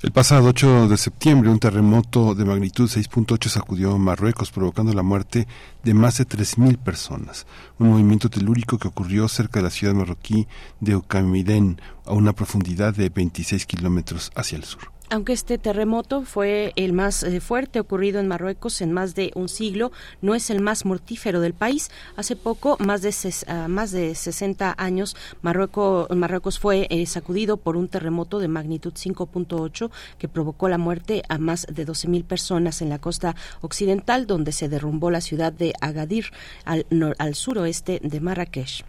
el 0.00 0.12
pasado 0.12 0.46
8 0.48 0.86
de 0.88 0.96
septiembre, 0.96 1.50
un 1.50 1.58
terremoto 1.58 2.36
de 2.36 2.44
magnitud 2.44 2.88
6.8 2.88 3.48
sacudió 3.48 3.98
Marruecos, 3.98 4.52
provocando 4.52 4.92
la 4.92 5.02
muerte 5.02 5.48
de 5.82 5.92
más 5.92 6.18
de 6.18 6.26
3.000 6.26 6.78
personas. 6.78 7.46
Un 7.80 7.88
movimiento 7.88 8.30
telúrico 8.30 8.78
que 8.78 8.86
ocurrió 8.86 9.26
cerca 9.26 9.58
de 9.58 9.64
la 9.64 9.70
ciudad 9.70 9.94
marroquí 9.94 10.46
de 10.78 10.94
Okamiden, 10.94 11.80
a 12.06 12.12
una 12.12 12.32
profundidad 12.32 12.94
de 12.94 13.08
26 13.08 13.66
kilómetros 13.66 14.30
hacia 14.36 14.56
el 14.56 14.64
sur. 14.64 14.97
Aunque 15.10 15.32
este 15.32 15.56
terremoto 15.56 16.22
fue 16.22 16.74
el 16.76 16.92
más 16.92 17.22
eh, 17.22 17.40
fuerte 17.40 17.80
ocurrido 17.80 18.20
en 18.20 18.28
Marruecos 18.28 18.82
en 18.82 18.92
más 18.92 19.14
de 19.14 19.32
un 19.34 19.48
siglo, 19.48 19.90
no 20.20 20.34
es 20.34 20.50
el 20.50 20.60
más 20.60 20.84
mortífero 20.84 21.40
del 21.40 21.54
país. 21.54 21.90
Hace 22.16 22.36
poco, 22.36 22.76
más 22.78 23.00
de, 23.00 23.08
uh, 23.08 23.68
más 23.68 23.90
de 23.90 24.14
60 24.14 24.74
años, 24.76 25.16
Marruecos, 25.40 26.10
Marruecos 26.14 26.58
fue 26.58 26.86
eh, 26.90 27.06
sacudido 27.06 27.56
por 27.56 27.78
un 27.78 27.88
terremoto 27.88 28.38
de 28.38 28.48
magnitud 28.48 28.92
5.8 28.92 29.90
que 30.18 30.28
provocó 30.28 30.68
la 30.68 30.76
muerte 30.76 31.22
a 31.30 31.38
más 31.38 31.66
de 31.72 31.86
12.000 31.86 32.24
personas 32.24 32.82
en 32.82 32.90
la 32.90 32.98
costa 32.98 33.34
occidental, 33.62 34.26
donde 34.26 34.52
se 34.52 34.68
derrumbó 34.68 35.10
la 35.10 35.22
ciudad 35.22 35.54
de 35.54 35.72
Agadir, 35.80 36.26
al, 36.66 36.84
al 37.18 37.34
suroeste 37.34 37.98
de 38.02 38.20
Marrakech. 38.20 38.84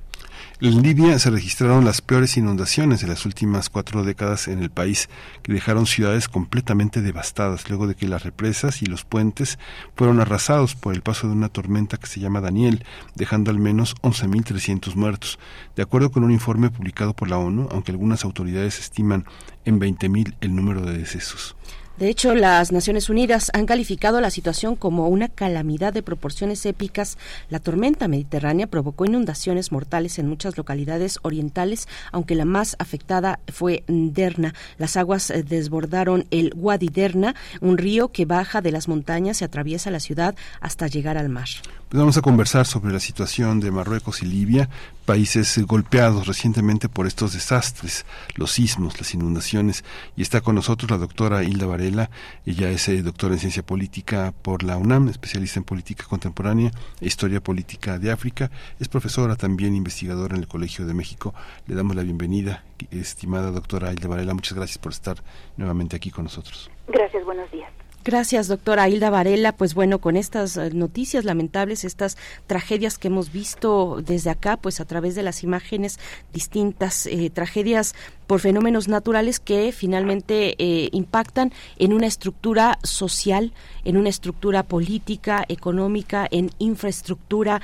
En 0.61 0.82
Libia 0.82 1.18
se 1.20 1.30
registraron 1.30 1.86
las 1.86 2.02
peores 2.02 2.36
inundaciones 2.36 3.02
de 3.02 3.07
las 3.07 3.26
últimas 3.26 3.70
cuatro 3.70 4.03
décadas 4.03 4.48
en 4.48 4.61
el 4.61 4.70
país, 4.70 5.10
que 5.41 5.53
dejaron 5.53 5.86
ciudades 5.86 6.28
completamente 6.28 7.02
devastadas 7.02 7.70
luego 7.70 7.88
de 7.88 7.95
que 7.95 8.07
las 8.07 8.24
represas 8.24 8.82
y 8.82 8.86
los 8.86 9.06
puentes 9.06 9.57
fueron 9.95 10.20
arrasados 10.20 10.76
por 10.76 10.94
el 10.94 11.02
paso 11.02 11.28
de 11.28 11.34
una 11.34 11.49
tormenta 11.49 11.98
que 11.98 12.07
se 12.07 12.20
llama 12.20 12.41
Daniel, 12.41 12.84
dejando 13.16 13.52
al 13.52 13.60
menos 13.60 13.95
11.300 14.02 14.95
muertos. 14.95 15.40
De 15.76 15.84
acuerdo 15.84 16.11
con 16.11 16.24
un 16.24 16.32
informe 16.32 16.70
publicado 16.70 17.14
por 17.14 17.30
la 17.30 17.38
ONU, 17.38 17.70
aunque 17.72 17.91
algunas 17.91 18.26
autoridades 18.26 18.80
estiman 18.80 19.26
en 19.66 19.80
20.000 19.80 20.36
el 20.41 20.56
número 20.56 20.82
de 20.82 20.98
decesos. 20.98 21.56
De 21.99 22.07
hecho, 22.07 22.34
las 22.34 22.71
Naciones 22.71 23.09
Unidas 23.09 23.51
han 23.53 23.65
calificado 23.65 24.21
la 24.21 24.30
situación 24.30 24.77
como 24.77 25.09
una 25.09 25.27
calamidad 25.27 25.91
de 25.91 26.01
proporciones 26.01 26.65
épicas. 26.65 27.17
La 27.49 27.59
tormenta 27.59 28.07
mediterránea 28.07 28.67
provocó 28.67 29.03
inundaciones 29.03 29.73
mortales 29.73 30.17
en 30.17 30.30
muchas 30.30 30.57
localidades 30.57 31.19
orientales, 31.23 31.89
aunque 32.13 32.35
la 32.35 32.45
más 32.45 32.77
afectada 32.80 33.41
fue 33.51 33.84
Derna. 33.88 34.53
Las 34.77 34.95
aguas 34.95 35.30
eh, 35.30 35.43
desbordaron 35.43 36.26
el 36.31 36.53
Wadi 36.55 36.88
Derna, 36.88 37.35
un 37.59 37.77
río 37.77 38.13
que 38.13 38.23
baja 38.23 38.61
de 38.61 38.71
las 38.71 38.88
montañas 38.88 39.41
y 39.41 39.43
atraviesa 39.43 39.91
la 39.91 39.99
ciudad 39.99 40.35
hasta 40.61 40.88
llegar 40.88 41.17
al 41.17 41.27
mar. 41.27 41.49
Vamos 41.91 42.18
a 42.18 42.22
conversar 42.22 42.68
sobre 42.68 42.94
la 42.94 42.99
situación 42.99 43.60
de 43.60 43.72
Marruecos 43.72 44.22
y 44.22 44.28
Libia, 44.28 44.70
países 45.06 45.57
golpeados 45.66 46.28
recientemente 46.28 46.88
por 46.88 47.07
estos 47.07 47.34
desastres, 47.34 48.06
los 48.36 48.52
sismos, 48.52 48.99
las 48.99 49.16
inundaciones. 49.16 49.84
Y 50.16 50.22
está 50.22 50.41
con 50.41 50.53
nosotros 50.53 50.91
la 50.91 50.99
doctora 50.99 51.41
Hilda 51.41 51.66
Varela. 51.66 52.11
Ella 52.45 52.70
es 52.70 52.88
eh, 52.90 53.02
doctora 53.02 53.34
en 53.34 53.40
ciencia 53.40 53.64
política 53.64 54.36
por 54.44 54.61
la 54.61 54.78
UNAM, 54.78 55.10
especialista 55.10 55.60
en 55.60 55.64
política 55.64 56.03
contemporánea 56.07 56.70
e 57.02 57.07
historia 57.07 57.41
política 57.41 57.98
de 57.98 58.11
África. 58.11 58.52
Es 58.80 58.88
profesora 58.88 59.36
también 59.36 59.74
investigadora 59.74 60.36
en 60.36 60.44
el 60.44 60.48
Colegio 60.48 60.86
de 60.86 60.94
México. 60.94 61.34
Le 61.66 61.74
damos 61.74 61.95
la 61.95 62.03
bienvenida, 62.03 62.64
estimada 62.91 63.49
doctora 63.49 63.91
Hilda 63.91 64.07
Varela. 64.07 64.36
Muchas 64.36 64.56
gracias 64.56 64.78
por 64.78 64.91
estar 64.91 65.18
nuevamente 65.57 65.95
aquí 65.95 66.11
con 66.11 66.26
nosotros. 66.26 66.70
Gracias, 66.88 67.26
buenos 67.26 67.49
días. 67.49 67.78
Gracias, 68.05 68.47
doctora 68.47 68.88
Hilda 68.88 69.09
Varela. 69.09 69.51
Pues 69.51 69.73
bueno, 69.73 69.99
con 69.99 70.15
estas 70.15 70.55
eh, 70.55 70.71
noticias 70.73 71.26
lamentables, 71.26 71.84
estas 71.84 72.17
tragedias 72.47 72.97
que 72.97 73.09
hemos 73.09 73.31
visto 73.31 74.01
desde 74.01 74.30
acá, 74.30 74.55
pues 74.55 74.80
a 74.80 74.85
través 74.85 75.15
de 75.15 75.23
las 75.23 75.43
imágenes 75.43 75.99
distintas, 76.31 77.05
eh, 77.07 77.30
tragedias 77.30 77.93
por 78.30 78.41
fenómenos 78.41 78.88
naturales 78.88 79.39
que 79.39 79.71
finalmente 79.71 80.53
eh, 80.59 80.89
impactan 80.91 81.51
en 81.80 81.93
una 81.93 82.05
estructura 82.05 82.77
social, 82.84 83.53
en 83.85 83.97
una 83.97 84.09
estructura 84.09 84.61
política, 84.61 85.43
económica, 85.49 86.27
en 86.30 86.51
infraestructura. 86.59 87.59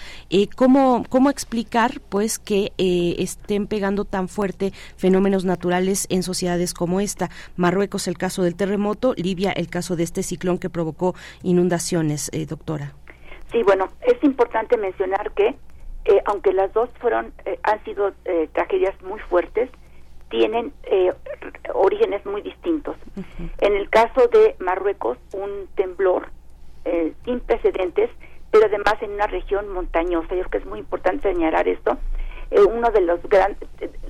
¿cómo, 0.56 1.06
¿Cómo 1.07 1.30
explicar 1.30 2.02
pues 2.10 2.40
que 2.40 2.74
eh, 2.80 3.16
estén 3.20 3.68
pegando 3.68 4.06
tan 4.06 4.28
fuerte 4.28 4.74
fenómenos 4.98 5.45
naturales 5.45 6.07
en 6.10 6.24
sociedades 6.24 6.74
como 6.74 6.99
esta? 6.99 7.30
Marruecos 7.57 8.07
el 8.07 8.18
caso 8.18 8.41
del 8.41 8.56
terremoto, 8.56 9.14
Libia 9.18 9.52
el 9.52 9.68
caso 9.68 9.95
de 9.95 10.02
este 10.03 10.24
ciclón 10.26 10.58
que 10.58 10.70
provocó 10.70 11.16
inundaciones, 11.44 12.30
doctora. 12.48 12.94
Sí, 13.52 13.64
bueno, 13.64 13.88
es 14.02 14.22
importante 14.24 14.78
mencionar 14.78 15.32
que 15.32 15.56
aunque 16.26 16.54
las 16.54 16.72
dos 16.74 16.90
fueron 17.00 17.34
han 17.64 17.84
sido 17.84 18.12
tragedias 18.54 18.94
muy 19.02 19.20
fuertes, 19.22 19.70
tienen 20.30 20.74
eh, 20.84 21.14
orígenes 21.74 22.26
muy 22.26 22.42
distintos. 22.42 22.96
En 23.60 23.76
el 23.76 23.90
caso 23.90 24.28
de 24.28 24.56
Marruecos, 24.60 25.18
un 25.34 25.68
temblor 25.76 26.30
eh, 26.84 27.14
sin 27.24 27.40
precedentes, 27.40 28.10
pero 28.52 28.66
además 28.66 28.96
en 29.02 29.12
una 29.12 29.28
región 29.28 29.70
montañosa. 29.70 30.30
Yo 30.30 30.42
creo 30.42 30.50
que 30.50 30.58
es 30.58 30.66
muy 30.66 30.80
importante 30.80 31.32
señalar 31.32 31.68
esto. 31.68 31.98
Eh, 32.52 32.62
uno 32.62 32.90
de 32.92 33.02
los 33.02 33.22
gran, 33.24 33.58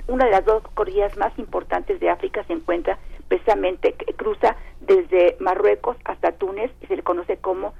una 0.08 0.26
de 0.26 0.30
las 0.30 0.44
dos 0.44 0.62
cordilleras 0.74 1.16
más 1.16 1.36
importantes 1.38 2.00
de 2.00 2.10
África 2.10 2.44
se 2.44 2.52
encuentra 2.52 2.98
precisamente 3.28 3.94
cruza 4.16 4.56
desde 4.80 5.36
Marruecos 5.40 5.96
hasta 6.04 6.32
Túnez 6.32 6.70
y 6.80 6.86
se 6.86 6.96
le 6.96 7.02
conoce 7.02 7.38
como 7.38 7.74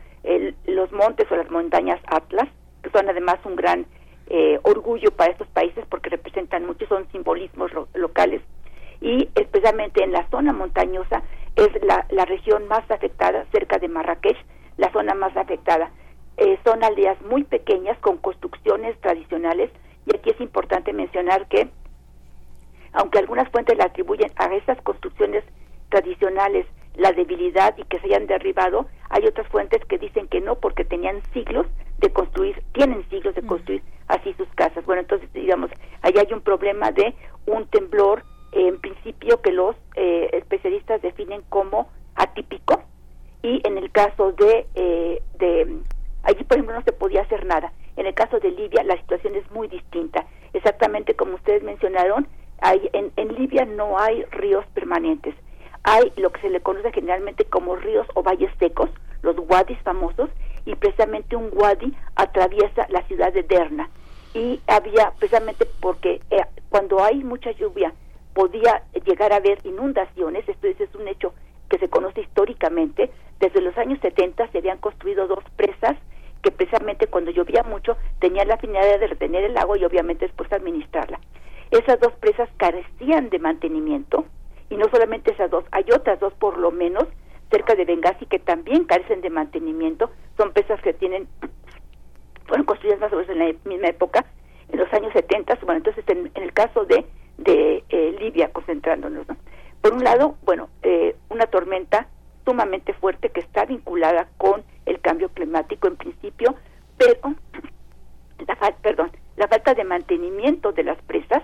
los 0.66 0.90
montes 0.90 1.30
o 1.30 1.36
las 1.36 1.50
montañas 1.50 2.00
Atlas, 2.08 2.48
que 2.82 2.90
son 2.90 3.08
además 3.08 3.36
un 3.44 3.54
gran 3.54 3.86
eh, 4.28 4.58
orgullo 4.64 5.12
para 5.12 5.30
estos 5.30 5.46
países 5.48 5.84
porque 5.88 6.10
representan 6.10 6.66
muchos, 6.66 6.88
son 6.88 7.06
simbolismos 7.12 7.70
locales. 7.94 8.42
Y 9.00 9.28
especialmente 9.36 10.02
en 10.02 10.10
la 10.10 10.28
zona 10.30 10.52
montañosa 10.52 11.22
es 11.54 11.68
la, 11.84 12.06
la 12.10 12.24
región 12.24 12.66
más 12.66 12.90
afectada, 12.90 13.46
cerca 13.52 13.78
de 13.78 13.88
Marrakech, 13.88 14.36
la 14.78 14.90
zona 14.92 15.14
más 15.14 15.36
afectada. 15.36 15.90
Eh, 16.38 16.58
son 16.64 16.82
aldeas 16.82 17.20
muy 17.22 17.44
pequeñas 17.44 17.96
con 17.98 18.18
construcciones 18.18 18.98
tradicionales 19.00 19.70
y 20.06 20.16
aquí 20.16 20.30
es 20.30 20.40
importante 20.40 20.92
mencionar 20.92 21.46
que 21.48 21.68
aunque 22.92 23.18
algunas 23.18 23.48
fuentes 23.50 23.76
le 23.76 23.84
atribuyen 23.84 24.30
a 24.36 24.46
esas 24.54 24.80
construcciones 24.82 25.44
tradicionales 25.90 26.66
la 26.96 27.12
debilidad 27.12 27.76
y 27.76 27.84
que 27.84 28.00
se 28.00 28.06
hayan 28.06 28.26
derribado, 28.26 28.86
hay 29.10 29.26
otras 29.26 29.46
fuentes 29.48 29.84
que 29.84 29.98
dicen 29.98 30.28
que 30.28 30.40
no 30.40 30.56
porque 30.56 30.84
tenían 30.84 31.20
siglos 31.32 31.66
de 31.98 32.10
construir, 32.10 32.62
tienen 32.72 33.06
siglos 33.10 33.34
de 33.34 33.42
construir 33.42 33.82
así 34.08 34.32
sus 34.34 34.48
casas. 34.54 34.84
Bueno, 34.86 35.02
entonces 35.02 35.30
digamos, 35.34 35.70
ahí 36.02 36.14
hay 36.16 36.32
un 36.32 36.40
problema 36.40 36.90
de 36.92 37.14
un 37.46 37.66
temblor 37.66 38.24
en 38.52 38.80
principio 38.80 39.42
que 39.42 39.52
los 39.52 39.76
eh, 39.94 40.30
especialistas 40.32 41.02
definen 41.02 41.42
como 41.50 41.90
atípico 42.14 42.82
y 43.42 43.60
en 43.66 43.76
el 43.76 43.90
caso 43.90 44.32
de, 44.32 44.66
eh, 44.74 45.22
de 45.38 45.78
allí 46.22 46.44
por 46.44 46.56
ejemplo 46.56 46.76
no 46.76 46.82
se 46.82 46.92
podía 46.92 47.22
hacer 47.22 47.44
nada. 47.44 47.72
En 47.96 48.06
el 48.06 48.14
caso 48.14 48.38
de 48.40 48.50
Libia 48.50 48.84
la 48.84 48.96
situación 48.96 49.34
es 49.34 49.50
muy 49.50 49.68
distinta. 49.68 50.26
Exactamente 50.52 51.14
como 51.14 51.34
ustedes 51.34 51.62
mencionaron, 51.62 52.26
hay, 52.60 52.88
en, 52.92 53.12
Libia 53.34 53.64
no 53.64 53.98
hay 53.98 54.24
ríos 54.30 54.64
permanentes. 54.74 55.34
Hay 55.82 56.12
lo 56.16 56.30
que 56.30 56.40
se 56.40 56.50
le 56.50 56.60
conoce 56.60 56.92
generalmente 56.92 57.44
como 57.44 57.76
ríos 57.76 58.06
o 58.14 58.22
valles 58.22 58.50
secos, 58.58 58.90
los 59.22 59.36
wadis 59.48 59.78
famosos, 59.82 60.30
y 60.64 60.74
precisamente 60.74 61.36
un 61.36 61.50
wadi 61.52 61.94
atraviesa 62.16 62.86
la 62.88 63.02
ciudad 63.02 63.32
de 63.32 63.42
Derna. 63.42 63.88
Y 64.34 64.60
había, 64.66 65.12
precisamente 65.18 65.66
porque 65.80 66.20
eh, 66.30 66.44
cuando 66.68 67.02
hay 67.02 67.22
mucha 67.22 67.52
lluvia, 67.52 67.92
podía 68.34 68.82
llegar 69.06 69.32
a 69.32 69.36
haber 69.36 69.58
inundaciones, 69.64 70.46
esto 70.48 70.66
es, 70.66 70.94
un 70.94 71.08
hecho 71.08 71.32
que 71.70 71.78
se 71.78 71.88
conoce 71.88 72.20
históricamente, 72.20 73.10
desde 73.40 73.62
los 73.62 73.76
años 73.78 73.98
70 74.02 74.48
se 74.48 74.58
habían 74.58 74.78
construido 74.78 75.26
dos 75.26 75.44
presas 75.56 75.96
que 76.42 76.50
precisamente 76.50 77.06
cuando 77.06 77.30
llovía 77.30 77.62
mucho 77.62 77.96
tenían 78.20 78.48
la 78.48 78.58
finalidad 78.58 79.00
de 79.00 79.08
retener 79.08 79.44
el 79.44 79.56
agua 79.56 79.78
y 79.78 79.84
obviamente 79.84 80.26
después 80.26 80.52
administrarla. 80.52 81.20
Esas 81.70 81.98
dos 82.00 82.12
presas 82.14 82.48
carecían 82.56 83.30
de 83.30 83.38
mantenimiento 83.38 84.24
y 84.70 84.76
no 84.76 84.88
solamente 84.90 85.32
esas 85.32 85.50
dos, 85.50 85.64
hay 85.72 85.84
otras 85.94 86.20
dos 86.20 86.32
por 86.34 86.58
lo 86.58 86.70
menos 86.70 87.04
cerca 87.50 87.74
de 87.74 87.84
Benghazi 87.84 88.26
que 88.26 88.38
también 88.38 88.84
carecen 88.84 89.20
de 89.20 89.30
mantenimiento, 89.30 90.10
son 90.36 90.52
presas 90.52 90.80
que 90.82 90.92
tienen, 90.92 91.28
fueron 92.46 92.66
construidas 92.66 93.00
más 93.00 93.12
o 93.12 93.16
menos 93.16 93.30
en 93.30 93.38
la 93.38 93.54
misma 93.64 93.88
época, 93.88 94.24
en 94.68 94.78
los 94.78 94.92
años 94.92 95.12
70, 95.12 95.58
bueno, 95.64 95.78
entonces 95.78 96.04
en, 96.08 96.30
el 96.34 96.52
caso 96.52 96.84
de, 96.84 97.06
de 97.38 97.84
eh, 97.88 98.16
Libia, 98.18 98.52
concentrándonos, 98.52 99.28
¿no? 99.28 99.36
Por 99.80 99.94
un 99.94 100.02
lado, 100.02 100.36
bueno, 100.42 100.68
eh, 100.82 101.14
una 101.28 101.46
tormenta 101.46 102.08
sumamente 102.44 102.92
fuerte 102.94 103.28
que 103.28 103.40
está 103.40 103.64
vinculada 103.66 104.28
con 104.36 104.64
el 104.86 105.00
cambio 105.00 105.28
climático 105.28 105.88
en 105.88 105.96
principio, 105.96 106.54
pero 106.96 107.34
la, 108.46 108.56
perdón, 108.82 109.10
la 109.36 109.48
falta 109.48 109.74
de 109.74 109.84
mantenimiento 109.84 110.72
de 110.72 110.84
las 110.84 111.00
presas, 111.02 111.42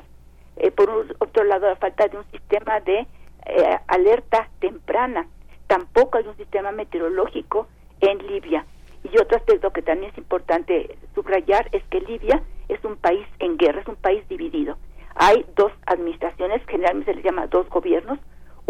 eh, 0.57 0.71
por 0.71 1.07
otro 1.19 1.45
lado, 1.45 1.69
la 1.69 1.77
falta 1.77 2.09
de 2.09 2.19
un 2.19 2.25
sistema 2.31 2.81
de 2.81 3.07
eh, 3.47 3.79
alerta 3.89 4.49
temprana. 4.61 5.27
Tampoco 5.67 6.19
hay 6.19 6.27
un 6.27 6.37
sistema 6.37 6.73
meteorológico 6.73 7.67
en 8.01 8.19
Libia. 8.27 8.65
Y 9.05 9.19
otro 9.19 9.37
aspecto 9.37 9.73
que 9.73 9.83
también 9.83 10.13
es 10.13 10.19
importante 10.19 10.97
subrayar 11.15 11.69
es 11.73 11.83
que 11.85 12.01
Libia 12.01 12.43
es 12.69 12.85
un 12.85 12.97
país 12.97 13.27
en 13.41 13.57
guerra, 13.57 13.81
es 13.81 13.89
un 13.89 13.97
país 13.97 14.27
dividido. 14.29 14.77
Hay 15.15 15.45
dos 15.57 15.73
administraciones, 15.87 16.63
generalmente 16.69 17.11
se 17.11 17.17
les 17.17 17.25
llama 17.25 17.47
dos 17.49 17.69
gobiernos, 17.69 18.19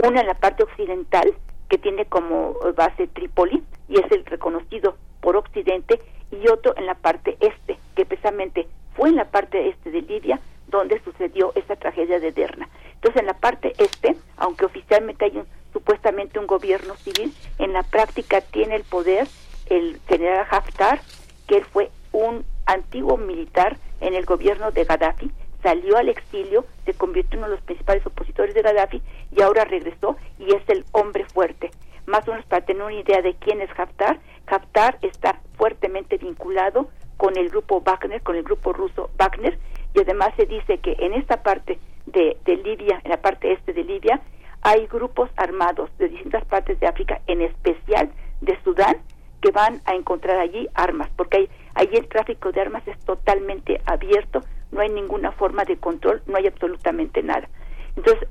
una 0.02 0.20
en 0.20 0.26
la 0.26 0.34
parte 0.34 0.62
occidental, 0.62 1.34
que 1.72 1.78
tiene 1.78 2.04
como 2.04 2.54
base 2.76 3.06
Trípoli 3.06 3.62
y 3.88 3.98
es 3.98 4.12
el 4.12 4.26
reconocido 4.26 4.98
por 5.22 5.36
Occidente, 5.36 6.02
y 6.30 6.46
otro 6.48 6.74
en 6.76 6.84
la 6.84 6.94
parte 6.94 7.38
este, 7.40 7.78
que 7.96 8.04
precisamente 8.04 8.68
fue 8.94 9.08
en 9.08 9.16
la 9.16 9.24
parte 9.24 9.70
este 9.70 9.90
de 9.90 10.02
Libia 10.02 10.38
donde 10.66 11.00
sucedió 11.02 11.50
esa 11.54 11.76
tragedia 11.76 12.20
de 12.20 12.30
Derna. 12.30 12.68
Entonces, 12.96 13.22
en 13.22 13.26
la 13.26 13.38
parte 13.38 13.72
este, 13.78 14.16
aunque 14.36 14.66
oficialmente 14.66 15.24
hay 15.24 15.38
un, 15.38 15.46
supuestamente 15.72 16.38
un 16.38 16.46
gobierno 16.46 16.94
civil, 16.96 17.32
en 17.58 17.72
la 17.72 17.84
práctica 17.84 18.42
tiene 18.42 18.74
el 18.74 18.84
poder 18.84 19.26
el 19.70 19.98
general 20.06 20.46
Haftar, 20.50 21.00
que 21.48 21.56
él 21.56 21.64
fue 21.64 21.90
un 22.12 22.44
antiguo 22.66 23.16
militar 23.16 23.78
en 24.02 24.12
el 24.12 24.26
gobierno 24.26 24.72
de 24.72 24.84
Gaddafi, 24.84 25.30
salió 25.62 25.96
al 25.96 26.08
exilio, 26.08 26.64
se 26.84 26.94
convirtió 26.94 27.34
en 27.34 27.44
uno 27.44 27.50
de 27.50 27.56
los 27.56 27.64
principales 27.64 28.04
opositores 28.06 28.54
de 28.54 28.62
Gaddafi 28.62 29.02
y 29.30 29.42
ahora 29.42 29.64
regresó 29.64 30.16
y 30.38 30.54
es 30.54 30.62
el 30.68 30.84
hombre 30.92 31.24
fuerte. 31.26 31.70
Más 32.06 32.26
o 32.26 32.32
menos 32.32 32.46
para 32.46 32.64
tener 32.64 32.82
una 32.82 32.94
idea 32.94 33.22
de 33.22 33.34
quién 33.34 33.60
es 33.60 33.70
Haftar, 33.76 34.18
Haftar 34.46 34.98
está 35.02 35.40
fuertemente 35.56 36.18
vinculado 36.18 36.88
con 37.16 37.36
el 37.36 37.48
grupo 37.48 37.80
Wagner, 37.80 38.20
con 38.22 38.36
el 38.36 38.42
grupo 38.42 38.72
ruso 38.72 39.10
Wagner, 39.18 39.58
y 39.94 40.00
además 40.00 40.30
se 40.36 40.46
dice 40.46 40.78
que 40.78 40.96
en 40.98 41.14
esta 41.14 41.42
parte 41.42 41.78
de, 42.06 42.36
de 42.44 42.56
Libia, 42.56 43.00
en 43.04 43.10
la 43.10 43.22
parte 43.22 43.52
este 43.52 43.72
de 43.72 43.84
Libia, 43.84 44.20
hay 44.62 44.86
grupos 44.86 45.30
armados 45.36 45.90
de 45.98 46.08
distintas 46.08 46.44
partes 46.46 46.78
de 46.80 46.86
África, 46.86 47.20
en 47.26 47.42
especial 47.42 48.10
de 48.40 48.58
Sudán, 48.62 48.96
que 49.40 49.50
van 49.50 49.80
a 49.84 49.94
encontrar 49.94 50.38
allí 50.38 50.68
armas, 50.74 51.10
porque 51.16 51.36
hay, 51.38 51.50
allí 51.74 51.96
el 51.96 52.08
tráfico 52.08 52.52
de 52.52 52.60
armas 52.60 52.86
es 52.86 52.98
totalmente 53.04 53.80
abierto, 53.86 54.42
no 54.70 54.80
hay 54.80 54.88
ninguna 54.88 55.32
forma 55.32 55.64
de 55.64 55.76
control, 55.76 56.22
no 56.26 56.36
hay 56.36 56.46
absolutamente 56.46 57.22
nada. 57.22 57.48
Entonces, 57.96 58.28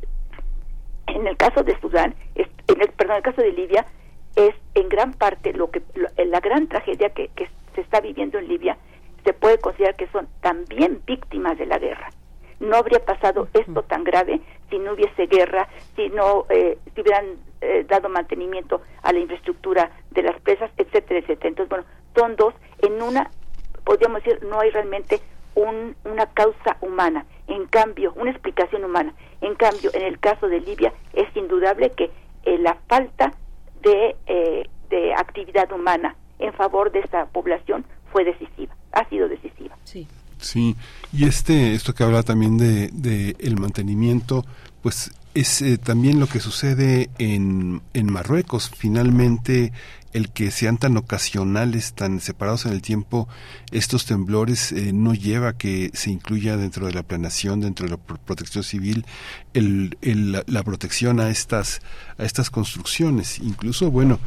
en 1.07 1.27
el 1.27 1.37
caso 1.37 1.63
de 1.63 1.79
Sudán, 1.79 2.15
es, 2.35 2.47
en 2.67 2.81
el, 2.81 2.89
perdón, 2.89 3.17
en 3.17 3.17
el 3.17 3.23
caso 3.23 3.41
de 3.41 3.51
Libia, 3.51 3.85
es 4.35 4.55
en 4.75 4.89
gran 4.89 5.13
parte 5.13 5.53
lo 5.53 5.69
que 5.69 5.81
la 6.17 6.39
gran 6.39 6.67
tragedia 6.67 7.09
que, 7.09 7.27
que 7.29 7.49
se 7.75 7.81
está 7.81 7.99
viviendo 7.99 8.39
en 8.39 8.47
Libia 8.47 8.77
se 9.23 9.33
puede 9.33 9.59
considerar 9.59 9.95
que 9.95 10.07
son 10.07 10.27
también 10.41 11.01
víctimas 11.05 11.57
de 11.57 11.65
la 11.65 11.77
guerra. 11.77 12.09
No 12.59 12.77
habría 12.77 13.03
pasado 13.03 13.47
esto 13.53 13.83
tan 13.83 14.03
grave 14.03 14.39
si 14.69 14.79
no 14.79 14.93
hubiese 14.93 15.25
guerra, 15.27 15.67
si 15.95 16.09
no 16.09 16.45
eh, 16.49 16.77
si 16.93 17.01
hubieran 17.01 17.25
eh, 17.61 17.85
dado 17.87 18.07
mantenimiento 18.09 18.81
a 19.03 19.11
la 19.11 19.19
infraestructura 19.19 19.91
de 20.11 20.23
las 20.23 20.39
presas, 20.41 20.71
etcétera, 20.77 21.19
etcétera. 21.19 21.49
Entonces, 21.49 21.69
bueno, 21.69 21.85
son 22.15 22.35
dos. 22.35 22.53
En 22.79 23.01
una, 23.01 23.29
podríamos 23.83 24.23
decir, 24.23 24.43
no 24.43 24.59
hay 24.59 24.71
realmente 24.71 25.21
un, 25.55 25.95
una 26.05 26.25
causa 26.27 26.77
humana. 26.81 27.25
En 27.47 27.65
cambio, 27.67 28.13
una 28.15 28.31
explicación 28.31 28.83
humana. 28.83 29.13
En 29.41 29.55
cambio, 29.55 29.91
en 29.93 30.03
el 30.03 30.19
caso 30.19 30.47
de 30.47 30.61
Libia, 30.61 30.93
es 31.13 31.35
indudable 31.35 31.91
que 31.91 32.11
eh, 32.43 32.57
la 32.59 32.77
falta 32.87 33.33
de, 33.81 34.15
eh, 34.27 34.69
de 34.89 35.13
actividad 35.13 35.71
humana 35.71 36.15
en 36.39 36.53
favor 36.53 36.91
de 36.91 36.99
esta 36.99 37.25
población 37.27 37.85
fue 38.11 38.23
decisiva, 38.23 38.75
ha 38.91 39.07
sido 39.09 39.27
decisiva. 39.27 39.77
Sí. 39.83 40.07
Sí, 40.39 40.75
y 41.13 41.25
este, 41.27 41.75
esto 41.75 41.93
que 41.93 42.03
habla 42.03 42.23
también 42.23 42.57
de, 42.57 42.89
de 42.91 43.35
el 43.41 43.59
mantenimiento, 43.59 44.43
pues 44.81 45.11
es 45.35 45.61
eh, 45.61 45.77
también 45.77 46.19
lo 46.19 46.25
que 46.25 46.39
sucede 46.39 47.11
en, 47.19 47.81
en 47.93 48.11
Marruecos. 48.11 48.71
Finalmente, 48.75 49.71
el 50.13 50.29
que 50.29 50.51
sean 50.51 50.77
tan 50.77 50.97
ocasionales, 50.97 51.93
tan 51.93 52.19
separados 52.19 52.65
en 52.65 52.73
el 52.73 52.81
tiempo, 52.81 53.27
estos 53.71 54.05
temblores 54.05 54.71
eh, 54.71 54.93
no 54.93 55.13
lleva 55.13 55.49
a 55.49 55.57
que 55.57 55.91
se 55.93 56.11
incluya 56.11 56.57
dentro 56.57 56.85
de 56.85 56.93
la 56.93 57.03
planeación, 57.03 57.61
dentro 57.61 57.85
de 57.85 57.91
la 57.91 57.97
protección 57.97 58.63
civil, 58.63 59.05
el, 59.53 59.97
la 60.47 60.63
protección 60.63 61.19
a 61.19 61.29
estas, 61.29 61.81
a 62.17 62.23
estas 62.23 62.49
construcciones. 62.49 63.39
Incluso, 63.39 63.91
bueno, 63.91 64.19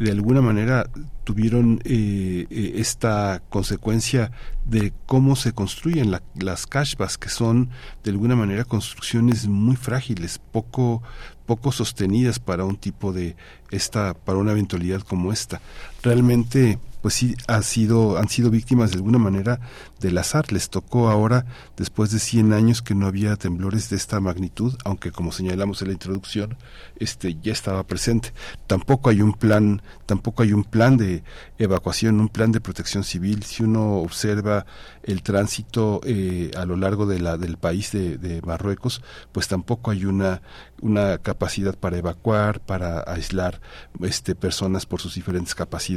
de 0.00 0.10
alguna 0.10 0.40
manera 0.40 0.88
tuvieron 1.24 1.80
eh, 1.84 2.46
eh, 2.50 2.72
esta 2.76 3.42
consecuencia 3.50 4.32
de 4.64 4.94
cómo 5.04 5.36
se 5.36 5.52
construyen 5.52 6.10
la, 6.10 6.22
las 6.34 6.66
kashbas, 6.66 7.18
que 7.18 7.28
son 7.28 7.68
de 8.02 8.10
alguna 8.10 8.34
manera 8.34 8.64
construcciones 8.64 9.46
muy 9.46 9.76
frágiles, 9.76 10.38
poco 10.38 11.02
poco 11.50 11.72
sostenidas 11.72 12.38
para 12.38 12.64
un 12.64 12.76
tipo 12.76 13.12
de 13.12 13.34
esta 13.72 14.14
para 14.14 14.38
una 14.38 14.52
eventualidad 14.52 15.00
como 15.00 15.32
esta. 15.32 15.60
Realmente 16.02 16.78
pues 17.00 17.14
sí 17.14 17.34
ha 17.46 17.62
sido, 17.62 18.18
han 18.18 18.28
sido 18.28 18.50
víctimas 18.50 18.90
de 18.90 18.96
alguna 18.96 19.18
manera 19.18 19.60
del 20.00 20.18
azar. 20.18 20.52
Les 20.52 20.70
tocó 20.70 21.08
ahora, 21.08 21.46
después 21.76 22.10
de 22.10 22.18
100 22.18 22.52
años 22.52 22.82
que 22.82 22.94
no 22.94 23.06
había 23.06 23.36
temblores 23.36 23.90
de 23.90 23.96
esta 23.96 24.20
magnitud, 24.20 24.74
aunque 24.84 25.12
como 25.12 25.32
señalamos 25.32 25.80
en 25.82 25.88
la 25.88 25.94
introducción, 25.94 26.56
este 26.96 27.36
ya 27.42 27.52
estaba 27.52 27.84
presente. 27.84 28.32
Tampoco 28.66 29.10
hay 29.10 29.22
un 29.22 29.32
plan, 29.32 29.82
tampoco 30.06 30.42
hay 30.42 30.52
un 30.52 30.64
plan 30.64 30.96
de 30.96 31.22
evacuación, 31.58 32.20
un 32.20 32.28
plan 32.28 32.52
de 32.52 32.60
protección 32.60 33.04
civil. 33.04 33.42
Si 33.44 33.62
uno 33.62 33.96
observa 33.96 34.66
el 35.02 35.22
tránsito 35.22 36.00
eh, 36.04 36.50
a 36.56 36.64
lo 36.66 36.76
largo 36.76 37.06
de 37.06 37.20
la, 37.20 37.36
del 37.36 37.56
país 37.56 37.92
de, 37.92 38.40
Marruecos, 38.44 39.02
pues 39.32 39.48
tampoco 39.48 39.90
hay 39.90 40.04
una, 40.04 40.42
una 40.80 41.18
capacidad 41.18 41.76
para 41.76 41.98
evacuar, 41.98 42.60
para 42.60 43.00
aislar 43.06 43.60
este, 44.02 44.34
personas 44.34 44.86
por 44.86 45.00
sus 45.00 45.14
diferentes 45.14 45.54
capacidades. 45.54 45.89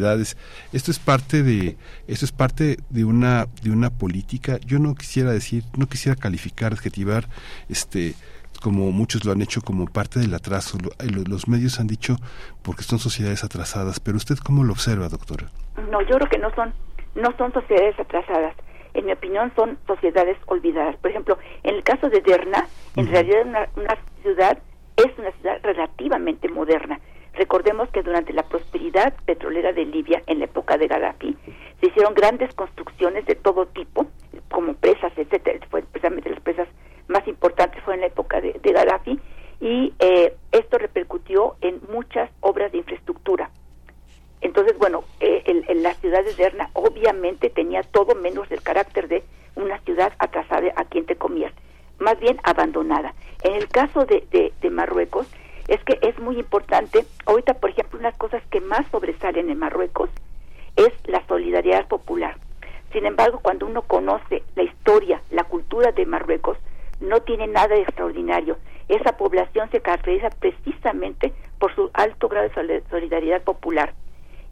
Esto 0.72 0.91
es 0.91 0.99
parte 0.99 1.44
de, 1.44 1.78
esto 2.07 2.26
es 2.26 2.32
parte 2.32 2.78
de 2.90 3.06
una, 3.06 3.48
de 3.61 3.72
una 3.72 3.90
política. 3.90 4.57
Yo 4.65 4.80
no 4.80 4.95
quisiera 4.95 5.32
decir, 5.32 5.64
no 5.78 5.88
quisiera 5.88 6.15
calificar, 6.15 6.74
adjetivar, 6.74 7.28
este, 7.70 8.15
como 8.61 8.91
muchos 8.91 9.26
lo 9.26 9.32
han 9.32 9.41
hecho 9.41 9.61
como 9.61 9.86
parte 9.86 10.20
del 10.20 10.34
atraso. 10.34 10.78
Los 11.28 11.48
medios 11.48 11.80
han 11.80 11.88
dicho 11.88 12.15
porque 12.64 12.84
son 12.84 12.99
sociedades 12.99 13.44
atrasadas, 13.44 13.99
pero 13.99 14.18
usted 14.18 14.38
cómo 14.38 14.64
lo 14.64 14.74
observa, 14.74 15.10
doctora? 15.10 15.48
No, 15.91 16.02
yo 16.02 16.18
creo 16.18 16.30
que 16.30 16.38
no 16.38 16.53
son, 16.56 16.74
no 17.15 17.30
son 17.38 17.53
sociedades 17.53 17.99
atrasadas. 17.99 18.56
En 18.94 19.06
mi 19.06 19.11
opinión, 19.11 19.52
son 19.56 19.78
sociedades 19.88 20.38
olvidadas. 20.45 20.95
Por 20.98 21.10
ejemplo, 21.10 21.38
en 21.64 21.76
el 21.76 21.84
caso 21.84 22.10
de 22.10 22.22
Derna, 22.22 22.68
en 22.95 23.07
realidad 23.07 23.41
una, 23.45 23.68
una 23.76 23.98
ciudad 24.22 24.60
es 24.98 25.18
una 25.18 25.32
ciudad 25.32 25.60
relativamente 25.64 26.48
moderna. 26.49 26.99
Recordemos 27.34 27.89
que 27.89 28.03
durante 28.03 28.31
la 28.31 28.43
prosperidad 28.43 29.14
petrolera 29.26 29.73
de 29.73 29.85
Libia, 29.85 30.22
en 30.27 30.39
la 30.39 30.45
época 30.45 30.77
de 30.77 30.88
Gaddafi, 30.88 31.35
se 31.81 31.88
hicieron 31.88 32.14
grandes 32.14 32.53
construcciones 32.53 33.26
de 33.26 33.35
todo 33.35 33.65
tipo, 33.68 34.05
como 34.51 34.76
presas, 34.76 35.11
etcétera. 35.18 35.65
Fue 35.69 35.81
precisamente 35.81 36.30
las 36.30 36.41
presas 36.41 36.68
más 37.07 37.27
importantes 37.27 37.81
fue 37.84 37.95
en 37.95 38.01
la 38.01 38.07
época 38.07 38.39
de, 38.39 38.53
de 38.61 38.72
Gaddafi, 38.72 39.19
y 39.60 39.93
eh, 39.99 40.35
esto 40.51 40.77
repercutió 40.77 41.55
en 41.61 41.81
muchas 41.91 42.30
obras 42.41 42.72
de 42.72 42.80
infraestructura. 42.80 43.49
Entonces, 44.41 44.77
bueno, 44.77 45.05
eh, 45.22 45.43
el, 45.45 45.81
la 45.81 45.93
ciudad 45.95 46.23
de 46.23 46.34
Derna 46.35 46.69
obviamente 46.73 47.49
tenía 47.49 47.81
todo 47.81 48.14
menos 48.14 48.51
el 48.51 48.61
carácter 48.61 49.07
de 49.07 49.23
una 49.55 49.80
ciudad 49.80 50.14
atrasada 50.19 50.72
a 50.76 50.85
quien 50.85 51.05
te 51.05 51.15
comías, 51.15 51.53
más 51.97 52.19
bien 52.19 52.38
abandonada. 52.43 53.14
En 53.43 53.53
el 53.53 53.68
caso 53.69 54.05
de, 54.05 54.51
de 54.61 54.69
Marruecos, 54.69 55.27
es 55.74 55.84
que 55.84 55.98
es 56.08 56.20
muy 56.20 56.38
importante, 56.38 57.04
ahorita 57.26 57.56
por 57.56 57.72
ejemplo, 57.72 57.98
unas 57.98 58.16
cosas 58.16 58.44
que 58.52 58.62
más 58.62 58.86
sobresalen 58.91 59.50
en 59.50 59.58
Marruecos 59.58 60.08
es 60.76 60.91
la 61.06 61.26
solidaridad 61.26 61.88
popular. 61.88 62.38
Sin 62.91 63.08
embargo, 63.08 63.40
cuando 63.41 63.66
uno 63.66 63.82
conoce 63.82 64.44
la 64.56 64.62
historia, 64.62 65.24
la 65.32 65.45
cultura 65.45 65.91
de 65.91 66.06
Marruecos, 66.06 66.60
no 67.00 67.22
tiene 67.22 67.48
nada 67.48 67.70
de 67.70 67.82
extraordinario. 67.82 68.58
Esa 68.88 69.18
población 69.18 69.68
se 69.72 69.82
caracteriza 69.82 70.30
precisamente 70.30 71.34
por 71.58 71.74
su 71.74 71.90
alto 71.94 72.30
grado 72.30 72.50
de 72.50 72.84
solidaridad 72.91 73.41
popular. 73.41 73.95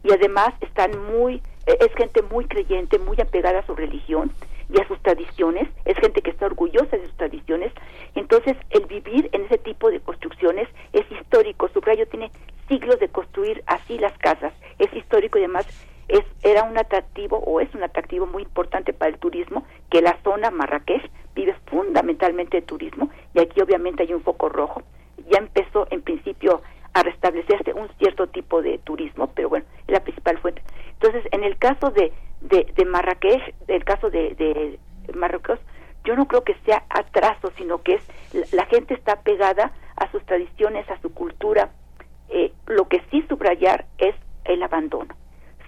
Y 0.02 0.12
además 0.12 0.48
están 0.60 0.90
muy, 1.12 1.36
eh, 1.66 1.78
es 1.80 1.94
gente 1.94 2.22
muy 2.22 2.46
creyente, 2.46 2.98
muy 2.98 3.20
apegada 3.20 3.60
a 3.60 3.66
su 3.66 3.76
religión 3.76 4.32
y 4.72 4.80
a 4.80 4.88
sus 4.88 5.00
tradiciones, 5.02 5.68
es 5.84 5.96
gente 5.98 6.22
que 6.22 6.30
está 6.30 6.46
orgullosa 6.46 6.96
de 6.96 7.06
sus 7.06 7.16
tradiciones. 7.16 7.72
Entonces, 8.14 8.56
el 8.70 8.86
vivir 8.86 9.28
en 9.32 9.44
ese 9.44 9.58
tipo 9.58 9.90
de 9.90 10.00
construcciones 10.00 10.68
es 10.92 11.04
histórico. 11.12 11.68
Su 11.68 11.80
rayo 11.80 12.06
tiene 12.08 12.30
siglos 12.68 12.98
de 12.98 13.08
construir 13.08 13.62
así 13.66 13.98
las 13.98 14.16
casas. 14.18 14.54
Es 14.78 14.92
histórico 14.94 15.38
y 15.38 15.42
además 15.42 15.66
es, 16.08 16.24
era 16.42 16.62
un 16.64 16.78
atractivo 16.78 17.38
o 17.38 17.60
es 17.60 17.72
un 17.74 17.82
atractivo 17.82 18.26
muy 18.26 18.42
importante 18.44 18.92
para 18.92 19.10
el 19.10 19.18
turismo, 19.18 19.66
que 19.90 20.00
la 20.00 20.18
zona 20.24 20.50
Marrakech 20.50 21.10
vive 21.34 21.54
fundamentalmente 21.66 22.58
de 22.58 22.66
turismo 22.66 23.10
y 23.34 23.40
aquí 23.40 23.60
obviamente 23.60 24.02
hay 24.02 24.14
un 24.14 24.22
foco 24.22 24.48
rojo. 24.48 24.82
Ya 25.30 25.38
empezó 25.38 25.86
en 25.90 26.02
principio 26.02 26.62
a 26.94 27.02
restablecerse 27.02 27.72
un 27.72 27.88
cierto 27.98 28.26
tipo 28.26 28.62
de 28.62 28.78
turismo, 28.78 29.30
pero 29.34 29.48
bueno, 29.48 29.64
es 29.86 29.92
la 29.92 30.00
principal 30.00 30.38
fuente. 30.38 30.62
Entonces, 30.92 31.24
en 31.32 31.44
el 31.44 31.56
caso 31.56 31.90
de, 31.90 32.12
de, 32.42 32.72
de 32.74 32.84
Marrakech, 32.84 33.54
el 33.68 33.84
caso 33.84 34.10
de, 34.10 34.34
de 34.34 34.78
Marruecos, 35.14 35.58
yo 36.04 36.16
no 36.16 36.26
creo 36.26 36.42
que 36.42 36.56
sea 36.64 36.84
atraso, 36.88 37.52
sino 37.56 37.82
que 37.82 37.94
es 37.94 38.52
la, 38.52 38.66
gente 38.66 38.94
está 38.94 39.22
pegada 39.22 39.72
a 39.96 40.10
sus 40.10 40.24
tradiciones, 40.24 40.88
a 40.90 41.00
su 41.00 41.12
cultura. 41.14 41.70
Eh, 42.28 42.52
lo 42.66 42.88
que 42.88 43.02
sí 43.10 43.24
subrayar 43.28 43.86
es 43.98 44.14
el 44.44 44.62
abandono. 44.62 45.14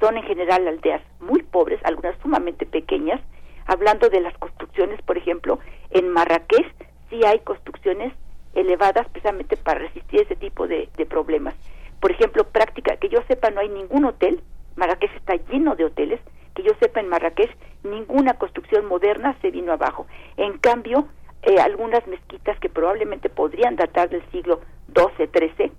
Son 0.01 0.17
en 0.17 0.25
general 0.25 0.67
aldeas 0.67 1.03
muy 1.21 1.43
pobres, 1.43 1.81
algunas 1.85 2.19
sumamente 2.21 2.67
pequeñas. 2.67 3.21
Hablando 3.67 4.09
de 4.09 4.21
las 4.21 4.37
construcciones, 4.39 5.01
por 5.03 5.17
ejemplo, 5.17 5.61
en 5.91 6.09
Marrakech 6.09 6.67
sí 7.11 7.21
hay 7.25 7.39
construcciones 7.41 8.13
elevadas 8.55 9.09
precisamente 9.09 9.57
para 9.57 9.81
resistir 9.81 10.23
ese 10.23 10.37
tipo 10.37 10.67
de, 10.67 10.89
de 10.97 11.07
problemas. 11.07 11.55
Por 12.01 12.11
ejemplo, 12.11 12.45
práctica, 12.45 12.97
que 12.97 13.09
yo 13.09 13.21
sepa, 13.29 13.51
no 13.51 13.61
hay 13.61 13.69
ningún 13.69 14.05
hotel, 14.05 14.43
Marrakech 14.77 15.15
está 15.15 15.37
lleno 15.37 15.77
de 15.77 15.85
hoteles, 15.85 16.21
que 16.55 16.63
yo 16.63 16.73
sepa 16.81 17.01
en 17.01 17.09
Marrakech 17.09 17.51
ninguna 17.83 18.35
construcción 18.35 18.87
moderna 18.87 19.37
se 19.43 19.51
vino 19.51 19.73
abajo. 19.73 20.07
En 20.37 20.59
cambio, 20.59 21.09
eh, 21.43 21.61
algunas 21.61 22.07
mezquitas 22.07 22.59
que 22.61 22.69
probablemente 22.69 23.29
podrían 23.29 23.77
datar 23.77 24.09
del 24.09 24.23
siglo 24.31 24.61
XII, 24.95 25.29
XIII, 25.33 25.73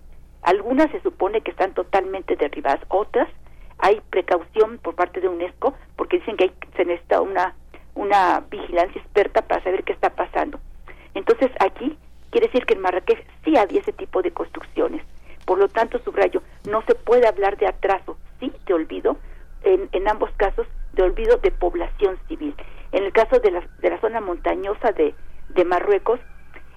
algunas 0.44 0.92
se 0.92 1.02
supone 1.02 1.42
que 1.42 1.52
están 1.52 1.74
totalmente 1.74 2.36
derribadas, 2.36 2.82
otras 2.90 3.28
hay 3.80 4.02
precaución 4.10 4.78
por 4.78 4.96
parte 4.96 5.20
de 5.20 5.28
UNESCO 5.28 5.74
porque 5.96 6.20
dicen 6.20 6.38
que 6.38 6.46
hay, 6.46 6.54
se 6.76 6.86
necesita 6.86 7.22
una, 7.22 7.56
una 7.96 8.42
vigilancia 8.50 9.02
experta 9.02 9.42
para 9.42 9.64
saber 9.64 9.84
qué 9.84 9.94
está 9.94 10.12
pasando. 10.12 10.60
Entonces 11.14 11.52
aquí 11.60 11.98
quiere 12.30 12.48
decir 12.48 12.66
que 12.66 12.74
en 12.74 12.82
Marrakech 12.82 13.26
sí 13.44 13.58
había 13.58 13.80
ese 13.80 13.94
tipo 13.94 14.22
de 14.22 14.32
construcciones. 14.32 15.02
Por 15.46 15.60
lo 15.60 15.68
tanto, 15.68 16.00
subrayo, 16.00 16.42
no 16.70 16.82
se 16.84 16.96
puede 16.96 17.28
hablar 17.28 17.58
de 17.58 17.68
atraso, 17.68 18.18
sí 18.40 18.52
de 18.66 18.74
olvido, 18.74 19.18
en, 19.66 20.08
ambos 20.08 20.30
casos 20.38 20.68
de 20.94 21.04
olvido 21.04 21.38
de 21.38 21.52
población 21.52 22.18
civil. 22.28 22.56
En 22.92 23.04
el 23.04 23.12
caso 23.12 23.40
de 23.40 23.52
la, 23.52 23.68
de 23.80 23.90
la 23.90 24.00
zona 24.00 24.22
montañosa 24.22 24.92
de, 24.92 25.14
de 25.50 25.66
Marruecos, 25.66 26.20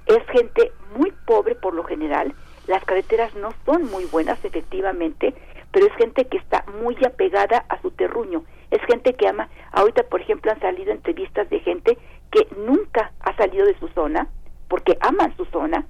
es 0.06 0.26
gente 0.30 0.72
muy 0.96 1.12
pobre 1.26 1.54
por 1.54 1.74
lo 1.74 1.84
general, 1.84 2.34
las 2.66 2.84
carreteras 2.84 3.34
no 3.34 3.50
son 3.64 3.84
muy 3.90 4.04
buenas 4.06 4.42
efectivamente, 4.44 5.34
pero 5.70 5.86
es 5.86 5.92
gente 5.94 6.26
que 6.26 6.38
está 6.38 6.64
muy 6.82 6.96
apegada 7.04 7.64
a 7.68 7.80
su 7.80 7.90
terruño, 7.90 8.44
es 8.70 8.80
gente 8.82 9.14
que 9.14 9.28
ama, 9.28 9.48
ahorita 9.72 10.02
por 10.04 10.20
ejemplo 10.20 10.50
han 10.50 10.60
salido 10.60 10.92
entrevistas 10.92 11.48
de 11.50 11.60
gente 11.60 11.98
que 12.30 12.46
nunca 12.56 13.12
ha 13.20 13.36
salido 13.36 13.66
de 13.66 13.78
su 13.78 13.88
zona, 13.88 14.28
porque 14.68 14.98
aman 15.00 15.34
su 15.36 15.44
zona, 15.46 15.86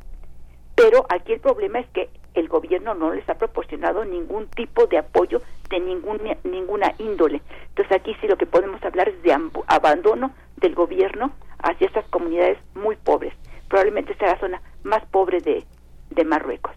pero 0.75 1.05
aquí 1.09 1.33
el 1.33 1.41
problema 1.41 1.81
es 1.81 1.89
que 1.89 2.11
el 2.35 2.49
gobierno 2.49 2.95
no 2.95 3.13
les 3.13 3.29
ha 3.29 3.35
proporcionado 3.35 4.05
ningún 4.05 4.47
tipo 4.49 4.87
de 4.87 4.99
apoyo 4.99 5.43
de 5.71 5.81
ningún, 5.81 6.21
ninguna 6.45 6.95
índole. 6.99 7.43
Entonces 7.69 7.97
aquí 7.97 8.17
sí 8.21 8.27
lo 8.27 8.37
que 8.37 8.47
podemos 8.47 8.83
hablar 8.83 9.09
es 9.09 9.23
de 9.23 9.37
abandono 9.67 10.33
del 10.57 10.75
gobierno 10.75 11.33
hacia 11.63 11.89
esas 11.89 12.07
comunidades 12.09 12.59
muy 12.75 12.97
pobres. 12.97 13.35
Probablemente 13.69 14.15
sea 14.17 14.33
la 14.35 14.41
zona 14.41 14.63
más 14.83 15.05
pobre 15.07 15.41
de, 15.41 15.65
de 16.11 16.25
Marruecos. 16.25 16.73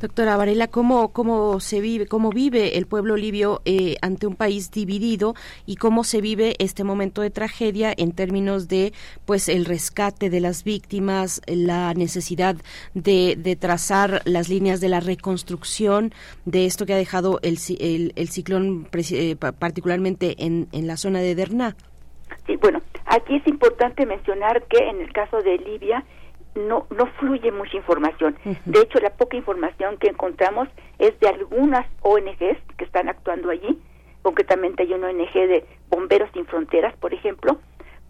Doctora 0.00 0.36
Varela, 0.36 0.66
¿cómo, 0.66 1.12
¿cómo 1.12 1.60
se 1.60 1.80
vive, 1.80 2.06
cómo 2.06 2.30
vive 2.30 2.76
el 2.76 2.86
pueblo 2.86 3.16
libio 3.16 3.62
eh, 3.64 3.96
ante 4.02 4.26
un 4.26 4.34
país 4.34 4.70
dividido 4.70 5.34
y 5.64 5.76
cómo 5.76 6.02
se 6.04 6.20
vive 6.20 6.56
este 6.58 6.82
momento 6.82 7.22
de 7.22 7.30
tragedia 7.30 7.92
en 7.96 8.12
términos 8.12 8.68
de, 8.68 8.92
pues, 9.24 9.48
el 9.48 9.64
rescate 9.64 10.28
de 10.28 10.40
las 10.40 10.64
víctimas, 10.64 11.40
la 11.46 11.94
necesidad 11.94 12.56
de, 12.94 13.36
de 13.38 13.56
trazar 13.56 14.22
las 14.24 14.48
líneas 14.48 14.80
de 14.80 14.88
la 14.88 15.00
reconstrucción 15.00 16.12
de 16.44 16.66
esto 16.66 16.84
que 16.86 16.94
ha 16.94 16.96
dejado 16.96 17.38
el, 17.42 17.58
el, 17.78 18.12
el 18.16 18.28
ciclón, 18.28 18.88
eh, 18.92 19.36
particularmente 19.36 20.44
en, 20.44 20.68
en 20.72 20.86
la 20.86 20.96
zona 20.96 21.20
de 21.20 21.34
Derna? 21.34 21.76
Sí, 22.46 22.56
bueno, 22.56 22.82
aquí 23.06 23.36
es 23.36 23.46
importante 23.46 24.06
mencionar 24.06 24.64
que 24.64 24.78
en 24.78 25.00
el 25.00 25.12
caso 25.12 25.42
de 25.42 25.58
Libia, 25.58 26.04
no, 26.54 26.86
no 26.90 27.06
fluye 27.18 27.50
mucha 27.50 27.76
información. 27.76 28.36
De 28.64 28.80
hecho, 28.80 28.98
la 29.00 29.10
poca 29.10 29.36
información 29.36 29.96
que 29.98 30.08
encontramos 30.08 30.68
es 30.98 31.18
de 31.20 31.28
algunas 31.28 31.86
ONGs 32.02 32.58
que 32.76 32.84
están 32.84 33.08
actuando 33.08 33.50
allí. 33.50 33.80
Concretamente 34.22 34.82
hay 34.82 34.92
una 34.92 35.08
ONG 35.08 35.32
de 35.32 35.64
Bomberos 35.88 36.30
Sin 36.32 36.46
Fronteras, 36.46 36.94
por 36.96 37.12
ejemplo, 37.12 37.58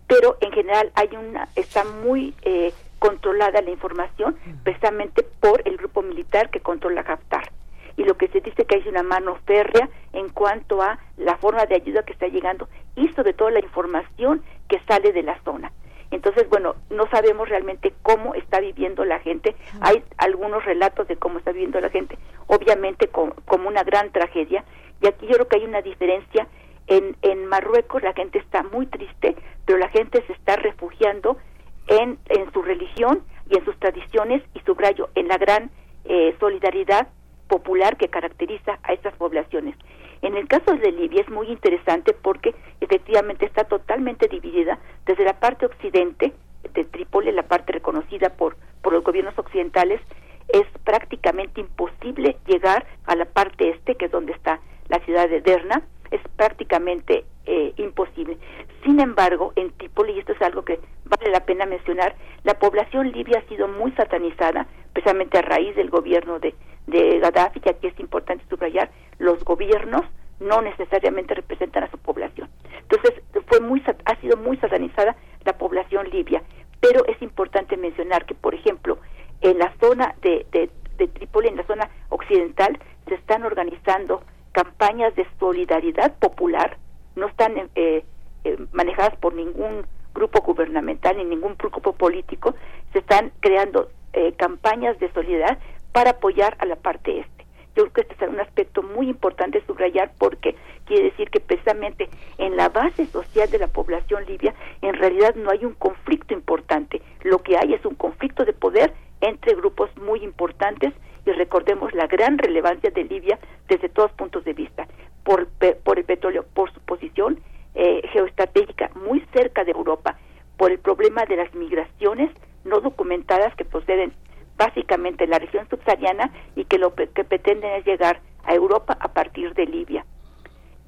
pero 0.07 0.37
en 0.41 0.53
general 0.53 0.93
hay 0.95 1.09
una 1.17 1.49
está 1.57 1.85
muy 1.85 2.35
eh, 2.43 2.73
controlada 2.99 3.63
la 3.63 3.71
información 3.71 4.37
precisamente 4.63 5.25
por 5.41 5.63
el 5.67 5.77
grupo 5.77 6.03
militar 6.03 6.51
que 6.51 6.61
controla 6.61 7.01
Haftar. 7.01 7.51
Y 7.97 8.05
lo 8.05 8.17
que 8.17 8.29
se 8.29 8.41
dice 8.41 8.65
que 8.65 8.77
hay 8.77 8.89
una 8.89 9.03
mano 9.03 9.37
férrea 9.47 9.89
en 10.13 10.29
cuanto 10.29 10.83
a 10.83 10.99
la 11.17 11.37
forma 11.37 11.67
de 11.67 11.77
ayuda 11.77 12.05
que 12.05 12.13
está 12.13 12.27
llegando 12.27 12.69
y 12.97 13.09
sobre 13.09 13.33
todo 13.33 13.51
la 13.51 13.61
información 13.61 14.43
que 14.69 14.81
sale 14.87 15.13
de 15.13 15.23
la 15.23 15.41
zona. 15.43 15.73
Entonces, 16.13 16.49
bueno, 16.49 16.77
no 16.91 17.09
sabemos 17.09 17.49
realmente 17.49 17.93
cómo 18.03 18.35
está 18.35 18.61
viviendo 18.61 19.05
la 19.05 19.19
gente. 19.21 19.57
Hay 19.81 20.05
algunos 20.19 20.65
relatos 20.65 21.09
de 21.09 21.17
cómo 21.17 21.39
está 21.39 21.53
viviendo 21.53 21.81
la 21.81 21.89
gente, 21.89 22.19
obviamente 22.47 23.09
como, 23.09 23.35
una 23.67 23.83
gran 23.83 24.13
tragedia. 24.13 24.63
Y 25.01 25.09
aquí 25.09 25.27
yo 25.27 25.35
creo 25.35 25.49
que 25.49 25.57
hay 25.57 25.65
una 25.65 25.83
diferencia. 25.83 26.47
En, 26.87 27.17
en 27.23 27.47
Marruecos 27.47 28.03
la 28.03 28.13
gente 28.13 28.39
está 28.39 28.63
muy 28.63 28.87
triste, 28.87 29.37
pero 29.65 29.79
la 29.79 29.89
gente 29.89 30.23
se 30.27 30.33
está 30.35 30.57
refugiando 30.57 31.39
en, 31.87 32.19
en 32.29 32.53
su 32.53 32.61
religión 32.61 33.23
y 33.49 33.57
en 33.57 33.65
sus 33.65 33.79
tradiciones 33.79 34.43
y 34.55 34.61
subrayo 34.61 35.09
en 35.15 35.29
la 35.29 35.39
gran 35.39 35.71
eh, 36.05 36.37
solidaridad 36.41 37.09
popular 37.49 37.97
que 37.97 38.09
caracteriza 38.09 38.79
a 38.83 38.93
estas 38.93 39.15
poblaciones. 39.15 39.77
En 40.23 40.37
el 40.37 40.47
caso 40.47 40.77
de 40.77 40.93
Libia 40.93 41.21
es 41.21 41.29
muy 41.29 41.49
interesante 41.49 42.13
porque 42.13 42.55
efectivamente 42.81 43.45
está 43.45 43.65
totalmente 43.65 44.29
dividida 44.29 44.79
desde 45.05 45.25
la 45.25 45.39
parte 45.41 45.67
occidente 45.67 46.33
de 46.75 46.85
Trípoli, 46.85 47.33
la 47.33 47.43
parte 47.43 47.73
reconocida 47.73 48.31
por, 48.31 48.57
por 48.83 48.93
los 48.93 49.03
gobiernos 49.03 49.37
occidentales, 49.37 50.01
es 50.49 50.65
prácticamente 50.85 51.61
imposible 51.61 52.37
llegar 52.47 52.87
a 53.07 53.17
la 53.17 53.25
parte 53.25 53.71
este, 53.71 53.97
que 53.97 54.07
es 54.07 54.13
donde 54.13 54.33
está 54.33 54.61
la 54.89 55.01
ciudad 55.01 55.29
de 55.29 55.41
Derna, 55.41 55.83
es 56.13 56.21
prácticamente 56.37 57.25
eh, 57.47 57.73
imposible. 57.77 58.39
Sin 58.85 59.01
embargo, 59.01 59.53
en 59.57 59.71
Trípoli, 59.73 60.13
y 60.13 60.19
esto 60.21 60.33
es 60.33 60.43
algo 60.43 60.65
que 60.65 60.81
vale 61.05 61.31
la 61.31 61.45
pena 61.45 61.67
mencionar, 61.67 62.15
la 62.45 62.55
población 62.55 63.11
libia 63.13 63.39
ha 63.39 63.49
sido 63.49 63.69
muy 63.69 63.93
satanizada, 63.93 64.67
precisamente 64.93 65.39
a 65.39 65.43
raíz 65.43 65.75
del 65.77 65.91
gobierno 65.91 66.39
de, 66.39 66.55
de 66.87 67.19
Gaddafi, 67.21 67.61
que 67.61 67.71
aquí 67.71 67.87
es 67.87 67.99
importante 68.01 68.45
subrayar, 68.49 68.91
los 69.19 69.43
gobiernos 69.45 70.03
no 70.41 70.61
necesariamente 70.61 71.35
representan 71.35 71.85
a 71.85 71.91
su 71.91 71.99
población. 71.99 72.49
Entonces, 72.83 73.23
fue 73.47 73.61
muy, 73.61 73.83
ha 74.05 74.17
sido 74.21 74.37
muy 74.37 74.57
satanizada 74.59 75.17
la 75.45 75.57
población 75.57 76.09
libia, 76.11 76.43
pero 76.81 77.05
es 77.07 77.21
importante 77.23 77.77
mencionar 77.77 78.27
que, 78.27 78.35
por 78.35 78.55
ejemplo, 78.55 78.99
en 79.41 79.59
la 79.59 79.73
zona 79.81 80.15
de, 80.23 80.47
de, 80.51 80.71
Trípoli, 81.09 81.49
en 81.49 81.57
la 81.57 81.67
zona 81.67 81.91
occidental, 82.11 82.79
se 83.09 83.15
están 83.15 83.45
organizando 83.45 84.23
campañas 84.53 85.15
de 85.17 85.27
solidaridad 85.41 86.17
popular, 86.19 86.77
no 87.17 87.27
están 87.27 87.57
eh, 87.75 88.05
eh, 88.45 88.57
manejadas 88.73 89.17
por 89.17 89.35
ningún 89.35 89.87
grupo 90.15 90.43
gubernamental 90.43 91.17
ni 91.17 91.25
ningún 91.25 91.57
grupo 91.57 91.93
político, 91.93 92.55
se 92.93 92.99
están 92.99 93.33
creando 93.41 93.91
eh, 94.13 94.33
campañas 94.35 94.99
de 94.99 95.11
solidaridad 95.13 95.59
para 95.93 96.11
apoyar 96.11 96.57
a 96.59 96.67
la 96.67 96.77
parte 96.77 97.21
este. 97.21 97.47
Yo 97.75 97.85
creo 97.85 97.93
que 97.93 98.01
este 98.03 98.25
es 98.27 98.31
un 98.31 98.41
aspecto 98.41 98.83
muy 98.83 99.09
importante 99.09 99.65
subrayar 99.67 100.13
porque 100.19 100.55
quiere 100.85 101.05
decir 101.05 101.31
que 101.31 101.41
precisamente 101.41 102.11
en 102.37 102.57
la 102.57 102.69
base 102.69 103.07
social 103.07 103.51
de 103.51 103.59
la 103.59 103.69
población 103.69 104.27
libia 104.27 104.55
en 104.83 104.95
realidad 104.95 105.35
no 105.37 105.51
hay 105.51 105.65
un 105.65 105.73
conflicto 105.73 106.35
importante. 106.35 107.01
Lo 107.23 107.39
que 107.39 107.57
hay 107.57 107.73
es 107.73 107.85
un 107.87 107.95
conflicto 107.95 108.45
de 108.45 108.53
poder 108.53 108.93
entre 109.23 109.55
grupos 109.55 109.89
muy 109.97 110.23
importantes 110.23 110.93
y 111.25 111.31
recordemos 111.33 111.93
la 111.95 112.07
gran 112.07 112.39
relevancia 112.39 112.91
de 112.91 113.05
Libia 113.05 113.39
desde 113.69 113.89
todos 113.89 114.13
puntos 114.13 114.45
de 114.45 114.53
vista, 114.53 114.87
por, 115.25 115.49
por 115.85 115.99
el 115.99 116.05
petróleo, 116.05 116.45
por 116.55 116.73
su 116.73 116.81
posición 116.81 117.41
eh, 117.75 118.03
geoestratégica 118.13 118.91
muy 118.95 119.21
cerca 119.33 119.65
de 119.65 119.73
Europa, 119.73 120.19
por 120.57 120.71
el 120.71 120.79
problema 120.79 121.25
de 121.25 121.37
las 121.37 121.55
migraciones 121.55 122.31
no 122.65 122.81
documentadas 122.81 123.55
que 123.57 123.65
proceden 123.65 124.13
básicamente 124.57 125.27
la 125.27 125.39
región 125.39 125.69
subsahariana 125.69 126.33
y 126.55 126.65
que 126.65 126.79
lo 126.79 126.95
que 126.95 127.25
pretenden 127.25 127.73
es 127.73 127.85
llegar 127.85 128.21
a 128.45 128.55
Europa 128.55 128.97
a 129.01 129.09
partir 129.09 129.55
de 129.55 129.67
Libia. 129.67 130.05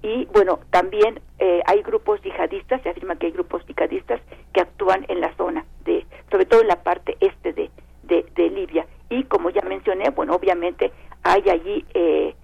Y 0.02 0.26
bueno, 0.26 0.60
también 0.70 1.20
eh, 1.38 1.62
hay 1.66 1.82
grupos 1.82 2.20
yihadistas, 2.20 2.82
se 2.82 2.90
afirma 2.90 3.16
que 3.16 3.26
hay 3.26 3.32
grupos 3.32 3.64
yihadistas 3.66 4.20
que 4.52 4.60
actúan 4.60 5.06
en 5.08 5.22
la 5.22 5.34
zona, 5.36 5.64
de, 5.84 6.06
sobre 6.30 6.44
todo 6.44 6.60
en 6.60 6.68
la 6.68 6.82
parte 6.82 7.16
este 7.20 7.54
de, 7.54 7.70
de, 8.02 8.50
Libia. 8.50 8.86
Y 9.14 9.22
como 9.24 9.50
ya 9.50 9.62
mencioné, 9.62 10.10
bueno, 10.10 10.34
obviamente 10.34 10.90
hay 11.22 11.48
allí 11.48 11.84
eh, 11.94 12.34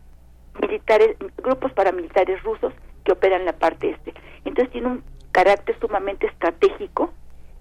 militares, 0.63 1.17
grupos 1.39 1.73
paramilitares 1.73 2.41
rusos 2.45 2.73
que 3.05 3.11
operan 3.11 3.41
en 3.41 3.47
la 3.47 3.55
parte 3.55 3.91
este. 3.91 4.15
Entonces 4.45 4.71
tiene 4.71 4.87
un 4.87 5.05
carácter 5.33 5.77
sumamente 5.81 6.29
estratégico 6.29 7.13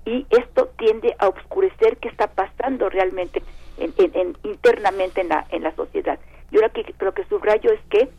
y 0.06 0.28
esto 0.30 0.70
tiende 0.78 1.16
a 1.18 1.28
obscurecer 1.28 1.98
qué 1.98 2.10
está 2.10 2.28
pasando 2.28 2.88
realmente 2.88 3.42
en, 3.78 4.38
internamente 4.44 5.22
en 5.22 5.30
la, 5.30 5.48
en 5.50 5.64
la 5.64 5.74
sociedad. 5.76 6.20
Yo 6.52 6.62
lo 6.62 6.70
que, 6.72 6.94
lo 7.00 7.12
que 7.16 7.26
subrayo 7.26 7.72
es 7.72 7.80
que 7.90 8.10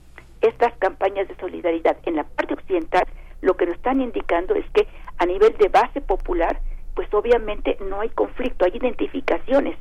estas 0.41 0.73
campañas 0.79 1.29
de 1.29 1.37
solidaridad 1.37 1.99
en 2.05 2.17
la 2.17 2.25
parte 2.25 2.55
occidental 2.55 3.05
lo 3.43 3.57
que 3.57 3.67
nos 3.67 3.77
están 3.77 4.01
indicando 4.01 4.57
es 4.57 4.69
que 4.71 4.89
a 5.19 5.27
nivel 5.27 5.57
de 5.57 5.69
base 5.69 6.01
popular 6.01 6.61
pues 6.97 7.07
obviamente 7.15 7.79
no 7.89 8.01
hay 8.01 8.09
conflicto, 8.09 8.65
hay 8.65 8.73
identificaciones. 8.77 9.79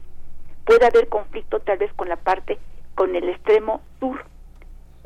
Puede 0.69 0.85
haber 0.85 1.09
conflicto 1.09 1.59
tal 1.61 1.79
vez 1.79 1.91
con 1.93 2.09
la 2.09 2.15
parte, 2.15 2.59
con 2.93 3.15
el 3.15 3.27
extremo 3.27 3.81
sur, 3.99 4.23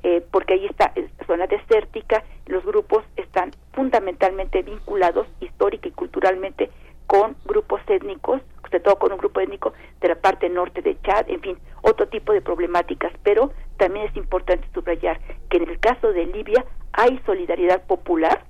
eh, 0.04 0.22
porque 0.30 0.56
ahí 0.56 0.66
está 0.66 0.92
la 0.94 1.26
zona 1.26 1.48
desértica, 1.48 2.22
los 2.48 2.66
grupos 2.66 3.06
están 3.16 3.52
fundamentalmente 3.72 4.62
vinculados 4.62 5.26
histórica 5.40 5.88
y 5.88 5.92
culturalmente 5.92 6.70
con 7.08 7.38
grupos 7.46 7.80
étnicos, 7.88 8.42
sobre 8.66 8.82
todo 8.82 9.00
con 9.00 9.14
un 9.14 9.18
grupo 9.18 9.40
étnico 9.40 9.72
de 10.02 10.10
la 10.10 10.16
parte 10.16 10.50
norte 10.50 10.82
de 10.82 11.00
Chad, 11.02 11.30
en 11.30 11.40
fin, 11.40 11.58
otro 11.82 12.10
tipo 12.10 12.34
de 12.34 12.42
problemáticas, 12.42 13.14
pero 13.24 13.54
también 13.78 14.08
es 14.08 14.18
importante 14.18 14.68
subrayar 14.74 15.22
que 15.50 15.60
en 15.60 15.70
el 15.70 15.80
caso 15.80 16.12
de 16.12 16.26
Libia 16.26 16.66
hay 16.92 17.22
solidaridad 17.26 17.84
popular, 17.84 18.44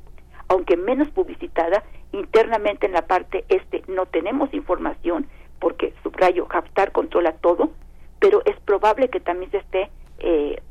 aunque 0.48 0.78
menos 0.78 1.10
publicitada, 1.10 1.84
internamente 2.12 2.88
en 2.88 2.94
la 2.94 3.06
parte 3.06 3.46
este 3.50 3.84
no 3.88 4.08
tenemos 4.08 4.52
información, 4.52 5.28
porque 5.64 5.94
subrayo, 6.04 6.46
Haftar 6.50 6.92
controla 6.92 7.32
todo, 7.32 7.72
pero 8.20 8.44
es 8.46 8.60
probable 8.66 9.10
que 9.10 9.22
también 9.22 9.50
se 9.50 9.60
esté 9.60 9.90
eh, 10.20 10.62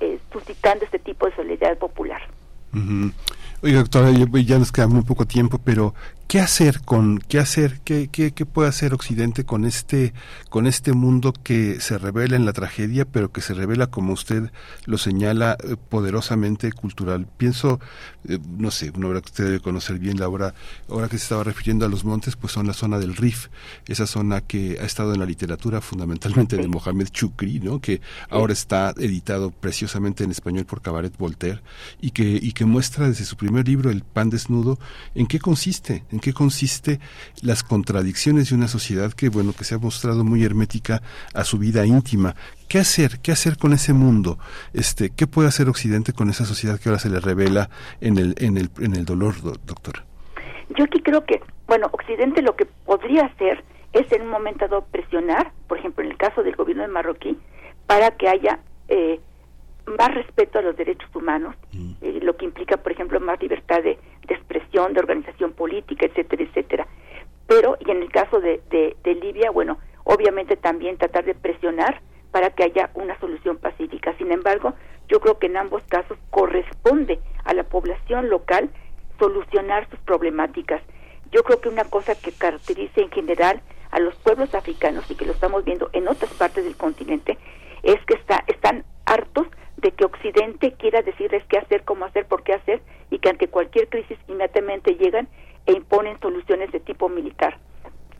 eh, 0.00 0.18
suscitando 0.32 0.84
este 0.84 0.98
tipo 0.98 1.26
de 1.26 1.36
solidaridad 1.36 1.78
popular. 1.78 2.20
Oiga, 3.62 3.78
doctora, 3.78 4.10
ya 4.10 4.58
nos 4.58 4.72
queda 4.72 4.88
muy 4.88 5.02
poco 5.02 5.24
tiempo, 5.24 5.60
pero 5.64 5.94
¿Qué 6.30 6.38
hacer 6.38 6.82
con 6.82 7.18
qué 7.18 7.40
hacer 7.40 7.80
qué, 7.82 8.08
qué, 8.08 8.30
puede 8.46 8.68
hacer 8.68 8.94
Occidente 8.94 9.42
con 9.42 9.64
este 9.64 10.14
con 10.48 10.68
este 10.68 10.92
mundo 10.92 11.32
que 11.32 11.80
se 11.80 11.98
revela 11.98 12.36
en 12.36 12.46
la 12.46 12.52
tragedia, 12.52 13.04
pero 13.04 13.32
que 13.32 13.40
se 13.40 13.52
revela 13.52 13.88
como 13.88 14.12
usted 14.12 14.52
lo 14.86 14.96
señala 14.96 15.56
eh, 15.64 15.74
poderosamente 15.88 16.70
cultural? 16.70 17.26
Pienso, 17.36 17.80
eh, 18.28 18.38
no 18.48 18.70
sé, 18.70 18.92
una 18.94 19.08
obra 19.08 19.22
que 19.22 19.26
usted 19.26 19.44
debe 19.46 19.58
conocer 19.58 19.98
bien, 19.98 20.20
la 20.20 20.28
obra 20.28 20.54
ahora 20.88 21.08
que 21.08 21.18
se 21.18 21.24
estaba 21.24 21.42
refiriendo 21.42 21.84
a 21.84 21.88
los 21.88 22.04
montes, 22.04 22.36
pues 22.36 22.52
son 22.52 22.68
la 22.68 22.74
zona 22.74 23.00
del 23.00 23.16
Rif, 23.16 23.48
esa 23.88 24.06
zona 24.06 24.40
que 24.40 24.78
ha 24.80 24.84
estado 24.84 25.12
en 25.12 25.18
la 25.18 25.26
literatura 25.26 25.80
fundamentalmente 25.80 26.56
de 26.56 26.68
Mohamed 26.68 27.08
Chukri, 27.08 27.58
¿no? 27.58 27.80
Que 27.80 28.02
ahora 28.28 28.52
está 28.52 28.94
editado 28.98 29.50
preciosamente 29.50 30.22
en 30.22 30.30
español 30.30 30.64
por 30.64 30.80
Cabaret 30.80 31.16
Voltaire 31.18 31.60
y 32.00 32.12
que 32.12 32.38
y 32.40 32.52
que 32.52 32.66
muestra 32.66 33.08
desde 33.08 33.24
su 33.24 33.36
primer 33.36 33.66
libro 33.66 33.90
El 33.90 34.04
pan 34.04 34.30
desnudo 34.30 34.78
en 35.16 35.26
qué 35.26 35.40
consiste 35.40 36.04
qué 36.20 36.32
consiste 36.32 37.00
las 37.42 37.62
contradicciones 37.62 38.50
de 38.50 38.56
una 38.56 38.68
sociedad 38.68 39.12
que, 39.12 39.28
bueno, 39.28 39.52
que 39.56 39.64
se 39.64 39.74
ha 39.74 39.78
mostrado 39.78 40.24
muy 40.24 40.44
hermética 40.44 41.02
a 41.34 41.44
su 41.44 41.58
vida 41.58 41.84
íntima. 41.86 42.34
¿Qué 42.68 42.78
hacer? 42.78 43.18
¿Qué 43.22 43.32
hacer 43.32 43.56
con 43.56 43.72
ese 43.72 43.92
mundo? 43.92 44.38
Este, 44.72 45.10
¿Qué 45.10 45.26
puede 45.26 45.48
hacer 45.48 45.68
Occidente 45.68 46.12
con 46.12 46.30
esa 46.30 46.44
sociedad 46.44 46.78
que 46.78 46.88
ahora 46.88 47.00
se 47.00 47.10
le 47.10 47.20
revela 47.20 47.70
en 48.00 48.18
el, 48.18 48.34
en 48.38 48.56
el, 48.56 48.70
en 48.80 48.94
el 48.94 49.04
dolor, 49.04 49.34
doctor? 49.42 50.04
Yo 50.76 50.84
aquí 50.84 51.00
creo 51.02 51.24
que, 51.24 51.40
bueno, 51.66 51.88
Occidente 51.92 52.42
lo 52.42 52.54
que 52.54 52.66
podría 52.66 53.26
hacer 53.26 53.64
es 53.92 54.10
en 54.12 54.22
un 54.22 54.28
momento 54.28 54.68
dado 54.68 54.84
presionar, 54.84 55.52
por 55.66 55.78
ejemplo, 55.78 56.04
en 56.04 56.12
el 56.12 56.16
caso 56.16 56.42
del 56.42 56.54
gobierno 56.54 56.82
de 56.82 56.88
Marroquí, 56.88 57.36
para 57.86 58.12
que 58.12 58.28
haya 58.28 58.60
eh, 58.88 59.18
más 59.98 60.14
respeto 60.14 60.58
a 60.58 60.62
los 60.62 60.76
derechos 60.76 61.10
humanos, 61.14 61.56
mm. 61.72 61.92
eh, 62.02 62.20
lo 62.22 62.36
que 62.36 62.44
implica, 62.44 62.76
por 62.76 62.92
ejemplo, 62.92 63.18
más 63.20 63.40
libertad 63.40 63.82
de, 63.82 63.98
expresión, 64.34 64.92
de 64.92 65.00
organización 65.00 65.52
política, 65.52 66.06
etcétera, 66.06 66.42
etcétera. 66.42 66.86
Pero, 67.46 67.76
y 67.84 67.90
en 67.90 68.02
el 68.02 68.10
caso 68.10 68.40
de, 68.40 68.60
de, 68.70 69.14
Libia, 69.14 69.50
bueno, 69.50 69.78
obviamente 70.04 70.56
también 70.56 70.98
tratar 70.98 71.24
de 71.24 71.34
presionar 71.34 72.00
para 72.30 72.50
que 72.50 72.62
haya 72.62 72.90
una 72.94 73.18
solución 73.18 73.58
pacífica. 73.58 74.16
Sin 74.18 74.30
embargo, 74.30 74.74
yo 75.08 75.20
creo 75.20 75.38
que 75.38 75.46
en 75.46 75.56
ambos 75.56 75.82
casos 75.88 76.16
corresponde 76.30 77.18
a 77.44 77.52
la 77.54 77.64
población 77.64 78.30
local 78.30 78.70
solucionar 79.18 79.88
sus 79.90 79.98
problemáticas. 80.00 80.80
Yo 81.32 81.42
creo 81.42 81.60
que 81.60 81.68
una 81.68 81.84
cosa 81.84 82.14
que 82.14 82.32
caracteriza 82.32 83.00
en 83.00 83.10
general 83.10 83.60
a 83.90 83.98
los 83.98 84.14
pueblos 84.16 84.54
africanos 84.54 85.10
y 85.10 85.16
que 85.16 85.26
lo 85.26 85.32
estamos 85.32 85.64
viendo 85.64 85.90
en 85.92 86.08
otras 86.08 86.32
partes 86.34 86.64
del 86.64 86.76
continente 86.76 87.36
es 87.82 87.96
que 88.06 88.14
está, 88.14 88.44
están 88.46 88.84
hartos 89.06 89.46
de 89.80 89.92
que 89.92 90.04
Occidente 90.04 90.72
quiera 90.72 91.02
decirles 91.02 91.44
qué 91.48 91.58
hacer, 91.58 91.84
cómo 91.84 92.04
hacer, 92.04 92.26
por 92.26 92.42
qué 92.42 92.54
hacer, 92.54 92.80
y 93.10 93.18
que 93.18 93.28
ante 93.28 93.48
cualquier 93.48 93.88
crisis 93.88 94.18
inmediatamente 94.28 94.94
llegan 94.94 95.28
e 95.66 95.72
imponen 95.72 96.18
soluciones 96.20 96.70
de 96.72 96.80
tipo 96.80 97.08
militar. 97.08 97.58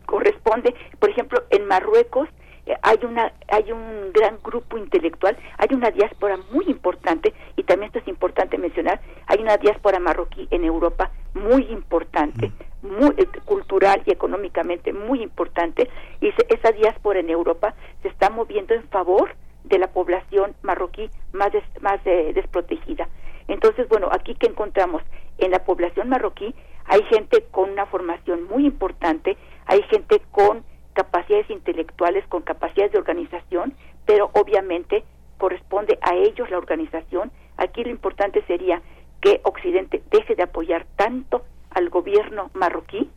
Corresponde, 0.06 0.74
por 0.98 1.10
ejemplo, 1.10 1.42
en 1.50 1.66
Marruecos 1.66 2.28
eh, 2.66 2.76
hay 2.82 2.98
una 3.04 3.32
hay 3.48 3.72
un 3.72 4.12
gran 4.12 4.38
grupo 4.42 4.76
intelectual, 4.76 5.36
hay 5.58 5.74
una 5.74 5.90
diáspora 5.90 6.38
muy 6.52 6.66
importante 6.66 7.32
y 7.56 7.62
también 7.62 7.88
esto 7.88 8.00
es 8.00 8.08
importante 8.08 8.58
mencionar, 8.58 9.00
hay 9.26 9.40
una 9.40 9.56
diáspora 9.56 9.98
marroquí 9.98 10.48
en 10.50 10.64
Europa 10.64 11.10
muy 11.34 11.62
importante, 11.70 12.52
muy 12.82 13.14
eh, 13.16 13.26
cultural 13.44 14.02
y 14.04 14.10
económicamente 14.10 14.92
muy 14.92 15.22
importante 15.22 15.88
y 16.20 16.32
esa 16.48 16.72
diáspora 16.72 17.20
en 17.20 17.30
Europa 17.30 17.74
se 18.02 18.08
está 18.08 18.30
moviendo 18.30 18.74
en 18.74 18.82
favor 18.88 19.30
de 19.64 19.78
la 19.78 19.88
población 19.88 20.54
marroquí 20.62 21.10
más, 21.32 21.50
más 21.80 22.00
eh, 22.04 22.32
desprotegida. 22.34 23.08
Entonces, 23.48 23.88
bueno, 23.88 24.08
aquí 24.12 24.34
que 24.34 24.46
encontramos 24.46 25.02
en 25.38 25.50
la 25.50 25.64
población 25.64 26.08
marroquí 26.08 26.54
hay 26.86 27.02
gente 27.04 27.44
con 27.50 27.70
una 27.70 27.86
formación 27.86 28.44
muy 28.44 28.66
importante, 28.66 29.36
hay 29.66 29.82
gente 29.84 30.20
con 30.32 30.64
capacidades 30.92 31.48
intelectuales, 31.50 32.26
con 32.26 32.42
capacidades 32.42 32.92
de 32.92 32.98
organización, 32.98 33.74
pero 34.06 34.30
obviamente 34.34 35.04
corresponde 35.38 35.98
a 36.02 36.16
ellos 36.16 36.50
la 36.50 36.58
organización. 36.58 37.30
Aquí 37.56 37.84
lo 37.84 37.90
importante 37.90 38.42
sería 38.46 38.82
que 39.20 39.40
Occidente 39.44 40.02
deje 40.10 40.34
de 40.34 40.42
apoyar 40.42 40.86
tanto 40.96 41.42
al 41.70 41.90
gobierno 41.90 42.50
marroquí, 42.54 43.08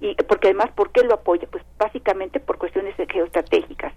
y 0.00 0.14
porque 0.24 0.48
además, 0.48 0.70
¿por 0.74 0.90
qué 0.90 1.02
lo 1.02 1.14
apoya? 1.14 1.48
Pues 1.50 1.64
básicamente 1.78 2.40
por 2.40 2.58
cuestiones 2.58 2.94
geoestratégicas 2.96 3.92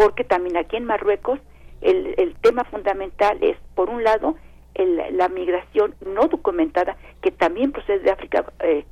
porque 0.00 0.24
también 0.24 0.56
aquí 0.56 0.76
en 0.76 0.86
Marruecos 0.86 1.38
el, 1.82 2.14
el 2.16 2.34
tema 2.36 2.64
fundamental 2.64 3.36
es, 3.42 3.58
por 3.74 3.90
un 3.90 4.02
lado, 4.02 4.34
el, 4.72 4.96
la 5.18 5.28
migración 5.28 5.94
no 6.00 6.22
documentada, 6.22 6.96
que 7.20 7.30
también 7.30 7.70
procede 7.70 7.98
de 7.98 8.10
África 8.10 8.50
eh, 8.60 8.86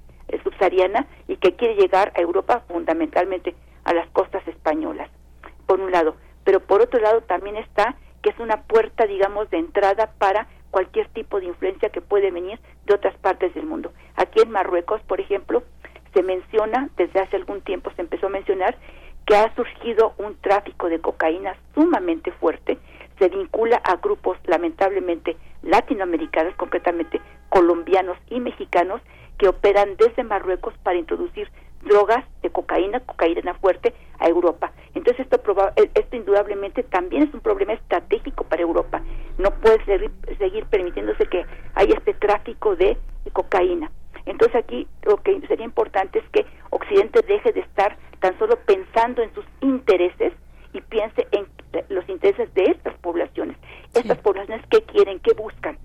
subsahariana 0.45 1.07
y 1.27 1.37
que 1.37 1.57
quiere 1.57 1.77
llegar 1.77 2.13
a 2.15 2.21
Europa 2.21 2.63
fundamentalmente 2.69 3.55
a 3.85 3.95
las 3.95 4.07
costas 4.11 4.47
españolas, 4.49 5.09
por 5.65 5.81
un 5.81 5.93
lado. 5.93 6.15
Pero 6.45 6.61
por 6.61 6.83
otro 6.83 7.01
lado 7.01 7.23
también 7.23 7.57
está 7.57 7.97
que 8.21 8.29
es 8.29 8.39
una 8.39 8.65
puerta, 8.65 9.07
digamos, 9.07 9.49
de 9.49 9.61
entrada 9.61 10.13
para 10.19 10.47
cualquier 10.71 11.09
tipo 11.09 11.41
de 11.41 11.47
influencia 11.47 11.89
que 11.89 12.03
puede 12.03 12.31
venir 12.31 12.61
de 12.85 12.95
otras 12.95 13.17
partes 13.17 13.55
del 13.55 13.65
mundo. 13.65 13.95
Aquí 14.17 14.43
en 14.43 14.51
Marruecos, 14.51 15.01
por 15.09 15.23
ejemplo, 15.23 15.63
se 16.13 16.23
menciona, 16.23 16.91
desde 16.99 17.21
hace 17.21 17.37
algún 17.37 17.63
tiempo 17.63 17.91
se 17.97 18.03
empezó 18.03 18.27
a 18.27 18.31
mencionar, 18.31 18.77
que 19.29 19.37
ha 19.37 19.55
surgido 19.55 20.08
de 20.89 21.01
cocaína 21.01 21.57
sumamente 21.75 22.33
fuerte, 22.33 22.79
se 23.19 23.29
vincula 23.29 23.77
a 23.85 23.97
grupos 23.97 24.39
lamentablemente 24.45 25.37
latinoamericanos, 25.63 26.55
concretamente 26.55 27.21
colombianos 27.49 28.17
y 28.31 28.41
mexicanos, 28.41 29.01
que 29.39 29.49
operan 29.49 29.97
desde 29.97 30.25
Marruecos 30.25 30.75
para 30.83 30.99
introducir 30.99 31.49
drogas 31.83 32.25
de 32.43 32.51
cocaína, 32.51 33.01
cocaína 33.01 33.55
fuerte, 33.55 33.95
a 34.19 34.29
Europa. 34.29 34.73
Entonces 34.95 35.27
esto, 35.31 35.41
eh, 35.77 35.91
esto 35.95 36.17
indudablemente 36.17 36.83
también 36.83 37.23
es 37.23 37.35
un 37.35 37.41
problema 37.41 37.73
estratégico 37.73 38.45
para 38.45 38.63
Europa. 38.63 39.01
No 39.39 39.51
puede 39.53 39.85
seguir, 39.85 40.11
seguir 40.39 40.67
permitiéndose 40.67 41.27
que 41.27 41.45
haya 41.75 41.95
este 41.95 42.15
tráfico 42.15 42.75
de 42.75 42.97
cocaína. 43.33 43.91
Entonces 44.27 44.57
aquí 44.57 44.89
lo 45.05 45.19
que 45.19 45.41
sería 45.47 45.65
importante 45.65 46.19
es 46.19 46.29
que 46.31 46.47
Occidente 46.71 47.21
deje 47.27 47.53
de 47.53 47.61
estar 47.61 47.97
tan 48.21 48.37
solo 48.39 48.57
pensando 48.67 49.23
en 49.23 49.33
sus 49.35 49.45
intereses 49.61 50.33
y 50.73 50.81
piense 50.81 51.27
en 51.31 51.47
los 51.89 52.09
intereses 52.09 52.53
de 52.55 52.65
estas 52.65 52.95
poblaciones. 52.99 53.57
Estas 53.95 54.19
poblaciones, 54.19 54.65
¿qué 54.71 54.83
quieren? 54.83 55.21
¿Qué 55.21 55.33
buscan? 55.33 55.79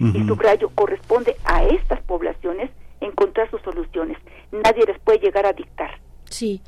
Y 0.00 0.24
su 0.24 0.36
rayo 0.36 0.70
corresponde 0.76 1.34
a 1.44 1.64
estas 1.64 2.00
poblaciones 2.02 2.70
encontrar 3.00 3.50
sus 3.50 3.60
soluciones. 3.62 4.16
Nadie 4.52 4.84
les 4.86 4.98
puede 5.00 5.18
llegar 5.18 5.44
a 5.44 5.52
dictar. 5.52 5.90
Sí. 6.30 6.62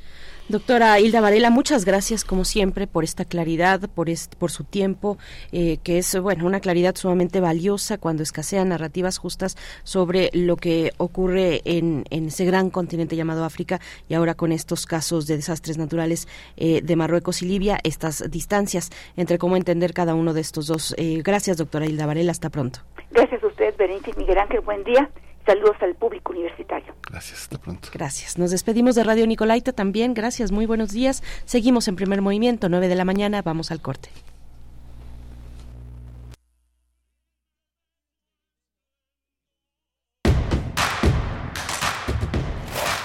Doctora 0.70 1.00
Hilda 1.00 1.20
Varela, 1.20 1.50
muchas 1.50 1.84
gracias 1.84 2.24
como 2.24 2.44
siempre 2.44 2.86
por 2.86 3.02
esta 3.02 3.24
claridad, 3.24 3.90
por, 3.92 4.06
por 4.38 4.52
su 4.52 4.62
tiempo, 4.62 5.18
eh, 5.50 5.78
que 5.82 5.98
es 5.98 6.16
bueno 6.20 6.46
una 6.46 6.60
claridad 6.60 6.94
sumamente 6.94 7.40
valiosa 7.40 7.98
cuando 7.98 8.22
escasean 8.22 8.68
narrativas 8.68 9.18
justas 9.18 9.56
sobre 9.82 10.30
lo 10.32 10.54
que 10.54 10.92
ocurre 10.96 11.60
en, 11.64 12.04
ese 12.12 12.44
gran 12.44 12.70
continente 12.70 13.16
llamado 13.16 13.44
África 13.44 13.80
y 14.08 14.14
ahora 14.14 14.36
con 14.36 14.52
estos 14.52 14.86
casos 14.86 15.26
de 15.26 15.38
desastres 15.38 15.76
naturales 15.76 16.28
eh, 16.56 16.82
de 16.82 16.94
Marruecos 16.94 17.42
y 17.42 17.46
Libia, 17.46 17.80
estas 17.82 18.30
distancias 18.30 18.90
entre 19.16 19.38
cómo 19.38 19.56
entender 19.56 19.92
cada 19.92 20.14
uno 20.14 20.34
de 20.34 20.40
estos 20.40 20.68
dos. 20.68 20.94
Eh, 20.98 21.20
gracias, 21.24 21.56
doctora 21.56 21.86
Hilda 21.86 22.06
Varela, 22.06 22.30
hasta 22.30 22.48
pronto. 22.48 22.78
Gracias 23.10 23.42
a 23.42 23.46
usted, 23.48 23.74
Berenice 23.76 24.12
Miguel 24.16 24.38
Ángel, 24.38 24.60
buen 24.60 24.84
día. 24.84 25.10
Saludos 25.50 25.78
al 25.80 25.96
público 25.96 26.30
universitario. 26.30 26.94
Gracias, 27.10 27.40
hasta 27.40 27.58
pronto. 27.58 27.88
Gracias. 27.92 28.38
Nos 28.38 28.52
despedimos 28.52 28.94
de 28.94 29.02
Radio 29.02 29.26
Nicolaita 29.26 29.72
también. 29.72 30.14
Gracias, 30.14 30.52
muy 30.52 30.64
buenos 30.64 30.92
días. 30.92 31.24
Seguimos 31.44 31.88
en 31.88 31.96
primer 31.96 32.22
movimiento, 32.22 32.68
9 32.68 32.86
de 32.86 32.94
la 32.94 33.04
mañana. 33.04 33.42
Vamos 33.42 33.72
al 33.72 33.82
corte. 33.82 34.10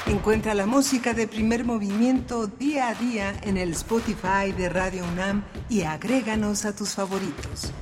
Encuentra 0.06 0.14
Encuentra 0.14 0.54
la 0.54 0.68
música 0.68 1.16
de 1.16 1.28
primer 1.28 1.66
movimiento 1.66 2.46
día 2.46 2.90
a 2.90 2.94
día 2.94 3.34
en 3.42 3.58
el 3.58 3.72
Spotify 3.72 4.52
de 4.56 4.70
Radio 4.70 5.04
UNAM 5.04 5.44
y 5.68 5.82
agréganos 5.82 6.66
a 6.66 6.76
tus 6.76 6.94
favoritos. 6.94 7.74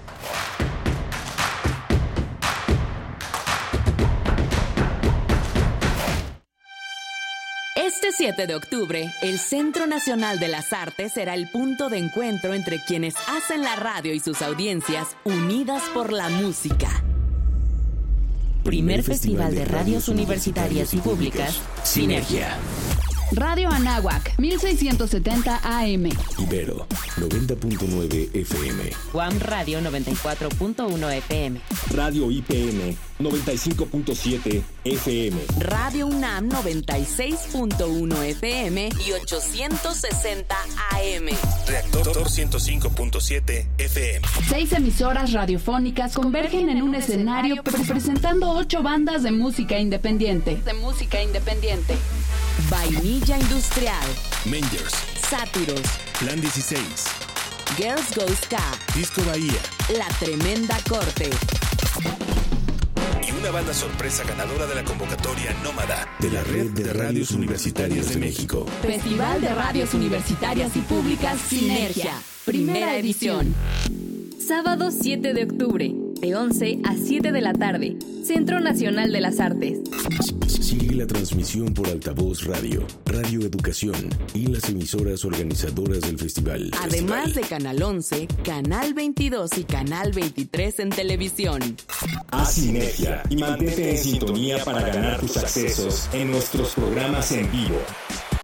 Este 7.85 8.13
7 8.15 8.47
de 8.47 8.55
octubre, 8.55 9.13
el 9.21 9.37
Centro 9.37 9.87
Nacional 9.87 10.39
de 10.39 10.47
las 10.47 10.71
Artes 10.71 11.11
será 11.11 11.33
el 11.33 11.49
punto 11.49 11.89
de 11.89 11.97
encuentro 11.97 12.53
entre 12.53 12.81
quienes 12.81 13.13
hacen 13.27 13.61
la 13.61 13.75
radio 13.75 14.13
y 14.13 14.21
sus 14.21 14.41
audiencias 14.41 15.17
unidas 15.25 15.83
por 15.93 16.13
la 16.13 16.29
música. 16.29 17.03
Primer 18.63 19.03
Festival 19.03 19.53
de 19.53 19.65
Radios 19.65 20.07
Universitarias 20.07 20.93
y 20.93 20.99
Públicas, 20.99 21.61
Sinergia. 21.83 22.57
Radio 23.33 23.69
Anáhuac, 23.69 24.37
1670 24.37 25.59
AM. 25.63 26.09
Ibero, 26.37 26.87
90.9 27.17 28.29
FM. 28.33 28.91
Guam 29.11 29.39
Radio 29.39 29.81
94.1 29.81 31.13
FM. 31.17 31.59
Radio 31.91 32.31
IPN, 32.31 32.95
95.7 33.23 34.61
FM. 34.83 35.37
Radio 35.59 36.07
UNAM 36.07 36.49
96.1 36.49 38.23
FM 38.23 38.89
y 39.05 39.11
860 39.13 40.55
AM. 40.91 41.25
Reactor 41.67 42.27
105.7 42.27 43.67
FM. 43.77 44.27
Seis 44.49 44.71
emisoras 44.73 45.31
radiofónicas 45.31 46.13
convergen 46.13 46.69
en 46.69 46.81
un 46.81 46.95
escenario 46.95 47.63
presentando 47.63 48.51
ocho 48.51 48.83
bandas 48.83 49.23
de 49.23 49.31
música 49.31 49.79
independiente. 49.79 50.61
De 50.65 50.73
música 50.73 51.21
independiente. 51.21 51.95
Vainilla 52.69 53.37
Industrial. 53.39 54.07
Mangers. 54.45 54.93
Sátiros. 55.29 55.81
Plan 56.19 56.39
16. 56.39 56.79
Girls 57.77 58.15
Go 58.15 58.27
Ska. 58.35 58.63
Disco 58.95 59.21
Bahía. 59.25 59.53
La 59.97 60.07
Tremenda 60.19 60.77
Corte. 60.87 61.29
Una 63.43 63.51
banda 63.51 63.73
sorpresa 63.73 64.23
ganadora 64.23 64.65
de 64.67 64.75
la 64.75 64.85
convocatoria 64.85 65.53
Nómada 65.65 66.07
de 66.17 66.31
la 66.31 66.41
Red 66.45 66.71
de 66.71 66.93
Radios 66.93 67.31
Universitarias 67.31 68.07
de 68.07 68.17
México. 68.17 68.65
Festival 68.81 69.41
de 69.41 69.53
Radios 69.53 69.93
Universitarias 69.93 70.73
y 70.77 70.79
Públicas 70.79 71.41
Sinergia. 71.41 72.13
Primera 72.45 72.95
edición. 72.95 73.53
Sábado 74.39 74.91
7 74.91 75.33
de 75.33 75.43
octubre, 75.43 75.91
de 76.21 76.35
11 76.37 76.79
a 76.85 76.95
7 76.95 77.33
de 77.33 77.41
la 77.41 77.51
tarde. 77.51 77.97
Centro 78.23 78.61
Nacional 78.61 79.11
de 79.11 79.19
las 79.19 79.41
Artes. 79.41 79.79
Sigue 80.63 80.95
la 80.95 81.05
transmisión 81.05 81.73
por 81.73 81.89
Altavoz 81.89 82.45
Radio, 82.45 82.87
Radio 83.05 83.41
Educación 83.41 84.09
y 84.33 84.47
las 84.47 84.69
emisoras 84.69 85.25
organizadoras 85.25 85.99
del 85.99 86.17
festival. 86.17 86.71
Además 86.81 87.35
de 87.35 87.41
Canal 87.41 87.83
11, 87.83 88.27
Canal 88.45 88.93
22 88.93 89.57
y 89.57 89.65
Canal 89.65 90.13
23 90.13 90.79
en 90.79 90.89
televisión. 90.91 91.75
Haz 92.31 92.53
sinergia 92.53 93.21
y 93.29 93.35
mantente 93.35 93.91
en 93.91 93.97
sintonía 93.97 94.63
para 94.63 94.87
ganar 94.87 95.19
tus 95.19 95.35
accesos 95.35 96.07
en 96.13 96.31
nuestros 96.31 96.75
programas 96.75 97.33
en 97.33 97.51
vivo. 97.51 97.79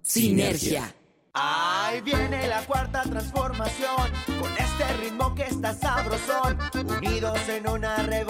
Sinergia. 0.02 0.94
Ahí 1.34 2.02
viene 2.02 2.50
la 2.50 2.66
cuarta 2.66 3.04
transformación, 3.04 4.12
con 4.26 4.52
este 4.52 4.98
ritmo 5.02 5.34
que 5.36 5.44
está 5.44 5.74
sabrosón, 5.74 6.58
unidos 6.98 7.40
en 7.48 7.70
una 7.70 7.96
revolución 8.04 8.29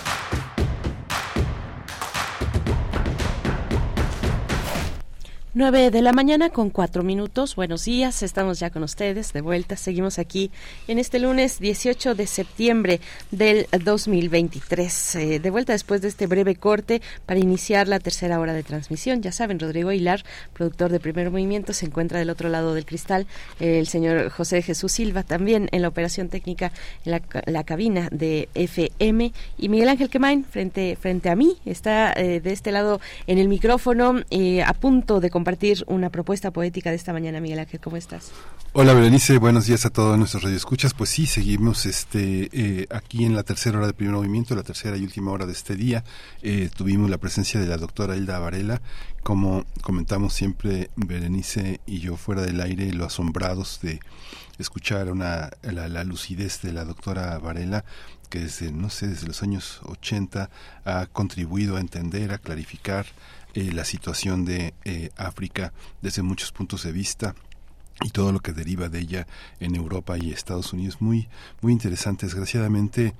9 5.53 5.91
de 5.91 6.01
la 6.01 6.13
mañana 6.13 6.49
con 6.49 6.69
cuatro 6.69 7.03
minutos. 7.03 7.57
Buenos 7.57 7.83
días, 7.83 8.23
estamos 8.23 8.57
ya 8.57 8.69
con 8.69 8.83
ustedes 8.83 9.33
de 9.33 9.41
vuelta. 9.41 9.75
Seguimos 9.75 10.17
aquí 10.17 10.49
en 10.87 10.97
este 10.97 11.19
lunes 11.19 11.59
18 11.59 12.15
de 12.15 12.25
septiembre 12.25 13.01
del 13.31 13.67
2023. 13.83 15.15
Eh, 15.15 15.39
de 15.41 15.49
vuelta 15.49 15.73
después 15.73 16.01
de 16.01 16.07
este 16.07 16.25
breve 16.25 16.55
corte 16.55 17.01
para 17.25 17.41
iniciar 17.41 17.89
la 17.89 17.99
tercera 17.99 18.39
hora 18.39 18.53
de 18.53 18.63
transmisión. 18.63 19.21
Ya 19.21 19.33
saben, 19.33 19.59
Rodrigo 19.59 19.89
Aguilar, 19.89 20.23
productor 20.53 20.89
de 20.89 21.01
Primer 21.01 21.29
Movimiento, 21.31 21.73
se 21.73 21.85
encuentra 21.85 22.19
del 22.19 22.29
otro 22.29 22.47
lado 22.47 22.73
del 22.73 22.85
cristal. 22.85 23.27
el 23.59 23.87
señor 23.87 24.29
José 24.29 24.61
Jesús 24.61 24.93
Silva 24.93 25.23
también 25.23 25.67
en 25.73 25.81
la 25.81 25.89
operación 25.89 26.29
técnica 26.29 26.71
en 27.03 27.11
la, 27.11 27.21
la 27.45 27.65
cabina 27.65 28.07
de 28.09 28.47
FM. 28.55 29.33
Y 29.57 29.67
Miguel 29.67 29.89
Ángel 29.89 30.09
Quemain 30.09 30.45
frente, 30.45 30.95
frente 30.95 31.29
a 31.29 31.35
mí 31.35 31.57
está 31.65 32.13
eh, 32.13 32.39
de 32.39 32.53
este 32.53 32.71
lado 32.71 33.01
en 33.27 33.37
el 33.37 33.49
micrófono 33.49 34.21
eh, 34.29 34.63
a 34.63 34.73
punto 34.73 35.19
de 35.19 35.29
compartir 35.41 35.83
una 35.87 36.11
propuesta 36.11 36.51
poética 36.51 36.91
de 36.91 36.97
esta 36.97 37.13
mañana, 37.13 37.41
Miguel 37.41 37.57
Ángel. 37.57 37.79
¿Cómo 37.79 37.97
estás? 37.97 38.31
Hola, 38.73 38.93
Berenice. 38.93 39.39
Buenos 39.39 39.65
días 39.65 39.87
a 39.87 39.89
todos 39.89 40.15
nuestros 40.15 40.43
radioescuchas. 40.43 40.93
Pues 40.93 41.09
sí, 41.09 41.25
seguimos 41.25 41.87
este 41.87 42.47
eh, 42.53 42.85
aquí 42.91 43.25
en 43.25 43.35
la 43.35 43.41
tercera 43.41 43.79
hora 43.79 43.87
del 43.87 43.95
primer 43.95 44.13
movimiento, 44.13 44.53
la 44.53 44.61
tercera 44.61 44.97
y 44.97 45.03
última 45.03 45.31
hora 45.31 45.47
de 45.47 45.53
este 45.53 45.75
día. 45.75 46.03
Eh, 46.43 46.69
tuvimos 46.77 47.09
la 47.09 47.17
presencia 47.17 47.59
de 47.59 47.65
la 47.65 47.77
doctora 47.77 48.15
Hilda 48.15 48.37
Varela, 48.37 48.83
como 49.23 49.65
comentamos 49.81 50.35
siempre 50.35 50.91
Berenice 50.95 51.81
y 51.87 52.01
yo 52.01 52.17
fuera 52.17 52.43
del 52.43 52.61
aire, 52.61 52.93
lo 52.93 53.05
asombrados 53.05 53.79
de 53.81 53.99
escuchar 54.59 55.11
una, 55.11 55.49
la, 55.63 55.87
la 55.87 56.03
lucidez 56.03 56.61
de 56.61 56.71
la 56.71 56.85
doctora 56.85 57.35
Varela 57.39 57.83
que 58.31 58.39
desde, 58.39 58.71
no 58.71 58.89
sé, 58.89 59.07
desde 59.07 59.27
los 59.27 59.43
años 59.43 59.81
80 59.83 60.49
ha 60.85 61.05
contribuido 61.07 61.75
a 61.75 61.81
entender, 61.81 62.31
a 62.31 62.37
clarificar 62.37 63.05
eh, 63.53 63.71
la 63.71 63.85
situación 63.85 64.45
de 64.45 64.73
eh, 64.85 65.09
África 65.17 65.73
desde 66.01 66.21
muchos 66.21 66.51
puntos 66.51 66.83
de 66.83 66.91
vista 66.91 67.35
y 68.03 68.09
todo 68.09 68.31
lo 68.31 68.39
que 68.39 68.53
deriva 68.53 68.89
de 68.89 68.99
ella 68.99 69.27
en 69.59 69.75
Europa 69.75 70.17
y 70.17 70.31
Estados 70.31 70.73
Unidos. 70.73 71.01
Muy, 71.01 71.29
muy 71.61 71.73
interesante. 71.73 72.25
Desgraciadamente 72.25 73.13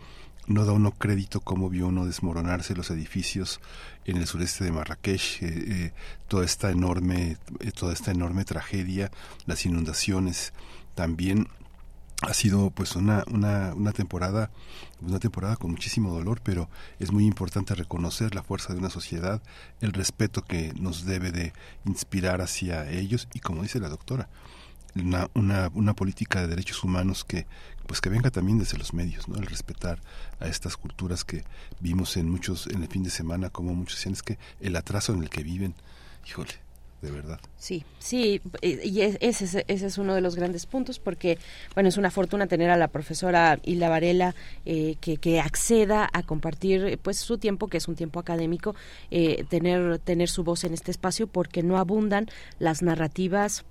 no 0.47 0.65
da 0.65 0.73
uno 0.73 0.91
crédito 0.91 1.39
cómo 1.41 1.69
vio 1.69 1.87
uno 1.87 2.05
desmoronarse 2.05 2.75
los 2.75 2.89
edificios 2.89 3.59
en 4.05 4.17
el 4.17 4.25
sureste 4.25 4.63
de 4.63 4.71
Marrakech, 4.71 5.39
eh, 5.41 5.93
toda 6.27 6.45
esta 6.45 6.71
enorme, 6.71 7.37
toda 7.77 7.93
esta 7.93 8.11
enorme 8.11 8.43
tragedia, 8.43 9.11
las 9.45 9.65
inundaciones 9.65 10.53
también 10.95 11.47
ha 12.21 12.33
sido 12.33 12.69
pues 12.69 12.95
una, 12.95 13.23
una, 13.31 13.73
una 13.73 13.91
temporada 13.93 14.51
una 15.01 15.19
temporada 15.19 15.55
con 15.55 15.71
muchísimo 15.71 16.13
dolor 16.13 16.41
pero 16.43 16.69
es 16.99 17.11
muy 17.11 17.25
importante 17.25 17.73
reconocer 17.73 18.35
la 18.35 18.43
fuerza 18.43 18.73
de 18.73 18.79
una 18.79 18.89
sociedad 18.89 19.41
el 19.81 19.91
respeto 19.93 20.43
que 20.43 20.73
nos 20.79 21.05
debe 21.05 21.31
de 21.31 21.53
inspirar 21.85 22.41
hacia 22.41 22.89
ellos 22.89 23.27
y 23.33 23.39
como 23.39 23.63
dice 23.63 23.79
la 23.79 23.89
doctora 23.89 24.29
una, 24.95 25.29
una, 25.33 25.71
una 25.73 25.93
política 25.95 26.41
de 26.41 26.47
derechos 26.47 26.83
humanos 26.83 27.23
que 27.23 27.47
pues 27.87 27.99
que 27.99 28.09
venga 28.09 28.31
también 28.31 28.57
desde 28.57 28.77
los 28.77 28.93
medios, 28.93 29.27
¿no? 29.27 29.35
El 29.35 29.45
respetar 29.47 29.99
a 30.39 30.47
estas 30.47 30.77
culturas 30.77 31.25
que 31.25 31.43
vimos 31.81 32.15
en 32.15 32.29
muchos, 32.29 32.67
en 32.67 32.83
el 32.83 32.87
fin 32.87 33.03
de 33.03 33.09
semana, 33.09 33.49
como 33.49 33.73
muchos 33.75 33.97
decían, 33.97 34.13
es 34.13 34.23
que 34.23 34.37
el 34.61 34.77
atraso 34.77 35.13
en 35.13 35.23
el 35.23 35.29
que 35.29 35.43
viven, 35.43 35.75
híjole, 36.25 36.53
de 37.01 37.11
verdad. 37.11 37.39
Sí, 37.57 37.83
sí, 37.99 38.41
y 38.61 39.01
ese, 39.01 39.65
ese 39.67 39.85
es 39.87 39.97
uno 39.97 40.13
de 40.13 40.21
los 40.21 40.35
grandes 40.35 40.65
puntos 40.65 40.99
porque, 40.99 41.37
bueno, 41.73 41.89
es 41.89 41.97
una 41.97 42.11
fortuna 42.11 42.47
tener 42.47 42.69
a 42.69 42.77
la 42.77 42.87
profesora 42.87 43.59
Hilda 43.63 43.89
Varela 43.89 44.35
eh, 44.65 44.95
que, 45.01 45.17
que, 45.17 45.39
acceda 45.39 46.09
a 46.13 46.23
compartir 46.23 46.99
pues 47.01 47.17
su 47.17 47.37
tiempo, 47.37 47.67
que 47.67 47.77
es 47.77 47.87
un 47.87 47.95
tiempo 47.95 48.19
académico, 48.19 48.75
eh, 49.09 49.45
tener, 49.49 49.99
tener 49.99 50.29
su 50.29 50.43
voz 50.43 50.63
en 50.63 50.73
este 50.73 50.91
espacio 50.91 51.27
porque 51.27 51.63
no 51.63 51.77
abundan 51.77 52.27
las 52.59 52.81
narrativas 52.81 53.65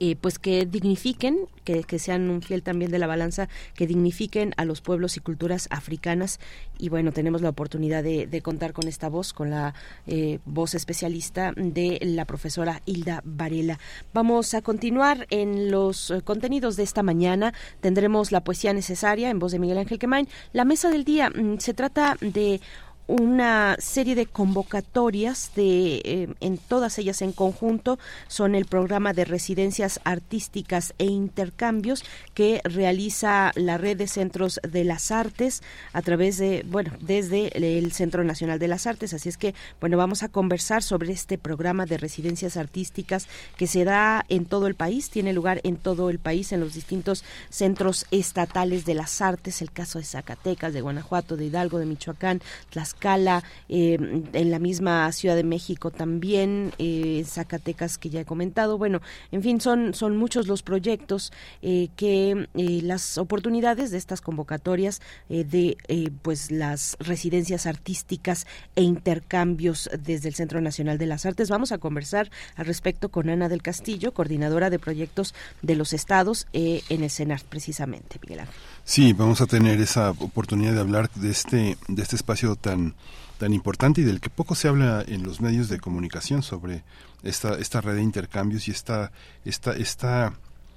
eh, 0.00 0.16
pues 0.16 0.38
que 0.38 0.66
dignifiquen, 0.66 1.48
que, 1.64 1.84
que, 1.84 1.98
sean 1.98 2.30
un 2.30 2.42
fiel 2.42 2.62
también 2.62 2.90
de 2.90 2.98
la 2.98 3.06
balanza, 3.06 3.48
que 3.74 3.86
dignifiquen 3.86 4.52
a 4.56 4.64
los 4.64 4.80
pueblos 4.80 5.16
y 5.16 5.20
culturas 5.20 5.68
africanas. 5.70 6.40
Y 6.78 6.88
bueno, 6.88 7.12
tenemos 7.12 7.42
la 7.42 7.50
oportunidad 7.50 8.02
de, 8.02 8.40
contar 8.42 8.72
con 8.72 8.86
esta 8.86 9.08
voz, 9.08 9.32
con 9.32 9.50
la 9.50 9.74
eh, 10.06 10.38
voz 10.44 10.74
especialista 10.74 11.52
de 11.56 11.98
la 12.02 12.24
profesora 12.26 12.82
Hilda 12.84 13.22
Varela. 13.24 13.78
Vamos 14.12 14.54
a 14.54 14.62
continuar 14.62 15.26
en 15.30 15.70
los 15.70 16.10
eh, 16.10 16.22
contenidos 16.22 16.76
de 16.76 16.82
esta 16.82 17.02
mañana. 17.02 17.54
Tendremos 17.80 18.32
la 18.32 18.44
poesía 18.44 18.72
necesaria 18.72 19.30
en 19.30 19.38
voz 19.38 19.52
de 19.52 19.58
Miguel 19.58 19.78
Ángel 19.78 19.98
Quemain. 19.98 20.28
La 20.52 20.64
mesa 20.64 20.90
del 20.90 21.04
día 21.04 21.30
mm, 21.30 21.58
se 21.58 21.74
trata 21.74 22.16
de 22.20 22.60
una 23.06 23.76
serie 23.78 24.14
de 24.14 24.26
convocatorias 24.26 25.52
de 25.54 26.02
eh, 26.04 26.34
en 26.40 26.58
todas 26.58 26.98
ellas 26.98 27.22
en 27.22 27.32
conjunto 27.32 27.98
son 28.26 28.54
el 28.54 28.64
programa 28.64 29.12
de 29.12 29.24
residencias 29.24 30.00
artísticas 30.04 30.94
e 30.98 31.04
intercambios 31.04 32.04
que 32.34 32.60
realiza 32.64 33.52
la 33.54 33.78
red 33.78 33.96
de 33.96 34.08
centros 34.08 34.60
de 34.68 34.84
las 34.84 35.12
artes 35.12 35.62
a 35.92 36.02
través 36.02 36.38
de 36.38 36.64
bueno 36.66 36.92
desde 37.00 37.56
el 37.56 37.92
Centro 37.92 38.24
Nacional 38.24 38.58
de 38.58 38.68
las 38.68 38.86
Artes. 38.86 39.14
Así 39.14 39.28
es 39.28 39.36
que 39.36 39.54
bueno 39.80 39.96
vamos 39.96 40.22
a 40.22 40.28
conversar 40.28 40.82
sobre 40.82 41.12
este 41.12 41.38
programa 41.38 41.86
de 41.86 41.98
residencias 41.98 42.56
artísticas 42.56 43.28
que 43.56 43.68
se 43.68 43.84
da 43.84 44.24
en 44.28 44.46
todo 44.46 44.66
el 44.66 44.74
país 44.74 45.10
tiene 45.10 45.32
lugar 45.32 45.60
en 45.62 45.76
todo 45.76 46.10
el 46.10 46.18
país 46.18 46.50
en 46.50 46.60
los 46.60 46.74
distintos 46.74 47.24
centros 47.50 48.06
estatales 48.10 48.84
de 48.84 48.94
las 48.94 49.20
artes 49.20 49.62
el 49.62 49.70
caso 49.70 49.98
de 50.00 50.04
Zacatecas 50.04 50.72
de 50.72 50.80
Guanajuato 50.80 51.36
de 51.36 51.46
Hidalgo 51.46 51.78
de 51.78 51.86
Michoacán 51.86 52.42
las 52.72 52.95
Cala, 52.98 53.44
eh, 53.68 53.98
en 54.32 54.50
la 54.50 54.58
misma 54.58 55.10
Ciudad 55.12 55.36
de 55.36 55.44
México 55.44 55.90
también, 55.90 56.72
eh, 56.78 57.22
Zacatecas 57.26 57.98
que 57.98 58.10
ya 58.10 58.20
he 58.20 58.24
comentado. 58.24 58.78
Bueno, 58.78 59.00
en 59.32 59.42
fin, 59.42 59.60
son, 59.60 59.94
son 59.94 60.16
muchos 60.16 60.46
los 60.46 60.62
proyectos 60.62 61.32
eh, 61.62 61.88
que 61.96 62.48
las 62.54 63.18
oportunidades 63.18 63.90
de 63.90 63.98
estas 63.98 64.20
convocatorias 64.20 65.00
de 65.28 65.76
pues 66.22 66.50
las 66.50 66.96
residencias 67.00 67.66
artísticas 67.66 68.46
e 68.74 68.82
intercambios 68.82 69.90
desde 69.98 70.28
el 70.28 70.34
Centro 70.34 70.60
Nacional 70.60 70.98
de 70.98 71.06
las 71.06 71.26
Artes. 71.26 71.50
Vamos 71.50 71.72
a 71.72 71.78
conversar 71.78 72.30
al 72.56 72.66
respecto 72.66 73.08
con 73.08 73.28
Ana 73.28 73.48
del 73.48 73.62
Castillo, 73.62 74.12
coordinadora 74.12 74.70
de 74.70 74.78
proyectos 74.78 75.34
de 75.62 75.76
los 75.76 75.92
estados 75.92 76.46
en 76.52 77.02
el 77.02 77.10
CENAR, 77.10 77.42
precisamente, 77.48 78.18
Miguel 78.22 78.40
Ángel. 78.40 78.75
Sí, 78.88 79.12
vamos 79.14 79.40
a 79.40 79.46
tener 79.46 79.80
esa 79.80 80.10
oportunidad 80.10 80.72
de 80.72 80.78
hablar 80.78 81.10
de 81.10 81.28
este, 81.28 81.76
de 81.88 82.02
este 82.02 82.14
espacio 82.14 82.54
tan, 82.54 82.94
tan 83.36 83.52
importante 83.52 84.00
y 84.00 84.04
del 84.04 84.20
que 84.20 84.30
poco 84.30 84.54
se 84.54 84.68
habla 84.68 85.04
en 85.08 85.24
los 85.24 85.40
medios 85.40 85.68
de 85.68 85.80
comunicación 85.80 86.44
sobre 86.44 86.84
esta, 87.24 87.58
esta 87.58 87.80
red 87.80 87.96
de 87.96 88.02
intercambios 88.02 88.68
y 88.68 88.70
esta, 88.70 89.10
esta, 89.44 89.72
esta, 89.72 90.34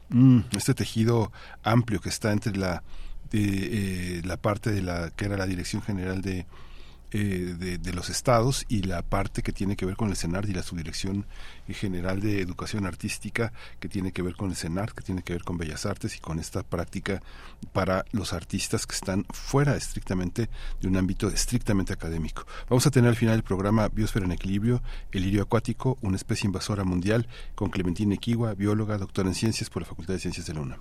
mm, 0.10 0.40
este 0.58 0.74
tejido 0.74 1.32
amplio 1.62 2.02
que 2.02 2.10
está 2.10 2.32
entre 2.32 2.58
la, 2.58 2.82
de, 3.30 3.42
eh, 3.42 4.22
la 4.26 4.38
parte 4.38 4.72
de 4.72 4.82
la 4.82 5.12
que 5.12 5.26
era 5.26 5.38
la 5.38 5.46
Dirección 5.46 5.84
General 5.84 6.24
de 6.24 6.48
eh, 7.12 7.78
de, 7.82 7.94
los 7.94 8.10
estados 8.10 8.66
y 8.70 8.84
la 8.84 9.02
parte 9.02 9.42
que 9.42 9.52
tiene 9.52 9.76
que 9.76 9.86
ver 9.86 9.96
con 9.96 10.10
el 10.10 10.16
CENAR 10.16 10.48
y 10.48 10.54
la 10.54 10.62
Subdirección 10.62 11.26
General 11.68 12.20
de 12.20 12.42
Educación 12.42 12.86
Artística 12.86 13.52
que 13.80 13.90
tiene 13.90 14.12
que 14.12 14.22
ver 14.22 14.36
con 14.36 14.52
el 14.52 14.56
CENAR, 14.56 14.94
que 14.94 15.02
tiene 15.02 15.24
que 15.24 15.34
ver 15.34 15.44
con 15.44 15.58
Bellas 15.58 15.86
Artes 15.86 16.16
y 16.16 16.20
con 16.20 16.38
esta 16.38 16.62
práctica 16.62 17.22
para 17.74 18.06
los 18.12 18.34
artistas 18.34 18.86
que 18.86 18.96
están 18.96 19.26
fuera 19.32 19.76
estrictamente 19.76 20.50
de 20.80 20.88
un 20.88 20.98
ámbito 20.98 21.28
estrictamente 21.30 21.94
académico. 21.94 22.46
Vamos 22.70 22.86
a 22.86 22.92
tener 22.92 23.10
al 23.10 23.16
final 23.16 23.36
el 23.36 23.44
programa 23.44 23.88
Biosfera 23.88 24.26
en 24.26 24.32
Equilibrio, 24.32 24.84
el 25.12 25.24
lirio 25.24 25.42
acuático, 25.42 25.98
una 26.02 26.16
especie 26.16 26.48
invasora 26.48 26.84
mundial, 26.84 27.28
con 27.56 27.70
Clementina 27.70 28.16
Equigua, 28.16 28.54
bióloga, 28.54 28.98
doctora 28.98 29.30
en 29.30 29.36
ciencias 29.36 29.70
por 29.70 29.82
la 29.82 29.88
Facultad 29.88 30.14
de 30.14 30.20
Ciencias 30.20 30.46
de 30.46 30.54
la 30.54 30.62
UNAM. 30.62 30.80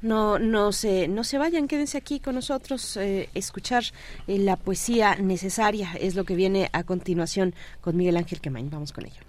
No, 0.00 0.38
no 0.38 0.72
se, 0.72 1.08
no 1.08 1.24
se 1.24 1.38
vayan, 1.38 1.66
quédense 1.66 1.98
aquí 1.98 2.20
con 2.20 2.36
nosotros, 2.36 2.96
eh, 2.96 3.28
escuchar 3.34 3.82
eh, 4.26 4.38
la 4.38 4.56
poesía 4.56 5.16
necesaria 5.16 5.92
es 6.00 6.14
lo 6.14 6.24
que 6.24 6.36
viene 6.36 6.70
a 6.72 6.84
continuación 6.84 7.54
con 7.80 7.96
Miguel 7.96 8.16
Ángel 8.16 8.40
Quemain. 8.40 8.70
Vamos 8.70 8.92
con 8.92 9.06
ello. 9.06 9.22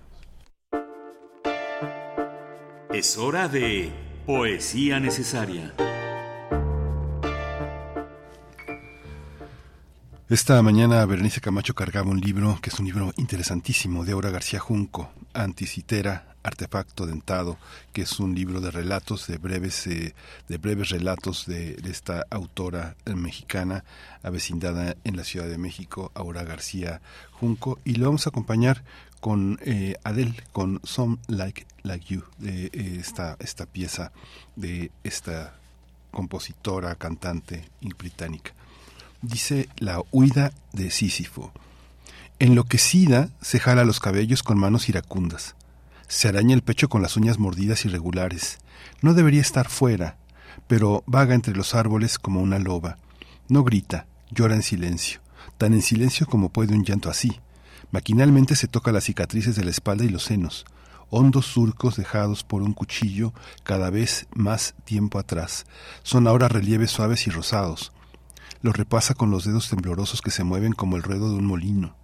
Es 2.93 3.17
hora 3.17 3.47
de 3.47 3.91
poesía 4.25 4.99
necesaria. 4.99 5.73
Esta 10.29 10.61
mañana 10.61 11.03
Berenice 11.07 11.41
Camacho 11.41 11.73
cargaba 11.73 12.11
un 12.11 12.19
libro 12.19 12.59
que 12.61 12.69
es 12.69 12.79
un 12.79 12.85
libro 12.85 13.11
interesantísimo 13.17 14.05
de 14.05 14.11
Aura 14.11 14.29
García 14.29 14.59
Junco, 14.59 15.11
Anticitera, 15.33 16.28
Artefacto 16.43 17.05
Dentado, 17.05 17.57
que 17.93 18.03
es 18.03 18.19
un 18.19 18.35
libro 18.35 18.61
de 18.61 18.71
relatos, 18.71 19.27
de 19.27 19.37
breves, 19.37 19.87
eh, 19.87 20.13
de 20.47 20.57
breves 20.57 20.89
relatos 20.89 21.45
de, 21.45 21.79
esta 21.89 22.25
autora 22.29 22.95
mexicana 23.05 23.83
avecindada 24.23 24.95
en 25.03 25.17
la 25.17 25.23
Ciudad 25.23 25.47
de 25.47 25.57
México, 25.57 26.11
Aura 26.13 26.43
García 26.43 27.01
Junco, 27.31 27.79
y 27.83 27.95
lo 27.95 28.05
vamos 28.05 28.25
a 28.25 28.29
acompañar 28.29 28.83
con 29.19 29.59
eh, 29.63 29.95
Adele, 30.03 30.35
con 30.51 30.79
Some 30.83 31.17
Like 31.27 31.65
Like 31.83 32.13
You, 32.13 32.23
de 32.37 32.65
eh, 32.65 32.97
esta, 32.99 33.35
esta 33.39 33.65
pieza 33.65 34.11
de 34.55 34.91
esta 35.03 35.55
compositora, 36.11 36.95
cantante 36.95 37.69
británica. 37.97 38.53
Dice 39.21 39.67
la 39.77 40.01
huida 40.11 40.53
de 40.71 40.91
Sísifo. 40.91 41.51
Enloquecida 42.39 43.29
se 43.41 43.59
jala 43.59 43.83
los 43.83 43.99
cabellos 43.99 44.43
con 44.43 44.57
manos 44.57 44.87
iracundas 44.87 45.55
se 46.09 46.27
araña 46.27 46.55
el 46.55 46.63
pecho 46.63 46.89
con 46.89 47.03
las 47.03 47.15
uñas 47.17 47.37
mordidas 47.37 47.85
irregulares. 47.85 48.57
No 49.01 49.13
debería 49.13 49.41
estar 49.41 49.69
fuera, 49.69 50.17
pero 50.67 51.03
vaga 51.05 51.35
entre 51.35 51.55
los 51.55 51.75
árboles 51.75 52.17
como 52.17 52.41
una 52.41 52.57
loba. 52.57 52.97
No 53.47 53.63
grita, 53.63 54.07
llora 54.31 54.55
en 54.55 54.63
silencio, 54.63 55.21
tan 55.59 55.73
en 55.73 55.83
silencio 55.83 56.25
como 56.25 56.49
puede 56.49 56.73
un 56.73 56.83
llanto 56.83 57.11
así. 57.11 57.39
Maquinalmente 57.91 58.55
se 58.55 58.67
toca 58.67 58.91
las 58.91 59.03
cicatrices 59.03 59.55
de 59.55 59.63
la 59.63 59.69
espalda 59.69 60.03
y 60.03 60.09
los 60.09 60.23
senos, 60.23 60.65
hondos 61.11 61.45
surcos 61.45 61.95
dejados 61.95 62.43
por 62.43 62.63
un 62.63 62.73
cuchillo 62.73 63.31
cada 63.63 63.91
vez 63.91 64.25
más 64.33 64.73
tiempo 64.85 65.19
atrás. 65.19 65.67
Son 66.01 66.27
ahora 66.27 66.47
relieves 66.47 66.89
suaves 66.89 67.27
y 67.27 67.29
rosados. 67.29 67.91
Los 68.63 68.75
repasa 68.75 69.13
con 69.13 69.29
los 69.29 69.45
dedos 69.45 69.69
temblorosos 69.69 70.23
que 70.23 70.31
se 70.31 70.43
mueven 70.43 70.73
como 70.73 70.97
el 70.97 71.03
ruedo 71.03 71.29
de 71.29 71.35
un 71.35 71.45
molino. 71.45 71.98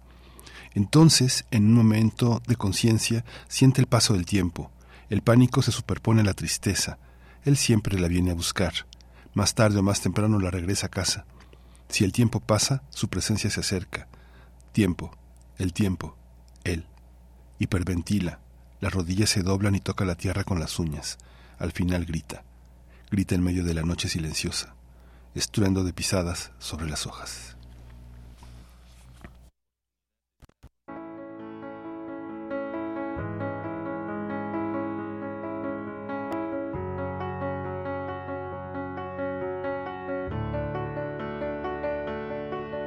Entonces, 0.76 1.46
en 1.50 1.64
un 1.64 1.72
momento 1.72 2.42
de 2.46 2.54
conciencia, 2.54 3.24
siente 3.48 3.80
el 3.80 3.86
paso 3.86 4.12
del 4.12 4.26
tiempo. 4.26 4.70
El 5.08 5.22
pánico 5.22 5.62
se 5.62 5.72
superpone 5.72 6.20
a 6.20 6.24
la 6.24 6.34
tristeza. 6.34 6.98
Él 7.44 7.56
siempre 7.56 7.98
la 7.98 8.08
viene 8.08 8.32
a 8.32 8.34
buscar. 8.34 8.74
Más 9.32 9.54
tarde 9.54 9.78
o 9.78 9.82
más 9.82 10.02
temprano 10.02 10.38
la 10.38 10.50
regresa 10.50 10.88
a 10.88 10.90
casa. 10.90 11.24
Si 11.88 12.04
el 12.04 12.12
tiempo 12.12 12.40
pasa, 12.40 12.82
su 12.90 13.08
presencia 13.08 13.48
se 13.48 13.60
acerca. 13.60 14.06
Tiempo, 14.72 15.16
el 15.56 15.72
tiempo, 15.72 16.14
él. 16.62 16.84
Hiperventila. 17.58 18.40
Las 18.80 18.92
rodillas 18.92 19.30
se 19.30 19.42
doblan 19.42 19.76
y 19.76 19.80
toca 19.80 20.04
la 20.04 20.16
tierra 20.16 20.44
con 20.44 20.60
las 20.60 20.78
uñas. 20.78 21.16
Al 21.58 21.72
final 21.72 22.04
grita. 22.04 22.44
Grita 23.10 23.34
en 23.34 23.42
medio 23.42 23.64
de 23.64 23.72
la 23.72 23.82
noche 23.82 24.10
silenciosa. 24.10 24.74
Estruendo 25.34 25.84
de 25.84 25.94
pisadas 25.94 26.52
sobre 26.58 26.86
las 26.86 27.06
hojas. 27.06 27.55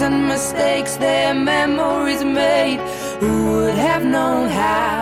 and 0.00 0.28
mistakes, 0.28 0.96
their 0.96 1.34
memories 1.34 2.24
made. 2.24 2.80
Who 3.20 3.34
would 3.52 3.74
have 3.74 4.04
known 4.04 4.48
how 4.48 5.01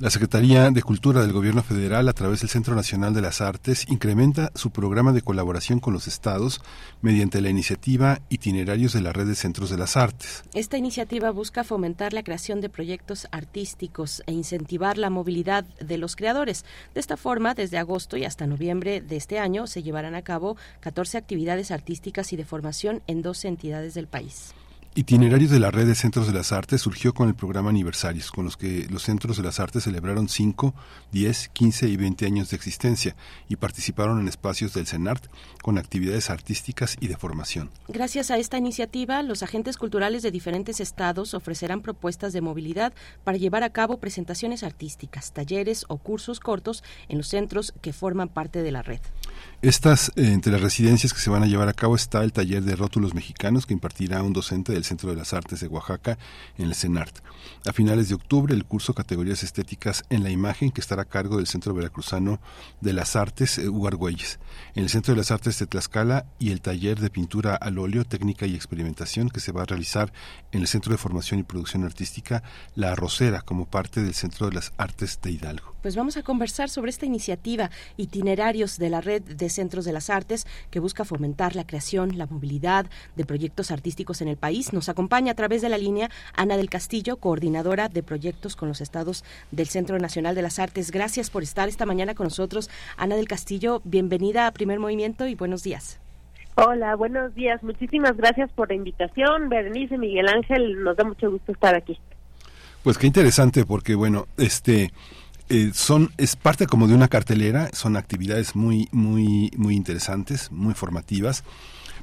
La 0.00 0.10
Secretaría 0.10 0.70
de 0.70 0.80
Cultura 0.80 1.22
del 1.22 1.32
Gobierno 1.32 1.64
Federal, 1.64 2.08
a 2.08 2.12
través 2.12 2.40
del 2.40 2.48
Centro 2.48 2.76
Nacional 2.76 3.14
de 3.14 3.20
las 3.20 3.40
Artes, 3.40 3.84
incrementa 3.88 4.52
su 4.54 4.70
programa 4.70 5.12
de 5.12 5.22
colaboración 5.22 5.80
con 5.80 5.92
los 5.92 6.06
estados 6.06 6.60
mediante 7.02 7.40
la 7.40 7.48
iniciativa 7.48 8.20
Itinerarios 8.28 8.92
de 8.92 9.00
la 9.00 9.12
Red 9.12 9.26
de 9.26 9.34
Centros 9.34 9.70
de 9.70 9.76
las 9.76 9.96
Artes. 9.96 10.44
Esta 10.54 10.78
iniciativa 10.78 11.32
busca 11.32 11.64
fomentar 11.64 12.12
la 12.12 12.22
creación 12.22 12.60
de 12.60 12.68
proyectos 12.68 13.26
artísticos 13.32 14.22
e 14.26 14.32
incentivar 14.32 14.98
la 14.98 15.10
movilidad 15.10 15.64
de 15.64 15.98
los 15.98 16.14
creadores. 16.14 16.64
De 16.94 17.00
esta 17.00 17.16
forma, 17.16 17.54
desde 17.54 17.78
agosto 17.78 18.16
y 18.16 18.24
hasta 18.24 18.46
noviembre 18.46 19.00
de 19.00 19.16
este 19.16 19.40
año 19.40 19.66
se 19.66 19.82
llevarán 19.82 20.14
a 20.14 20.22
cabo 20.22 20.56
14 20.78 21.18
actividades 21.18 21.72
artísticas 21.72 22.32
y 22.32 22.36
de 22.36 22.44
formación 22.44 23.02
en 23.08 23.20
12 23.22 23.48
entidades 23.48 23.94
del 23.94 24.06
país. 24.06 24.54
Itinerarios 24.98 25.52
de 25.52 25.60
la 25.60 25.70
Red 25.70 25.86
de 25.86 25.94
Centros 25.94 26.26
de 26.26 26.32
las 26.32 26.50
Artes 26.50 26.80
surgió 26.80 27.14
con 27.14 27.28
el 27.28 27.36
programa 27.36 27.70
Aniversarios, 27.70 28.32
con 28.32 28.44
los 28.44 28.56
que 28.56 28.88
los 28.90 29.04
Centros 29.04 29.36
de 29.36 29.44
las 29.44 29.60
Artes 29.60 29.84
celebraron 29.84 30.28
5, 30.28 30.74
10, 31.12 31.50
15 31.50 31.88
y 31.88 31.96
20 31.96 32.26
años 32.26 32.50
de 32.50 32.56
existencia 32.56 33.14
y 33.48 33.54
participaron 33.54 34.18
en 34.18 34.26
espacios 34.26 34.74
del 34.74 34.88
CENART 34.88 35.24
con 35.62 35.78
actividades 35.78 36.30
artísticas 36.30 36.96
y 36.98 37.06
de 37.06 37.16
formación. 37.16 37.70
Gracias 37.86 38.32
a 38.32 38.38
esta 38.38 38.58
iniciativa, 38.58 39.22
los 39.22 39.44
agentes 39.44 39.76
culturales 39.76 40.24
de 40.24 40.32
diferentes 40.32 40.80
estados 40.80 41.32
ofrecerán 41.32 41.80
propuestas 41.80 42.32
de 42.32 42.40
movilidad 42.40 42.92
para 43.22 43.38
llevar 43.38 43.62
a 43.62 43.70
cabo 43.70 43.98
presentaciones 43.98 44.64
artísticas, 44.64 45.30
talleres 45.30 45.84
o 45.86 45.98
cursos 45.98 46.40
cortos 46.40 46.82
en 47.08 47.18
los 47.18 47.28
centros 47.28 47.72
que 47.82 47.92
forman 47.92 48.30
parte 48.30 48.62
de 48.64 48.72
la 48.72 48.82
red. 48.82 49.00
Estas, 49.60 50.12
eh, 50.14 50.30
entre 50.32 50.52
las 50.52 50.60
residencias 50.60 51.12
que 51.12 51.18
se 51.18 51.30
van 51.30 51.42
a 51.42 51.46
llevar 51.46 51.68
a 51.68 51.72
cabo 51.72 51.96
está 51.96 52.22
el 52.22 52.32
taller 52.32 52.62
de 52.62 52.76
rótulos 52.76 53.12
mexicanos 53.12 53.66
que 53.66 53.74
impartirá 53.74 54.22
un 54.22 54.32
docente 54.32 54.72
del 54.72 54.84
Centro 54.84 55.10
de 55.10 55.16
las 55.16 55.32
Artes 55.32 55.58
de 55.58 55.66
Oaxaca 55.66 56.16
en 56.58 56.66
el 56.66 56.76
CENART. 56.76 57.18
A 57.66 57.72
finales 57.72 58.08
de 58.08 58.14
octubre, 58.14 58.54
el 58.54 58.64
curso 58.64 58.94
Categorías 58.94 59.42
Estéticas 59.42 60.04
en 60.10 60.22
la 60.22 60.30
Imagen 60.30 60.70
que 60.70 60.80
estará 60.80 61.02
a 61.02 61.06
cargo 61.06 61.38
del 61.38 61.48
Centro 61.48 61.74
Veracruzano 61.74 62.40
de 62.80 62.92
las 62.92 63.16
Artes 63.16 63.58
eh. 63.58 63.66
En 63.66 64.82
el 64.84 64.90
Centro 64.90 65.14
de 65.14 65.18
las 65.18 65.32
Artes 65.32 65.58
de 65.58 65.66
Tlaxcala 65.66 66.26
y 66.38 66.52
el 66.52 66.60
taller 66.60 67.00
de 67.00 67.10
pintura 67.10 67.56
al 67.56 67.78
óleo, 67.78 68.04
técnica 68.04 68.46
y 68.46 68.54
experimentación 68.54 69.28
que 69.28 69.40
se 69.40 69.50
va 69.50 69.62
a 69.62 69.66
realizar 69.66 70.12
en 70.52 70.60
el 70.60 70.68
Centro 70.68 70.92
de 70.92 70.98
Formación 70.98 71.40
y 71.40 71.42
Producción 71.42 71.82
Artística 71.82 72.44
La 72.76 72.92
Arrocera 72.92 73.42
como 73.42 73.66
parte 73.66 74.04
del 74.04 74.14
Centro 74.14 74.48
de 74.48 74.54
las 74.54 74.72
Artes 74.76 75.18
de 75.20 75.32
Hidalgo. 75.32 75.74
Pues 75.82 75.96
vamos 75.96 76.16
a 76.16 76.22
conversar 76.22 76.68
sobre 76.68 76.90
esta 76.90 77.06
iniciativa 77.06 77.70
Itinerarios 77.96 78.78
de 78.78 78.90
la 78.90 79.00
Red 79.00 79.22
de 79.22 79.47
Centros 79.50 79.84
de 79.84 79.92
las 79.92 80.10
Artes 80.10 80.46
que 80.70 80.80
busca 80.80 81.04
fomentar 81.04 81.56
la 81.56 81.66
creación, 81.66 82.18
la 82.18 82.26
movilidad 82.26 82.86
de 83.16 83.24
proyectos 83.24 83.70
artísticos 83.70 84.20
en 84.20 84.28
el 84.28 84.36
país. 84.36 84.72
Nos 84.72 84.88
acompaña 84.88 85.32
a 85.32 85.34
través 85.34 85.62
de 85.62 85.68
la 85.68 85.78
línea 85.78 86.10
Ana 86.34 86.56
del 86.56 86.70
Castillo, 86.70 87.16
coordinadora 87.16 87.88
de 87.88 88.02
proyectos 88.02 88.56
con 88.56 88.68
los 88.68 88.80
estados 88.80 89.24
del 89.50 89.68
Centro 89.68 89.98
Nacional 89.98 90.34
de 90.34 90.42
las 90.42 90.58
Artes. 90.58 90.90
Gracias 90.90 91.30
por 91.30 91.42
estar 91.42 91.68
esta 91.68 91.86
mañana 91.86 92.14
con 92.14 92.24
nosotros. 92.24 92.70
Ana 92.96 93.16
del 93.16 93.28
Castillo, 93.28 93.80
bienvenida 93.84 94.46
a 94.46 94.52
Primer 94.52 94.78
Movimiento 94.78 95.26
y 95.26 95.34
buenos 95.34 95.62
días. 95.62 96.00
Hola, 96.56 96.96
buenos 96.96 97.34
días. 97.36 97.62
Muchísimas 97.62 98.16
gracias 98.16 98.50
por 98.50 98.68
la 98.68 98.74
invitación. 98.74 99.48
Berenice, 99.48 99.96
Miguel 99.96 100.26
Ángel, 100.28 100.82
nos 100.82 100.96
da 100.96 101.04
mucho 101.04 101.30
gusto 101.30 101.52
estar 101.52 101.76
aquí. 101.76 101.98
Pues 102.82 102.98
qué 102.98 103.06
interesante 103.06 103.64
porque 103.64 103.94
bueno, 103.94 104.26
este 104.36 104.92
eh, 105.48 105.70
son 105.74 106.12
es 106.16 106.36
parte 106.36 106.66
como 106.66 106.88
de 106.88 106.94
una 106.94 107.08
cartelera, 107.08 107.70
son 107.72 107.96
actividades 107.96 108.54
muy 108.56 108.88
muy 108.92 109.50
muy 109.56 109.74
interesantes, 109.74 110.50
muy 110.50 110.74
formativas. 110.74 111.44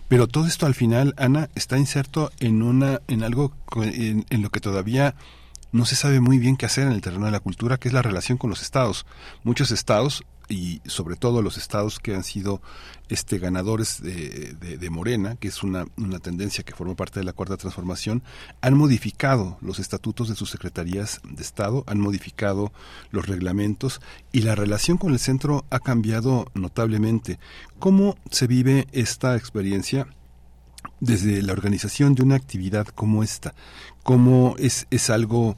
Pero 0.07 0.27
todo 0.27 0.45
esto 0.45 0.67
al 0.67 0.75
final, 0.75 1.15
Ana, 1.17 1.49
está 1.55 1.77
inserto 1.77 2.31
en 2.39 2.61
una 2.61 3.01
en 3.07 3.23
algo 3.23 3.53
en, 3.75 4.25
en 4.29 4.41
lo 4.41 4.49
que 4.49 4.59
todavía 4.59 5.15
no 5.71 5.85
se 5.85 5.95
sabe 5.95 6.19
muy 6.21 6.37
bien 6.37 6.55
qué 6.55 6.65
hacer 6.65 6.87
en 6.87 6.93
el 6.93 7.01
terreno 7.01 7.25
de 7.25 7.31
la 7.31 7.39
cultura, 7.39 7.77
que 7.77 7.89
es 7.89 7.93
la 7.93 8.01
relación 8.01 8.37
con 8.37 8.49
los 8.49 8.61
estados. 8.61 9.05
Muchos 9.43 9.71
estados 9.71 10.23
y 10.49 10.81
sobre 10.85 11.15
todo 11.15 11.41
los 11.41 11.57
estados 11.57 11.99
que 11.99 12.15
han 12.15 12.23
sido 12.23 12.61
este 13.09 13.37
ganadores 13.37 14.01
de, 14.01 14.53
de, 14.53 14.89
Morena, 14.89 15.35
que 15.35 15.47
es 15.47 15.63
una, 15.63 15.85
una, 15.97 16.19
tendencia 16.19 16.63
que 16.63 16.73
forma 16.73 16.95
parte 16.95 17.19
de 17.19 17.23
la 17.23 17.33
cuarta 17.33 17.57
transformación, 17.57 18.23
han 18.61 18.75
modificado 18.75 19.57
los 19.61 19.79
estatutos 19.79 20.27
de 20.29 20.35
sus 20.35 20.49
secretarías 20.49 21.21
de 21.23 21.43
Estado, 21.43 21.83
han 21.87 21.99
modificado 21.99 22.71
los 23.11 23.27
reglamentos 23.27 24.01
y 24.31 24.41
la 24.41 24.55
relación 24.55 24.97
con 24.97 25.13
el 25.13 25.19
centro 25.19 25.65
ha 25.69 25.79
cambiado 25.79 26.47
notablemente. 26.55 27.39
¿Cómo 27.77 28.17
se 28.31 28.47
vive 28.47 28.87
esta 28.91 29.35
experiencia? 29.35 30.07
desde 30.99 31.41
la 31.41 31.53
organización 31.53 32.15
de 32.15 32.23
una 32.23 32.35
actividad 32.35 32.87
como 32.87 33.23
esta, 33.23 33.53
cómo 34.03 34.55
es, 34.57 34.87
es 34.91 35.09
algo 35.09 35.57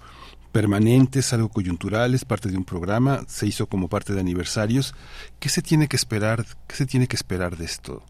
permanente, 0.57 1.19
es 1.19 1.33
algo 1.33 1.49
coyuntural, 1.49 2.15
es 2.15 2.25
parte 2.25 2.49
de 2.49 2.57
un 2.57 2.65
programa, 2.65 3.19
se 3.27 3.45
hizo 3.45 3.67
como 3.67 3.89
parte 3.89 4.13
de 4.13 4.21
aniversarios. 4.21 4.95
¿Qué 5.39 5.49
se 5.49 5.61
tiene 5.61 5.87
que 5.87 5.95
esperar? 5.95 6.45
¿Qué 6.67 6.75
se 6.75 6.87
tiene 6.87 7.05
que 7.05 7.15
esperar 7.15 7.57
de 7.57 7.65
esto? 7.65 8.01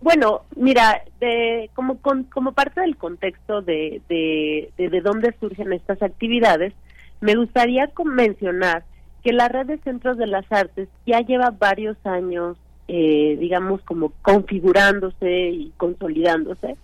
Bueno, 0.00 0.40
mira, 0.56 1.04
de, 1.20 1.70
como 1.74 1.98
como 2.34 2.50
parte 2.50 2.80
del 2.80 2.96
contexto 2.96 3.62
de, 3.62 4.02
de, 4.08 4.72
de, 4.76 5.00
dónde 5.02 5.32
surgen 5.38 5.72
estas 5.72 6.02
actividades, 6.02 6.72
me 7.20 7.36
gustaría 7.36 7.88
mencionar 8.04 8.82
que 9.22 9.32
la 9.32 9.46
red 9.46 9.66
de 9.66 9.78
centros 9.78 10.18
de 10.18 10.26
las 10.26 10.50
artes 10.50 10.88
ya 11.06 11.20
lleva 11.20 11.54
varios 11.56 11.96
años, 12.02 12.56
eh, 12.88 13.36
digamos, 13.38 13.82
como 13.82 14.12
configurándose 14.22 15.50
y 15.50 15.72
consolidándose 15.76 16.76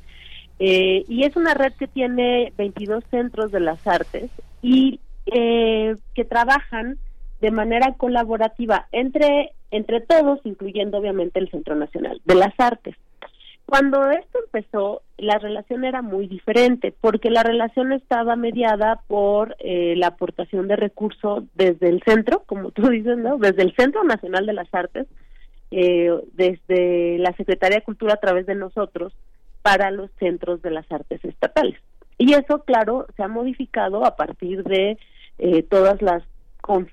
eh, 0.58 1.04
y 1.08 1.24
es 1.24 1.36
una 1.36 1.54
red 1.54 1.72
que 1.74 1.86
tiene 1.86 2.52
22 2.56 3.04
centros 3.10 3.52
de 3.52 3.60
las 3.60 3.86
artes 3.86 4.30
y 4.62 5.00
eh, 5.26 5.96
que 6.14 6.24
trabajan 6.24 6.98
de 7.40 7.50
manera 7.50 7.94
colaborativa 7.94 8.86
entre, 8.92 9.52
entre 9.70 10.00
todos, 10.00 10.40
incluyendo 10.44 10.98
obviamente 10.98 11.38
el 11.38 11.50
Centro 11.50 11.74
Nacional 11.74 12.22
de 12.24 12.34
las 12.34 12.54
Artes. 12.58 12.96
Cuando 13.66 14.10
esto 14.10 14.38
empezó, 14.44 15.02
la 15.18 15.38
relación 15.38 15.84
era 15.84 16.00
muy 16.00 16.28
diferente, 16.28 16.94
porque 17.00 17.30
la 17.30 17.42
relación 17.42 17.92
estaba 17.92 18.36
mediada 18.36 19.00
por 19.08 19.56
eh, 19.58 19.94
la 19.96 20.08
aportación 20.08 20.68
de 20.68 20.76
recursos 20.76 21.44
desde 21.54 21.88
el 21.88 22.00
centro, 22.04 22.44
como 22.46 22.70
tú 22.70 22.88
dices, 22.88 23.18
¿no? 23.18 23.36
Desde 23.38 23.62
el 23.62 23.74
Centro 23.74 24.04
Nacional 24.04 24.46
de 24.46 24.52
las 24.52 24.72
Artes, 24.72 25.06
desde 25.68 27.18
la 27.18 27.32
Secretaría 27.32 27.78
de 27.78 27.84
Cultura 27.84 28.14
a 28.14 28.20
través 28.20 28.46
de 28.46 28.54
nosotros, 28.54 29.12
para 29.66 29.90
los 29.90 30.12
centros 30.20 30.62
de 30.62 30.70
las 30.70 30.90
artes 30.92 31.24
estatales. 31.24 31.74
Y 32.18 32.34
eso, 32.34 32.62
claro, 32.62 33.08
se 33.16 33.24
ha 33.24 33.26
modificado 33.26 34.04
a 34.04 34.14
partir 34.14 34.62
de 34.62 34.96
eh, 35.38 35.64
todas 35.64 36.00
las 36.02 36.22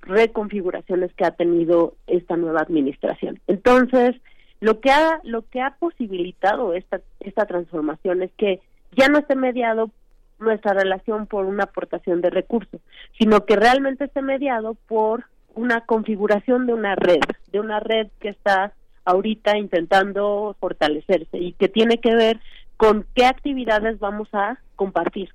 reconfiguraciones 0.01 1.13
que 1.13 1.23
ha 1.23 1.35
tenido 1.35 1.93
esta 2.07 2.35
nueva 2.35 2.61
administración. 2.61 3.39
Entonces, 3.45 4.15
lo 4.59 4.79
que 4.79 4.89
ha 4.89 5.19
lo 5.23 5.47
que 5.49 5.61
ha 5.61 5.75
posibilitado 5.77 6.73
esta 6.73 7.01
esta 7.19 7.45
transformación 7.45 8.23
es 8.23 8.31
que 8.37 8.59
ya 8.97 9.07
no 9.07 9.19
esté 9.19 9.35
mediado 9.35 9.91
nuestra 10.39 10.73
relación 10.73 11.27
por 11.27 11.45
una 11.45 11.65
aportación 11.65 12.21
de 12.21 12.31
recursos, 12.31 12.81
sino 13.19 13.45
que 13.45 13.55
realmente 13.55 14.05
esté 14.05 14.23
mediado 14.23 14.75
por 14.87 15.25
una 15.53 15.81
configuración 15.81 16.65
de 16.65 16.73
una 16.73 16.95
red, 16.95 17.21
de 17.51 17.59
una 17.59 17.79
red 17.79 18.07
que 18.19 18.29
está 18.29 18.73
ahorita 19.05 19.57
intentando 19.57 20.55
fortalecerse 20.59 21.37
y 21.37 21.53
que 21.53 21.67
tiene 21.67 21.99
que 21.99 22.15
ver 22.15 22.39
con 22.83 23.05
qué 23.15 23.25
actividades 23.25 23.97
vamos 23.99 24.27
a 24.33 24.59
compartir. 24.75 25.29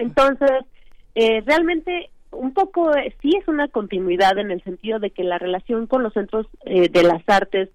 Entonces, 0.00 0.50
eh, 1.14 1.40
realmente 1.46 2.10
un 2.32 2.52
poco 2.52 2.96
eh, 2.96 3.14
sí 3.22 3.30
es 3.40 3.46
una 3.46 3.68
continuidad 3.68 4.38
en 4.38 4.50
el 4.50 4.60
sentido 4.64 4.98
de 4.98 5.10
que 5.10 5.22
la 5.22 5.38
relación 5.38 5.86
con 5.86 6.02
los 6.02 6.14
centros 6.14 6.48
eh, 6.64 6.88
de 6.88 7.04
las 7.04 7.22
artes 7.28 7.68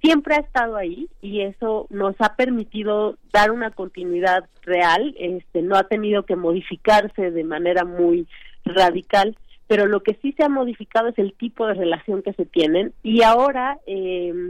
siempre 0.00 0.36
ha 0.36 0.38
estado 0.38 0.76
ahí 0.76 1.10
y 1.20 1.42
eso 1.42 1.86
nos 1.90 2.16
ha 2.18 2.34
permitido 2.34 3.18
dar 3.30 3.50
una 3.50 3.72
continuidad 3.72 4.48
real, 4.62 5.14
este 5.18 5.60
no 5.60 5.76
ha 5.76 5.84
tenido 5.84 6.22
que 6.22 6.36
modificarse 6.36 7.30
de 7.30 7.44
manera 7.44 7.84
muy 7.84 8.26
radical, 8.64 9.36
pero 9.66 9.84
lo 9.84 10.02
que 10.02 10.14
sí 10.22 10.32
se 10.32 10.44
ha 10.44 10.48
modificado 10.48 11.08
es 11.08 11.18
el 11.18 11.34
tipo 11.34 11.66
de 11.66 11.74
relación 11.74 12.22
que 12.22 12.32
se 12.32 12.46
tienen 12.46 12.94
y 13.02 13.22
ahora, 13.22 13.78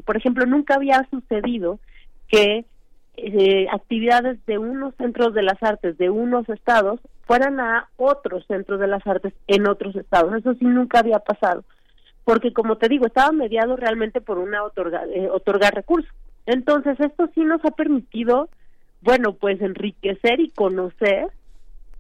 por 0.05 0.17
ejemplo, 0.17 0.47
nunca 0.47 0.77
había 0.77 1.09
sucedido 1.11 1.81
que 2.29 2.67
eh, 3.17 3.67
actividades 3.73 4.45
de 4.47 4.59
unos 4.59 4.95
centros 4.97 5.35
de 5.35 5.43
las 5.43 5.63
artes 5.63 5.97
de 5.99 6.11
unos 6.11 6.49
estados 6.49 7.01
fueran 7.27 7.61
a 7.61 7.89
otros 7.97 8.45
centros 8.47 8.81
de 8.81 8.89
las 8.89 9.07
artes 9.07 9.33
en 9.47 9.69
otros 9.69 9.95
estados. 9.97 10.35
Eso 10.35 10.55
sí 10.55 10.65
nunca 10.65 10.99
había 10.99 11.21
pasado, 11.21 11.65
porque 12.25 12.53
como 12.53 12.77
te 12.77 12.89
digo, 12.89 13.07
estaba 13.07 13.33
mediado 13.33 13.77
realmente 13.77 14.21
por 14.21 14.39
una 14.39 14.63
otorga, 14.65 15.05
eh, 15.07 15.29
otorgar 15.31 15.75
recursos. 15.75 16.13
Entonces, 16.47 16.99
esto 17.01 17.31
sí 17.35 17.41
nos 17.43 17.65
ha 17.65 17.71
permitido, 17.71 18.49
bueno, 19.01 19.33
pues 19.35 19.61
enriquecer 19.63 20.41
y 20.41 20.51
conocer 20.51 21.29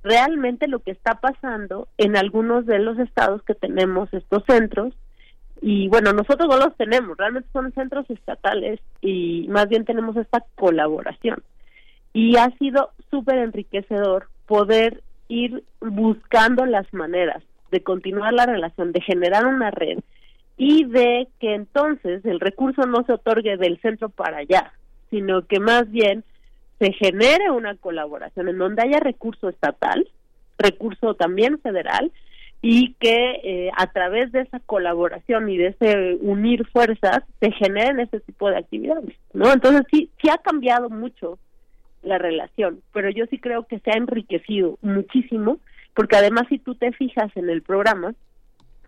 realmente 0.02 0.68
lo 0.68 0.80
que 0.80 0.90
está 0.90 1.14
pasando 1.14 1.88
en 1.96 2.16
algunos 2.16 2.66
de 2.66 2.78
los 2.78 2.98
estados 2.98 3.42
que 3.44 3.54
tenemos 3.54 4.12
estos 4.12 4.44
centros 4.46 4.92
y 5.66 5.88
bueno, 5.88 6.12
nosotros 6.12 6.46
no 6.46 6.58
los 6.58 6.76
tenemos, 6.76 7.16
realmente 7.16 7.48
son 7.50 7.72
centros 7.72 8.04
estatales 8.10 8.80
y 9.00 9.46
más 9.48 9.66
bien 9.66 9.86
tenemos 9.86 10.14
esta 10.14 10.44
colaboración. 10.56 11.42
Y 12.12 12.36
ha 12.36 12.50
sido 12.58 12.90
súper 13.10 13.38
enriquecedor 13.38 14.28
poder 14.44 15.02
ir 15.28 15.64
buscando 15.80 16.66
las 16.66 16.92
maneras 16.92 17.42
de 17.70 17.82
continuar 17.82 18.34
la 18.34 18.44
relación, 18.44 18.92
de 18.92 19.00
generar 19.00 19.46
una 19.46 19.70
red 19.70 20.00
y 20.58 20.84
de 20.84 21.28
que 21.40 21.54
entonces 21.54 22.22
el 22.26 22.40
recurso 22.40 22.82
no 22.82 23.02
se 23.06 23.14
otorgue 23.14 23.56
del 23.56 23.80
centro 23.80 24.10
para 24.10 24.36
allá, 24.36 24.74
sino 25.08 25.46
que 25.46 25.60
más 25.60 25.90
bien 25.90 26.24
se 26.78 26.92
genere 26.92 27.50
una 27.50 27.74
colaboración 27.76 28.50
en 28.50 28.58
donde 28.58 28.82
haya 28.82 29.00
recurso 29.00 29.48
estatal, 29.48 30.06
recurso 30.58 31.14
también 31.14 31.58
federal 31.60 32.12
y 32.66 32.94
que 32.94 33.40
eh, 33.44 33.70
a 33.76 33.88
través 33.88 34.32
de 34.32 34.40
esa 34.40 34.58
colaboración 34.58 35.50
y 35.50 35.58
de 35.58 35.66
ese 35.66 36.16
unir 36.22 36.66
fuerzas 36.68 37.18
se 37.38 37.52
generen 37.52 38.00
ese 38.00 38.20
tipo 38.20 38.48
de 38.48 38.56
actividades, 38.56 39.14
¿no? 39.34 39.52
Entonces 39.52 39.82
sí, 39.92 40.08
sí 40.22 40.30
ha 40.30 40.38
cambiado 40.38 40.88
mucho 40.88 41.38
la 42.02 42.16
relación, 42.16 42.80
pero 42.94 43.10
yo 43.10 43.26
sí 43.26 43.38
creo 43.38 43.64
que 43.64 43.80
se 43.80 43.90
ha 43.90 43.98
enriquecido 43.98 44.78
muchísimo, 44.80 45.58
porque 45.92 46.16
además 46.16 46.44
si 46.48 46.58
tú 46.58 46.74
te 46.74 46.90
fijas 46.92 47.30
en 47.36 47.50
el 47.50 47.60
programa, 47.60 48.14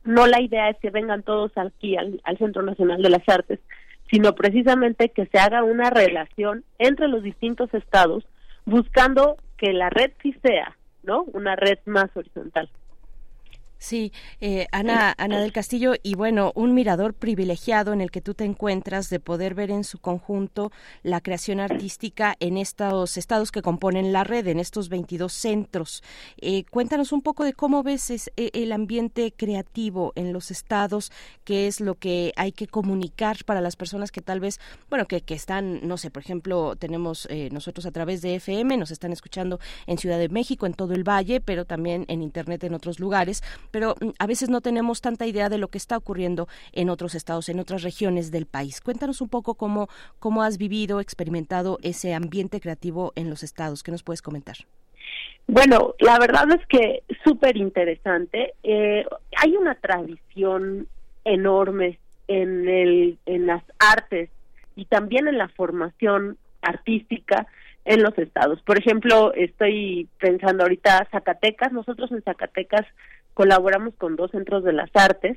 no 0.04 0.26
la 0.26 0.40
idea 0.40 0.70
es 0.70 0.78
que 0.78 0.88
vengan 0.88 1.22
todos 1.22 1.52
aquí 1.56 1.98
al, 1.98 2.22
al 2.24 2.38
Centro 2.38 2.62
Nacional 2.62 3.02
de 3.02 3.10
las 3.10 3.28
Artes, 3.28 3.60
sino 4.10 4.34
precisamente 4.34 5.10
que 5.10 5.26
se 5.26 5.38
haga 5.38 5.62
una 5.62 5.90
relación 5.90 6.64
entre 6.78 7.08
los 7.08 7.22
distintos 7.22 7.74
estados, 7.74 8.24
buscando 8.64 9.36
que 9.58 9.74
la 9.74 9.90
red 9.90 10.12
sí 10.22 10.34
sea, 10.42 10.74
¿no? 11.02 11.24
Una 11.24 11.56
red 11.56 11.78
más 11.84 12.08
horizontal. 12.16 12.70
Sí, 13.78 14.12
eh, 14.40 14.66
Ana, 14.72 15.14
Ana 15.18 15.38
del 15.38 15.52
Castillo, 15.52 15.94
y 16.02 16.14
bueno, 16.14 16.50
un 16.54 16.72
mirador 16.72 17.12
privilegiado 17.12 17.92
en 17.92 18.00
el 18.00 18.10
que 18.10 18.22
tú 18.22 18.32
te 18.32 18.44
encuentras 18.44 19.10
de 19.10 19.20
poder 19.20 19.54
ver 19.54 19.70
en 19.70 19.84
su 19.84 19.98
conjunto 19.98 20.72
la 21.02 21.20
creación 21.20 21.60
artística 21.60 22.34
en 22.40 22.56
estos 22.56 23.18
estados 23.18 23.52
que 23.52 23.60
componen 23.60 24.14
la 24.14 24.24
red, 24.24 24.46
en 24.46 24.60
estos 24.60 24.88
22 24.88 25.30
centros. 25.30 26.02
Eh, 26.38 26.64
cuéntanos 26.70 27.12
un 27.12 27.20
poco 27.20 27.44
de 27.44 27.52
cómo 27.52 27.82
ves 27.82 28.10
es, 28.10 28.30
eh, 28.36 28.50
el 28.54 28.72
ambiente 28.72 29.32
creativo 29.36 30.12
en 30.16 30.32
los 30.32 30.50
estados, 30.50 31.12
qué 31.44 31.66
es 31.66 31.80
lo 31.80 31.96
que 31.96 32.32
hay 32.36 32.52
que 32.52 32.66
comunicar 32.66 33.44
para 33.44 33.60
las 33.60 33.76
personas 33.76 34.10
que 34.10 34.22
tal 34.22 34.40
vez, 34.40 34.58
bueno, 34.88 35.06
que, 35.06 35.20
que 35.20 35.34
están, 35.34 35.86
no 35.86 35.98
sé, 35.98 36.10
por 36.10 36.22
ejemplo, 36.22 36.76
tenemos 36.76 37.28
nosotros 37.50 37.84
a 37.86 37.90
través 37.90 38.22
de 38.22 38.36
FM, 38.36 38.76
nos 38.78 38.90
están 38.90 39.12
escuchando 39.12 39.60
en 39.86 39.98
Ciudad 39.98 40.18
de 40.18 40.28
México, 40.28 40.64
en 40.66 40.72
todo 40.72 40.94
el 40.94 41.04
valle, 41.04 41.40
pero 41.40 41.66
también 41.66 42.06
en 42.08 42.22
Internet 42.22 42.64
en 42.64 42.74
otros 42.74 42.98
lugares 42.98 43.42
pero 43.70 43.94
mm, 44.00 44.10
a 44.18 44.26
veces 44.26 44.48
no 44.48 44.60
tenemos 44.60 45.00
tanta 45.00 45.26
idea 45.26 45.48
de 45.48 45.58
lo 45.58 45.68
que 45.68 45.78
está 45.78 45.96
ocurriendo 45.96 46.48
en 46.72 46.90
otros 46.90 47.14
estados, 47.14 47.48
en 47.48 47.60
otras 47.60 47.82
regiones 47.82 48.30
del 48.30 48.46
país. 48.46 48.80
Cuéntanos 48.80 49.20
un 49.20 49.28
poco 49.28 49.54
cómo, 49.54 49.88
cómo 50.18 50.42
has 50.42 50.58
vivido, 50.58 51.00
experimentado 51.00 51.78
ese 51.82 52.14
ambiente 52.14 52.60
creativo 52.60 53.12
en 53.16 53.30
los 53.30 53.42
estados. 53.42 53.82
¿Qué 53.82 53.90
nos 53.90 54.02
puedes 54.02 54.22
comentar? 54.22 54.56
Bueno, 55.48 55.94
la 56.00 56.18
verdad 56.18 56.46
es 56.58 56.66
que 56.66 57.02
súper 57.24 57.56
interesante. 57.56 58.54
Eh, 58.62 59.04
hay 59.36 59.56
una 59.56 59.76
tradición 59.76 60.88
enorme 61.24 61.98
en, 62.28 62.68
el, 62.68 63.18
en 63.26 63.46
las 63.46 63.62
artes 63.78 64.30
y 64.74 64.86
también 64.86 65.28
en 65.28 65.38
la 65.38 65.48
formación 65.48 66.36
artística 66.62 67.46
en 67.84 68.02
los 68.02 68.18
estados. 68.18 68.60
Por 68.62 68.78
ejemplo, 68.78 69.32
estoy 69.34 70.08
pensando 70.18 70.64
ahorita 70.64 71.06
Zacatecas. 71.12 71.72
Nosotros 71.72 72.10
en 72.10 72.22
Zacatecas 72.22 72.84
colaboramos 73.36 73.94
con 73.96 74.16
dos 74.16 74.30
centros 74.30 74.64
de 74.64 74.72
las 74.72 74.88
artes. 74.94 75.36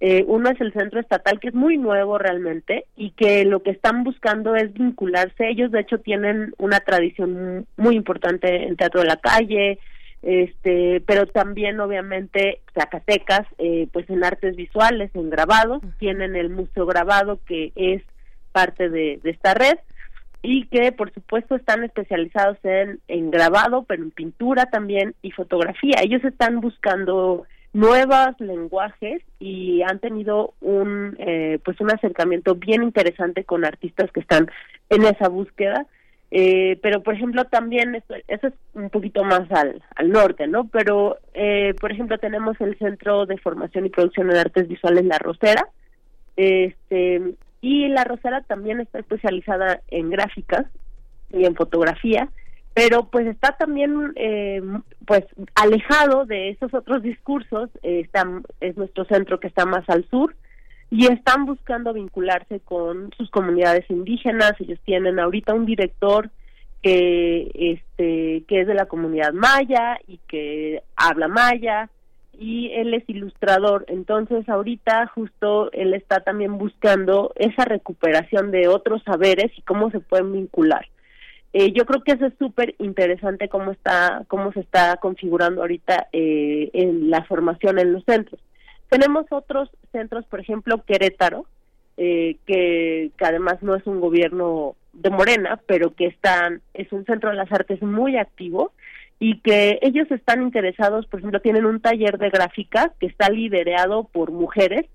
Eh, 0.00 0.22
uno 0.28 0.50
es 0.50 0.60
el 0.60 0.72
centro 0.74 1.00
estatal, 1.00 1.40
que 1.40 1.48
es 1.48 1.54
muy 1.54 1.78
nuevo 1.78 2.18
realmente, 2.18 2.84
y 2.94 3.10
que 3.12 3.46
lo 3.46 3.62
que 3.62 3.70
están 3.70 4.04
buscando 4.04 4.54
es 4.54 4.72
vincularse. 4.74 5.48
Ellos, 5.48 5.72
de 5.72 5.80
hecho, 5.80 5.98
tienen 5.98 6.52
una 6.58 6.80
tradición 6.80 7.66
muy 7.78 7.96
importante 7.96 8.68
en 8.68 8.76
teatro 8.76 9.00
de 9.00 9.06
la 9.06 9.16
calle, 9.16 9.78
este, 10.22 11.02
pero 11.06 11.26
también, 11.26 11.80
obviamente, 11.80 12.60
Zacatecas, 12.74 13.46
eh, 13.56 13.88
pues 13.92 14.08
en 14.10 14.22
artes 14.24 14.54
visuales, 14.54 15.10
en 15.14 15.30
grabado, 15.30 15.80
tienen 15.98 16.36
el 16.36 16.50
Museo 16.50 16.84
Grabado, 16.84 17.40
que 17.46 17.72
es 17.74 18.02
parte 18.52 18.90
de, 18.90 19.20
de 19.22 19.30
esta 19.30 19.54
red 19.54 19.78
y 20.42 20.66
que 20.66 20.92
por 20.92 21.12
supuesto 21.12 21.56
están 21.56 21.84
especializados 21.84 22.58
en, 22.62 23.00
en 23.08 23.30
grabado, 23.30 23.82
pero 23.82 24.02
en 24.02 24.10
pintura 24.10 24.66
también 24.66 25.14
y 25.22 25.30
fotografía. 25.32 25.96
Ellos 26.02 26.24
están 26.24 26.60
buscando 26.60 27.46
nuevos 27.72 28.38
lenguajes 28.38 29.22
y 29.38 29.82
han 29.82 29.98
tenido 29.98 30.54
un 30.60 31.16
eh, 31.18 31.58
pues 31.64 31.80
un 31.80 31.92
acercamiento 31.92 32.54
bien 32.54 32.82
interesante 32.82 33.44
con 33.44 33.64
artistas 33.64 34.10
que 34.12 34.20
están 34.20 34.50
en 34.90 35.04
esa 35.04 35.28
búsqueda. 35.28 35.86
Eh, 36.30 36.78
pero 36.82 37.02
por 37.02 37.14
ejemplo 37.14 37.46
también 37.46 37.94
eso, 37.94 38.14
eso, 38.28 38.48
es 38.48 38.54
un 38.74 38.90
poquito 38.90 39.24
más 39.24 39.50
al, 39.50 39.82
al 39.96 40.10
norte 40.10 40.46
no 40.46 40.68
pero 40.68 41.16
eh, 41.32 41.72
por 41.80 41.90
ejemplo 41.90 42.18
tenemos 42.18 42.60
el 42.60 42.76
centro 42.76 43.24
de 43.24 43.38
formación 43.38 43.86
y 43.86 43.88
producción 43.88 44.30
en 44.30 44.36
artes 44.36 44.68
visuales 44.68 45.04
la 45.04 45.18
rosera. 45.18 45.66
Este 46.36 47.34
y 47.60 47.88
la 47.88 48.04
Rosera 48.04 48.42
también 48.42 48.80
está 48.80 48.98
especializada 48.98 49.80
en 49.88 50.10
gráficas 50.10 50.66
y 51.30 51.44
en 51.44 51.54
fotografía, 51.54 52.28
pero 52.74 53.08
pues 53.10 53.26
está 53.26 53.56
también 53.56 54.12
eh, 54.16 54.62
pues 55.06 55.24
alejado 55.54 56.26
de 56.26 56.50
esos 56.50 56.72
otros 56.74 57.02
discursos, 57.02 57.70
eh, 57.82 58.08
es 58.60 58.76
nuestro 58.76 59.04
centro 59.06 59.40
que 59.40 59.48
está 59.48 59.66
más 59.66 59.88
al 59.88 60.08
sur 60.08 60.34
y 60.90 61.06
están 61.12 61.44
buscando 61.44 61.92
vincularse 61.92 62.60
con 62.60 63.10
sus 63.16 63.30
comunidades 63.30 63.84
indígenas, 63.90 64.52
ellos 64.60 64.78
tienen 64.84 65.18
ahorita 65.18 65.54
un 65.54 65.66
director 65.66 66.30
que 66.82 67.50
este 67.54 68.44
que 68.46 68.60
es 68.60 68.66
de 68.68 68.74
la 68.74 68.86
comunidad 68.86 69.32
maya 69.32 69.98
y 70.06 70.18
que 70.28 70.82
habla 70.94 71.26
maya 71.26 71.90
y 72.38 72.70
él 72.72 72.94
es 72.94 73.02
ilustrador. 73.08 73.84
Entonces, 73.88 74.48
ahorita 74.48 75.08
justo 75.08 75.70
él 75.72 75.92
está 75.92 76.20
también 76.20 76.56
buscando 76.56 77.32
esa 77.34 77.64
recuperación 77.64 78.50
de 78.52 78.68
otros 78.68 79.02
saberes 79.02 79.50
y 79.56 79.62
cómo 79.62 79.90
se 79.90 80.00
pueden 80.00 80.32
vincular. 80.32 80.86
Eh, 81.52 81.72
yo 81.72 81.84
creo 81.86 82.02
que 82.02 82.12
eso 82.12 82.26
es 82.26 82.34
súper 82.38 82.74
interesante 82.78 83.48
cómo 83.48 83.72
está, 83.72 84.24
cómo 84.28 84.52
se 84.52 84.60
está 84.60 84.96
configurando 84.98 85.62
ahorita 85.62 86.08
eh, 86.12 86.70
en 86.72 87.10
la 87.10 87.24
formación 87.24 87.78
en 87.78 87.92
los 87.92 88.04
centros. 88.04 88.40
Tenemos 88.88 89.26
otros 89.30 89.68
centros, 89.90 90.24
por 90.26 90.40
ejemplo, 90.40 90.84
Querétaro, 90.86 91.46
eh, 91.96 92.36
que, 92.46 93.10
que 93.16 93.24
además 93.24 93.62
no 93.62 93.74
es 93.74 93.86
un 93.86 94.00
gobierno 94.00 94.76
de 94.92 95.10
Morena, 95.10 95.60
pero 95.66 95.94
que 95.94 96.06
están, 96.06 96.60
es 96.74 96.92
un 96.92 97.04
centro 97.04 97.30
de 97.30 97.36
las 97.36 97.50
artes 97.50 97.82
muy 97.82 98.16
activo 98.16 98.72
y 99.20 99.40
que 99.40 99.78
ellos 99.82 100.10
están 100.10 100.42
interesados, 100.42 101.06
por 101.06 101.20
ejemplo, 101.20 101.40
tienen 101.40 101.66
un 101.66 101.80
taller 101.80 102.18
de 102.18 102.30
gráfica 102.30 102.92
que 103.00 103.06
está 103.06 103.28
liderado 103.28 104.04
por 104.04 104.30
mujeres, 104.30 104.86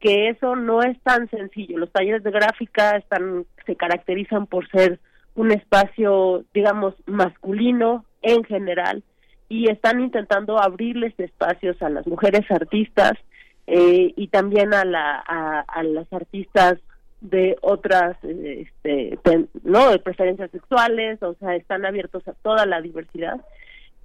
que 0.00 0.28
eso 0.28 0.54
no 0.54 0.82
es 0.82 1.00
tan 1.02 1.30
sencillo. 1.30 1.78
Los 1.78 1.90
talleres 1.90 2.22
de 2.22 2.30
gráfica 2.30 2.96
están 2.96 3.46
se 3.64 3.76
caracterizan 3.76 4.46
por 4.46 4.68
ser 4.68 5.00
un 5.34 5.50
espacio, 5.50 6.44
digamos, 6.52 6.94
masculino 7.06 8.04
en 8.22 8.44
general 8.44 9.02
y 9.48 9.70
están 9.70 10.00
intentando 10.00 10.60
abrirles 10.60 11.18
espacios 11.18 11.80
a 11.82 11.88
las 11.88 12.06
mujeres 12.06 12.50
artistas 12.50 13.12
eh, 13.66 14.12
y 14.16 14.28
también 14.28 14.74
a, 14.74 14.84
la, 14.84 15.18
a, 15.18 15.82
las 15.82 16.10
artistas 16.12 16.74
de 17.24 17.56
otras 17.62 18.18
este, 18.22 19.18
no 19.62 19.90
de 19.90 19.98
preferencias 19.98 20.50
sexuales 20.50 21.22
o 21.22 21.34
sea 21.34 21.56
están 21.56 21.86
abiertos 21.86 22.26
a 22.28 22.34
toda 22.34 22.66
la 22.66 22.80
diversidad. 22.80 23.40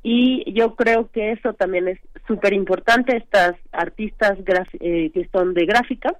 Y 0.01 0.49
yo 0.53 0.75
creo 0.75 1.11
que 1.11 1.33
eso 1.33 1.53
también 1.53 1.89
es 1.89 1.99
súper 2.25 2.53
importante 2.53 3.17
estas 3.17 3.55
artistas 3.73 4.37
eh, 4.79 5.11
que 5.13 5.27
son 5.33 5.53
de 5.53 5.65
gráfica 5.65 6.15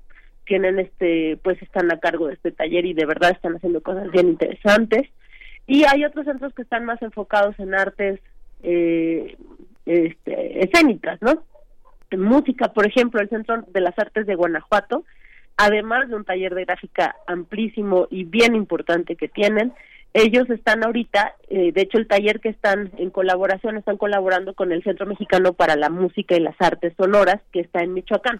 tienen 0.45 0.79
este 0.79 1.39
pues 1.41 1.61
están 1.61 1.89
a 1.91 1.99
cargo 1.99 2.27
de 2.27 2.33
este 2.33 2.51
taller 2.51 2.85
y 2.85 2.93
de 2.93 3.05
verdad 3.05 3.31
están 3.31 3.55
haciendo 3.55 3.81
cosas 3.81 4.11
bien 4.11 4.27
interesantes. 4.27 5.07
Y 5.67 5.85
hay 5.85 6.03
otros 6.03 6.25
centros 6.25 6.53
que 6.53 6.63
están 6.63 6.83
más 6.83 7.01
enfocados 7.01 7.57
en 7.59 7.75
artes 7.75 8.19
eh, 8.61 9.37
este, 9.85 10.65
escénicas 10.65 11.21
no 11.21 11.43
música 12.17 12.73
por 12.73 12.85
ejemplo 12.85 13.21
el 13.21 13.29
centro 13.29 13.61
de 13.67 13.79
las 13.79 13.97
artes 13.97 14.27
de 14.27 14.35
Guanajuato 14.35 15.05
además 15.59 16.07
de 16.07 16.15
un 16.15 16.23
taller 16.23 16.55
de 16.55 16.63
gráfica 16.63 17.17
amplísimo 17.27 18.07
y 18.09 18.23
bien 18.23 18.55
importante 18.55 19.17
que 19.17 19.27
tienen, 19.27 19.73
ellos 20.13 20.49
están 20.49 20.85
ahorita, 20.85 21.35
eh, 21.49 21.73
de 21.73 21.81
hecho 21.81 21.97
el 21.97 22.07
taller 22.07 22.39
que 22.39 22.47
están 22.47 22.91
en 22.97 23.09
colaboración, 23.09 23.75
están 23.75 23.97
colaborando 23.97 24.53
con 24.53 24.71
el 24.71 24.81
Centro 24.83 25.05
Mexicano 25.05 25.51
para 25.51 25.75
la 25.75 25.89
Música 25.89 26.35
y 26.35 26.39
las 26.39 26.55
Artes 26.59 26.93
Sonoras, 26.95 27.41
que 27.51 27.59
está 27.59 27.81
en 27.81 27.93
Michoacán, 27.93 28.39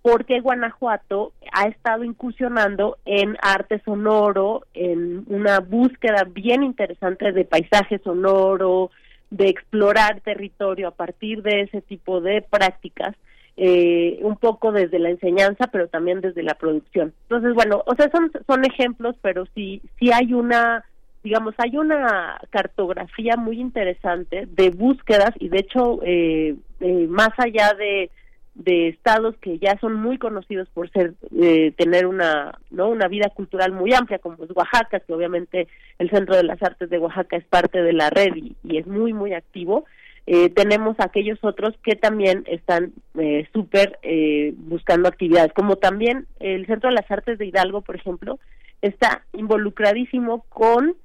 porque 0.00 0.40
Guanajuato 0.40 1.32
ha 1.52 1.68
estado 1.68 2.04
incursionando 2.04 2.96
en 3.04 3.36
arte 3.42 3.82
sonoro, 3.84 4.64
en 4.72 5.24
una 5.28 5.60
búsqueda 5.60 6.24
bien 6.24 6.62
interesante 6.62 7.32
de 7.32 7.44
paisaje 7.44 7.98
sonoro, 7.98 8.90
de 9.28 9.48
explorar 9.48 10.22
territorio 10.22 10.88
a 10.88 10.92
partir 10.92 11.42
de 11.42 11.62
ese 11.62 11.82
tipo 11.82 12.22
de 12.22 12.40
prácticas 12.40 13.14
eh, 13.56 14.18
un 14.20 14.36
poco 14.36 14.70
desde 14.70 14.98
la 14.98 15.10
enseñanza, 15.10 15.68
pero 15.68 15.88
también 15.88 16.20
desde 16.20 16.42
la 16.42 16.54
producción. 16.54 17.14
Entonces, 17.22 17.54
bueno, 17.54 17.82
o 17.86 17.94
sea, 17.94 18.10
son, 18.10 18.30
son 18.46 18.64
ejemplos, 18.64 19.16
pero 19.22 19.46
sí, 19.54 19.80
sí 19.98 20.12
hay 20.12 20.34
una, 20.34 20.84
digamos, 21.24 21.54
hay 21.58 21.76
una 21.78 22.38
cartografía 22.50 23.36
muy 23.36 23.60
interesante 23.60 24.46
de 24.46 24.70
búsquedas 24.70 25.30
y 25.38 25.48
de 25.48 25.58
hecho, 25.58 26.00
eh, 26.02 26.56
eh, 26.80 27.06
más 27.08 27.30
allá 27.38 27.72
de, 27.78 28.10
de 28.56 28.88
estados 28.88 29.34
que 29.38 29.58
ya 29.58 29.78
son 29.80 29.94
muy 29.94 30.18
conocidos 30.18 30.68
por 30.74 30.90
ser 30.90 31.14
eh, 31.40 31.72
tener 31.76 32.06
una 32.06 32.58
no 32.70 32.88
una 32.88 33.06
vida 33.06 33.28
cultural 33.30 33.72
muy 33.72 33.92
amplia 33.92 34.18
como 34.18 34.42
es 34.44 34.50
Oaxaca 34.54 35.00
que 35.00 35.12
obviamente 35.12 35.68
el 35.98 36.08
centro 36.08 36.36
de 36.36 36.42
las 36.42 36.62
artes 36.62 36.88
de 36.88 36.98
Oaxaca 36.98 37.36
es 37.36 37.44
parte 37.44 37.82
de 37.82 37.92
la 37.92 38.08
red 38.08 38.34
y 38.34 38.78
es 38.78 38.86
muy 38.86 39.12
muy 39.12 39.34
activo 39.34 39.84
eh, 40.26 40.50
tenemos 40.50 40.96
aquellos 40.98 41.38
otros 41.42 41.74
que 41.84 41.94
también 41.94 42.42
están 42.48 42.92
eh, 43.16 43.48
súper 43.52 43.98
eh, 44.02 44.54
buscando 44.56 45.08
actividades, 45.08 45.52
como 45.52 45.76
también 45.76 46.26
el 46.40 46.66
Centro 46.66 46.88
de 46.90 46.96
las 46.96 47.08
Artes 47.08 47.38
de 47.38 47.46
Hidalgo, 47.46 47.82
por 47.82 47.94
ejemplo, 47.94 48.40
está 48.82 49.22
involucradísimo 49.32 50.44
con 50.48 50.96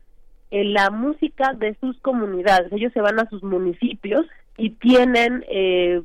eh, 0.50 0.64
la 0.64 0.90
música 0.90 1.54
de 1.54 1.76
sus 1.80 2.00
comunidades. 2.00 2.74
Ellos 2.74 2.92
se 2.94 3.02
van 3.02 3.20
a 3.20 3.30
sus 3.30 3.44
municipios 3.44 4.26
y 4.58 4.72
tienen 4.72 5.46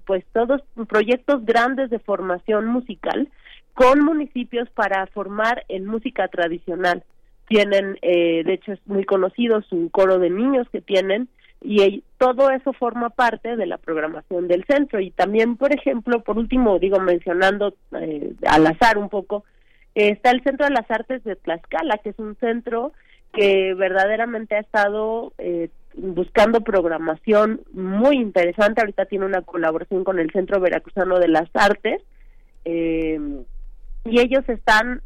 pues 0.06 0.24
todos 0.32 0.62
proyectos 0.88 1.44
grandes 1.44 1.90
de 1.90 1.98
formación 1.98 2.66
musical 2.66 3.28
con 3.74 4.00
municipios 4.02 4.70
para 4.70 5.06
formar 5.08 5.64
en 5.68 5.84
música 5.84 6.28
tradicional. 6.28 7.02
Tienen, 7.48 7.98
de 8.00 8.52
hecho 8.52 8.72
es 8.72 8.78
muy 8.86 9.04
conocido 9.04 9.60
su 9.62 9.90
coro 9.90 10.18
de 10.18 10.30
niños 10.30 10.68
que 10.70 10.80
tienen, 10.80 11.28
y 11.62 12.04
todo 12.18 12.50
eso 12.50 12.72
forma 12.72 13.10
parte 13.10 13.56
de 13.56 13.66
la 13.66 13.78
programación 13.78 14.48
del 14.48 14.64
centro. 14.64 15.00
Y 15.00 15.10
también 15.10 15.56
por 15.56 15.74
ejemplo 15.74 16.20
por 16.20 16.38
último 16.38 16.78
digo 16.78 17.00
mencionando 17.00 17.74
eh, 18.00 18.34
al 18.46 18.66
azar 18.66 18.98
un 18.98 19.08
poco 19.08 19.44
está 19.94 20.30
el 20.30 20.42
centro 20.42 20.66
de 20.66 20.72
las 20.72 20.90
artes 20.90 21.24
de 21.24 21.36
Tlaxcala 21.36 21.98
que 21.98 22.10
es 22.10 22.18
un 22.18 22.36
centro 22.36 22.92
que 23.32 23.74
verdaderamente 23.74 24.54
ha 24.56 24.60
estado 24.60 25.32
eh, 25.38 25.68
buscando 25.94 26.60
programación 26.60 27.62
muy 27.72 28.16
interesante. 28.16 28.80
Ahorita 28.80 29.06
tiene 29.06 29.24
una 29.24 29.42
colaboración 29.42 30.04
con 30.04 30.18
el 30.18 30.30
centro 30.30 30.60
veracruzano 30.60 31.18
de 31.18 31.28
las 31.28 31.48
artes 31.54 32.02
eh, 32.64 33.18
y 34.04 34.20
ellos 34.20 34.48
están 34.48 35.02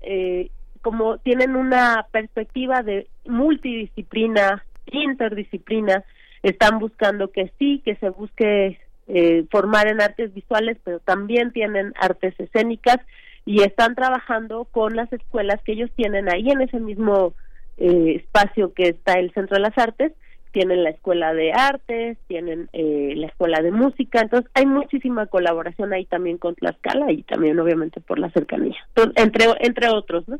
como 0.83 1.19
tienen 1.19 1.57
una 1.57 2.07
perspectiva 2.11 2.83
de 2.83 3.07
multidisciplina 3.27 4.65
interdisciplina 4.93 6.05
están 6.43 6.79
buscando 6.79 7.31
que 7.31 7.53
sí, 7.59 7.83
que 7.85 7.97
se 7.97 8.11
busque 8.11 8.79
eh, 9.09 9.45
formar 9.51 9.89
en 9.89 10.01
artes 10.01 10.33
visuales, 10.33 10.79
pero 10.85 11.01
también 11.01 11.53
tienen 11.53 11.93
artes 11.97 12.35
escénicas 12.39 12.99
y 13.45 13.63
están 13.63 13.95
trabajando 13.95 14.67
con 14.67 14.95
las 14.95 15.13
escuelas 15.13 15.61
que 15.65 15.73
ellos 15.73 15.91
tienen 15.97 16.33
ahí 16.33 16.51
en 16.51 16.61
ese 16.61 16.79
mismo 16.79 17.35
eh, 17.79 18.17
espacio 18.17 18.73
que 18.73 18.91
está 18.91 19.15
el 19.15 19.33
Centro 19.33 19.57
de 19.57 19.63
las 19.63 19.77
Artes, 19.79 20.13
tienen 20.53 20.85
la 20.85 20.91
Escuela 20.91 21.33
de 21.33 21.53
Artes, 21.53 22.19
tienen 22.27 22.69
eh, 22.73 23.15
la 23.17 23.27
Escuela 23.27 23.63
de 23.63 23.71
Música, 23.71 24.21
entonces 24.21 24.51
hay 24.55 24.67
muchísima 24.67 25.27
colaboración 25.27 25.93
ahí 25.93 26.05
también 26.05 26.39
con 26.39 26.55
Tlaxcala 26.55 27.11
y 27.13 27.23
también 27.23 27.59
obviamente 27.59 28.01
por 28.01 28.19
la 28.19 28.31
cercanía, 28.31 28.77
entre, 29.17 29.47
entre 29.61 29.89
otros, 29.89 30.29
¿no? 30.29 30.39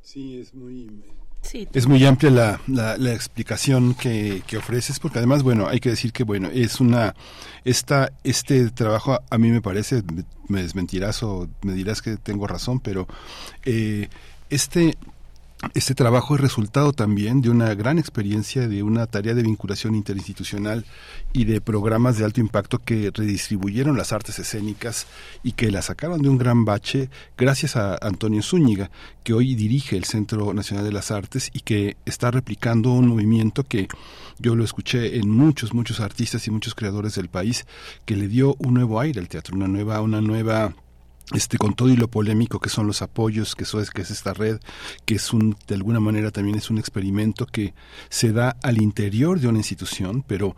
Sí, 0.00 0.40
es 0.40 0.54
muy 0.54 0.88
es 1.72 1.86
muy 1.86 2.04
amplia 2.04 2.30
la, 2.66 2.96
la, 2.98 3.12
explicación 3.12 3.94
que, 3.94 4.42
que, 4.46 4.56
ofreces, 4.56 4.98
porque 4.98 5.18
además, 5.18 5.42
bueno, 5.42 5.68
hay 5.68 5.80
que 5.80 5.90
decir 5.90 6.12
que, 6.12 6.24
bueno, 6.24 6.48
es 6.52 6.80
una, 6.80 7.14
esta, 7.64 8.12
este 8.24 8.70
trabajo 8.70 9.18
a 9.28 9.38
mí 9.38 9.50
me 9.50 9.62
parece, 9.62 10.02
me 10.48 10.62
desmentirás 10.62 11.22
o 11.22 11.48
me 11.62 11.72
dirás 11.72 12.02
que 12.02 12.16
tengo 12.16 12.46
razón, 12.46 12.80
pero 12.80 13.06
eh, 13.64 14.08
este 14.50 14.96
este 15.74 15.94
trabajo 15.94 16.34
es 16.34 16.40
resultado 16.40 16.92
también 16.92 17.40
de 17.40 17.50
una 17.50 17.74
gran 17.74 17.98
experiencia, 17.98 18.68
de 18.68 18.82
una 18.82 19.06
tarea 19.06 19.34
de 19.34 19.42
vinculación 19.42 19.94
interinstitucional 19.94 20.84
y 21.32 21.44
de 21.44 21.60
programas 21.60 22.18
de 22.18 22.24
alto 22.24 22.40
impacto 22.40 22.78
que 22.78 23.10
redistribuyeron 23.12 23.96
las 23.96 24.12
artes 24.12 24.38
escénicas 24.38 25.06
y 25.42 25.52
que 25.52 25.70
la 25.70 25.82
sacaron 25.82 26.22
de 26.22 26.28
un 26.28 26.38
gran 26.38 26.64
bache 26.64 27.10
gracias 27.36 27.76
a 27.76 27.96
Antonio 28.00 28.42
Zúñiga, 28.42 28.90
que 29.24 29.32
hoy 29.32 29.54
dirige 29.54 29.96
el 29.96 30.04
Centro 30.04 30.52
Nacional 30.54 30.84
de 30.84 30.92
las 30.92 31.10
Artes 31.10 31.50
y 31.52 31.60
que 31.60 31.96
está 32.04 32.30
replicando 32.30 32.92
un 32.92 33.08
movimiento 33.08 33.64
que 33.64 33.88
yo 34.38 34.54
lo 34.54 34.64
escuché 34.64 35.16
en 35.16 35.30
muchos, 35.30 35.72
muchos 35.72 36.00
artistas 36.00 36.46
y 36.46 36.50
muchos 36.50 36.74
creadores 36.74 37.14
del 37.14 37.28
país, 37.28 37.66
que 38.04 38.16
le 38.16 38.28
dio 38.28 38.54
un 38.58 38.74
nuevo 38.74 39.00
aire 39.00 39.20
al 39.20 39.28
teatro, 39.28 39.56
una 39.56 39.68
nueva, 39.68 40.00
una 40.00 40.20
nueva 40.20 40.74
este 41.34 41.58
con 41.58 41.74
todo 41.74 41.88
y 41.88 41.96
lo 41.96 42.08
polémico 42.08 42.60
que 42.60 42.68
son 42.68 42.86
los 42.86 43.02
apoyos 43.02 43.56
que 43.56 43.64
es 43.64 43.90
que 43.90 44.02
es 44.02 44.10
esta 44.12 44.32
red 44.32 44.60
que 45.04 45.16
es 45.16 45.32
un 45.32 45.56
de 45.66 45.74
alguna 45.74 45.98
manera 45.98 46.30
también 46.30 46.56
es 46.56 46.70
un 46.70 46.78
experimento 46.78 47.46
que 47.46 47.74
se 48.08 48.32
da 48.32 48.56
al 48.62 48.80
interior 48.80 49.40
de 49.40 49.48
una 49.48 49.58
institución 49.58 50.22
pero 50.22 50.54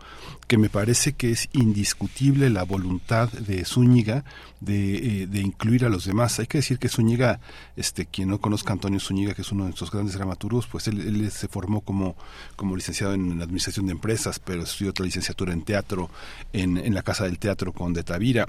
que 0.47 0.59
me 0.59 0.69
parece 0.69 1.13
que 1.13 1.31
es 1.31 1.49
indiscutible 1.53 2.49
la 2.51 2.63
voluntad 2.63 3.31
de 3.31 3.65
Zúñiga 3.65 4.23
de, 4.61 5.23
eh, 5.23 5.27
incluir 5.33 5.85
a 5.85 5.89
los 5.89 6.05
demás. 6.05 6.39
Hay 6.39 6.47
que 6.47 6.57
decir 6.57 6.79
que 6.79 6.89
Zúñiga 6.89 7.39
este 7.75 8.05
quien 8.05 8.29
no 8.29 8.39
conozca 8.39 8.73
Antonio 8.73 8.99
Zúñiga 8.99 9.33
que 9.33 9.41
es 9.41 9.51
uno 9.51 9.63
de 9.63 9.69
nuestros 9.69 9.91
grandes 9.91 10.15
dramaturgos 10.15 10.67
pues 10.67 10.87
él, 10.87 11.31
se 11.31 11.47
formó 11.47 11.81
como 11.81 12.15
como 12.55 12.75
licenciado 12.75 13.13
en 13.13 13.41
administración 13.41 13.87
de 13.87 13.93
empresas 13.93 14.39
pero 14.39 14.63
estudió 14.63 14.91
otra 14.91 15.05
licenciatura 15.05 15.53
en 15.53 15.63
teatro 15.63 16.09
en, 16.53 16.77
en 16.77 16.93
la 16.93 17.01
casa 17.01 17.23
del 17.23 17.39
teatro 17.39 17.73
con 17.73 17.93
De 17.93 18.03
Tavira 18.03 18.47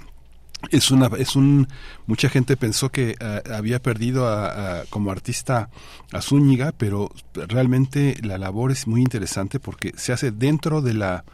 es 0.71 0.91
una 0.91 1.07
es 1.19 1.37
un 1.37 1.69
mucha 2.07 2.29
gente 2.29 2.57
pensó 2.57 2.91
que 2.91 3.17
eh, 3.19 3.43
había 3.53 3.81
perdido 3.81 4.29
a, 4.29 4.83
como 4.91 5.11
artista 5.11 5.71
a 6.13 6.21
Zúñiga 6.21 6.73
pero 6.77 7.11
realmente 7.35 8.17
la 8.23 8.39
labor 8.39 8.71
es 8.71 8.87
muy 8.87 9.01
interesante 9.01 9.59
porque 9.59 9.93
se 9.97 10.13
hace 10.13 10.31
dentro 10.31 10.83
de 10.83 10.95
la 10.95 11.25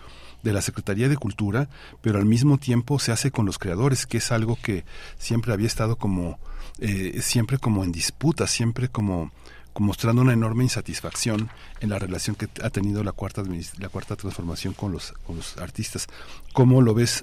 de 0.42 0.52
la 0.52 0.62
Secretaría 0.62 1.08
de 1.08 1.16
Cultura 1.16 1.68
pero 2.02 2.18
al 2.18 2.26
mismo 2.26 2.58
tiempo 2.58 2.98
se 2.98 3.12
hace 3.12 3.30
con 3.30 3.46
los 3.46 3.58
creadores 3.58 4.06
que 4.06 4.18
es 4.18 4.30
algo 4.30 4.58
que 4.62 4.84
siempre 5.18 5.52
había 5.52 5.66
estado 5.66 5.96
como 5.96 6.38
eh, 6.78 7.20
siempre 7.20 7.58
como 7.58 7.82
en 7.84 7.92
disputa 7.92 8.46
siempre 8.46 8.88
como 8.88 9.32
mostrando 9.78 10.22
una 10.22 10.32
enorme 10.32 10.64
insatisfacción 10.64 11.50
en 11.80 11.90
la 11.90 11.98
relación 11.98 12.36
que 12.36 12.48
ha 12.62 12.70
tenido 12.70 13.04
la 13.04 13.12
cuarta 13.12 13.42
la 13.78 13.88
cuarta 13.88 14.16
transformación 14.16 14.74
con 14.74 14.92
los, 14.92 15.12
con 15.26 15.36
los 15.36 15.58
artistas. 15.58 16.06
Cómo 16.52 16.80
lo 16.82 16.94
ves 16.94 17.22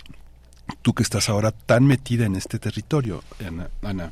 tú 0.82 0.94
que 0.94 1.04
estás 1.04 1.30
ahora 1.30 1.52
tan 1.52 1.86
metida 1.86 2.26
en 2.26 2.36
este 2.36 2.60
territorio, 2.60 3.22
Ana, 3.46 3.70
Ana, 3.82 4.12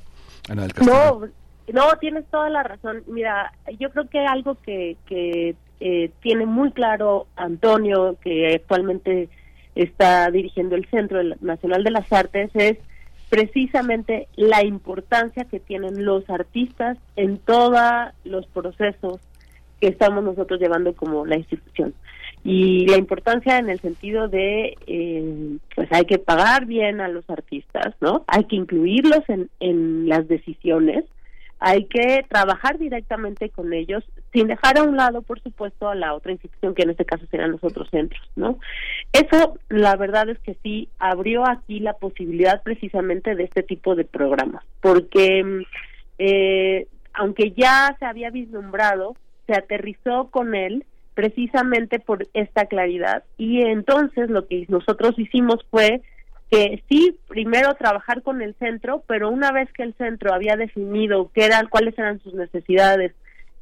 Ana 0.49 0.61
del 0.63 0.73
Castillo. 0.73 1.29
No, 1.67 1.85
no, 1.85 1.97
tienes 1.99 2.25
toda 2.27 2.49
la 2.49 2.63
razón. 2.63 3.03
Mira, 3.07 3.53
yo 3.79 3.89
creo 3.91 4.09
que 4.09 4.19
algo 4.19 4.55
que, 4.55 4.97
que 5.05 5.55
eh, 5.79 6.11
tiene 6.21 6.45
muy 6.45 6.71
claro 6.71 7.27
Antonio, 7.35 8.17
que 8.21 8.55
actualmente 8.55 9.29
está 9.75 10.29
dirigiendo 10.29 10.75
el 10.75 10.85
Centro 10.89 11.21
Nacional 11.41 11.83
de 11.83 11.91
las 11.91 12.11
Artes, 12.11 12.51
es 12.53 12.77
precisamente 13.29 14.27
la 14.35 14.63
importancia 14.65 15.45
que 15.45 15.59
tienen 15.59 16.03
los 16.03 16.29
artistas 16.29 16.97
en 17.15 17.37
todos 17.37 18.11
los 18.25 18.45
procesos 18.47 19.21
que 19.79 19.87
estamos 19.87 20.23
nosotros 20.23 20.59
llevando 20.59 20.93
como 20.93 21.25
la 21.25 21.37
institución 21.37 21.93
y 22.43 22.87
la 22.87 22.97
importancia 22.97 23.59
en 23.59 23.69
el 23.69 23.79
sentido 23.81 24.27
de 24.27 24.75
eh, 24.87 25.57
pues 25.75 25.87
hay 25.91 26.05
que 26.05 26.17
pagar 26.17 26.65
bien 26.65 26.99
a 26.99 27.07
los 27.07 27.29
artistas 27.29 27.93
no 28.01 28.23
hay 28.27 28.45
que 28.45 28.55
incluirlos 28.55 29.21
en, 29.27 29.49
en 29.59 30.09
las 30.09 30.27
decisiones 30.27 31.05
hay 31.59 31.85
que 31.85 32.25
trabajar 32.27 32.79
directamente 32.79 33.49
con 33.49 33.71
ellos 33.71 34.03
sin 34.33 34.47
dejar 34.47 34.79
a 34.79 34.83
un 34.83 34.97
lado 34.97 35.21
por 35.21 35.39
supuesto 35.41 35.87
a 35.87 35.95
la 35.95 36.15
otra 36.15 36.31
institución 36.31 36.73
que 36.73 36.81
en 36.81 36.89
este 36.89 37.05
caso 37.05 37.25
serán 37.29 37.51
los 37.51 37.63
otros 37.63 37.87
centros 37.91 38.27
no 38.35 38.57
eso 39.13 39.59
la 39.69 39.95
verdad 39.95 40.27
es 40.29 40.39
que 40.39 40.57
sí 40.63 40.89
abrió 40.97 41.47
aquí 41.47 41.79
la 41.79 41.93
posibilidad 41.93 42.63
precisamente 42.63 43.35
de 43.35 43.43
este 43.43 43.61
tipo 43.61 43.93
de 43.93 44.05
programas 44.05 44.63
porque 44.81 45.63
eh, 46.17 46.87
aunque 47.13 47.51
ya 47.51 47.95
se 47.99 48.05
había 48.05 48.31
vislumbrado 48.31 49.15
se 49.45 49.53
aterrizó 49.53 50.29
con 50.31 50.55
él 50.55 50.85
precisamente 51.13 51.99
por 51.99 52.27
esta 52.33 52.65
claridad 52.65 53.23
y 53.37 53.61
entonces 53.61 54.29
lo 54.29 54.47
que 54.47 54.65
nosotros 54.69 55.17
hicimos 55.17 55.59
fue 55.69 56.01
que 56.51 56.83
sí, 56.89 57.17
primero 57.29 57.73
trabajar 57.75 58.23
con 58.23 58.41
el 58.41 58.55
centro, 58.55 59.03
pero 59.07 59.29
una 59.29 59.51
vez 59.53 59.71
que 59.71 59.83
el 59.83 59.93
centro 59.93 60.33
había 60.33 60.57
definido 60.57 61.31
qué 61.33 61.45
eran, 61.45 61.67
cuáles 61.67 61.97
eran 61.97 62.19
sus 62.19 62.33
necesidades 62.33 63.13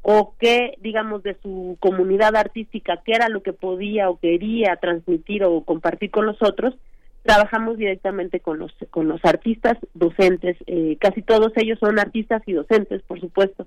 o 0.02 0.34
qué, 0.40 0.74
digamos, 0.80 1.22
de 1.22 1.36
su 1.42 1.76
comunidad 1.78 2.34
artística, 2.34 3.00
qué 3.04 3.12
era 3.12 3.28
lo 3.28 3.42
que 3.42 3.52
podía 3.52 4.10
o 4.10 4.18
quería 4.18 4.76
transmitir 4.76 5.44
o 5.44 5.62
compartir 5.62 6.10
con 6.10 6.26
los 6.26 6.42
otros, 6.42 6.74
trabajamos 7.22 7.76
directamente 7.76 8.40
con 8.40 8.58
los 8.58 8.74
con 8.90 9.06
los 9.06 9.24
artistas 9.24 9.76
docentes, 9.94 10.56
eh, 10.66 10.96
casi 11.00 11.22
todos 11.22 11.52
ellos 11.56 11.78
son 11.78 11.98
artistas 11.98 12.42
y 12.46 12.52
docentes, 12.54 13.02
por 13.02 13.20
supuesto. 13.20 13.66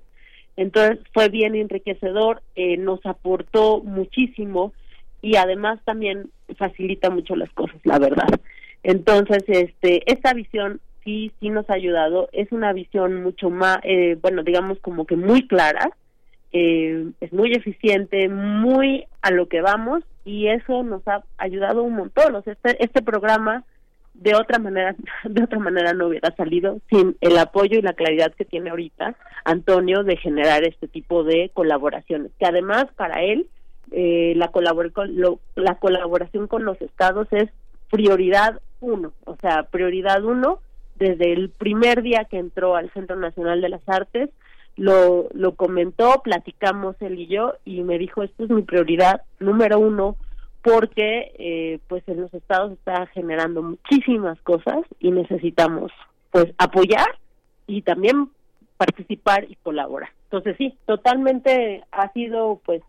Entonces 0.56 1.00
fue 1.12 1.28
bien 1.28 1.54
enriquecedor, 1.54 2.42
eh, 2.54 2.76
nos 2.76 3.04
aportó 3.06 3.80
muchísimo 3.82 4.72
y 5.20 5.36
además 5.36 5.80
también 5.84 6.30
facilita 6.56 7.10
mucho 7.10 7.34
las 7.34 7.50
cosas, 7.50 7.76
la 7.84 7.98
verdad. 7.98 8.28
Entonces, 8.82 9.42
este, 9.48 10.02
esta 10.10 10.34
visión 10.34 10.80
sí, 11.04 11.32
sí 11.40 11.48
nos 11.48 11.68
ha 11.70 11.74
ayudado. 11.74 12.28
Es 12.32 12.52
una 12.52 12.72
visión 12.72 13.22
mucho 13.22 13.50
más, 13.50 13.78
eh, 13.84 14.16
bueno, 14.20 14.42
digamos 14.42 14.78
como 14.80 15.06
que 15.06 15.16
muy 15.16 15.46
clara, 15.48 15.90
eh, 16.52 17.06
es 17.20 17.32
muy 17.32 17.52
eficiente, 17.52 18.28
muy 18.28 19.06
a 19.22 19.30
lo 19.30 19.48
que 19.48 19.60
vamos 19.60 20.04
y 20.24 20.48
eso 20.48 20.82
nos 20.82 21.06
ha 21.08 21.24
ayudado 21.38 21.82
un 21.82 21.96
montón. 21.96 22.34
O 22.34 22.42
sea, 22.42 22.52
este, 22.52 22.82
este 22.84 23.02
programa 23.02 23.64
de 24.14 24.34
otra 24.34 24.58
manera 24.58 24.94
de 25.24 25.42
otra 25.42 25.58
manera 25.58 25.92
no 25.92 26.06
hubiera 26.08 26.34
salido 26.36 26.78
sin 26.88 27.16
el 27.20 27.36
apoyo 27.36 27.78
y 27.78 27.82
la 27.82 27.92
claridad 27.92 28.32
que 28.32 28.44
tiene 28.44 28.70
ahorita 28.70 29.16
Antonio 29.44 30.04
de 30.04 30.16
generar 30.16 30.64
este 30.64 30.88
tipo 30.88 31.24
de 31.24 31.50
colaboraciones 31.52 32.32
que 32.38 32.46
además 32.46 32.86
para 32.96 33.22
él 33.22 33.48
eh, 33.90 34.32
la 34.36 34.48
colabor 34.48 34.92
la 35.56 35.74
colaboración 35.76 36.46
con 36.46 36.64
los 36.64 36.80
estados 36.80 37.28
es 37.32 37.50
prioridad 37.90 38.60
uno 38.80 39.12
o 39.24 39.36
sea 39.36 39.64
prioridad 39.64 40.24
uno 40.24 40.60
desde 40.96 41.32
el 41.32 41.50
primer 41.50 42.02
día 42.02 42.24
que 42.30 42.38
entró 42.38 42.76
al 42.76 42.90
Centro 42.92 43.16
Nacional 43.16 43.60
de 43.60 43.68
las 43.68 43.86
Artes 43.86 44.30
lo 44.76 45.28
lo 45.32 45.54
comentó 45.54 46.22
platicamos 46.22 46.96
él 47.00 47.18
y 47.18 47.26
yo 47.26 47.54
y 47.64 47.82
me 47.82 47.98
dijo 47.98 48.22
esto 48.22 48.44
es 48.44 48.50
mi 48.50 48.62
prioridad 48.62 49.22
número 49.38 49.78
uno 49.78 50.16
porque 50.64 51.32
eh, 51.38 51.78
pues 51.88 52.02
en 52.08 52.22
los 52.22 52.32
estados 52.32 52.72
está 52.72 53.06
generando 53.08 53.62
muchísimas 53.62 54.40
cosas 54.40 54.78
y 54.98 55.10
necesitamos 55.10 55.92
pues 56.30 56.46
apoyar 56.56 57.06
y 57.66 57.82
también 57.82 58.30
participar 58.78 59.44
y 59.48 59.56
colaborar. 59.56 60.08
Entonces 60.24 60.56
sí, 60.56 60.74
totalmente 60.86 61.84
ha 61.92 62.10
sido 62.14 62.62
pues 62.64 62.80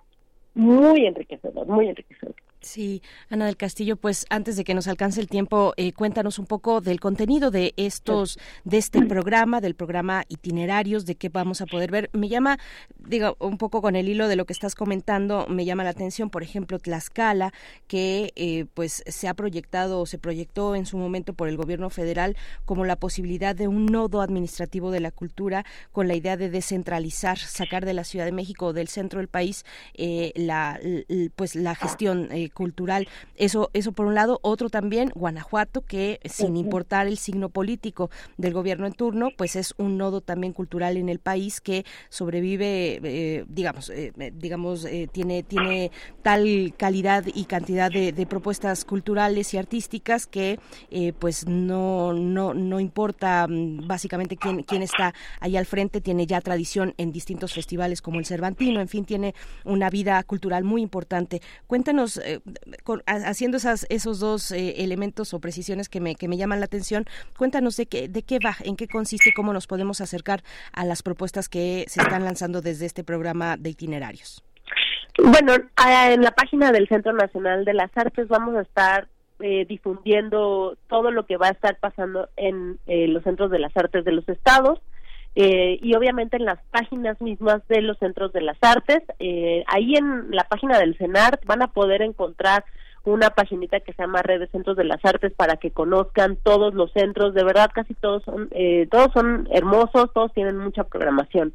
muy 0.54 1.06
enriquecedor, 1.06 1.68
muy 1.68 1.90
enriquecedor. 1.90 2.36
Sí, 2.66 3.04
Ana 3.30 3.46
del 3.46 3.58
Castillo, 3.58 3.96
pues 3.96 4.26
antes 4.32 4.56
de 4.58 4.64
que 4.64 4.74
nos 4.74 4.88
alcance 4.88 5.22
el 5.22 5.28
tiempo, 5.28 5.76
eh, 5.78 5.94
cuéntanos 5.94 6.40
un 6.40 6.48
poco 6.48 6.82
del 6.82 7.00
contenido 7.00 7.52
de 7.52 7.76
estos, 7.78 8.40
de 8.64 8.80
este 8.80 9.06
programa, 9.06 9.62
del 9.62 9.76
programa 9.76 10.24
itinerarios, 10.30 11.06
de 11.06 11.14
qué 11.14 11.30
vamos 11.30 11.62
a 11.62 11.68
poder 11.68 11.92
ver. 11.92 12.10
Me 12.12 12.28
llama, 12.28 12.58
digo, 12.98 13.38
un 13.40 13.60
poco 13.60 13.84
con 13.84 13.96
el 13.96 14.10
hilo 14.10 14.28
de 14.28 14.36
lo 14.36 14.46
que 14.46 14.54
estás 14.54 14.74
comentando, 14.74 15.46
me 15.48 15.64
llama 15.64 15.84
la 15.84 15.92
atención, 15.92 16.32
por 16.32 16.42
ejemplo, 16.42 16.80
Tlaxcala, 16.80 17.54
que 17.86 18.34
eh, 18.36 18.66
pues 18.74 19.04
se 19.06 19.28
ha 19.28 19.36
proyectado 19.36 20.00
o 20.00 20.08
se 20.08 20.18
proyectó 20.18 20.74
en 20.74 20.88
su 20.88 20.98
momento 20.98 21.34
por 21.34 21.48
el 21.48 21.58
gobierno 21.58 21.92
federal 21.92 22.36
como 22.66 22.84
la 22.84 22.96
posibilidad 22.96 23.56
de 23.56 23.68
un 23.68 23.86
nodo 23.86 24.22
administrativo 24.22 24.90
de 24.90 25.02
la 25.02 25.12
cultura, 25.12 25.66
con 25.92 26.08
la 26.08 26.16
idea 26.16 26.36
de 26.36 26.50
descentralizar, 26.50 27.38
sacar 27.38 27.86
de 27.86 27.94
la 27.94 28.04
Ciudad 28.04 28.26
de 28.26 28.32
México 28.32 28.66
o 28.66 28.74
del 28.74 28.88
centro 28.88 29.20
del 29.20 29.28
país 29.28 29.66
eh, 29.94 30.34
la, 30.36 30.80
pues 31.36 31.54
la 31.54 31.76
gestión 31.76 32.30
cultural. 32.56 33.08
Eso, 33.36 33.70
eso 33.74 33.92
por 33.92 34.08
un 34.08 34.16
lado. 34.16 34.40
Otro 34.42 34.70
también, 34.70 35.12
Guanajuato, 35.14 35.82
que 35.82 36.20
sin 36.26 36.58
importar 36.58 37.06
el 37.06 37.20
signo 37.20 37.50
político 37.50 38.10
del 38.38 38.54
gobierno 38.54 38.88
en 38.88 38.94
turno, 38.94 39.30
pues 39.38 39.56
es 39.56 39.76
un 39.78 39.98
nodo 39.98 40.22
también 40.22 40.54
cultural 40.54 40.98
en 40.98 41.10
el 41.10 41.20
país 41.20 41.62
que 41.62 41.86
sobrevive, 42.10 43.00
eh, 43.04 43.46
digamos, 43.48 43.90
eh, 43.90 44.14
eh, 44.18 44.32
digamos, 44.34 44.88
tiene, 45.12 45.44
tiene 45.44 45.92
tal 46.22 46.74
calidad 46.78 47.26
y 47.28 47.46
cantidad 47.46 47.92
de, 47.92 48.26
propuestas 48.26 48.86
culturales 48.86 49.54
y 49.54 49.58
artísticas 49.58 50.26
que 50.26 50.58
pues 51.20 51.48
no, 51.48 52.14
no, 52.14 52.54
no 52.56 52.80
importa 52.80 53.46
mm, 53.48 53.86
básicamente 53.86 54.38
quién, 54.38 54.64
quién 54.64 54.82
está 54.82 55.14
ahí 55.40 55.58
al 55.58 55.66
frente, 55.66 56.02
tiene 56.02 56.26
ya 56.26 56.42
tradición 56.42 56.94
en 56.98 57.12
distintos 57.12 57.54
festivales 57.54 58.02
como 58.02 58.20
el 58.20 58.26
Cervantino, 58.26 58.82
en 58.82 58.88
fin, 58.88 59.06
tiene 59.06 59.36
una 59.64 59.90
vida 59.90 60.24
cultural 60.24 60.64
muy 60.64 60.82
importante. 60.82 61.42
Cuéntanos, 61.68 62.20
haciendo 63.06 63.58
esas, 63.58 63.86
esos 63.90 64.20
dos 64.20 64.52
eh, 64.52 64.84
elementos 64.84 65.34
o 65.34 65.40
precisiones 65.40 65.90
que 65.90 66.00
me, 66.00 66.16
que 66.16 66.28
me 66.28 66.38
llaman 66.38 66.60
la 66.60 66.66
atención, 66.66 67.06
cuéntanos 67.38 67.78
de 67.78 67.86
qué, 67.86 68.08
de 68.08 68.24
qué 68.24 68.40
va, 68.40 68.56
en 68.64 68.76
qué 68.76 68.88
consiste 68.88 69.30
y 69.30 69.34
cómo 69.34 69.54
nos 69.54 69.68
podemos 69.68 70.02
acercar 70.02 70.44
a 70.74 70.86
las 70.86 71.04
propuestas 71.04 71.50
que 71.50 71.86
se 71.88 72.02
están 72.02 72.24
lanzando 72.24 72.62
desde 72.62 72.86
este 72.86 73.04
programa 73.04 73.58
de 73.58 73.70
itinerarios. 73.72 74.44
Bueno, 75.18 75.54
en 75.54 76.22
la 76.22 76.32
página 76.32 76.72
del 76.72 76.88
Centro 76.88 77.14
Nacional 77.14 77.64
de 77.64 77.74
las 77.74 77.90
Artes 77.96 78.28
vamos 78.28 78.56
a 78.56 78.62
estar 78.62 79.08
eh, 79.40 79.66
difundiendo 79.68 80.78
todo 80.88 81.12
lo 81.12 81.26
que 81.26 81.38
va 81.38 81.48
a 81.48 81.52
estar 81.52 81.78
pasando 81.80 82.30
en 82.38 82.80
eh, 82.88 83.08
los 83.08 83.24
centros 83.24 83.52
de 83.52 83.60
las 83.60 83.76
artes 83.76 84.06
de 84.06 84.14
los 84.14 84.28
estados. 84.30 84.80
Eh, 85.36 85.80
y 85.82 85.94
obviamente 85.96 86.38
en 86.38 86.46
las 86.46 86.60
páginas 86.72 87.20
mismas 87.22 87.62
de 87.68 87.82
los 87.82 87.98
centros 87.98 88.32
de 88.32 88.42
las 88.42 88.58
artes. 88.62 89.04
Eh, 89.20 89.64
ahí 89.68 89.96
en 89.96 90.32
la 90.32 90.46
página 90.46 90.80
del 90.80 90.98
CENART 90.98 91.46
van 91.46 91.62
a 91.62 91.68
poder 91.68 92.02
encontrar 92.02 92.64
una 93.04 93.30
paginita 93.30 93.80
que 93.82 93.94
se 93.94 94.02
llama 94.02 94.24
Red 94.24 94.40
de 94.40 94.48
Centros 94.48 94.78
de 94.78 94.84
las 94.84 95.04
Artes 95.06 95.32
para 95.34 95.58
que 95.58 95.72
conozcan 95.72 96.38
todos 96.42 96.74
los 96.74 96.92
centros. 96.92 97.34
De 97.34 97.44
verdad, 97.44 97.70
casi 97.74 97.94
todos 97.94 98.24
son, 98.24 98.48
eh, 98.52 98.88
todos 98.90 99.12
son 99.14 99.48
hermosos, 99.52 100.12
todos 100.14 100.34
tienen 100.34 100.58
mucha 100.58 100.86
programación. 100.86 101.54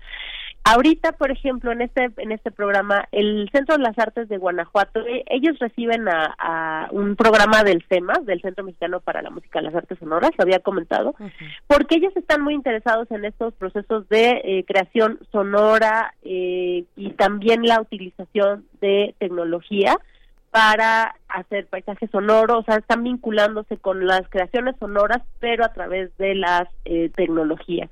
Ahorita, 0.62 1.12
por 1.12 1.30
ejemplo, 1.30 1.72
en 1.72 1.80
este 1.80 2.10
en 2.18 2.32
este 2.32 2.50
programa, 2.50 3.08
el 3.12 3.48
Centro 3.50 3.76
de 3.76 3.82
las 3.82 3.98
Artes 3.98 4.28
de 4.28 4.36
Guanajuato, 4.36 5.00
eh, 5.06 5.24
ellos 5.26 5.58
reciben 5.58 6.06
a, 6.08 6.88
un 6.92 7.16
programa 7.16 7.64
del 7.64 7.82
CEMAS, 7.88 8.26
del 8.26 8.42
Centro 8.42 8.64
Mexicano 8.64 9.00
para 9.00 9.22
la 9.22 9.30
Música 9.30 9.60
y 9.60 9.64
las 9.64 9.74
Artes 9.74 9.98
Sonoras, 9.98 10.32
lo 10.36 10.42
había 10.42 10.60
comentado, 10.60 11.14
porque 11.66 11.96
ellos 11.96 12.14
están 12.14 12.42
muy 12.42 12.54
interesados 12.54 13.10
en 13.10 13.24
estos 13.24 13.54
procesos 13.54 14.06
de 14.10 14.42
eh, 14.44 14.64
creación 14.66 15.18
sonora 15.32 16.14
eh, 16.22 16.84
y 16.94 17.10
también 17.12 17.62
la 17.62 17.80
utilización 17.80 18.66
de 18.82 19.14
tecnología 19.18 19.96
para 20.50 21.14
hacer 21.28 21.66
paisajes 21.68 22.10
sonoros, 22.10 22.58
o 22.58 22.62
sea, 22.64 22.76
están 22.76 23.02
vinculándose 23.02 23.78
con 23.78 24.06
las 24.06 24.28
creaciones 24.28 24.74
sonoras, 24.78 25.22
pero 25.38 25.64
a 25.64 25.72
través 25.72 26.14
de 26.18 26.34
las 26.34 26.68
tecnologías. 27.14 27.88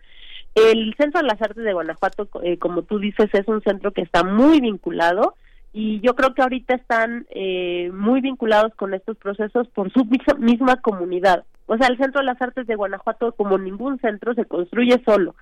El 0.54 0.94
Centro 0.96 1.20
de 1.20 1.26
las 1.26 1.40
Artes 1.40 1.64
de 1.64 1.72
Guanajuato, 1.72 2.28
eh, 2.42 2.58
como 2.58 2.82
tú 2.82 2.98
dices, 2.98 3.28
es 3.32 3.46
un 3.46 3.62
centro 3.62 3.92
que 3.92 4.02
está 4.02 4.24
muy 4.24 4.60
vinculado 4.60 5.34
y 5.72 6.00
yo 6.00 6.14
creo 6.14 6.34
que 6.34 6.42
ahorita 6.42 6.74
están 6.74 7.26
eh, 7.30 7.90
muy 7.92 8.20
vinculados 8.20 8.74
con 8.74 8.94
estos 8.94 9.16
procesos 9.18 9.68
por 9.68 9.92
su 9.92 10.04
misma 10.38 10.76
comunidad. 10.76 11.44
O 11.66 11.76
sea, 11.76 11.88
el 11.88 11.98
Centro 11.98 12.20
de 12.20 12.26
las 12.26 12.40
Artes 12.40 12.66
de 12.66 12.76
Guanajuato, 12.76 13.32
como 13.32 13.58
ningún 13.58 14.00
centro, 14.00 14.32
se 14.34 14.46
construye 14.46 15.02
solo. 15.04 15.34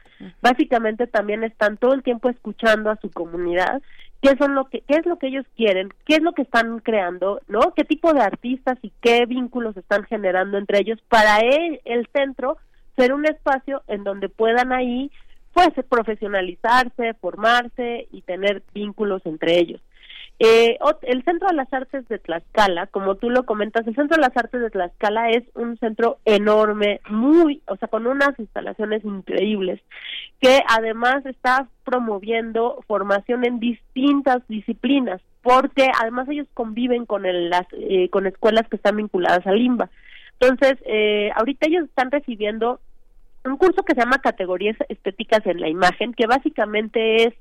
Básicamente 0.43 1.07
también 1.07 1.45
están 1.45 1.77
todo 1.77 1.95
el 1.95 2.03
tiempo 2.03 2.29
escuchando 2.29 2.91
a 2.91 2.97
su 2.97 3.11
comunidad 3.11 3.81
qué 4.21 4.37
son 4.39 4.55
lo 4.55 4.65
que 4.65 4.81
qué 4.81 4.97
es 4.97 5.07
lo 5.07 5.19
que 5.19 5.29
ellos 5.29 5.47
quieren, 5.57 5.93
qué 6.05 6.17
es 6.17 6.23
lo 6.23 6.33
que 6.33 6.43
están 6.43 6.81
creando, 6.81 7.41
¿no? 7.49 7.73
Qué 7.77 7.85
tipo 7.85 8.13
de 8.13 8.23
artistas 8.23 8.79
y 8.83 8.93
qué 9.01 9.25
vínculos 9.27 9.77
están 9.77 10.05
generando 10.05 10.59
entre 10.59 10.81
ellos 10.81 10.99
para 11.09 11.39
el 11.39 12.09
centro 12.13 12.57
ser 12.97 13.13
un 13.13 13.27
espacio 13.27 13.83
en 13.89 14.05
donde 14.05 14.29
puedan 14.29 14.73
ahí 14.73 15.11
pues 15.53 15.71
profesionalizarse, 15.89 17.15
formarse 17.15 18.09
y 18.13 18.23
tener 18.23 18.63
vínculos 18.75 19.23
entre 19.25 19.59
ellos. 19.59 19.81
Eh, 20.39 20.77
el 21.03 21.25
Centro 21.25 21.49
de 21.49 21.55
las 21.55 21.73
Artes 21.73 22.07
de 22.09 22.19
Tlaxcala, 22.19 22.89
como 22.89 23.15
tú 23.15 23.31
lo 23.31 23.47
comentas, 23.47 23.87
el 23.87 23.95
Centro 23.95 24.17
de 24.17 24.29
las 24.29 24.37
Artes 24.37 24.61
de 24.61 24.69
Tlaxcala 24.69 25.31
es 25.31 25.45
un 25.55 25.79
centro 25.79 26.19
enorme, 26.27 27.01
muy, 27.09 27.63
o 27.69 27.77
sea, 27.77 27.89
con 27.89 28.07
unas 28.07 28.39
instalaciones 28.39 29.03
increíbles, 29.03 29.81
que 30.43 30.61
además 30.69 31.25
está 31.25 31.69
promoviendo 31.85 32.85
formación 32.87 33.47
en 33.47 33.61
distintas 33.61 34.47
disciplinas, 34.47 35.23
porque 35.41 35.91
además 36.03 36.29
ellos 36.29 36.49
conviven 36.53 37.07
con 37.07 37.23
las 37.49 37.67
eh, 37.73 38.11
con 38.11 38.27
escuelas 38.27 38.69
que 38.69 38.77
están 38.77 38.97
vinculadas 38.97 39.47
al 39.47 39.57
limba. 39.57 39.89
Entonces, 40.39 40.77
eh, 40.85 41.31
ahorita 41.35 41.67
ellos 41.67 41.85
están 41.85 42.11
recibiendo 42.11 42.79
un 43.47 43.57
curso 43.57 43.83
que 43.83 43.95
se 43.95 44.01
llama 44.01 44.21
Categorías 44.21 44.77
Estéticas 44.89 45.45
en 45.47 45.61
la 45.61 45.69
Imagen, 45.69 46.15
que 46.15 46.27
básicamente 46.27 47.25
es 47.25 47.35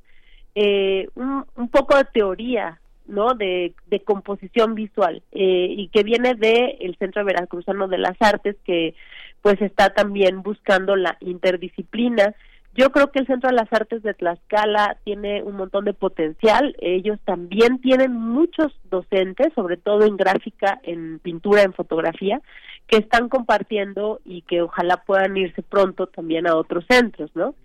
eh, 0.56 1.10
un, 1.16 1.46
poco 1.70 1.98
de 1.98 2.06
teoría, 2.06 2.80
¿no? 3.08 3.34
De, 3.34 3.74
composición 4.06 4.76
visual 4.76 5.24
eh, 5.32 5.68
y 5.70 5.88
que 5.90 6.04
viene 6.04 6.36
de 6.36 6.78
el 6.82 6.96
Centro 6.98 7.24
Veracruzano 7.26 7.88
de 7.88 7.98
las 7.98 8.16
Artes, 8.20 8.56
que 8.66 8.94
pues 9.42 9.62
está 9.62 9.92
también 9.92 10.42
buscando 10.42 10.96
la 10.96 11.18
interdisciplina 11.22 12.36
yo 12.76 12.92
creo 12.92 13.10
que 13.10 13.20
el 13.20 13.28
Centro 13.28 13.50
de 13.50 13.56
las 13.56 13.72
Artes 13.72 14.04
de 14.04 14.14
Tlaxcala 14.14 14.98
tiene 15.06 15.42
un 15.44 15.56
montón 15.56 15.86
de 15.86 15.94
potencial. 15.94 16.76
Ellos 16.82 17.18
también 17.24 17.80
tienen 17.80 18.14
muchos 18.14 18.74
docentes, 18.92 19.54
sobre 19.56 19.78
todo 19.78 20.04
en 20.06 20.18
gráfica, 20.18 20.80
en 20.84 21.20
pintura, 21.20 21.64
en 21.64 21.74
fotografía, 21.74 22.42
que 22.88 22.98
están 22.98 23.30
compartiendo 23.30 24.20
y 24.26 24.42
que 24.42 24.62
ojalá 24.62 24.98
puedan 24.98 25.38
irse 25.38 25.64
pronto 25.64 26.08
también 26.08 26.48
a 26.48 26.56
otros 26.56 26.86
centros, 26.90 27.32
¿no? 27.34 27.56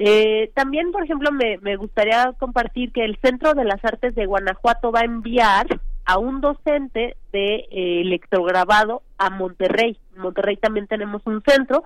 Eh, 0.00 0.50
también, 0.54 0.90
por 0.90 1.04
ejemplo, 1.04 1.30
me, 1.30 1.58
me 1.58 1.76
gustaría 1.76 2.32
compartir 2.38 2.92
que 2.92 3.04
el 3.04 3.16
Centro 3.22 3.54
de 3.54 3.64
las 3.64 3.82
Artes 3.84 4.16
de 4.16 4.26
Guanajuato 4.26 4.90
va 4.90 5.00
a 5.00 5.04
enviar 5.04 5.66
a 6.04 6.18
un 6.18 6.40
docente 6.40 7.16
de 7.32 7.54
eh, 7.70 8.00
electrograbado 8.00 9.02
a 9.16 9.30
Monterrey. 9.30 9.96
En 10.14 10.22
Monterrey 10.22 10.56
también 10.56 10.86
tenemos 10.86 11.22
un 11.24 11.42
centro 11.46 11.84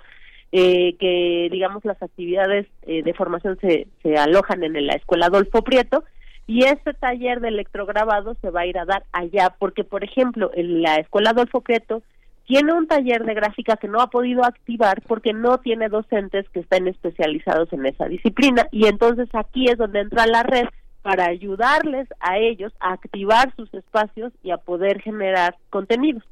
eh, 0.52 0.96
que 0.98 1.48
digamos 1.50 1.84
las 1.84 2.02
actividades 2.02 2.66
eh, 2.82 3.02
de 3.02 3.14
formación 3.14 3.58
se, 3.60 3.86
se 4.02 4.16
alojan 4.16 4.64
en 4.64 4.86
la 4.86 4.94
escuela 4.94 5.26
Adolfo 5.26 5.62
Prieto 5.62 6.04
y 6.46 6.64
este 6.64 6.92
taller 6.94 7.40
de 7.40 7.48
electrograbado 7.48 8.34
se 8.40 8.50
va 8.50 8.62
a 8.62 8.66
ir 8.66 8.76
a 8.78 8.84
dar 8.84 9.04
allá 9.12 9.54
porque 9.58 9.84
por 9.84 10.02
ejemplo 10.02 10.50
en 10.54 10.82
la 10.82 10.96
escuela 10.96 11.30
Adolfo 11.30 11.60
Prieto 11.60 12.02
tiene 12.46 12.72
un 12.72 12.88
taller 12.88 13.24
de 13.24 13.34
gráfica 13.34 13.76
que 13.76 13.86
no 13.86 14.00
ha 14.00 14.08
podido 14.08 14.44
activar 14.44 15.02
porque 15.06 15.32
no 15.32 15.58
tiene 15.58 15.88
docentes 15.88 16.48
que 16.50 16.60
estén 16.60 16.88
especializados 16.88 17.72
en 17.72 17.86
esa 17.86 18.06
disciplina 18.06 18.66
y 18.72 18.86
entonces 18.86 19.28
aquí 19.34 19.66
es 19.68 19.78
donde 19.78 20.00
entra 20.00 20.26
la 20.26 20.42
red 20.42 20.66
para 21.02 21.26
ayudarles 21.26 22.08
a 22.18 22.38
ellos 22.38 22.72
a 22.80 22.92
activar 22.92 23.54
sus 23.56 23.72
espacios 23.72 24.32
y 24.42 24.50
a 24.50 24.58
poder 24.58 25.00
generar 25.00 25.56
contenidos. 25.70 26.24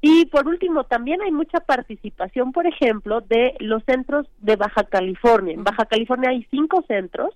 Y 0.00 0.26
por 0.26 0.46
último, 0.46 0.84
también 0.84 1.20
hay 1.22 1.32
mucha 1.32 1.60
participación, 1.60 2.52
por 2.52 2.66
ejemplo, 2.66 3.20
de 3.20 3.54
los 3.58 3.82
centros 3.84 4.26
de 4.38 4.56
Baja 4.56 4.84
California. 4.84 5.54
En 5.54 5.64
Baja 5.64 5.86
California 5.86 6.30
hay 6.30 6.46
cinco 6.50 6.84
centros 6.86 7.34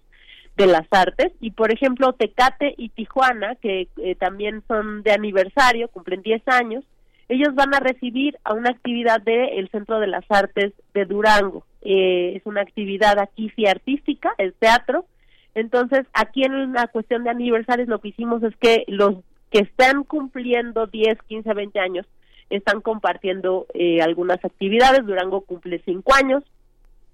de 0.56 0.66
las 0.66 0.86
artes 0.90 1.32
y, 1.40 1.50
por 1.50 1.72
ejemplo, 1.72 2.12
Tecate 2.12 2.74
y 2.76 2.90
Tijuana, 2.90 3.56
que 3.56 3.88
eh, 3.96 4.14
también 4.14 4.62
son 4.68 5.02
de 5.02 5.12
aniversario, 5.12 5.88
cumplen 5.88 6.22
10 6.22 6.46
años, 6.46 6.84
ellos 7.28 7.54
van 7.54 7.74
a 7.74 7.80
recibir 7.80 8.38
a 8.44 8.52
una 8.52 8.70
actividad 8.70 9.20
del 9.22 9.68
Centro 9.70 10.00
de 10.00 10.06
las 10.06 10.24
Artes 10.28 10.72
de 10.92 11.04
Durango. 11.06 11.64
Eh, 11.80 12.34
es 12.36 12.42
una 12.44 12.60
actividad 12.60 13.18
aquí 13.18 13.50
sí 13.56 13.66
artística, 13.66 14.34
el 14.38 14.52
teatro. 14.52 15.06
Entonces, 15.54 16.06
aquí 16.12 16.44
en 16.44 16.72
la 16.72 16.88
cuestión 16.88 17.24
de 17.24 17.30
aniversarios 17.30 17.88
lo 17.88 18.00
que 18.00 18.08
hicimos 18.08 18.42
es 18.42 18.54
que 18.56 18.84
los 18.86 19.16
que 19.50 19.60
están 19.60 20.04
cumpliendo 20.04 20.86
10, 20.86 21.18
15, 21.26 21.54
20 21.54 21.80
años 21.80 22.06
están 22.56 22.80
compartiendo 22.80 23.66
eh, 23.74 24.00
algunas 24.02 24.44
actividades. 24.44 25.04
Durango 25.04 25.42
cumple 25.42 25.80
cinco 25.84 26.14
años. 26.14 26.42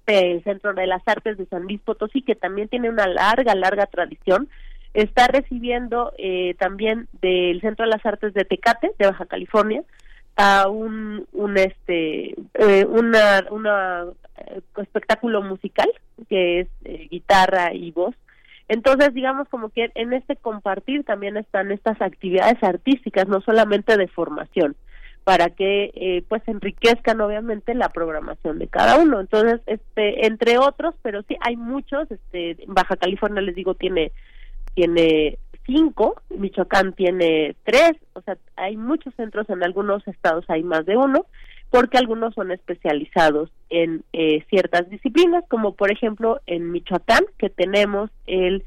El 0.06 0.42
Centro 0.42 0.72
de 0.72 0.86
las 0.86 1.06
Artes 1.06 1.36
de 1.36 1.46
San 1.46 1.64
Luis 1.64 1.80
Potosí, 1.80 2.22
que 2.22 2.34
también 2.34 2.68
tiene 2.68 2.88
una 2.88 3.06
larga, 3.06 3.54
larga 3.54 3.86
tradición, 3.86 4.48
está 4.94 5.26
recibiendo 5.26 6.12
eh, 6.16 6.54
también 6.58 7.08
del 7.20 7.60
Centro 7.60 7.84
de 7.84 7.90
las 7.90 8.06
Artes 8.06 8.32
de 8.32 8.44
Tecate, 8.44 8.90
de 8.98 9.06
Baja 9.06 9.26
California, 9.26 9.82
a 10.38 10.68
un, 10.68 11.26
un 11.32 11.58
este 11.58 12.36
eh, 12.54 12.86
una, 12.88 13.44
una 13.50 14.04
eh, 14.36 14.60
espectáculo 14.76 15.42
musical 15.42 15.90
que 16.28 16.60
es 16.60 16.68
eh, 16.84 17.08
guitarra 17.10 17.74
y 17.74 17.90
voz 17.90 18.14
entonces 18.68 19.12
digamos 19.14 19.48
como 19.48 19.70
que 19.70 19.90
en 19.96 20.12
este 20.12 20.36
compartir 20.36 21.02
también 21.02 21.36
están 21.36 21.72
estas 21.72 22.00
actividades 22.00 22.62
artísticas 22.62 23.26
no 23.26 23.40
solamente 23.40 23.96
de 23.96 24.06
formación 24.06 24.76
para 25.28 25.50
que 25.50 25.90
eh, 25.94 26.24
pues 26.26 26.40
enriquezcan 26.46 27.20
obviamente 27.20 27.74
la 27.74 27.90
programación 27.90 28.58
de 28.58 28.66
cada 28.66 28.96
uno. 28.96 29.20
Entonces 29.20 29.60
este 29.66 30.26
entre 30.26 30.56
otros 30.56 30.94
pero 31.02 31.20
sí 31.24 31.36
hay 31.42 31.54
muchos 31.54 32.10
este 32.10 32.56
Baja 32.66 32.96
California 32.96 33.42
les 33.42 33.54
digo 33.54 33.74
tiene 33.74 34.10
tiene 34.72 35.38
cinco, 35.66 36.22
Michoacán 36.30 36.94
tiene 36.94 37.56
tres, 37.64 37.92
o 38.14 38.22
sea, 38.22 38.38
hay 38.56 38.78
muchos 38.78 39.14
centros, 39.16 39.50
en 39.50 39.62
algunos 39.62 40.08
estados 40.08 40.46
hay 40.48 40.62
más 40.62 40.86
de 40.86 40.96
uno, 40.96 41.26
porque 41.68 41.98
algunos 41.98 42.32
son 42.32 42.50
especializados 42.50 43.50
en 43.68 44.04
eh, 44.14 44.46
ciertas 44.48 44.88
disciplinas, 44.88 45.44
como 45.50 45.74
por 45.74 45.92
ejemplo 45.92 46.40
en 46.46 46.72
Michoacán, 46.72 47.26
que 47.36 47.50
tenemos 47.50 48.08
el 48.26 48.64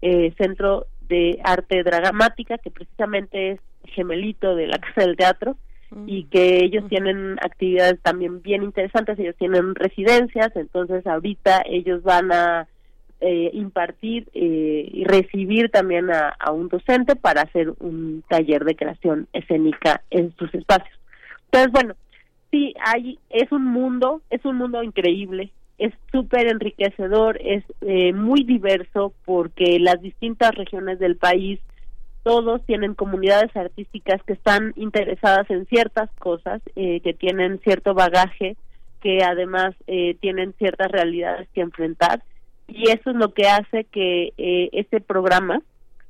eh, 0.00 0.32
Centro 0.38 0.86
de 1.08 1.40
Arte 1.42 1.82
Dramática, 1.82 2.56
que 2.58 2.70
precisamente 2.70 3.50
es 3.50 3.60
gemelito 3.86 4.54
de 4.54 4.68
la 4.68 4.78
Casa 4.78 5.00
del 5.00 5.16
Teatro, 5.16 5.56
y 6.06 6.24
que 6.24 6.64
ellos 6.64 6.84
tienen 6.88 7.36
actividades 7.40 8.00
también 8.02 8.42
bien 8.42 8.62
interesantes, 8.62 9.18
ellos 9.18 9.36
tienen 9.38 9.74
residencias, 9.74 10.54
entonces 10.56 11.06
ahorita 11.06 11.62
ellos 11.66 12.02
van 12.02 12.32
a 12.32 12.68
eh, 13.20 13.50
impartir 13.54 14.28
eh, 14.34 14.88
y 14.92 15.04
recibir 15.04 15.70
también 15.70 16.10
a, 16.10 16.52
un 16.52 16.68
docente 16.68 17.16
para 17.16 17.42
hacer 17.42 17.72
un 17.80 18.22
taller 18.28 18.64
de 18.64 18.76
creación 18.76 19.28
escénica 19.32 20.02
en 20.10 20.34
sus 20.36 20.52
espacios. 20.54 20.98
Entonces, 21.46 21.72
bueno, 21.72 21.94
sí, 22.50 22.74
hay, 22.84 23.18
es 23.30 23.50
un 23.50 23.64
mundo, 23.64 24.20
es 24.28 24.44
un 24.44 24.56
mundo 24.56 24.82
increíble, 24.82 25.52
es 25.78 25.94
súper 26.12 26.48
enriquecedor, 26.48 27.40
es 27.42 27.64
eh, 27.80 28.12
muy 28.12 28.44
diverso 28.44 29.14
porque 29.24 29.78
las 29.78 30.02
distintas 30.02 30.54
regiones 30.54 30.98
del 30.98 31.16
país, 31.16 31.60
todos 32.24 32.64
tienen 32.66 32.94
comunidades 32.94 33.56
artísticas 33.56 34.20
que 34.24 34.32
están 34.32 34.72
interesadas 34.74 35.48
en 35.50 35.66
ciertas 35.66 36.10
cosas, 36.18 36.60
que 36.74 37.16
tienen 37.16 37.60
cierto 37.60 37.94
bagaje, 37.94 38.56
que 39.00 39.22
además 39.22 39.74
tienen 40.20 40.54
ciertas 40.58 40.90
realidades 40.90 41.48
que 41.54 41.60
enfrentar. 41.60 42.22
Y 42.66 42.90
eso 42.90 43.10
es 43.10 43.16
lo 43.16 43.32
que 43.32 43.46
hace 43.46 43.84
que 43.84 44.32
eh, 44.38 44.70
este 44.72 45.00
programa 45.00 45.60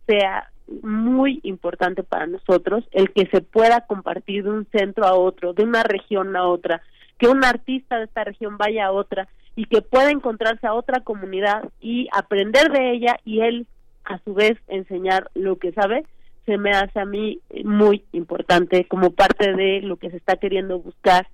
sea 0.07 0.51
muy 0.83 1.41
importante 1.43 2.02
para 2.02 2.26
nosotros, 2.26 2.84
el 2.93 3.12
que 3.12 3.26
se 3.26 3.41
pueda 3.41 3.83
compartir 3.83 4.44
de 4.44 4.51
un 4.51 4.67
centro 4.73 5.05
a 5.05 5.15
otro, 5.15 5.52
de 5.52 5.65
una 5.65 5.83
región 5.83 6.36
a 6.36 6.47
otra, 6.47 6.81
que 7.18 7.28
un 7.28 7.44
artista 7.44 7.99
de 7.99 8.05
esta 8.05 8.25
región 8.25 8.57
vaya 8.57 8.86
a 8.86 8.93
otra 8.93 9.28
y 9.57 9.67
que 9.67 9.83
pueda 9.83 10.10
encontrarse 10.10 10.67
a 10.67 10.75
otra 10.75 11.01
comunidad 11.01 11.68
y 11.81 12.09
aprender 12.12 12.70
de 12.70 12.93
ella 12.93 13.17
y 13.25 13.41
él 13.41 13.67
a 14.05 14.18
su 14.24 14.34
vez 14.34 14.58
enseñar 14.68 15.31
lo 15.34 15.57
que 15.57 15.73
sabe, 15.73 16.05
se 16.47 16.58
me 16.58 16.70
hace 16.73 17.00
a 17.00 17.07
mí 17.07 17.41
muy 17.65 18.05
importante 18.12 18.86
como 18.86 19.10
parte 19.10 19.52
de 19.55 19.81
lo 19.81 19.97
que 19.97 20.10
se 20.10 20.16
está 20.16 20.36
queriendo 20.36 20.78
buscar 20.78 21.28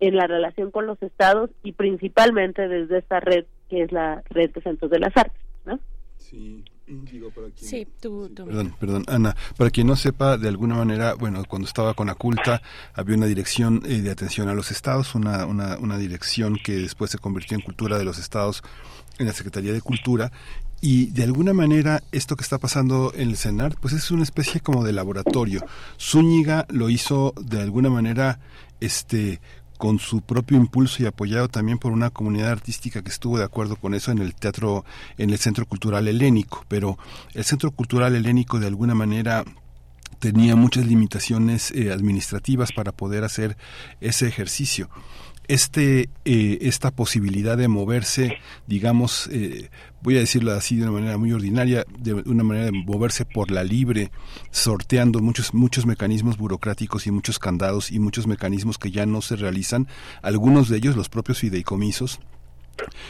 en 0.00 0.16
la 0.16 0.26
relación 0.26 0.70
con 0.70 0.86
los 0.86 1.00
estados 1.02 1.50
y 1.62 1.72
principalmente 1.72 2.68
desde 2.68 2.98
esta 2.98 3.20
red 3.20 3.44
que 3.68 3.82
es 3.82 3.92
la 3.92 4.22
red 4.30 4.50
de 4.50 4.60
centros 4.60 4.90
de 4.90 4.98
las 4.98 5.16
artes, 5.16 5.40
¿no? 5.64 5.78
Sí. 6.18 6.64
Digo, 6.88 7.30
para 7.30 7.48
quien, 7.48 7.68
sí, 7.68 7.86
tú, 8.00 8.30
Perdón, 8.32 8.72
perdón, 8.78 9.04
Ana. 9.08 9.34
Para 9.56 9.70
quien 9.70 9.88
no 9.88 9.96
sepa, 9.96 10.38
de 10.38 10.46
alguna 10.46 10.76
manera, 10.76 11.14
bueno, 11.14 11.42
cuando 11.48 11.66
estaba 11.66 11.94
con 11.94 12.08
Aculta, 12.08 12.62
había 12.94 13.16
una 13.16 13.26
dirección 13.26 13.82
eh, 13.86 14.02
de 14.02 14.10
atención 14.12 14.48
a 14.48 14.54
los 14.54 14.70
estados, 14.70 15.16
una, 15.16 15.46
una, 15.46 15.78
una 15.78 15.98
dirección 15.98 16.56
que 16.62 16.74
después 16.74 17.10
se 17.10 17.18
convirtió 17.18 17.56
en 17.56 17.64
Cultura 17.64 17.98
de 17.98 18.04
los 18.04 18.18
Estados 18.18 18.62
en 19.18 19.26
la 19.26 19.32
Secretaría 19.32 19.72
de 19.72 19.80
Cultura, 19.80 20.30
y 20.86 21.06
de 21.06 21.24
alguna 21.24 21.52
manera 21.52 22.00
esto 22.12 22.36
que 22.36 22.44
está 22.44 22.58
pasando 22.58 23.12
en 23.16 23.30
el 23.30 23.36
CENAR, 23.36 23.74
pues 23.80 23.92
es 23.92 24.12
una 24.12 24.22
especie 24.22 24.60
como 24.60 24.84
de 24.84 24.92
laboratorio. 24.92 25.66
Zúñiga 26.00 26.64
lo 26.68 26.90
hizo 26.90 27.34
de 27.42 27.60
alguna 27.60 27.90
manera 27.90 28.38
este 28.78 29.40
con 29.78 29.98
su 29.98 30.22
propio 30.22 30.56
impulso 30.56 31.02
y 31.02 31.06
apoyado 31.06 31.48
también 31.48 31.78
por 31.78 31.90
una 31.90 32.10
comunidad 32.10 32.52
artística 32.52 33.02
que 33.02 33.08
estuvo 33.08 33.36
de 33.36 33.42
acuerdo 33.42 33.74
con 33.74 33.94
eso 33.94 34.12
en 34.12 34.18
el 34.18 34.36
teatro, 34.36 34.84
en 35.18 35.30
el 35.30 35.38
Centro 35.38 35.66
Cultural 35.66 36.06
Helénico. 36.06 36.64
Pero 36.68 36.98
el 37.34 37.42
Centro 37.42 37.72
Cultural 37.72 38.14
Helénico 38.14 38.60
de 38.60 38.68
alguna 38.68 38.94
manera 38.94 39.42
tenía 40.20 40.54
muchas 40.54 40.86
limitaciones 40.86 41.72
eh, 41.72 41.90
administrativas 41.90 42.70
para 42.70 42.92
poder 42.92 43.24
hacer 43.24 43.56
ese 44.00 44.28
ejercicio 44.28 44.88
este 45.48 46.08
eh, 46.24 46.58
esta 46.62 46.90
posibilidad 46.90 47.56
de 47.56 47.68
moverse 47.68 48.38
digamos 48.66 49.28
eh, 49.32 49.70
voy 50.02 50.16
a 50.16 50.20
decirlo 50.20 50.52
así 50.52 50.76
de 50.76 50.82
una 50.82 50.92
manera 50.92 51.18
muy 51.18 51.32
ordinaria 51.32 51.84
de 51.98 52.14
una 52.14 52.44
manera 52.44 52.66
de 52.66 52.72
moverse 52.72 53.24
por 53.24 53.50
la 53.50 53.64
libre 53.64 54.10
sorteando 54.50 55.20
muchos 55.20 55.54
muchos 55.54 55.86
mecanismos 55.86 56.36
burocráticos 56.36 57.06
y 57.06 57.10
muchos 57.10 57.38
candados 57.38 57.90
y 57.90 57.98
muchos 57.98 58.26
mecanismos 58.26 58.78
que 58.78 58.90
ya 58.90 59.06
no 59.06 59.22
se 59.22 59.36
realizan 59.36 59.88
algunos 60.22 60.68
de 60.68 60.78
ellos 60.78 60.96
los 60.96 61.08
propios 61.08 61.38
fideicomisos 61.38 62.20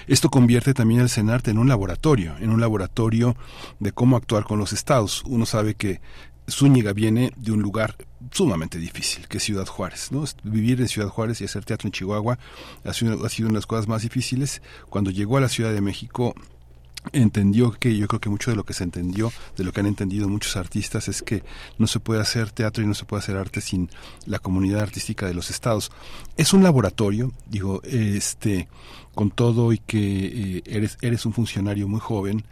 esto 0.07 0.31
convierte 0.31 0.75
también 0.75 1.01
al 1.01 1.11
CENARTE 1.11 1.51
en 1.51 1.59
un 1.59 1.69
laboratorio, 1.69 2.37
en 2.39 2.51
un 2.51 2.61
laboratorio 2.61 3.37
de 3.81 3.93
cómo 3.93 4.17
actuar 4.17 4.45
con 4.45 4.59
los 4.59 4.73
estados. 4.73 5.25
Uno 5.27 5.45
sabe 5.45 5.75
que 5.75 6.01
Zúñiga 6.49 6.93
viene 6.93 7.33
de 7.37 7.53
un 7.53 7.61
lugar 7.61 7.97
sumamente 8.31 8.79
difícil, 8.79 9.27
que 9.29 9.39
es 9.39 9.43
Ciudad 9.43 9.67
Juárez. 9.67 10.13
¿no? 10.13 10.25
Vivir 10.45 10.81
en 10.81 10.89
Ciudad 10.89 11.09
Juárez 11.09 11.41
y 11.41 11.45
hacer 11.45 11.65
teatro 11.65 11.89
en 11.89 11.93
Chihuahua 11.93 12.39
ha 12.85 12.93
sido, 12.93 13.25
ha 13.25 13.29
sido 13.29 13.49
una 13.49 13.55
de 13.55 13.61
las 13.61 13.67
cosas 13.67 13.89
más 13.89 14.03
difíciles. 14.03 14.63
Cuando 14.89 15.11
llegó 15.11 15.39
a 15.39 15.41
la 15.41 15.49
Ciudad 15.49 15.73
de 15.73 15.81
México, 15.81 16.35
entendió 17.13 17.73
que 17.73 17.97
yo 17.97 18.09
creo 18.09 18.21
que 18.21 18.29
mucho 18.29 18.51
de 18.51 18.57
lo 18.57 18.65
que 18.65 18.73
se 18.73 18.85
entendió, 18.85 19.33
de 19.57 19.65
lo 19.65 19.73
que 19.73 19.81
han 19.81 19.87
entendido 19.87 20.29
muchos 20.29 20.57
artistas, 20.57 21.09
es 21.09 21.23
que 21.23 21.43
no 21.79 21.87
se 21.87 22.01
puede 22.01 22.21
hacer 22.21 22.51
teatro 22.51 22.83
y 22.83 22.87
no 22.87 22.95
se 22.95 23.05
puede 23.05 23.23
hacer 23.23 23.37
arte 23.37 23.61
sin 23.61 23.91
la 24.25 24.39
comunidad 24.39 24.81
artística 24.81 25.27
de 25.27 25.35
los 25.35 25.51
estados. 25.51 25.91
Es 26.37 26.53
un 26.53 26.63
laboratorio, 26.63 27.33
digo, 27.47 27.83
este, 27.85 28.69
con 29.15 29.31
todo 29.31 29.73
y 29.73 29.79
que 29.79 30.59
eh, 30.59 30.63
eres, 30.67 30.99
eres 31.01 31.27
un 31.27 31.33
funcionario 31.33 31.89
muy 31.89 32.01
joven, 32.01 32.45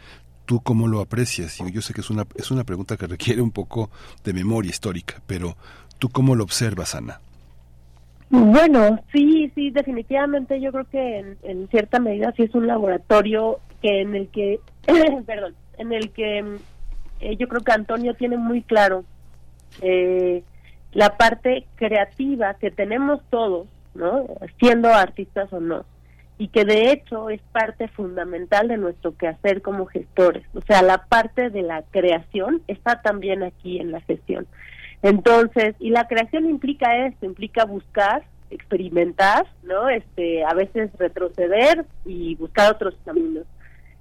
¿Tú 0.47 0.61
cómo 0.61 0.89
lo 0.89 1.01
aprecias? 1.01 1.59
Yo 1.73 1.81
sé 1.81 1.95
que 1.95 2.03
es 2.03 2.11
una, 2.11 2.27
es 2.35 2.51
una 2.51 2.65
pregunta 2.65 2.97
que 2.97 3.07
requiere 3.07 3.41
un 3.41 3.51
poco 3.51 3.91
de 4.25 4.35
memoria 4.35 4.71
histórica, 4.71 5.23
pero 5.27 5.57
¿tú 5.99 6.11
cómo 6.11 6.35
lo 6.35 6.45
observas, 6.45 6.95
Ana? 6.95 7.21
Bueno, 8.29 9.01
sí, 9.13 9.51
sí, 9.55 9.71
definitivamente 9.71 10.61
yo 10.61 10.73
creo 10.73 10.85
que 10.85 11.37
en, 11.43 11.69
cierta 11.69 11.99
medida 11.99 12.33
sí 12.37 12.43
es 12.43 12.55
un 12.55 12.67
laboratorio 12.67 13.61
que 13.81 14.03
en 14.03 14.15
el 14.15 14.29
que, 14.29 14.61
perdón, 15.27 15.55
en 15.79 15.93
el 15.93 16.11
que 16.11 16.39
eh, 17.21 17.37
yo 17.37 17.49
creo 17.49 17.63
que 17.63 17.73
Antonio 17.73 18.15
tiene 18.15 18.37
muy 18.37 18.63
claro 18.63 19.05
eh, 19.81 20.43
la 20.93 21.17
parte 21.17 21.67
creativa 21.77 22.55
que 22.55 22.71
tenemos 22.71 23.21
todos, 23.31 23.67
¿no? 23.95 24.27
Siendo 24.59 24.89
artistas 24.93 25.53
o 25.53 25.61
no 25.61 25.85
y 26.39 26.49
que 26.49 26.65
de 26.65 26.91
hecho 26.91 27.31
es 27.31 27.41
parte 27.53 27.89
fundamental 27.89 28.69
de 28.69 28.77
nuestro 28.77 29.17
quehacer 29.17 29.63
como 29.63 29.87
gestores. 29.87 30.45
O 30.55 30.61
sea, 30.63 30.83
la 30.83 31.07
parte 31.07 31.51
de 31.51 31.63
la 31.63 31.83
creación 31.91 32.63
está 32.67 33.03
también 33.03 33.43
aquí 33.43 33.79
en 33.79 33.93
la 33.93 34.01
gestión. 34.01 34.47
Entonces, 35.03 35.77
y 35.79 35.91
la 35.91 36.09
creación 36.09 36.47
implica 36.47 37.07
esto, 37.07 37.27
implica 37.27 37.65
buscar, 37.65 38.25
experimentar, 38.51 39.47
¿no? 39.63 39.89
Este, 39.89 40.45
a 40.45 40.55
veces 40.55 40.91
retroceder 40.99 41.85
y 42.05 42.35
buscar 42.37 42.73
otros 42.73 42.95
caminos. 43.05 43.45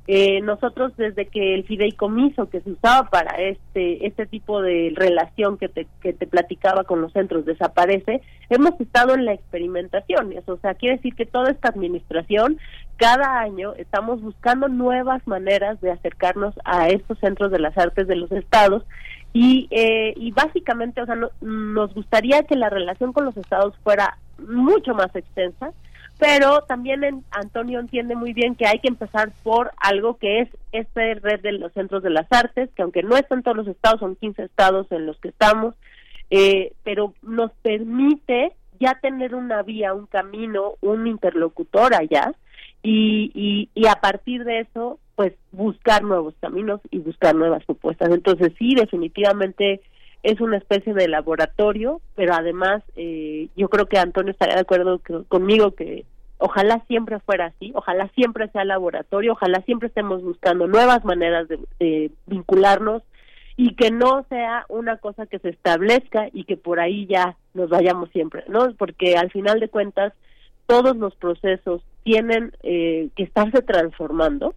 Eh, 0.06 0.42
nosotros 0.42 0.92
desde 0.98 1.28
que 1.28 1.56
el 1.56 1.64
fideicomiso 1.64 2.50
que 2.50 2.60
se 2.60 2.72
usaba 2.72 3.10
para 3.10 3.38
este 3.38 4.06
este 4.06 4.26
tipo 4.26 4.62
de 4.62 4.92
relación 4.94 5.58
que 5.58 5.70
te, 5.70 5.88
que 6.02 6.12
te 6.12 6.28
platicaba 6.28 6.84
con 6.84 7.02
los 7.02 7.14
centros 7.14 7.46
desaparece, 7.46 8.22
hemos 8.50 8.78
estado 8.82 9.14
en 9.14 9.24
la 9.24 9.34
experimentación. 9.34 10.34
Eso, 10.34 10.54
o 10.54 10.58
sea, 10.58 10.74
quiere 10.74 10.98
decir 10.98 11.16
que 11.16 11.26
toda 11.26 11.52
esta 11.52 11.70
administración, 11.70 12.58
cada 12.98 13.40
año 13.40 13.76
estamos 13.76 14.22
buscando 14.22 14.68
nuevas 14.68 15.26
maneras 15.26 15.80
de 15.80 15.92
acercarnos 15.92 16.54
a 16.66 16.90
estos 16.90 17.18
centros 17.20 17.50
de 17.52 17.60
las 17.60 17.78
artes 17.78 18.06
de 18.06 18.18
los 18.18 18.32
estados 18.34 18.84
y, 19.32 19.68
eh, 19.72 20.14
y 20.18 20.32
básicamente, 20.32 21.02
o 21.02 21.06
sea, 21.06 21.16
nos 21.42 21.94
gustaría 21.94 22.44
que 22.44 22.56
la 22.56 22.70
relación 22.70 23.14
con 23.14 23.24
los 23.24 23.38
estados 23.38 23.74
fuera 23.84 24.18
mucho 24.38 24.94
más 24.94 25.16
extensa, 25.16 25.72
pero 26.20 26.62
también 26.62 27.24
Antonio 27.32 27.80
entiende 27.80 28.16
muy 28.16 28.34
bien 28.34 28.56
que 28.56 28.68
hay 28.68 28.80
que 28.80 28.88
empezar 28.88 29.32
por 29.44 29.72
algo 29.78 30.18
que 30.18 30.42
es 30.42 30.50
esta 30.72 31.02
red 31.16 31.42
de 31.42 31.54
los 31.54 31.74
centros 31.74 32.04
de 32.04 32.12
las 32.12 32.28
artes, 32.32 32.70
que 32.76 32.82
aunque 32.82 33.04
no 33.04 33.18
están 33.18 33.44
todos 33.44 33.58
los 33.58 33.68
estados, 33.68 34.00
son 34.00 34.16
15 34.16 34.44
estados 34.44 34.92
en 34.92 35.06
los 35.06 35.18
que 35.20 35.30
estamos, 35.30 35.76
eh, 36.30 36.74
pero 36.84 37.14
nos 37.22 37.52
permite 37.62 38.54
ya 38.80 39.00
tener 39.02 39.36
una 39.36 39.62
vía, 39.64 39.94
un 39.94 40.08
camino, 40.08 40.74
un 40.82 41.08
interlocutor 41.08 41.94
allá, 41.94 42.34
y, 42.82 43.32
y, 43.34 43.70
y 43.74 43.88
a 43.88 43.96
partir 43.96 44.44
de 44.44 44.60
eso, 44.62 45.00
pues 45.16 45.34
buscar 45.52 46.04
nuevos 46.04 46.36
caminos 46.42 46.82
y 46.92 47.00
buscar 47.00 47.36
nuevas 47.36 47.64
propuestas. 47.66 48.12
Entonces 48.12 48.52
sí, 48.58 48.76
definitivamente 48.76 49.82
es 50.24 50.40
una 50.40 50.58
especie 50.58 50.94
de 50.94 51.10
laboratorio, 51.10 52.02
pero 52.16 52.34
además 52.34 52.82
eh, 52.96 53.50
yo 53.58 53.70
creo 53.70 53.88
que 53.88 54.00
Antonio 54.00 54.32
estaría 54.32 54.56
de 54.56 54.62
acuerdo 54.62 55.02
conmigo 55.28 55.72
que 55.72 56.06
ojalá 56.38 56.84
siempre 56.88 57.20
fuera 57.20 57.48
así, 57.48 57.72
ojalá 57.76 58.10
siempre 58.16 58.48
sea 58.50 58.64
laboratorio, 58.64 59.34
ojalá 59.34 59.62
siempre 59.62 59.90
estemos 59.90 60.24
buscando 60.24 60.68
nuevas 60.68 61.04
maneras 61.04 61.48
de, 61.48 62.12
vincularnos 62.26 63.04
y 63.58 63.76
que 63.76 63.92
no 63.92 64.26
sea 64.30 64.66
una 64.70 64.98
cosa 64.98 65.26
que 65.26 65.40
se 65.40 65.50
establezca 65.50 66.30
y 66.34 66.46
que 66.46 66.58
por 66.58 66.80
ahí 66.80 67.06
ya 67.06 67.36
nos 67.54 67.70
vayamos 67.70 68.10
siempre, 68.12 68.46
¿no? 68.48 68.74
Porque 68.76 69.16
al 69.16 69.30
final 69.30 69.60
de 69.60 69.70
cuentas 69.70 70.14
todos 70.66 70.96
los 70.96 71.16
procesos 71.16 71.82
tienen 72.04 72.54
eh, 72.64 73.10
que 73.16 73.24
estarse 73.24 73.62
transformando 73.62 74.56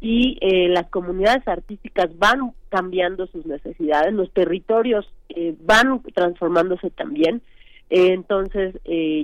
y 0.00 0.38
eh, 0.40 0.68
las 0.68 0.88
comunidades 0.88 1.46
artísticas 1.48 2.16
van 2.18 2.52
cambiando 2.68 3.26
sus 3.28 3.46
necesidades, 3.46 4.12
los 4.12 4.30
territorios 4.32 5.10
eh, 5.30 5.54
van 5.60 6.02
transformándose 6.14 6.90
también. 6.90 7.42
Eh, 7.88 8.12
entonces, 8.12 8.74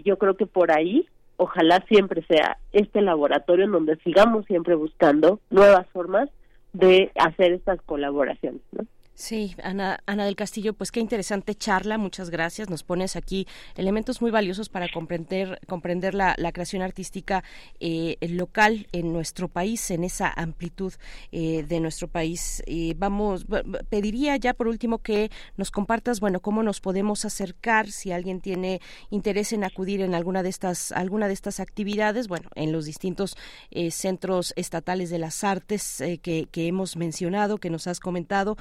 yo 0.05 0.19
creo 0.19 0.37
que 0.37 0.47
por 0.47 0.71
ahí, 0.71 1.07
ojalá 1.37 1.85
siempre 1.89 2.23
sea 2.27 2.59
este 2.73 3.01
laboratorio 3.03 3.65
en 3.65 3.73
donde 3.73 3.97
sigamos 3.97 4.47
siempre 4.47 4.75
buscando 4.75 5.41
nuevas 5.51 5.87
formas 5.89 6.31
de 6.73 7.11
hacer 7.17 7.53
estas 7.53 7.81
colaboraciones. 7.83 8.63
¿no? 8.73 8.85
Sí, 9.15 9.55
Ana, 9.63 10.01
Ana 10.07 10.25
del 10.25 10.37
Castillo, 10.37 10.73
pues 10.73 10.91
qué 10.91 10.99
interesante 10.99 11.55
charla, 11.55 11.99
muchas 11.99 12.31
gracias. 12.31 12.71
Nos 12.71 12.83
pones 12.83 13.15
aquí 13.15 13.47
elementos 13.77 14.23
muy 14.23 14.31
valiosos 14.31 14.71
para 14.71 14.89
comprender, 14.89 15.61
comprender 15.69 16.15
la, 16.15 16.35
creación 16.53 16.83
artística 16.83 17.45
eh, 17.79 18.17
local 18.21 18.89
en 18.93 19.13
nuestro 19.13 19.49
país, 19.49 19.91
en 19.91 20.05
esa 20.05 20.33
amplitud 20.35 20.95
eh, 21.31 21.63
de 21.69 21.81
nuestro 21.81 22.09
país. 22.09 22.63
Vamos, 22.97 23.47
pediría 23.91 24.37
ya 24.37 24.55
por 24.55 24.67
último 24.67 24.99
que 24.99 25.31
nos 25.57 25.71
compartas, 25.71 26.19
bueno, 26.21 26.41
cómo 26.41 26.63
nos 26.63 26.81
podemos 26.81 27.27
acercar 27.27 27.91
si 27.91 28.13
alguien 28.13 28.41
tiene 28.41 28.81
interés 29.11 29.53
en 29.53 29.63
acudir 29.63 30.01
en 30.01 30.15
alguna 30.15 30.43
de 30.43 30.49
estas, 30.49 30.91
alguna 30.91 31.29
de 31.29 31.35
estas 31.35 31.61
actividades, 31.61 32.29
bueno, 32.29 32.49
en 32.55 32.73
los 32.73 32.87
distintos 32.87 33.37
eh, 33.71 33.91
centros 33.91 34.55
estatales 34.57 35.11
de 35.11 35.19
las 35.19 35.45
artes 35.45 36.03
que, 36.23 36.49
hemos 36.55 36.97
mencionado, 36.97 37.59
que 37.59 37.71
nos 37.71 37.87
has 37.87 38.01
comentado 38.01 38.57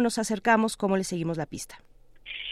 nos 0.00 0.18
acercamos, 0.18 0.76
cómo 0.76 0.96
le 0.96 1.04
seguimos 1.04 1.36
la 1.36 1.46
pista. 1.46 1.78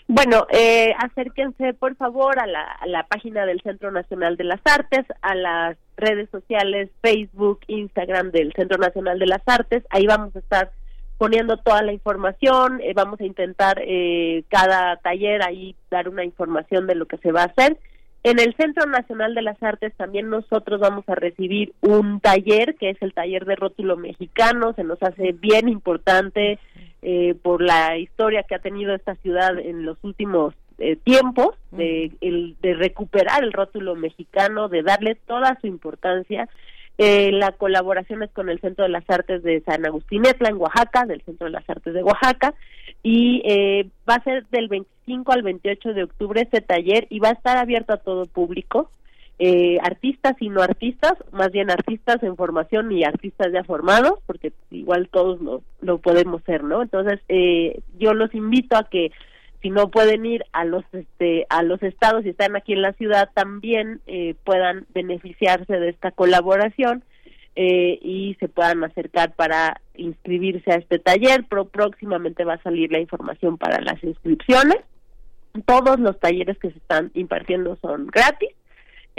Bueno, 0.08 0.46
eh, 0.50 0.92
acérquense 0.98 1.72
por 1.74 1.94
favor 1.94 2.40
a 2.40 2.46
la, 2.46 2.62
a 2.62 2.86
la 2.86 3.04
página 3.04 3.46
del 3.46 3.60
Centro 3.62 3.92
Nacional 3.92 4.36
de 4.36 4.44
las 4.44 4.60
Artes, 4.64 5.06
a 5.22 5.34
las 5.34 5.76
redes 5.96 6.28
sociales 6.30 6.90
Facebook, 7.00 7.60
Instagram 7.68 8.32
del 8.32 8.52
Centro 8.54 8.78
Nacional 8.78 9.18
de 9.18 9.26
las 9.26 9.42
Artes. 9.46 9.84
Ahí 9.90 10.06
vamos 10.06 10.34
a 10.34 10.40
estar 10.40 10.72
poniendo 11.16 11.58
toda 11.58 11.82
la 11.82 11.92
información. 11.92 12.80
Eh, 12.82 12.92
vamos 12.94 13.20
a 13.20 13.24
intentar 13.24 13.80
eh, 13.86 14.42
cada 14.48 14.96
taller 14.96 15.42
ahí 15.42 15.76
dar 15.90 16.08
una 16.08 16.24
información 16.24 16.86
de 16.86 16.94
lo 16.94 17.06
que 17.06 17.18
se 17.18 17.30
va 17.30 17.42
a 17.42 17.52
hacer. 17.52 17.76
En 18.22 18.38
el 18.38 18.54
Centro 18.56 18.86
Nacional 18.86 19.34
de 19.34 19.42
las 19.42 19.62
Artes 19.62 19.94
también 19.96 20.28
nosotros 20.28 20.80
vamos 20.80 21.08
a 21.08 21.14
recibir 21.14 21.72
un 21.82 22.20
taller, 22.20 22.74
que 22.76 22.90
es 22.90 22.96
el 23.00 23.14
taller 23.14 23.44
de 23.46 23.56
rótulo 23.56 23.96
mexicano, 23.96 24.72
se 24.74 24.82
nos 24.84 25.02
hace 25.02 25.32
bien 25.32 25.68
importante 25.68 26.58
eh, 27.02 27.34
por 27.34 27.62
la 27.62 27.96
historia 27.98 28.42
que 28.42 28.54
ha 28.54 28.60
tenido 28.60 28.94
esta 28.94 29.14
ciudad 29.16 29.58
en 29.58 29.84
los 29.84 29.98
últimos 30.02 30.54
eh, 30.78 30.96
tiempos, 30.96 31.56
de, 31.72 32.10
el, 32.22 32.56
de 32.62 32.74
recuperar 32.74 33.44
el 33.44 33.52
rótulo 33.52 33.94
mexicano, 33.96 34.68
de 34.68 34.82
darle 34.82 35.14
toda 35.26 35.58
su 35.60 35.66
importancia. 35.66 36.48
Eh, 36.96 37.32
la 37.32 37.52
colaboración 37.52 38.22
es 38.22 38.30
con 38.30 38.48
el 38.48 38.60
Centro 38.60 38.84
de 38.84 38.90
las 38.90 39.08
Artes 39.08 39.42
de 39.42 39.60
San 39.60 39.84
Agustín 39.86 40.26
Etla 40.26 40.48
en 40.48 40.56
Oaxaca, 40.56 41.04
del 41.04 41.22
Centro 41.22 41.46
de 41.46 41.52
las 41.52 41.68
Artes 41.68 41.94
de 41.94 42.02
Oaxaca, 42.02 42.54
y 43.02 43.42
eh, 43.44 43.88
va 44.08 44.14
a 44.14 44.24
ser 44.24 44.46
del 44.48 44.68
25 44.68 45.32
al 45.32 45.42
28 45.42 45.94
de 45.94 46.02
octubre 46.02 46.42
este 46.42 46.60
taller 46.60 47.06
y 47.10 47.18
va 47.18 47.28
a 47.28 47.32
estar 47.32 47.56
abierto 47.56 47.92
a 47.92 47.98
todo 47.98 48.26
público, 48.26 48.90
eh, 49.42 49.78
artistas 49.82 50.36
y 50.38 50.50
no 50.50 50.60
artistas, 50.60 51.14
más 51.32 51.50
bien 51.50 51.70
artistas 51.70 52.22
en 52.22 52.36
formación 52.36 52.92
y 52.92 53.04
artistas 53.04 53.48
ya 53.54 53.64
formados, 53.64 54.20
porque 54.26 54.52
igual 54.70 55.08
todos 55.10 55.40
lo, 55.40 55.62
lo 55.80 55.96
podemos 55.96 56.42
ser, 56.44 56.62
¿no? 56.62 56.82
Entonces, 56.82 57.20
eh, 57.28 57.80
yo 57.98 58.12
los 58.12 58.34
invito 58.34 58.76
a 58.76 58.84
que 58.84 59.12
si 59.62 59.70
no 59.70 59.90
pueden 59.90 60.26
ir 60.26 60.44
a 60.52 60.66
los 60.66 60.84
este 60.92 61.46
a 61.48 61.62
los 61.62 61.82
estados 61.82 62.26
y 62.26 62.30
están 62.30 62.54
aquí 62.54 62.74
en 62.74 62.82
la 62.82 62.92
ciudad 62.92 63.30
también 63.34 64.02
eh, 64.06 64.34
puedan 64.44 64.86
beneficiarse 64.92 65.72
de 65.72 65.88
esta 65.88 66.10
colaboración 66.10 67.02
eh, 67.56 67.98
y 68.02 68.36
se 68.40 68.48
puedan 68.48 68.84
acercar 68.84 69.34
para 69.36 69.80
inscribirse 69.94 70.70
a 70.70 70.76
este 70.76 70.98
taller. 70.98 71.44
Pro 71.48 71.64
próximamente 71.64 72.44
va 72.44 72.54
a 72.54 72.62
salir 72.62 72.92
la 72.92 73.00
información 73.00 73.56
para 73.56 73.80
las 73.80 74.04
inscripciones. 74.04 74.78
Todos 75.64 75.98
los 75.98 76.20
talleres 76.20 76.58
que 76.58 76.70
se 76.70 76.78
están 76.78 77.10
impartiendo 77.14 77.76
son 77.80 78.06
gratis. 78.06 78.50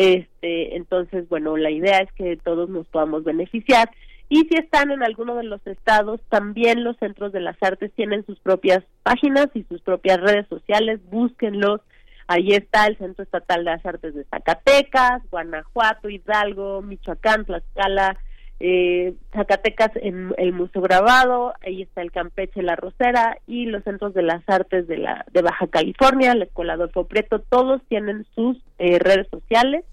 Este, 0.01 0.75
entonces, 0.77 1.29
bueno, 1.29 1.57
la 1.57 1.69
idea 1.69 1.99
es 1.99 2.11
que 2.13 2.35
todos 2.35 2.67
nos 2.69 2.87
podamos 2.87 3.23
beneficiar. 3.23 3.91
Y 4.29 4.47
si 4.49 4.55
están 4.57 4.89
en 4.89 5.03
alguno 5.03 5.35
de 5.35 5.43
los 5.43 5.65
estados, 5.67 6.19
también 6.27 6.83
los 6.83 6.97
centros 6.97 7.31
de 7.31 7.39
las 7.39 7.55
artes 7.61 7.91
tienen 7.93 8.25
sus 8.25 8.39
propias 8.39 8.83
páginas 9.03 9.49
y 9.53 9.61
sus 9.65 9.79
propias 9.81 10.19
redes 10.19 10.47
sociales. 10.47 10.99
Búsquenlos. 11.11 11.81
Ahí 12.25 12.53
está 12.53 12.87
el 12.87 12.97
Centro 12.97 13.23
Estatal 13.23 13.59
de 13.59 13.71
las 13.71 13.85
Artes 13.85 14.15
de 14.15 14.23
Zacatecas, 14.23 15.21
Guanajuato, 15.29 16.09
Hidalgo, 16.09 16.81
Michoacán, 16.81 17.45
Tlaxcala, 17.45 18.17
eh, 18.59 19.13
Zacatecas 19.33 19.91
en 19.97 20.33
el 20.37 20.53
Museo 20.53 20.81
Grabado, 20.81 21.53
ahí 21.61 21.81
está 21.81 22.01
el 22.01 22.11
Campeche 22.11 22.61
La 22.61 22.75
Rosera 22.75 23.37
y 23.47 23.65
los 23.65 23.83
Centros 23.83 24.13
de 24.13 24.21
las 24.21 24.47
Artes 24.47 24.87
de 24.87 24.97
la 24.97 25.25
de 25.33 25.41
Baja 25.41 25.67
California, 25.67 26.33
la 26.35 26.45
Escuela 26.45 26.73
Adolfo 26.73 27.05
Preto, 27.05 27.39
todos 27.39 27.81
tienen 27.89 28.25
sus 28.33 28.57
eh, 28.77 28.97
redes 28.99 29.27
sociales 29.29 29.83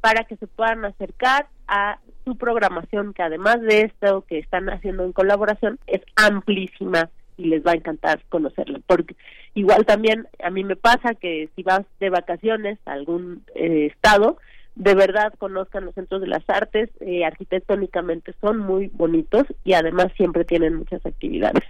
para 0.00 0.24
que 0.24 0.36
se 0.36 0.46
puedan 0.46 0.84
acercar 0.84 1.48
a 1.68 1.98
su 2.24 2.36
programación, 2.36 3.12
que 3.14 3.22
además 3.22 3.60
de 3.60 3.82
esto 3.82 4.24
que 4.26 4.38
están 4.38 4.68
haciendo 4.70 5.04
en 5.04 5.12
colaboración, 5.12 5.78
es 5.86 6.00
amplísima 6.16 7.10
y 7.36 7.46
les 7.46 7.64
va 7.64 7.72
a 7.72 7.76
encantar 7.76 8.20
conocerla. 8.28 8.80
Porque 8.86 9.16
igual 9.54 9.86
también 9.86 10.26
a 10.42 10.50
mí 10.50 10.64
me 10.64 10.76
pasa 10.76 11.14
que 11.14 11.48
si 11.56 11.62
vas 11.62 11.82
de 11.98 12.10
vacaciones 12.10 12.78
a 12.84 12.92
algún 12.92 13.44
eh, 13.54 13.86
estado, 13.86 14.38
de 14.74 14.94
verdad 14.94 15.34
conozcan 15.38 15.84
los 15.84 15.94
centros 15.94 16.20
de 16.20 16.28
las 16.28 16.48
artes, 16.48 16.90
eh, 17.00 17.24
arquitectónicamente 17.24 18.34
son 18.40 18.58
muy 18.58 18.88
bonitos 18.88 19.44
y 19.64 19.74
además 19.74 20.08
siempre 20.16 20.44
tienen 20.44 20.74
muchas 20.74 21.04
actividades. 21.04 21.64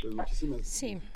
Pues 0.00 0.14
muchísimas, 0.14 0.60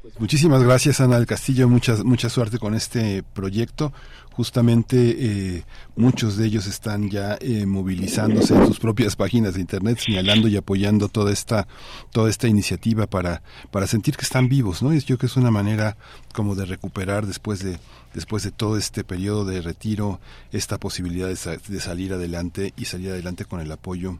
pues 0.01 0.19
muchísimas 0.19 0.62
gracias 0.62 1.01
Ana 1.01 1.17
del 1.17 1.27
Castillo, 1.27 1.69
mucha, 1.69 2.02
mucha 2.02 2.28
suerte 2.28 2.59
con 2.59 2.75
este 2.75 3.23
proyecto. 3.23 3.93
Justamente 4.33 4.97
eh, 5.19 5.65
muchos 5.94 6.36
de 6.36 6.47
ellos 6.47 6.67
están 6.67 7.11
ya 7.11 7.36
eh, 7.41 7.67
movilizándose 7.67 8.55
en 8.55 8.67
sus 8.67 8.81
propias 8.81 9.15
páginas 9.15 9.55
de 9.55 9.61
internet, 9.61 9.99
señalando 9.99 10.49
y 10.49 10.57
apoyando 10.57 11.09
toda 11.09 11.33
esta, 11.33 11.69
toda 12.11 12.31
esta 12.31 12.49
iniciativa 12.49 13.07
para, 13.07 13.43
para 13.70 13.86
sentir 13.86 14.17
que 14.17 14.25
están 14.25 14.49
vivos, 14.49 14.83
¿no? 14.83 14.93
Yo 14.93 15.05
creo 15.05 15.19
que 15.19 15.27
es 15.27 15.36
una 15.36 15.51
manera 15.51 15.97
como 16.33 16.55
de 16.55 16.65
recuperar 16.65 17.27
después 17.27 17.62
de, 17.62 17.78
después 18.15 18.43
de 18.43 18.51
todo 18.51 18.78
este 18.78 19.05
periodo 19.05 19.44
de 19.44 19.61
retiro 19.61 20.19
esta 20.51 20.78
posibilidad 20.78 21.28
de, 21.28 21.59
de 21.69 21.81
salir 21.81 22.15
adelante 22.15 22.73
y 22.77 22.86
salir 22.86 23.11
adelante 23.11 23.44
con 23.44 23.61
el 23.61 23.70
apoyo 23.70 24.19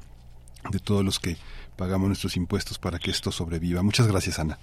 de 0.70 0.78
todos 0.78 1.05
los 1.05 1.18
que 1.18 1.36
pagamos 1.76 2.09
nuestros 2.09 2.36
impuestos 2.36 2.78
para 2.78 2.99
que 2.99 3.10
esto 3.10 3.33
sobreviva. 3.33 3.83
Muchas 3.83 4.09
gracias, 4.09 4.39
Ana. 4.39 4.59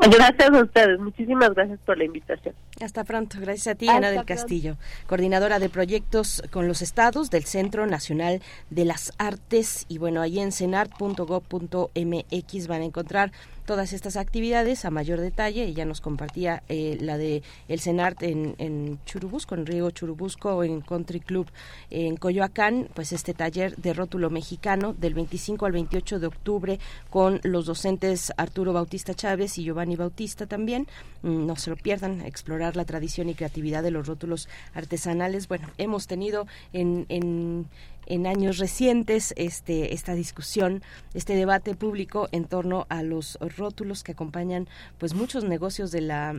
Gracias 0.00 0.50
a 0.50 0.62
ustedes, 0.62 0.98
muchísimas 0.98 1.54
gracias 1.54 1.78
por 1.84 1.98
la 1.98 2.04
invitación. 2.04 2.54
Hasta 2.82 3.04
pronto, 3.04 3.36
gracias 3.38 3.66
a 3.66 3.74
ti, 3.74 3.86
Ana 3.86 4.10
del 4.10 4.24
Castillo, 4.24 4.78
coordinadora 5.06 5.58
de 5.58 5.68
proyectos 5.68 6.42
con 6.50 6.66
los 6.66 6.80
estados 6.80 7.28
del 7.28 7.44
Centro 7.44 7.86
Nacional 7.86 8.40
de 8.70 8.86
las 8.86 9.12
Artes. 9.18 9.84
Y 9.88 9.98
bueno, 9.98 10.22
ahí 10.22 10.40
en 10.40 10.52
cenar.gov.mx 10.52 12.66
van 12.66 12.80
a 12.80 12.84
encontrar 12.84 13.30
todas 13.70 13.92
estas 13.92 14.16
actividades 14.16 14.84
a 14.84 14.90
mayor 14.90 15.20
detalle. 15.20 15.62
Ella 15.62 15.84
nos 15.84 16.00
compartía 16.00 16.64
eh, 16.68 16.98
la 17.00 17.16
de 17.18 17.44
el 17.68 17.78
CENART 17.78 18.20
en, 18.24 18.56
en 18.58 18.98
Churubusco, 19.04 19.54
en 19.54 19.64
Río 19.64 19.88
Churubusco, 19.92 20.64
en 20.64 20.80
Country 20.80 21.20
Club 21.20 21.46
en 21.88 22.16
Coyoacán, 22.16 22.88
pues 22.94 23.12
este 23.12 23.32
taller 23.32 23.76
de 23.76 23.92
rótulo 23.92 24.28
mexicano 24.28 24.92
del 24.92 25.14
25 25.14 25.66
al 25.66 25.70
28 25.70 26.18
de 26.18 26.26
octubre 26.26 26.80
con 27.10 27.38
los 27.44 27.66
docentes 27.66 28.32
Arturo 28.36 28.72
Bautista 28.72 29.14
Chávez 29.14 29.56
y 29.56 29.62
Giovanni 29.62 29.94
Bautista 29.94 30.46
también. 30.46 30.88
Mm, 31.22 31.46
no 31.46 31.54
se 31.54 31.70
lo 31.70 31.76
pierdan, 31.76 32.22
explorar 32.22 32.74
la 32.74 32.84
tradición 32.84 33.28
y 33.28 33.36
creatividad 33.36 33.84
de 33.84 33.92
los 33.92 34.08
rótulos 34.08 34.48
artesanales. 34.74 35.46
Bueno, 35.46 35.68
hemos 35.78 36.08
tenido 36.08 36.48
en, 36.72 37.06
en 37.08 37.68
en 38.10 38.26
años 38.26 38.58
recientes 38.58 39.32
este, 39.36 39.94
esta 39.94 40.14
discusión, 40.14 40.82
este 41.14 41.36
debate 41.36 41.74
público 41.74 42.28
en 42.32 42.44
torno 42.44 42.86
a 42.88 43.02
los 43.02 43.38
rótulos 43.40 44.02
que 44.02 44.12
acompañan 44.12 44.68
pues 44.98 45.14
muchos 45.14 45.44
negocios 45.44 45.92
de 45.92 46.00
la 46.00 46.34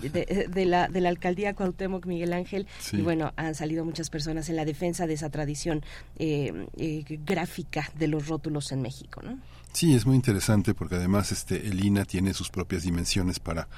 de, 0.00 0.64
la, 0.64 0.88
de 0.88 1.00
la 1.00 1.08
alcaldía 1.08 1.54
Cuauhtémoc 1.54 2.06
Miguel 2.06 2.32
Ángel 2.32 2.66
y 2.92 3.02
bueno 3.02 3.32
han 3.36 3.54
salido 3.56 3.84
muchas 3.84 4.08
personas 4.08 4.48
en 4.48 4.56
la 4.56 4.64
defensa 4.64 5.06
de 5.06 5.14
esa 5.14 5.28
tradición 5.28 5.84
eh, 6.18 6.66
eh, 6.76 7.04
gráfica 7.26 7.90
de 7.98 8.06
los 8.06 8.28
rótulos 8.28 8.70
en 8.70 8.82
México, 8.82 9.20
¿no? 9.22 9.38
Sí, 9.76 9.94
es 9.94 10.06
muy 10.06 10.16
interesante 10.16 10.72
porque 10.72 10.94
además 10.94 11.32
este 11.32 11.68
el 11.68 11.84
INA 11.84 12.06
tiene 12.06 12.32
sus 12.32 12.48
propias 12.48 12.84
dimensiones 12.84 13.38
para 13.38 13.68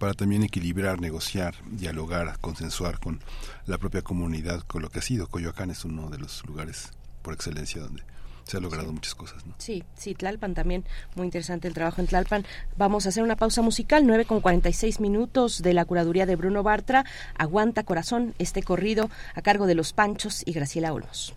para 0.00 0.12
también 0.12 0.42
equilibrar, 0.42 1.00
negociar, 1.00 1.54
dialogar, 1.70 2.36
consensuar 2.40 2.98
con 2.98 3.20
la 3.64 3.78
propia 3.78 4.02
comunidad, 4.02 4.62
con 4.62 4.82
lo 4.82 4.90
que 4.90 4.98
ha 4.98 5.02
sido. 5.02 5.28
Coyoacán 5.28 5.70
es 5.70 5.84
uno 5.84 6.10
de 6.10 6.18
los 6.18 6.44
lugares 6.44 6.90
por 7.22 7.34
excelencia 7.34 7.80
donde 7.80 8.02
se 8.42 8.56
ha 8.56 8.60
logrado 8.60 8.92
muchas 8.92 9.14
cosas. 9.14 9.46
¿no? 9.46 9.54
Sí, 9.58 9.84
sí, 9.96 10.16
Tlalpan 10.16 10.54
también, 10.54 10.84
muy 11.14 11.26
interesante 11.26 11.68
el 11.68 11.74
trabajo 11.74 12.00
en 12.00 12.08
Tlalpan. 12.08 12.44
Vamos 12.76 13.06
a 13.06 13.10
hacer 13.10 13.22
una 13.22 13.36
pausa 13.36 13.62
musical, 13.62 14.04
9 14.08 14.24
con 14.24 14.40
46 14.40 14.98
minutos 14.98 15.62
de 15.62 15.72
la 15.72 15.84
curaduría 15.84 16.26
de 16.26 16.34
Bruno 16.34 16.64
Bartra. 16.64 17.04
Aguanta 17.38 17.84
corazón, 17.84 18.34
este 18.40 18.64
corrido 18.64 19.08
a 19.36 19.42
cargo 19.42 19.66
de 19.66 19.76
Los 19.76 19.92
Panchos 19.92 20.42
y 20.44 20.52
Graciela 20.52 20.92
Olmos. 20.92 21.32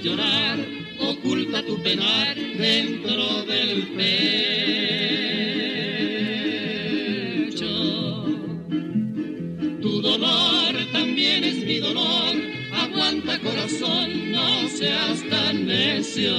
Llorar, 0.00 0.58
oculta 0.98 1.62
tu 1.64 1.82
penar 1.82 2.36
dentro 2.36 3.44
del 3.44 3.82
pecho. 3.96 4.22
Tu 9.80 10.00
dolor 10.00 10.74
también 10.92 11.44
es 11.44 11.64
mi 11.64 11.78
dolor, 11.78 12.36
aguanta 12.72 13.38
corazón, 13.40 14.32
no 14.32 14.68
seas 14.68 15.22
tan 15.28 15.66
necio. 15.66 16.36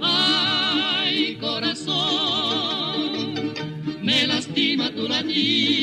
Ay, 0.00 1.36
corazón, 1.40 3.02
me 4.02 4.26
lastima 4.26 4.90
tu 4.90 5.08
latir, 5.08 5.81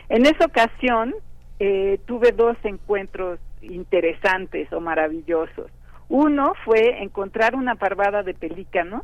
En 0.10 0.26
esa 0.26 0.46
ocasión, 0.46 1.16
eh, 1.60 2.00
tuve 2.06 2.32
dos 2.32 2.58
encuentros 2.64 3.40
interesantes 3.62 4.72
o 4.74 4.82
maravillosos. 4.82 5.72
Uno 6.12 6.56
fue 6.66 7.02
encontrar 7.02 7.56
una 7.56 7.76
parvada 7.76 8.22
de 8.22 8.34
pelícanos 8.34 9.04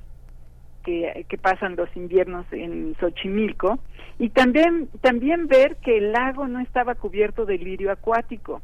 que, 0.84 1.26
pasan 1.42 1.78
los 1.78 1.88
inviernos 1.96 2.46
en 2.52 2.98
Xochimilco 3.00 3.80
y 4.20 4.28
también 4.28 4.90
también 5.00 5.48
ver 5.48 5.78
que 5.78 6.00
el 6.00 6.12
lago 6.12 6.50
no 6.50 6.60
estaba 6.60 6.96
cubierto 6.96 7.46
de 7.46 7.60
lirio 7.60 7.94
acuático. 7.94 8.62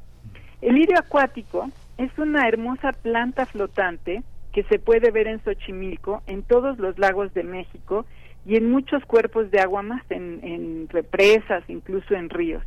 El 0.61 0.75
lirio 0.75 0.99
acuático 0.99 1.69
es 1.97 2.11
una 2.17 2.45
hermosa 2.49 2.91
planta 2.91 3.45
flotante 3.45 4.23
que 4.51 4.63
se 4.63 4.77
puede 4.77 5.11
ver 5.11 5.27
en 5.27 5.41
Xochimilco, 5.41 6.22
en 6.27 6.43
todos 6.43 6.77
los 6.80 6.99
lagos 6.99 7.33
de 7.33 7.43
México 7.43 8.05
y 8.45 8.57
en 8.57 8.69
muchos 8.69 9.05
cuerpos 9.05 9.51
de 9.51 9.61
agua 9.61 9.83
más, 9.83 10.03
en, 10.09 10.41
en 10.43 10.89
represas, 10.89 11.63
incluso 11.69 12.13
en 12.13 12.30
ríos. 12.30 12.63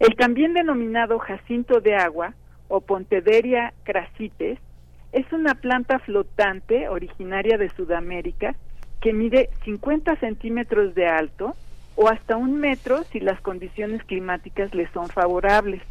El 0.00 0.16
también 0.16 0.54
denominado 0.54 1.20
jacinto 1.20 1.80
de 1.80 1.94
agua 1.94 2.34
o 2.66 2.80
Pontederia 2.80 3.74
crassites 3.84 4.58
es 5.14 5.32
una 5.32 5.54
planta 5.54 6.00
flotante 6.00 6.88
originaria 6.88 7.56
de 7.56 7.70
Sudamérica 7.70 8.56
que 9.00 9.12
mide 9.12 9.48
50 9.64 10.16
centímetros 10.16 10.96
de 10.96 11.06
alto 11.06 11.54
o 11.94 12.08
hasta 12.08 12.36
un 12.36 12.58
metro 12.58 13.04
si 13.04 13.20
las 13.20 13.40
condiciones 13.40 14.02
climáticas 14.02 14.74
le 14.74 14.88
son 14.88 15.08
favorables. 15.08 15.82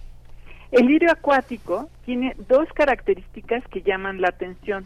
El 0.72 0.88
lirio 0.88 1.10
acuático 1.10 1.90
tiene 2.06 2.36
dos 2.50 2.68
características 2.74 3.64
que 3.70 3.82
llaman 3.82 4.20
la 4.20 4.28
atención. 4.28 4.86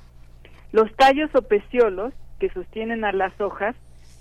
Los 0.72 0.95
tallos 0.95 1.33
o 1.33 1.41
peciolos 1.41 2.14
que 2.40 2.49
sostienen 2.49 3.06
a 3.06 3.14
las 3.14 3.41
hojas 3.41 3.75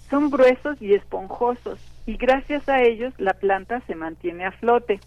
son 0.09 0.31
gruesos 0.31 0.81
y 0.81 0.95
esponjosos 0.95 1.79
y 2.07 2.17
gracias 2.17 2.67
a 2.71 2.81
ellos 2.81 3.13
la 3.19 3.35
planta 3.35 3.81
se 3.81 3.95
mantiene 3.95 4.47
a 4.47 4.53
flote. 4.53 4.99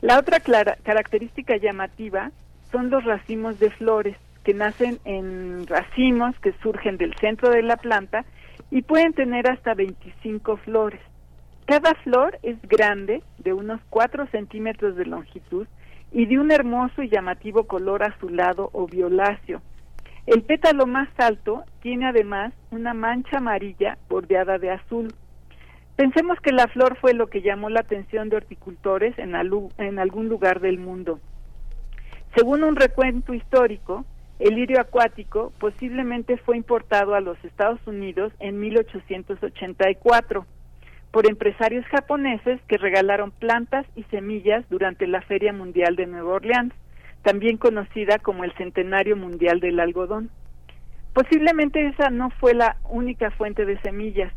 La 0.00 0.16
otra 0.16 0.38
característica 0.38 1.56
llamativa 1.56 2.30
son 2.70 2.90
los 2.90 3.02
racimos 3.02 3.58
de 3.58 3.70
flores 3.70 4.16
que 4.44 4.54
nacen 4.54 4.98
en 5.04 5.66
racimos 5.66 6.38
que 6.40 6.52
surgen 6.62 6.98
del 6.98 7.14
centro 7.16 7.50
de 7.50 7.62
la 7.62 7.76
planta 7.76 8.24
y 8.70 8.82
pueden 8.82 9.12
tener 9.14 9.50
hasta 9.50 9.74
25 9.74 10.58
flores. 10.58 11.00
Cada 11.66 11.94
flor 12.02 12.38
es 12.42 12.60
grande, 12.62 13.22
de 13.38 13.54
unos 13.54 13.80
4 13.88 14.26
centímetros 14.26 14.96
de 14.96 15.06
longitud 15.06 15.66
y 16.12 16.26
de 16.26 16.38
un 16.38 16.50
hermoso 16.50 17.02
y 17.02 17.08
llamativo 17.08 17.64
color 17.64 18.02
azulado 18.02 18.70
o 18.72 18.86
violáceo. 18.86 19.62
El 20.26 20.42
pétalo 20.42 20.86
más 20.86 21.08
alto 21.18 21.64
tiene 21.82 22.06
además 22.06 22.52
una 22.70 22.94
mancha 22.94 23.38
amarilla 23.38 23.98
bordeada 24.08 24.58
de 24.58 24.70
azul. 24.70 25.14
Pensemos 25.96 26.38
que 26.40 26.52
la 26.52 26.66
flor 26.68 26.96
fue 27.00 27.14
lo 27.14 27.28
que 27.28 27.42
llamó 27.42 27.68
la 27.70 27.80
atención 27.80 28.28
de 28.28 28.36
horticultores 28.36 29.18
en, 29.18 29.34
en 29.78 29.98
algún 29.98 30.28
lugar 30.28 30.60
del 30.60 30.78
mundo. 30.78 31.20
Según 32.34 32.64
un 32.64 32.76
recuento 32.76 33.32
histórico, 33.32 34.04
el 34.44 34.56
lirio 34.56 34.78
acuático 34.78 35.54
posiblemente 35.58 36.36
fue 36.36 36.58
importado 36.58 37.14
a 37.14 37.20
los 37.22 37.42
Estados 37.44 37.80
Unidos 37.86 38.30
en 38.40 38.60
1884 38.60 40.44
por 41.10 41.26
empresarios 41.26 41.86
japoneses 41.86 42.60
que 42.68 42.76
regalaron 42.76 43.30
plantas 43.30 43.86
y 43.96 44.02
semillas 44.04 44.68
durante 44.68 45.06
la 45.06 45.22
Feria 45.22 45.54
Mundial 45.54 45.96
de 45.96 46.06
Nueva 46.06 46.34
Orleans 46.34 46.74
también 47.22 47.56
conocida 47.56 48.18
como 48.18 48.44
el 48.44 48.52
Centenario 48.52 49.16
Mundial 49.16 49.60
del 49.60 49.80
Algodón. 49.80 50.28
Posiblemente 51.14 51.86
esa 51.86 52.10
no 52.10 52.28
fue 52.38 52.52
la 52.52 52.76
única 52.90 53.30
fuente 53.30 53.64
de 53.64 53.80
semillas. 53.80 54.30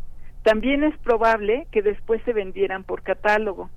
También 0.43 0.85
es 0.85 0.97
probable 0.99 1.67
que 1.69 1.81
después 1.81 2.21
se 2.23 2.31
vendieran 2.31 2.85
por 2.85 3.03
catálogo. 3.03 3.69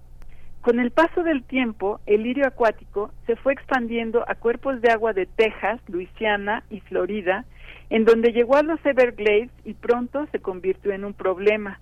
Con 0.60 0.78
el 0.78 0.90
paso 0.90 1.22
del 1.22 1.42
tiempo, 1.42 2.00
el 2.04 2.22
lirio 2.22 2.46
acuático 2.46 3.12
se 3.26 3.34
fue 3.36 3.54
expandiendo 3.54 4.22
a 4.28 4.34
cuerpos 4.34 4.82
de 4.82 4.90
agua 4.90 5.14
de 5.14 5.24
Texas, 5.24 5.80
Luisiana 5.88 6.64
y 6.68 6.80
Florida, 6.80 7.46
en 7.88 8.04
donde 8.04 8.32
llegó 8.32 8.56
a 8.56 8.62
los 8.62 8.78
Everglades 8.84 9.50
y 9.64 9.72
pronto 9.72 10.26
se 10.32 10.40
convirtió 10.40 10.92
en 10.92 11.06
un 11.06 11.14
problema. 11.14 11.80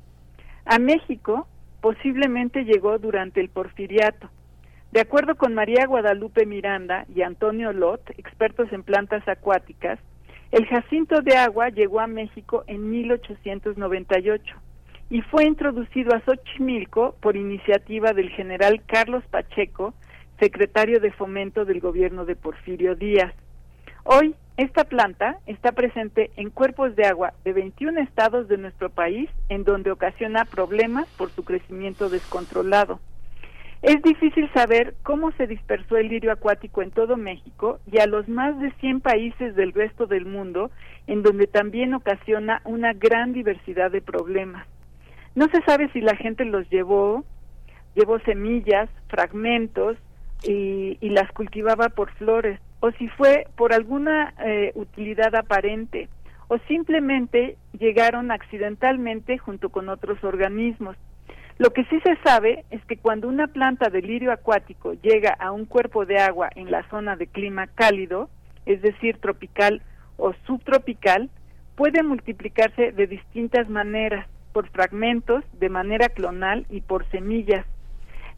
A 0.64 0.78
México 0.78 1.48
posiblemente 1.80 2.64
llegó 2.64 2.98
durante 2.98 3.40
el 3.40 3.48
porfiriato. 3.48 4.30
De 4.92 5.00
acuerdo 5.00 5.34
con 5.34 5.54
María 5.54 5.84
Guadalupe 5.86 6.46
Miranda 6.46 7.04
y 7.12 7.22
Antonio 7.22 7.72
Lot, 7.72 8.08
expertos 8.16 8.72
en 8.72 8.84
plantas 8.84 9.26
acuáticas, 9.26 9.98
el 10.52 10.66
jacinto 10.66 11.20
de 11.20 11.36
agua 11.36 11.70
llegó 11.70 11.98
a 11.98 12.06
México 12.06 12.62
en 12.68 12.88
1898 12.90 14.54
y 15.10 15.22
fue 15.22 15.46
introducido 15.46 16.14
a 16.14 16.20
Xochimilco 16.20 17.16
por 17.20 17.36
iniciativa 17.36 18.12
del 18.12 18.30
general 18.30 18.82
Carlos 18.86 19.24
Pacheco, 19.30 19.94
secretario 20.38 21.00
de 21.00 21.12
Fomento 21.12 21.64
del 21.64 21.80
gobierno 21.80 22.24
de 22.24 22.36
Porfirio 22.36 22.94
Díaz. 22.94 23.34
Hoy, 24.04 24.34
esta 24.56 24.84
planta 24.84 25.38
está 25.46 25.72
presente 25.72 26.30
en 26.36 26.50
cuerpos 26.50 26.94
de 26.96 27.06
agua 27.06 27.32
de 27.44 27.52
21 27.52 28.00
estados 28.00 28.48
de 28.48 28.58
nuestro 28.58 28.90
país, 28.90 29.30
en 29.48 29.64
donde 29.64 29.90
ocasiona 29.90 30.44
problemas 30.44 31.08
por 31.16 31.30
su 31.30 31.44
crecimiento 31.44 32.08
descontrolado. 32.08 33.00
Es 33.80 34.02
difícil 34.02 34.50
saber 34.52 34.94
cómo 35.04 35.30
se 35.32 35.46
dispersó 35.46 35.96
el 35.96 36.08
lirio 36.08 36.32
acuático 36.32 36.82
en 36.82 36.90
todo 36.90 37.16
México 37.16 37.78
y 37.90 37.98
a 37.98 38.06
los 38.06 38.28
más 38.28 38.58
de 38.58 38.72
100 38.80 39.00
países 39.00 39.54
del 39.54 39.72
resto 39.72 40.06
del 40.06 40.26
mundo, 40.26 40.72
en 41.06 41.22
donde 41.22 41.46
también 41.46 41.94
ocasiona 41.94 42.60
una 42.64 42.92
gran 42.92 43.32
diversidad 43.32 43.92
de 43.92 44.02
problemas. 44.02 44.66
No 45.34 45.46
se 45.48 45.62
sabe 45.62 45.90
si 45.92 46.00
la 46.00 46.16
gente 46.16 46.44
los 46.44 46.68
llevó, 46.70 47.24
llevó 47.94 48.18
semillas, 48.20 48.88
fragmentos 49.08 49.96
y, 50.42 50.96
las 51.00 51.30
cultivaba 51.32 51.88
por 51.88 52.12
flores, 52.12 52.60
o 52.80 52.90
si 52.92 53.08
fue 53.08 53.46
por 53.56 53.72
alguna 53.72 54.34
eh, 54.44 54.72
utilidad 54.74 55.34
aparente, 55.34 56.08
o 56.48 56.58
simplemente 56.68 57.56
llegaron 57.78 58.30
accidentalmente 58.30 59.38
junto 59.38 59.70
con 59.70 59.88
otros 59.88 60.22
organismos. 60.22 60.96
Lo 61.58 61.70
que 61.70 61.84
sí 61.86 61.98
se 62.04 62.16
sabe 62.22 62.64
es 62.70 62.84
que 62.84 62.96
cuando 62.96 63.28
una 63.28 63.48
planta 63.48 63.90
de 63.90 64.00
lirio 64.00 64.30
acuático 64.30 64.92
llega 64.94 65.36
a 65.38 65.50
un 65.50 65.64
cuerpo 65.64 66.06
de 66.06 66.18
agua 66.18 66.48
en 66.54 66.70
la 66.70 66.88
zona 66.88 67.16
de 67.16 67.26
clima 67.26 67.66
cálido, 67.66 68.30
es 68.64 68.80
decir, 68.80 69.18
tropical 69.18 69.82
o 70.16 70.32
subtropical, 70.46 71.30
puede 71.74 72.02
multiplicarse 72.02 72.92
de 72.92 73.06
distintas 73.08 73.68
maneras, 73.68 74.28
por 74.52 74.68
fragmentos, 74.70 75.44
de 75.52 75.68
manera 75.68 76.08
clonal 76.08 76.66
y 76.70 76.80
por 76.80 77.08
semillas. 77.10 77.66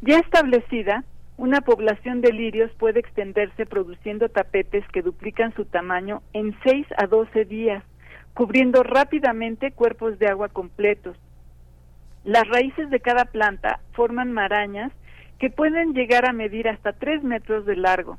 Ya 0.00 0.18
establecida, 0.18 1.04
una 1.36 1.60
población 1.60 2.20
de 2.20 2.32
lirios 2.32 2.70
puede 2.78 3.00
extenderse 3.00 3.66
produciendo 3.66 4.28
tapetes 4.28 4.86
que 4.88 5.02
duplican 5.02 5.54
su 5.54 5.64
tamaño 5.64 6.22
en 6.32 6.56
6 6.64 6.86
a 6.96 7.06
12 7.06 7.44
días, 7.44 7.84
cubriendo 8.34 8.82
rápidamente 8.82 9.72
cuerpos 9.72 10.18
de 10.18 10.28
agua 10.28 10.48
completos, 10.48 11.16
las 12.24 12.46
raíces 12.48 12.90
de 12.90 13.00
cada 13.00 13.24
planta 13.24 13.80
forman 13.92 14.30
marañas 14.32 14.92
que 15.38 15.48
pueden 15.48 15.94
llegar 15.94 16.28
a 16.28 16.34
medir 16.34 16.68
hasta 16.68 16.92
3 16.92 17.22
metros 17.22 17.64
de 17.64 17.76
largo. 17.76 18.18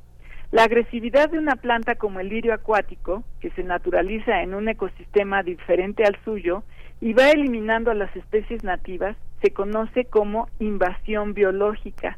La 0.52 0.64
agresividad 0.64 1.30
de 1.30 1.38
una 1.38 1.56
planta 1.56 1.96
como 1.96 2.20
el 2.20 2.30
lirio 2.30 2.54
acuático, 2.54 3.24
que 3.40 3.52
se 3.52 3.64
naturaliza 3.64 4.42
en 4.42 4.56
un 4.56 4.68
ecosistema 4.68 5.44
diferente 5.44 6.04
al 6.04 6.18
suyo 6.26 6.64
y 7.02 7.14
va 7.14 7.32
eliminando 7.32 7.92
a 7.92 7.96
las 7.96 8.16
especies 8.16 8.64
nativas, 8.64 9.18
se 9.42 9.52
conoce 9.52 10.06
como 10.06 10.48
invasión 10.60 11.34
biológica. 11.34 12.18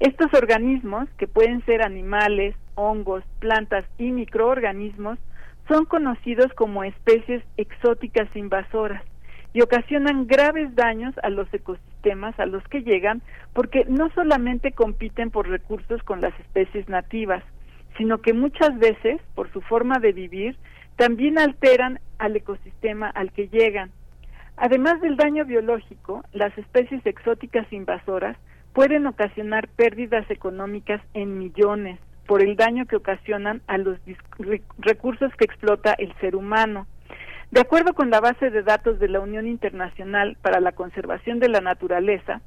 Estos 0.00 0.32
organismos, 0.34 1.08
que 1.18 1.28
pueden 1.28 1.64
ser 1.64 1.82
animales, 1.82 2.56
hongos, 2.74 3.22
plantas 3.38 3.84
y 3.98 4.10
microorganismos, 4.10 5.18
son 5.68 5.84
conocidos 5.84 6.52
como 6.54 6.82
especies 6.82 7.44
exóticas 7.56 8.28
invasoras 8.34 9.04
y 9.52 9.60
ocasionan 9.60 10.26
graves 10.26 10.74
daños 10.74 11.14
a 11.22 11.28
los 11.28 11.52
ecosistemas 11.52 12.38
a 12.40 12.46
los 12.46 12.64
que 12.64 12.82
llegan 12.82 13.22
porque 13.52 13.84
no 13.86 14.10
solamente 14.14 14.72
compiten 14.72 15.30
por 15.30 15.48
recursos 15.48 16.02
con 16.02 16.20
las 16.20 16.38
especies 16.40 16.88
nativas, 16.88 17.44
sino 17.96 18.18
que 18.18 18.32
muchas 18.32 18.76
veces, 18.78 19.20
por 19.34 19.52
su 19.52 19.60
forma 19.60 19.98
de 19.98 20.12
vivir, 20.12 20.56
también 20.96 21.38
alteran 21.38 22.00
al 22.18 22.34
ecosistema 22.34 23.08
al 23.08 23.30
que 23.32 23.48
llegan. 23.48 23.90
Además 24.56 25.00
del 25.00 25.16
daño 25.16 25.44
biológico, 25.44 26.22
las 26.32 26.56
especies 26.56 27.04
exóticas 27.06 27.70
invasoras 27.72 28.36
pueden 28.72 29.06
ocasionar 29.06 29.68
pérdidas 29.68 30.30
económicas 30.30 31.00
en 31.14 31.38
millones 31.38 31.98
por 32.26 32.42
el 32.42 32.56
daño 32.56 32.86
que 32.86 32.96
ocasionan 32.96 33.62
a 33.66 33.78
los 33.78 33.98
recursos 34.78 35.32
que 35.36 35.44
explota 35.44 35.94
el 35.98 36.14
ser 36.20 36.36
humano. 36.36 36.86
De 37.50 37.60
acuerdo 37.60 37.92
con 37.92 38.08
la 38.08 38.20
base 38.20 38.50
de 38.50 38.62
datos 38.62 38.98
de 38.98 39.08
la 39.08 39.20
Unión 39.20 39.46
Internacional 39.46 40.38
para 40.40 40.60
la 40.60 40.72
Conservación 40.72 41.38
de 41.38 41.48
la 41.48 41.60
Naturaleza, 41.60 42.40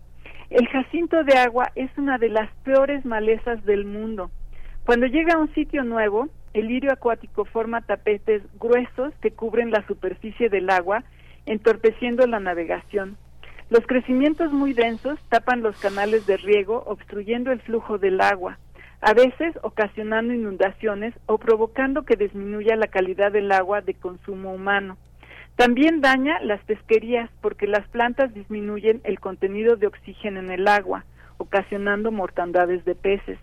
el 0.49 0.67
jacinto 0.67 1.23
de 1.23 1.37
agua 1.37 1.71
es 1.75 1.89
una 1.97 2.17
de 2.17 2.29
las 2.29 2.49
peores 2.63 3.05
malezas 3.05 3.63
del 3.65 3.85
mundo. 3.85 4.31
Cuando 4.85 5.07
llega 5.07 5.33
a 5.33 5.39
un 5.39 5.53
sitio 5.53 5.83
nuevo, 5.83 6.29
el 6.53 6.67
lirio 6.67 6.91
acuático 6.91 7.45
forma 7.45 7.81
tapetes 7.81 8.41
gruesos 8.59 9.13
que 9.21 9.31
cubren 9.31 9.71
la 9.71 9.85
superficie 9.87 10.49
del 10.49 10.69
agua, 10.69 11.03
entorpeciendo 11.45 12.25
la 12.27 12.39
navegación. 12.39 13.17
Los 13.69 13.85
crecimientos 13.87 14.51
muy 14.51 14.73
densos 14.73 15.19
tapan 15.29 15.63
los 15.63 15.77
canales 15.79 16.27
de 16.27 16.37
riego, 16.37 16.83
obstruyendo 16.85 17.51
el 17.51 17.61
flujo 17.61 17.97
del 17.97 18.21
agua, 18.21 18.59
a 19.01 19.13
veces 19.13 19.57
ocasionando 19.63 20.33
inundaciones 20.33 21.13
o 21.25 21.37
provocando 21.37 22.03
que 22.03 22.15
disminuya 22.15 22.75
la 22.75 22.87
calidad 22.87 23.31
del 23.31 23.51
agua 23.51 23.81
de 23.81 23.93
consumo 23.95 24.53
humano. 24.53 24.97
También 25.55 26.01
daña 26.01 26.39
las 26.41 26.61
pesquerías 26.65 27.29
porque 27.41 27.65
las 27.65 27.87
plantas 27.87 28.33
disminuyen 28.33 29.01
el 29.03 29.19
contenido 29.19 29.77
de 29.77 29.87
oxígeno 29.87 30.39
en 30.39 30.51
el 30.51 30.67
agua, 30.67 31.05
ocasionando 31.37 32.11
mortandades 32.11 32.83
de 32.85 32.95
peces. 32.95 33.39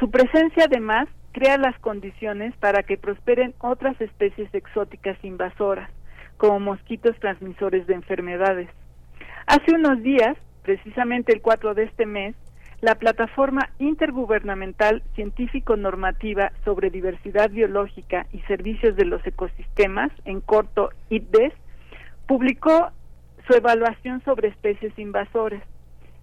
Su 0.00 0.10
presencia 0.10 0.64
además 0.64 1.08
crea 1.32 1.58
las 1.58 1.78
condiciones 1.80 2.56
para 2.56 2.82
que 2.82 2.96
prosperen 2.96 3.54
otras 3.58 4.00
especies 4.00 4.52
exóticas 4.54 5.22
invasoras, 5.22 5.90
como 6.36 6.60
mosquitos 6.60 7.16
transmisores 7.20 7.86
de 7.86 7.94
enfermedades. 7.94 8.68
Hace 9.46 9.74
unos 9.74 10.02
días, 10.02 10.36
precisamente 10.62 11.32
el 11.32 11.42
4 11.42 11.74
de 11.74 11.84
este 11.84 12.06
mes, 12.06 12.34
la 12.80 12.96
Plataforma 12.96 13.70
Intergubernamental 13.78 15.02
Científico-Normativa 15.14 16.52
sobre 16.64 16.90
Diversidad 16.90 17.50
Biológica 17.50 18.26
y 18.32 18.40
Servicios 18.40 18.96
de 18.96 19.06
los 19.06 19.26
Ecosistemas, 19.26 20.12
en 20.24 20.40
corto 20.40 20.90
IPBES, 21.08 21.54
publicó 22.26 22.90
su 23.46 23.54
evaluación 23.54 24.22
sobre 24.24 24.48
especies 24.48 24.98
invasoras. 24.98 25.62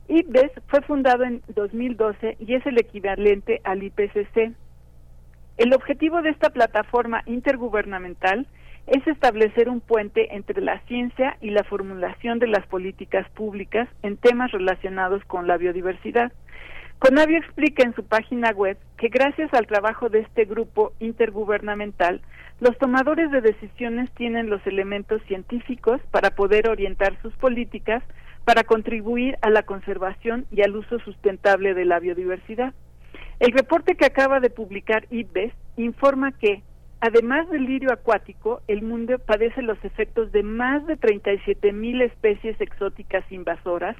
IPBES 0.07 0.51
fue 0.67 0.81
fundado 0.81 1.23
en 1.23 1.41
2012 1.47 2.37
y 2.39 2.53
es 2.53 2.65
el 2.65 2.79
equivalente 2.79 3.61
al 3.63 3.81
IPCC. 3.81 4.53
El 5.57 5.73
objetivo 5.73 6.21
de 6.21 6.29
esta 6.29 6.49
plataforma 6.49 7.23
intergubernamental 7.25 8.47
es 8.87 9.05
establecer 9.07 9.69
un 9.69 9.79
puente 9.79 10.35
entre 10.35 10.61
la 10.61 10.79
ciencia 10.81 11.37
y 11.41 11.51
la 11.51 11.63
formulación 11.63 12.39
de 12.39 12.47
las 12.47 12.65
políticas 12.67 13.29
públicas 13.31 13.87
en 14.03 14.17
temas 14.17 14.51
relacionados 14.51 15.23
con 15.25 15.47
la 15.47 15.57
biodiversidad. 15.57 16.31
Conavio 16.99 17.39
explica 17.39 17.83
en 17.83 17.95
su 17.95 18.03
página 18.03 18.51
web 18.51 18.77
que 18.97 19.07
gracias 19.07 19.51
al 19.53 19.65
trabajo 19.65 20.09
de 20.09 20.19
este 20.19 20.45
grupo 20.45 20.93
intergubernamental, 20.99 22.21
los 22.59 22.77
tomadores 22.77 23.31
de 23.31 23.41
decisiones 23.41 24.11
tienen 24.11 24.49
los 24.49 24.65
elementos 24.67 25.21
científicos 25.23 25.99
para 26.11 26.35
poder 26.35 26.69
orientar 26.69 27.19
sus 27.23 27.33
políticas 27.37 28.03
para 28.45 28.63
contribuir 28.63 29.37
a 29.41 29.49
la 29.49 29.63
conservación 29.63 30.45
y 30.51 30.61
al 30.61 30.75
uso 30.75 30.99
sustentable 30.99 31.73
de 31.73 31.85
la 31.85 31.99
biodiversidad. 31.99 32.73
El 33.39 33.51
reporte 33.51 33.95
que 33.95 34.05
acaba 34.05 34.39
de 34.39 34.51
publicar 34.51 35.07
IPBES 35.09 35.53
informa 35.77 36.31
que 36.31 36.61
Además 37.03 37.49
del 37.49 37.65
lirio 37.65 37.91
acuático, 37.91 38.61
el 38.67 38.83
mundo 38.83 39.17
padece 39.17 39.63
los 39.63 39.83
efectos 39.83 40.31
de 40.31 40.43
más 40.43 40.85
de 40.85 40.97
37 40.97 41.73
mil 41.73 41.99
especies 42.01 42.61
exóticas 42.61 43.23
invasoras 43.31 43.97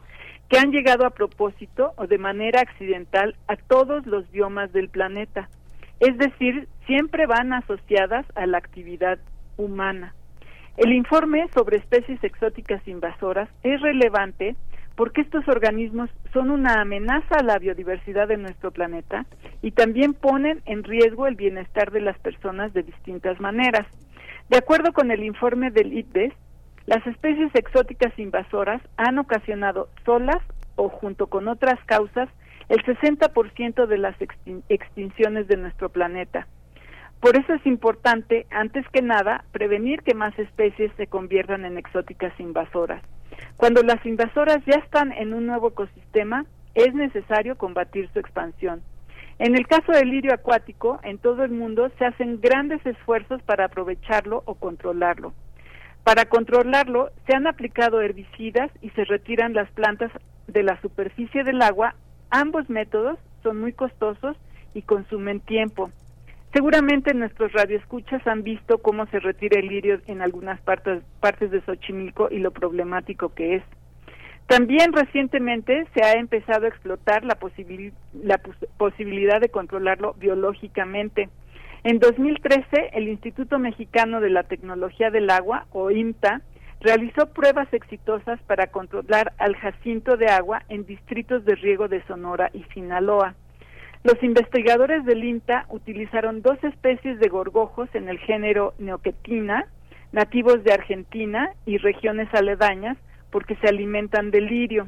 que 0.50 0.60
han 0.60 0.72
llegado 0.72 1.08
a 1.08 1.10
propósito 1.10 1.94
o 1.98 2.06
de 2.06 2.20
manera 2.20 2.62
accidental 2.62 3.36
a 3.48 3.56
todos 3.56 4.06
los 4.06 4.30
biomas 4.30 4.72
del 4.72 4.90
planeta. 4.90 5.50
Es 6.00 6.16
decir, 6.20 6.68
siempre 6.86 7.26
van 7.26 7.54
asociadas 7.54 8.26
a 8.36 8.46
la 8.46 8.60
actividad 8.60 9.18
humana. 9.58 10.14
El 10.78 10.94
informe 10.94 11.48
sobre 11.56 11.78
especies 11.78 12.24
exóticas 12.24 12.88
invasoras 12.88 13.50
es 13.64 13.82
relevante 13.82 14.56
porque 14.96 15.22
estos 15.22 15.48
organismos 15.48 16.10
son 16.34 16.52
una 16.52 16.82
amenaza 16.82 17.38
a 17.38 17.44
la 17.44 17.60
biodiversidad 17.60 18.28
de 18.28 18.38
nuestro 18.38 18.72
planeta 18.72 19.26
y 19.62 19.72
también 19.72 20.14
ponen 20.14 20.62
en 20.66 20.84
riesgo 20.84 21.28
el 21.28 21.36
bienestar 21.36 21.92
de 21.92 22.02
las 22.02 22.18
personas 22.20 22.74
de 22.74 22.84
distintas 22.84 23.40
maneras. 23.40 23.88
De 24.50 24.58
acuerdo 24.58 24.94
con 24.94 25.12
el 25.12 25.24
informe 25.24 25.72
del 25.72 25.94
IPBES, 25.94 26.34
las 26.86 27.06
especies 27.08 27.54
exóticas 27.56 28.18
invasoras 28.18 28.82
han 28.98 29.18
ocasionado 29.18 29.90
solas 30.06 30.40
o 30.76 30.90
junto 30.90 31.28
con 31.28 31.48
otras 31.48 31.80
causas 31.86 32.28
el 32.70 32.84
60% 32.84 33.86
de 33.86 33.98
las 33.98 34.16
extinciones 34.70 35.48
de 35.48 35.58
nuestro 35.58 35.90
planeta. 35.90 36.48
Por 37.20 37.38
eso 37.38 37.54
es 37.54 37.66
importante, 37.68 38.48
antes 38.50 38.88
que 38.90 39.02
nada, 39.02 39.44
prevenir 39.52 40.02
que 40.02 40.16
más 40.16 40.38
especies 40.40 40.92
se 40.98 41.08
conviertan 41.08 41.66
en 41.66 41.78
exóticas 41.78 42.38
invasoras. 42.40 43.04
Cuando 43.58 43.84
las 43.84 44.06
invasoras 44.06 44.60
ya 44.66 44.80
están 44.80 45.12
en 45.12 45.34
un 45.34 45.46
nuevo 45.46 45.70
ecosistema, 45.70 46.46
es 46.74 46.94
necesario 46.94 47.58
combatir 47.58 48.10
su 48.14 48.20
expansión. 48.20 48.82
En 49.40 49.56
el 49.56 49.68
caso 49.68 49.92
del 49.92 50.10
lirio 50.10 50.34
acuático, 50.34 51.00
en 51.04 51.18
todo 51.18 51.44
el 51.44 51.52
mundo 51.52 51.92
se 51.98 52.06
hacen 52.06 52.40
grandes 52.40 52.86
esfuerzos 52.86 53.42
para 53.44 53.66
aprovecharlo 53.66 54.44
o 54.46 54.56
controlarlo. 54.56 55.34
Para 56.04 56.26
controlarlo, 56.26 57.10
se 57.26 57.36
han 57.36 57.48
aplicado 57.48 58.02
herbicidas 58.02 58.72
y 58.82 58.90
se 58.92 59.04
retiran 59.06 59.54
las 59.54 59.70
plantas 59.72 60.12
de 60.48 60.64
la 60.64 60.80
superficie 60.82 61.44
del 61.44 61.62
agua. 61.62 61.96
Ambos 62.30 62.70
métodos 62.70 63.18
son 63.44 63.60
muy 63.60 63.74
costosos 63.74 64.38
y 64.74 64.82
consumen 64.84 65.40
tiempo. 65.40 65.92
Seguramente 66.54 67.14
nuestros 67.14 67.54
radioescuchas 67.54 68.26
han 68.28 68.44
visto 68.44 68.80
cómo 68.80 69.06
se 69.08 69.20
retira 69.20 69.60
el 69.60 69.68
lirio 69.68 70.02
en 70.08 70.22
algunas 70.22 70.60
partes, 70.62 71.02
partes 71.22 71.50
de 71.50 71.62
Xochimilco 71.62 72.28
y 72.30 72.40
lo 72.40 72.52
problemático 72.52 73.34
que 73.34 73.56
es. 73.56 73.64
También 74.48 74.92
recientemente 74.92 75.88
se 75.94 76.04
ha 76.04 76.20
empezado 76.20 76.66
a 76.66 76.68
explotar 76.68 77.24
la, 77.24 77.36
posibilidad 77.36 79.40
de 79.40 79.48
controlarlo 79.48 80.14
biológicamente. 80.20 81.30
En 81.86 82.00
2013, 82.00 82.90
el 82.92 83.08
Instituto 83.08 83.58
Mexicano 83.58 84.20
de 84.20 84.30
la 84.30 84.44
Tecnología 84.44 85.10
del 85.10 85.30
Agua, 85.30 85.68
o 85.72 85.90
IMTA, 85.90 86.42
realizó 86.82 87.28
pruebas 87.28 87.74
exitosas 87.74 88.42
para 88.44 88.68
controlar 88.68 89.32
al 89.38 89.56
jacinto 89.56 90.18
de 90.18 90.28
agua 90.28 90.64
en 90.68 90.86
distritos 90.86 91.46
de 91.46 91.56
riego 91.56 91.88
de 91.88 92.04
Sonora 92.08 92.50
y 92.54 92.64
Sinaloa. 92.74 93.36
Los 94.04 94.22
investigadores 94.24 95.06
del 95.06 95.24
INTA 95.24 95.66
utilizaron 95.70 96.42
dos 96.42 96.58
especies 96.64 97.20
de 97.20 97.30
gorgojos 97.30 97.88
en 97.94 98.10
el 98.10 98.18
género 98.18 98.74
Neoquetina, 98.80 99.68
nativos 100.12 100.64
de 100.64 100.74
Argentina 100.74 101.52
y 101.66 101.78
regiones 101.78 102.28
aledañas, 102.34 102.98
porque 103.30 103.56
se 103.58 103.68
alimentan 103.68 104.32
de 104.32 104.42
lirio. 104.42 104.88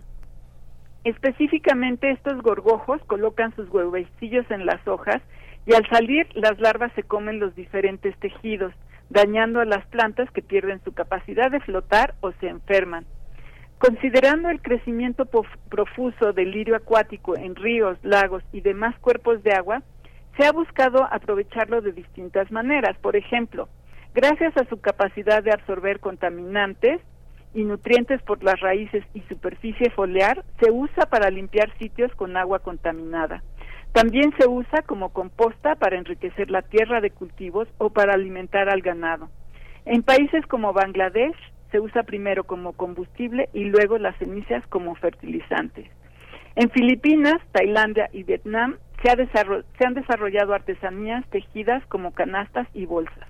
Específicamente 1.03 2.09
estos 2.09 2.41
gorgojos 2.41 3.01
colocan 3.05 3.55
sus 3.55 3.69
huevecillos 3.69 4.49
en 4.49 4.65
las 4.65 4.85
hojas 4.87 5.21
y 5.67 5.75
al 5.75 5.87
salir 5.89 6.27
las 6.33 6.59
larvas 6.59 6.91
se 6.93 7.03
comen 7.03 7.39
los 7.39 7.53
diferentes 7.55 8.17
tejidos, 8.17 8.73
dañando 9.09 9.59
a 9.59 9.65
las 9.65 9.85
plantas 9.87 10.29
que 10.31 10.41
pierden 10.41 10.81
su 10.83 10.93
capacidad 10.93 11.51
de 11.51 11.59
flotar 11.59 12.15
o 12.21 12.31
se 12.39 12.47
enferman. 12.47 13.05
Considerando 13.85 14.49
el 14.49 14.61
crecimiento 14.61 15.25
profuso 15.25 16.31
del 16.31 16.51
lirio 16.51 16.77
acuático 16.77 17.35
en 17.35 17.53
ríos, 17.53 17.97
lagos 18.01 18.41
y 18.53 18.61
demás 18.61 18.97
cuerpos 18.99 19.43
de 19.43 19.51
agua, 19.51 19.83
se 20.37 20.45
ha 20.45 20.53
buscado 20.53 21.05
aprovecharlo 21.11 21.81
de 21.81 21.91
distintas 21.91 22.49
maneras. 22.49 22.97
Por 22.99 23.17
ejemplo, 23.17 23.67
gracias 24.15 24.55
a 24.55 24.63
su 24.69 24.79
capacidad 24.79 25.43
de 25.43 25.51
absorber 25.51 25.99
contaminantes 25.99 27.01
y 27.53 27.65
nutrientes 27.65 28.21
por 28.21 28.41
las 28.41 28.57
raíces 28.61 29.03
y 29.13 29.19
superficie 29.23 29.89
foliar, 29.89 30.45
se 30.61 30.71
usa 30.71 31.05
para 31.07 31.29
limpiar 31.29 31.77
sitios 31.77 32.09
con 32.15 32.37
agua 32.37 32.59
contaminada. 32.59 33.43
También 33.91 34.33
se 34.39 34.47
usa 34.47 34.83
como 34.83 35.09
composta 35.09 35.75
para 35.75 35.97
enriquecer 35.97 36.49
la 36.49 36.61
tierra 36.61 37.01
de 37.01 37.11
cultivos 37.11 37.67
o 37.79 37.89
para 37.89 38.13
alimentar 38.13 38.69
al 38.69 38.79
ganado. 38.79 39.27
En 39.83 40.03
países 40.03 40.45
como 40.47 40.71
Bangladesh, 40.71 41.35
se 41.73 41.79
usa 41.79 42.03
primero 42.03 42.43
como 42.43 42.73
combustible 42.73 43.49
y 43.51 43.65
luego 43.65 43.97
las 43.97 44.15
cenizas 44.19 44.65
como 44.67 44.93
fertilizantes. 44.93 45.89
En 46.55 46.69
Filipinas, 46.69 47.41
Tailandia 47.51 48.09
y 48.13 48.21
Vietnam 48.21 48.77
se, 49.01 49.09
se 49.33 49.85
han 49.85 49.93
desarrollado 49.95 50.53
artesanías 50.53 51.27
tejidas 51.31 51.83
como 51.87 52.11
canastas 52.11 52.67
y 52.75 52.85
bolsas. 52.85 53.27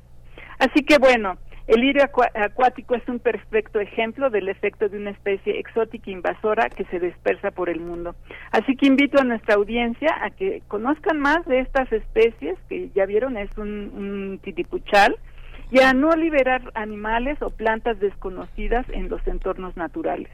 Así 0.59 0.83
que 0.83 0.97
bueno, 0.97 1.37
el 1.67 1.79
lirio 1.79 2.03
acuático 2.03 2.95
es 2.95 3.07
un 3.07 3.19
perfecto 3.19 3.79
ejemplo 3.79 4.29
del 4.29 4.49
efecto 4.49 4.89
de 4.89 4.97
una 4.97 5.11
especie 5.11 5.57
exótica 5.57 6.11
invasora 6.11 6.67
que 6.67 6.83
se 6.85 6.99
dispersa 6.99 7.51
por 7.51 7.69
el 7.69 7.79
mundo. 7.79 8.13
Así 8.51 8.75
que 8.75 8.87
invito 8.87 9.21
a 9.21 9.23
nuestra 9.23 9.55
audiencia 9.55 10.09
a 10.21 10.29
que 10.31 10.61
conozcan 10.67 11.19
más 11.19 11.45
de 11.45 11.61
estas 11.61 11.89
especies, 11.93 12.57
que 12.67 12.89
ya 12.93 13.05
vieron 13.05 13.37
es 13.37 13.57
un 13.57 14.37
titipuchal, 14.43 15.15
y 15.73 15.79
a 15.79 15.91
no 15.91 16.15
liberar 16.15 16.71
animales 16.75 17.41
o 17.41 17.49
plantas 17.49 17.99
desconocidas 17.99 18.85
en 18.89 19.09
los 19.09 19.25
entornos 19.25 19.75
naturales. 19.75 20.29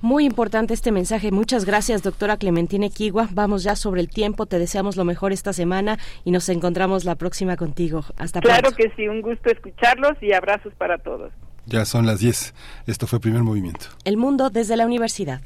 Muy 0.00 0.24
importante 0.24 0.72
este 0.72 0.92
mensaje. 0.92 1.32
Muchas 1.32 1.64
gracias, 1.64 2.02
doctora 2.02 2.36
Clementina 2.36 2.86
Equigua. 2.86 3.28
Vamos 3.32 3.64
ya 3.64 3.74
sobre 3.74 4.00
el 4.00 4.08
tiempo. 4.08 4.46
Te 4.46 4.60
deseamos 4.60 4.96
lo 4.96 5.04
mejor 5.04 5.32
esta 5.32 5.52
semana 5.52 5.98
y 6.24 6.30
nos 6.30 6.48
encontramos 6.48 7.04
la 7.04 7.16
próxima 7.16 7.56
contigo. 7.56 8.04
Hasta 8.16 8.40
claro 8.40 8.70
Claro 8.70 8.76
que 8.76 8.92
sí, 8.94 9.08
un 9.08 9.20
gusto 9.20 9.50
escucharlos 9.50 10.12
y 10.20 10.32
abrazos 10.32 10.72
para 10.74 10.98
todos. 10.98 11.32
Ya 11.66 11.84
son 11.84 12.06
las 12.06 12.20
10. 12.20 12.54
Esto 12.86 13.06
fue 13.08 13.18
Primer 13.18 13.42
Movimiento. 13.42 13.86
El 14.04 14.16
mundo 14.16 14.50
desde 14.50 14.76
la 14.76 14.86
universidad. 14.86 15.40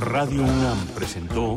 Radio 0.00 0.42
UNAM 0.42 0.86
presentó 0.94 1.56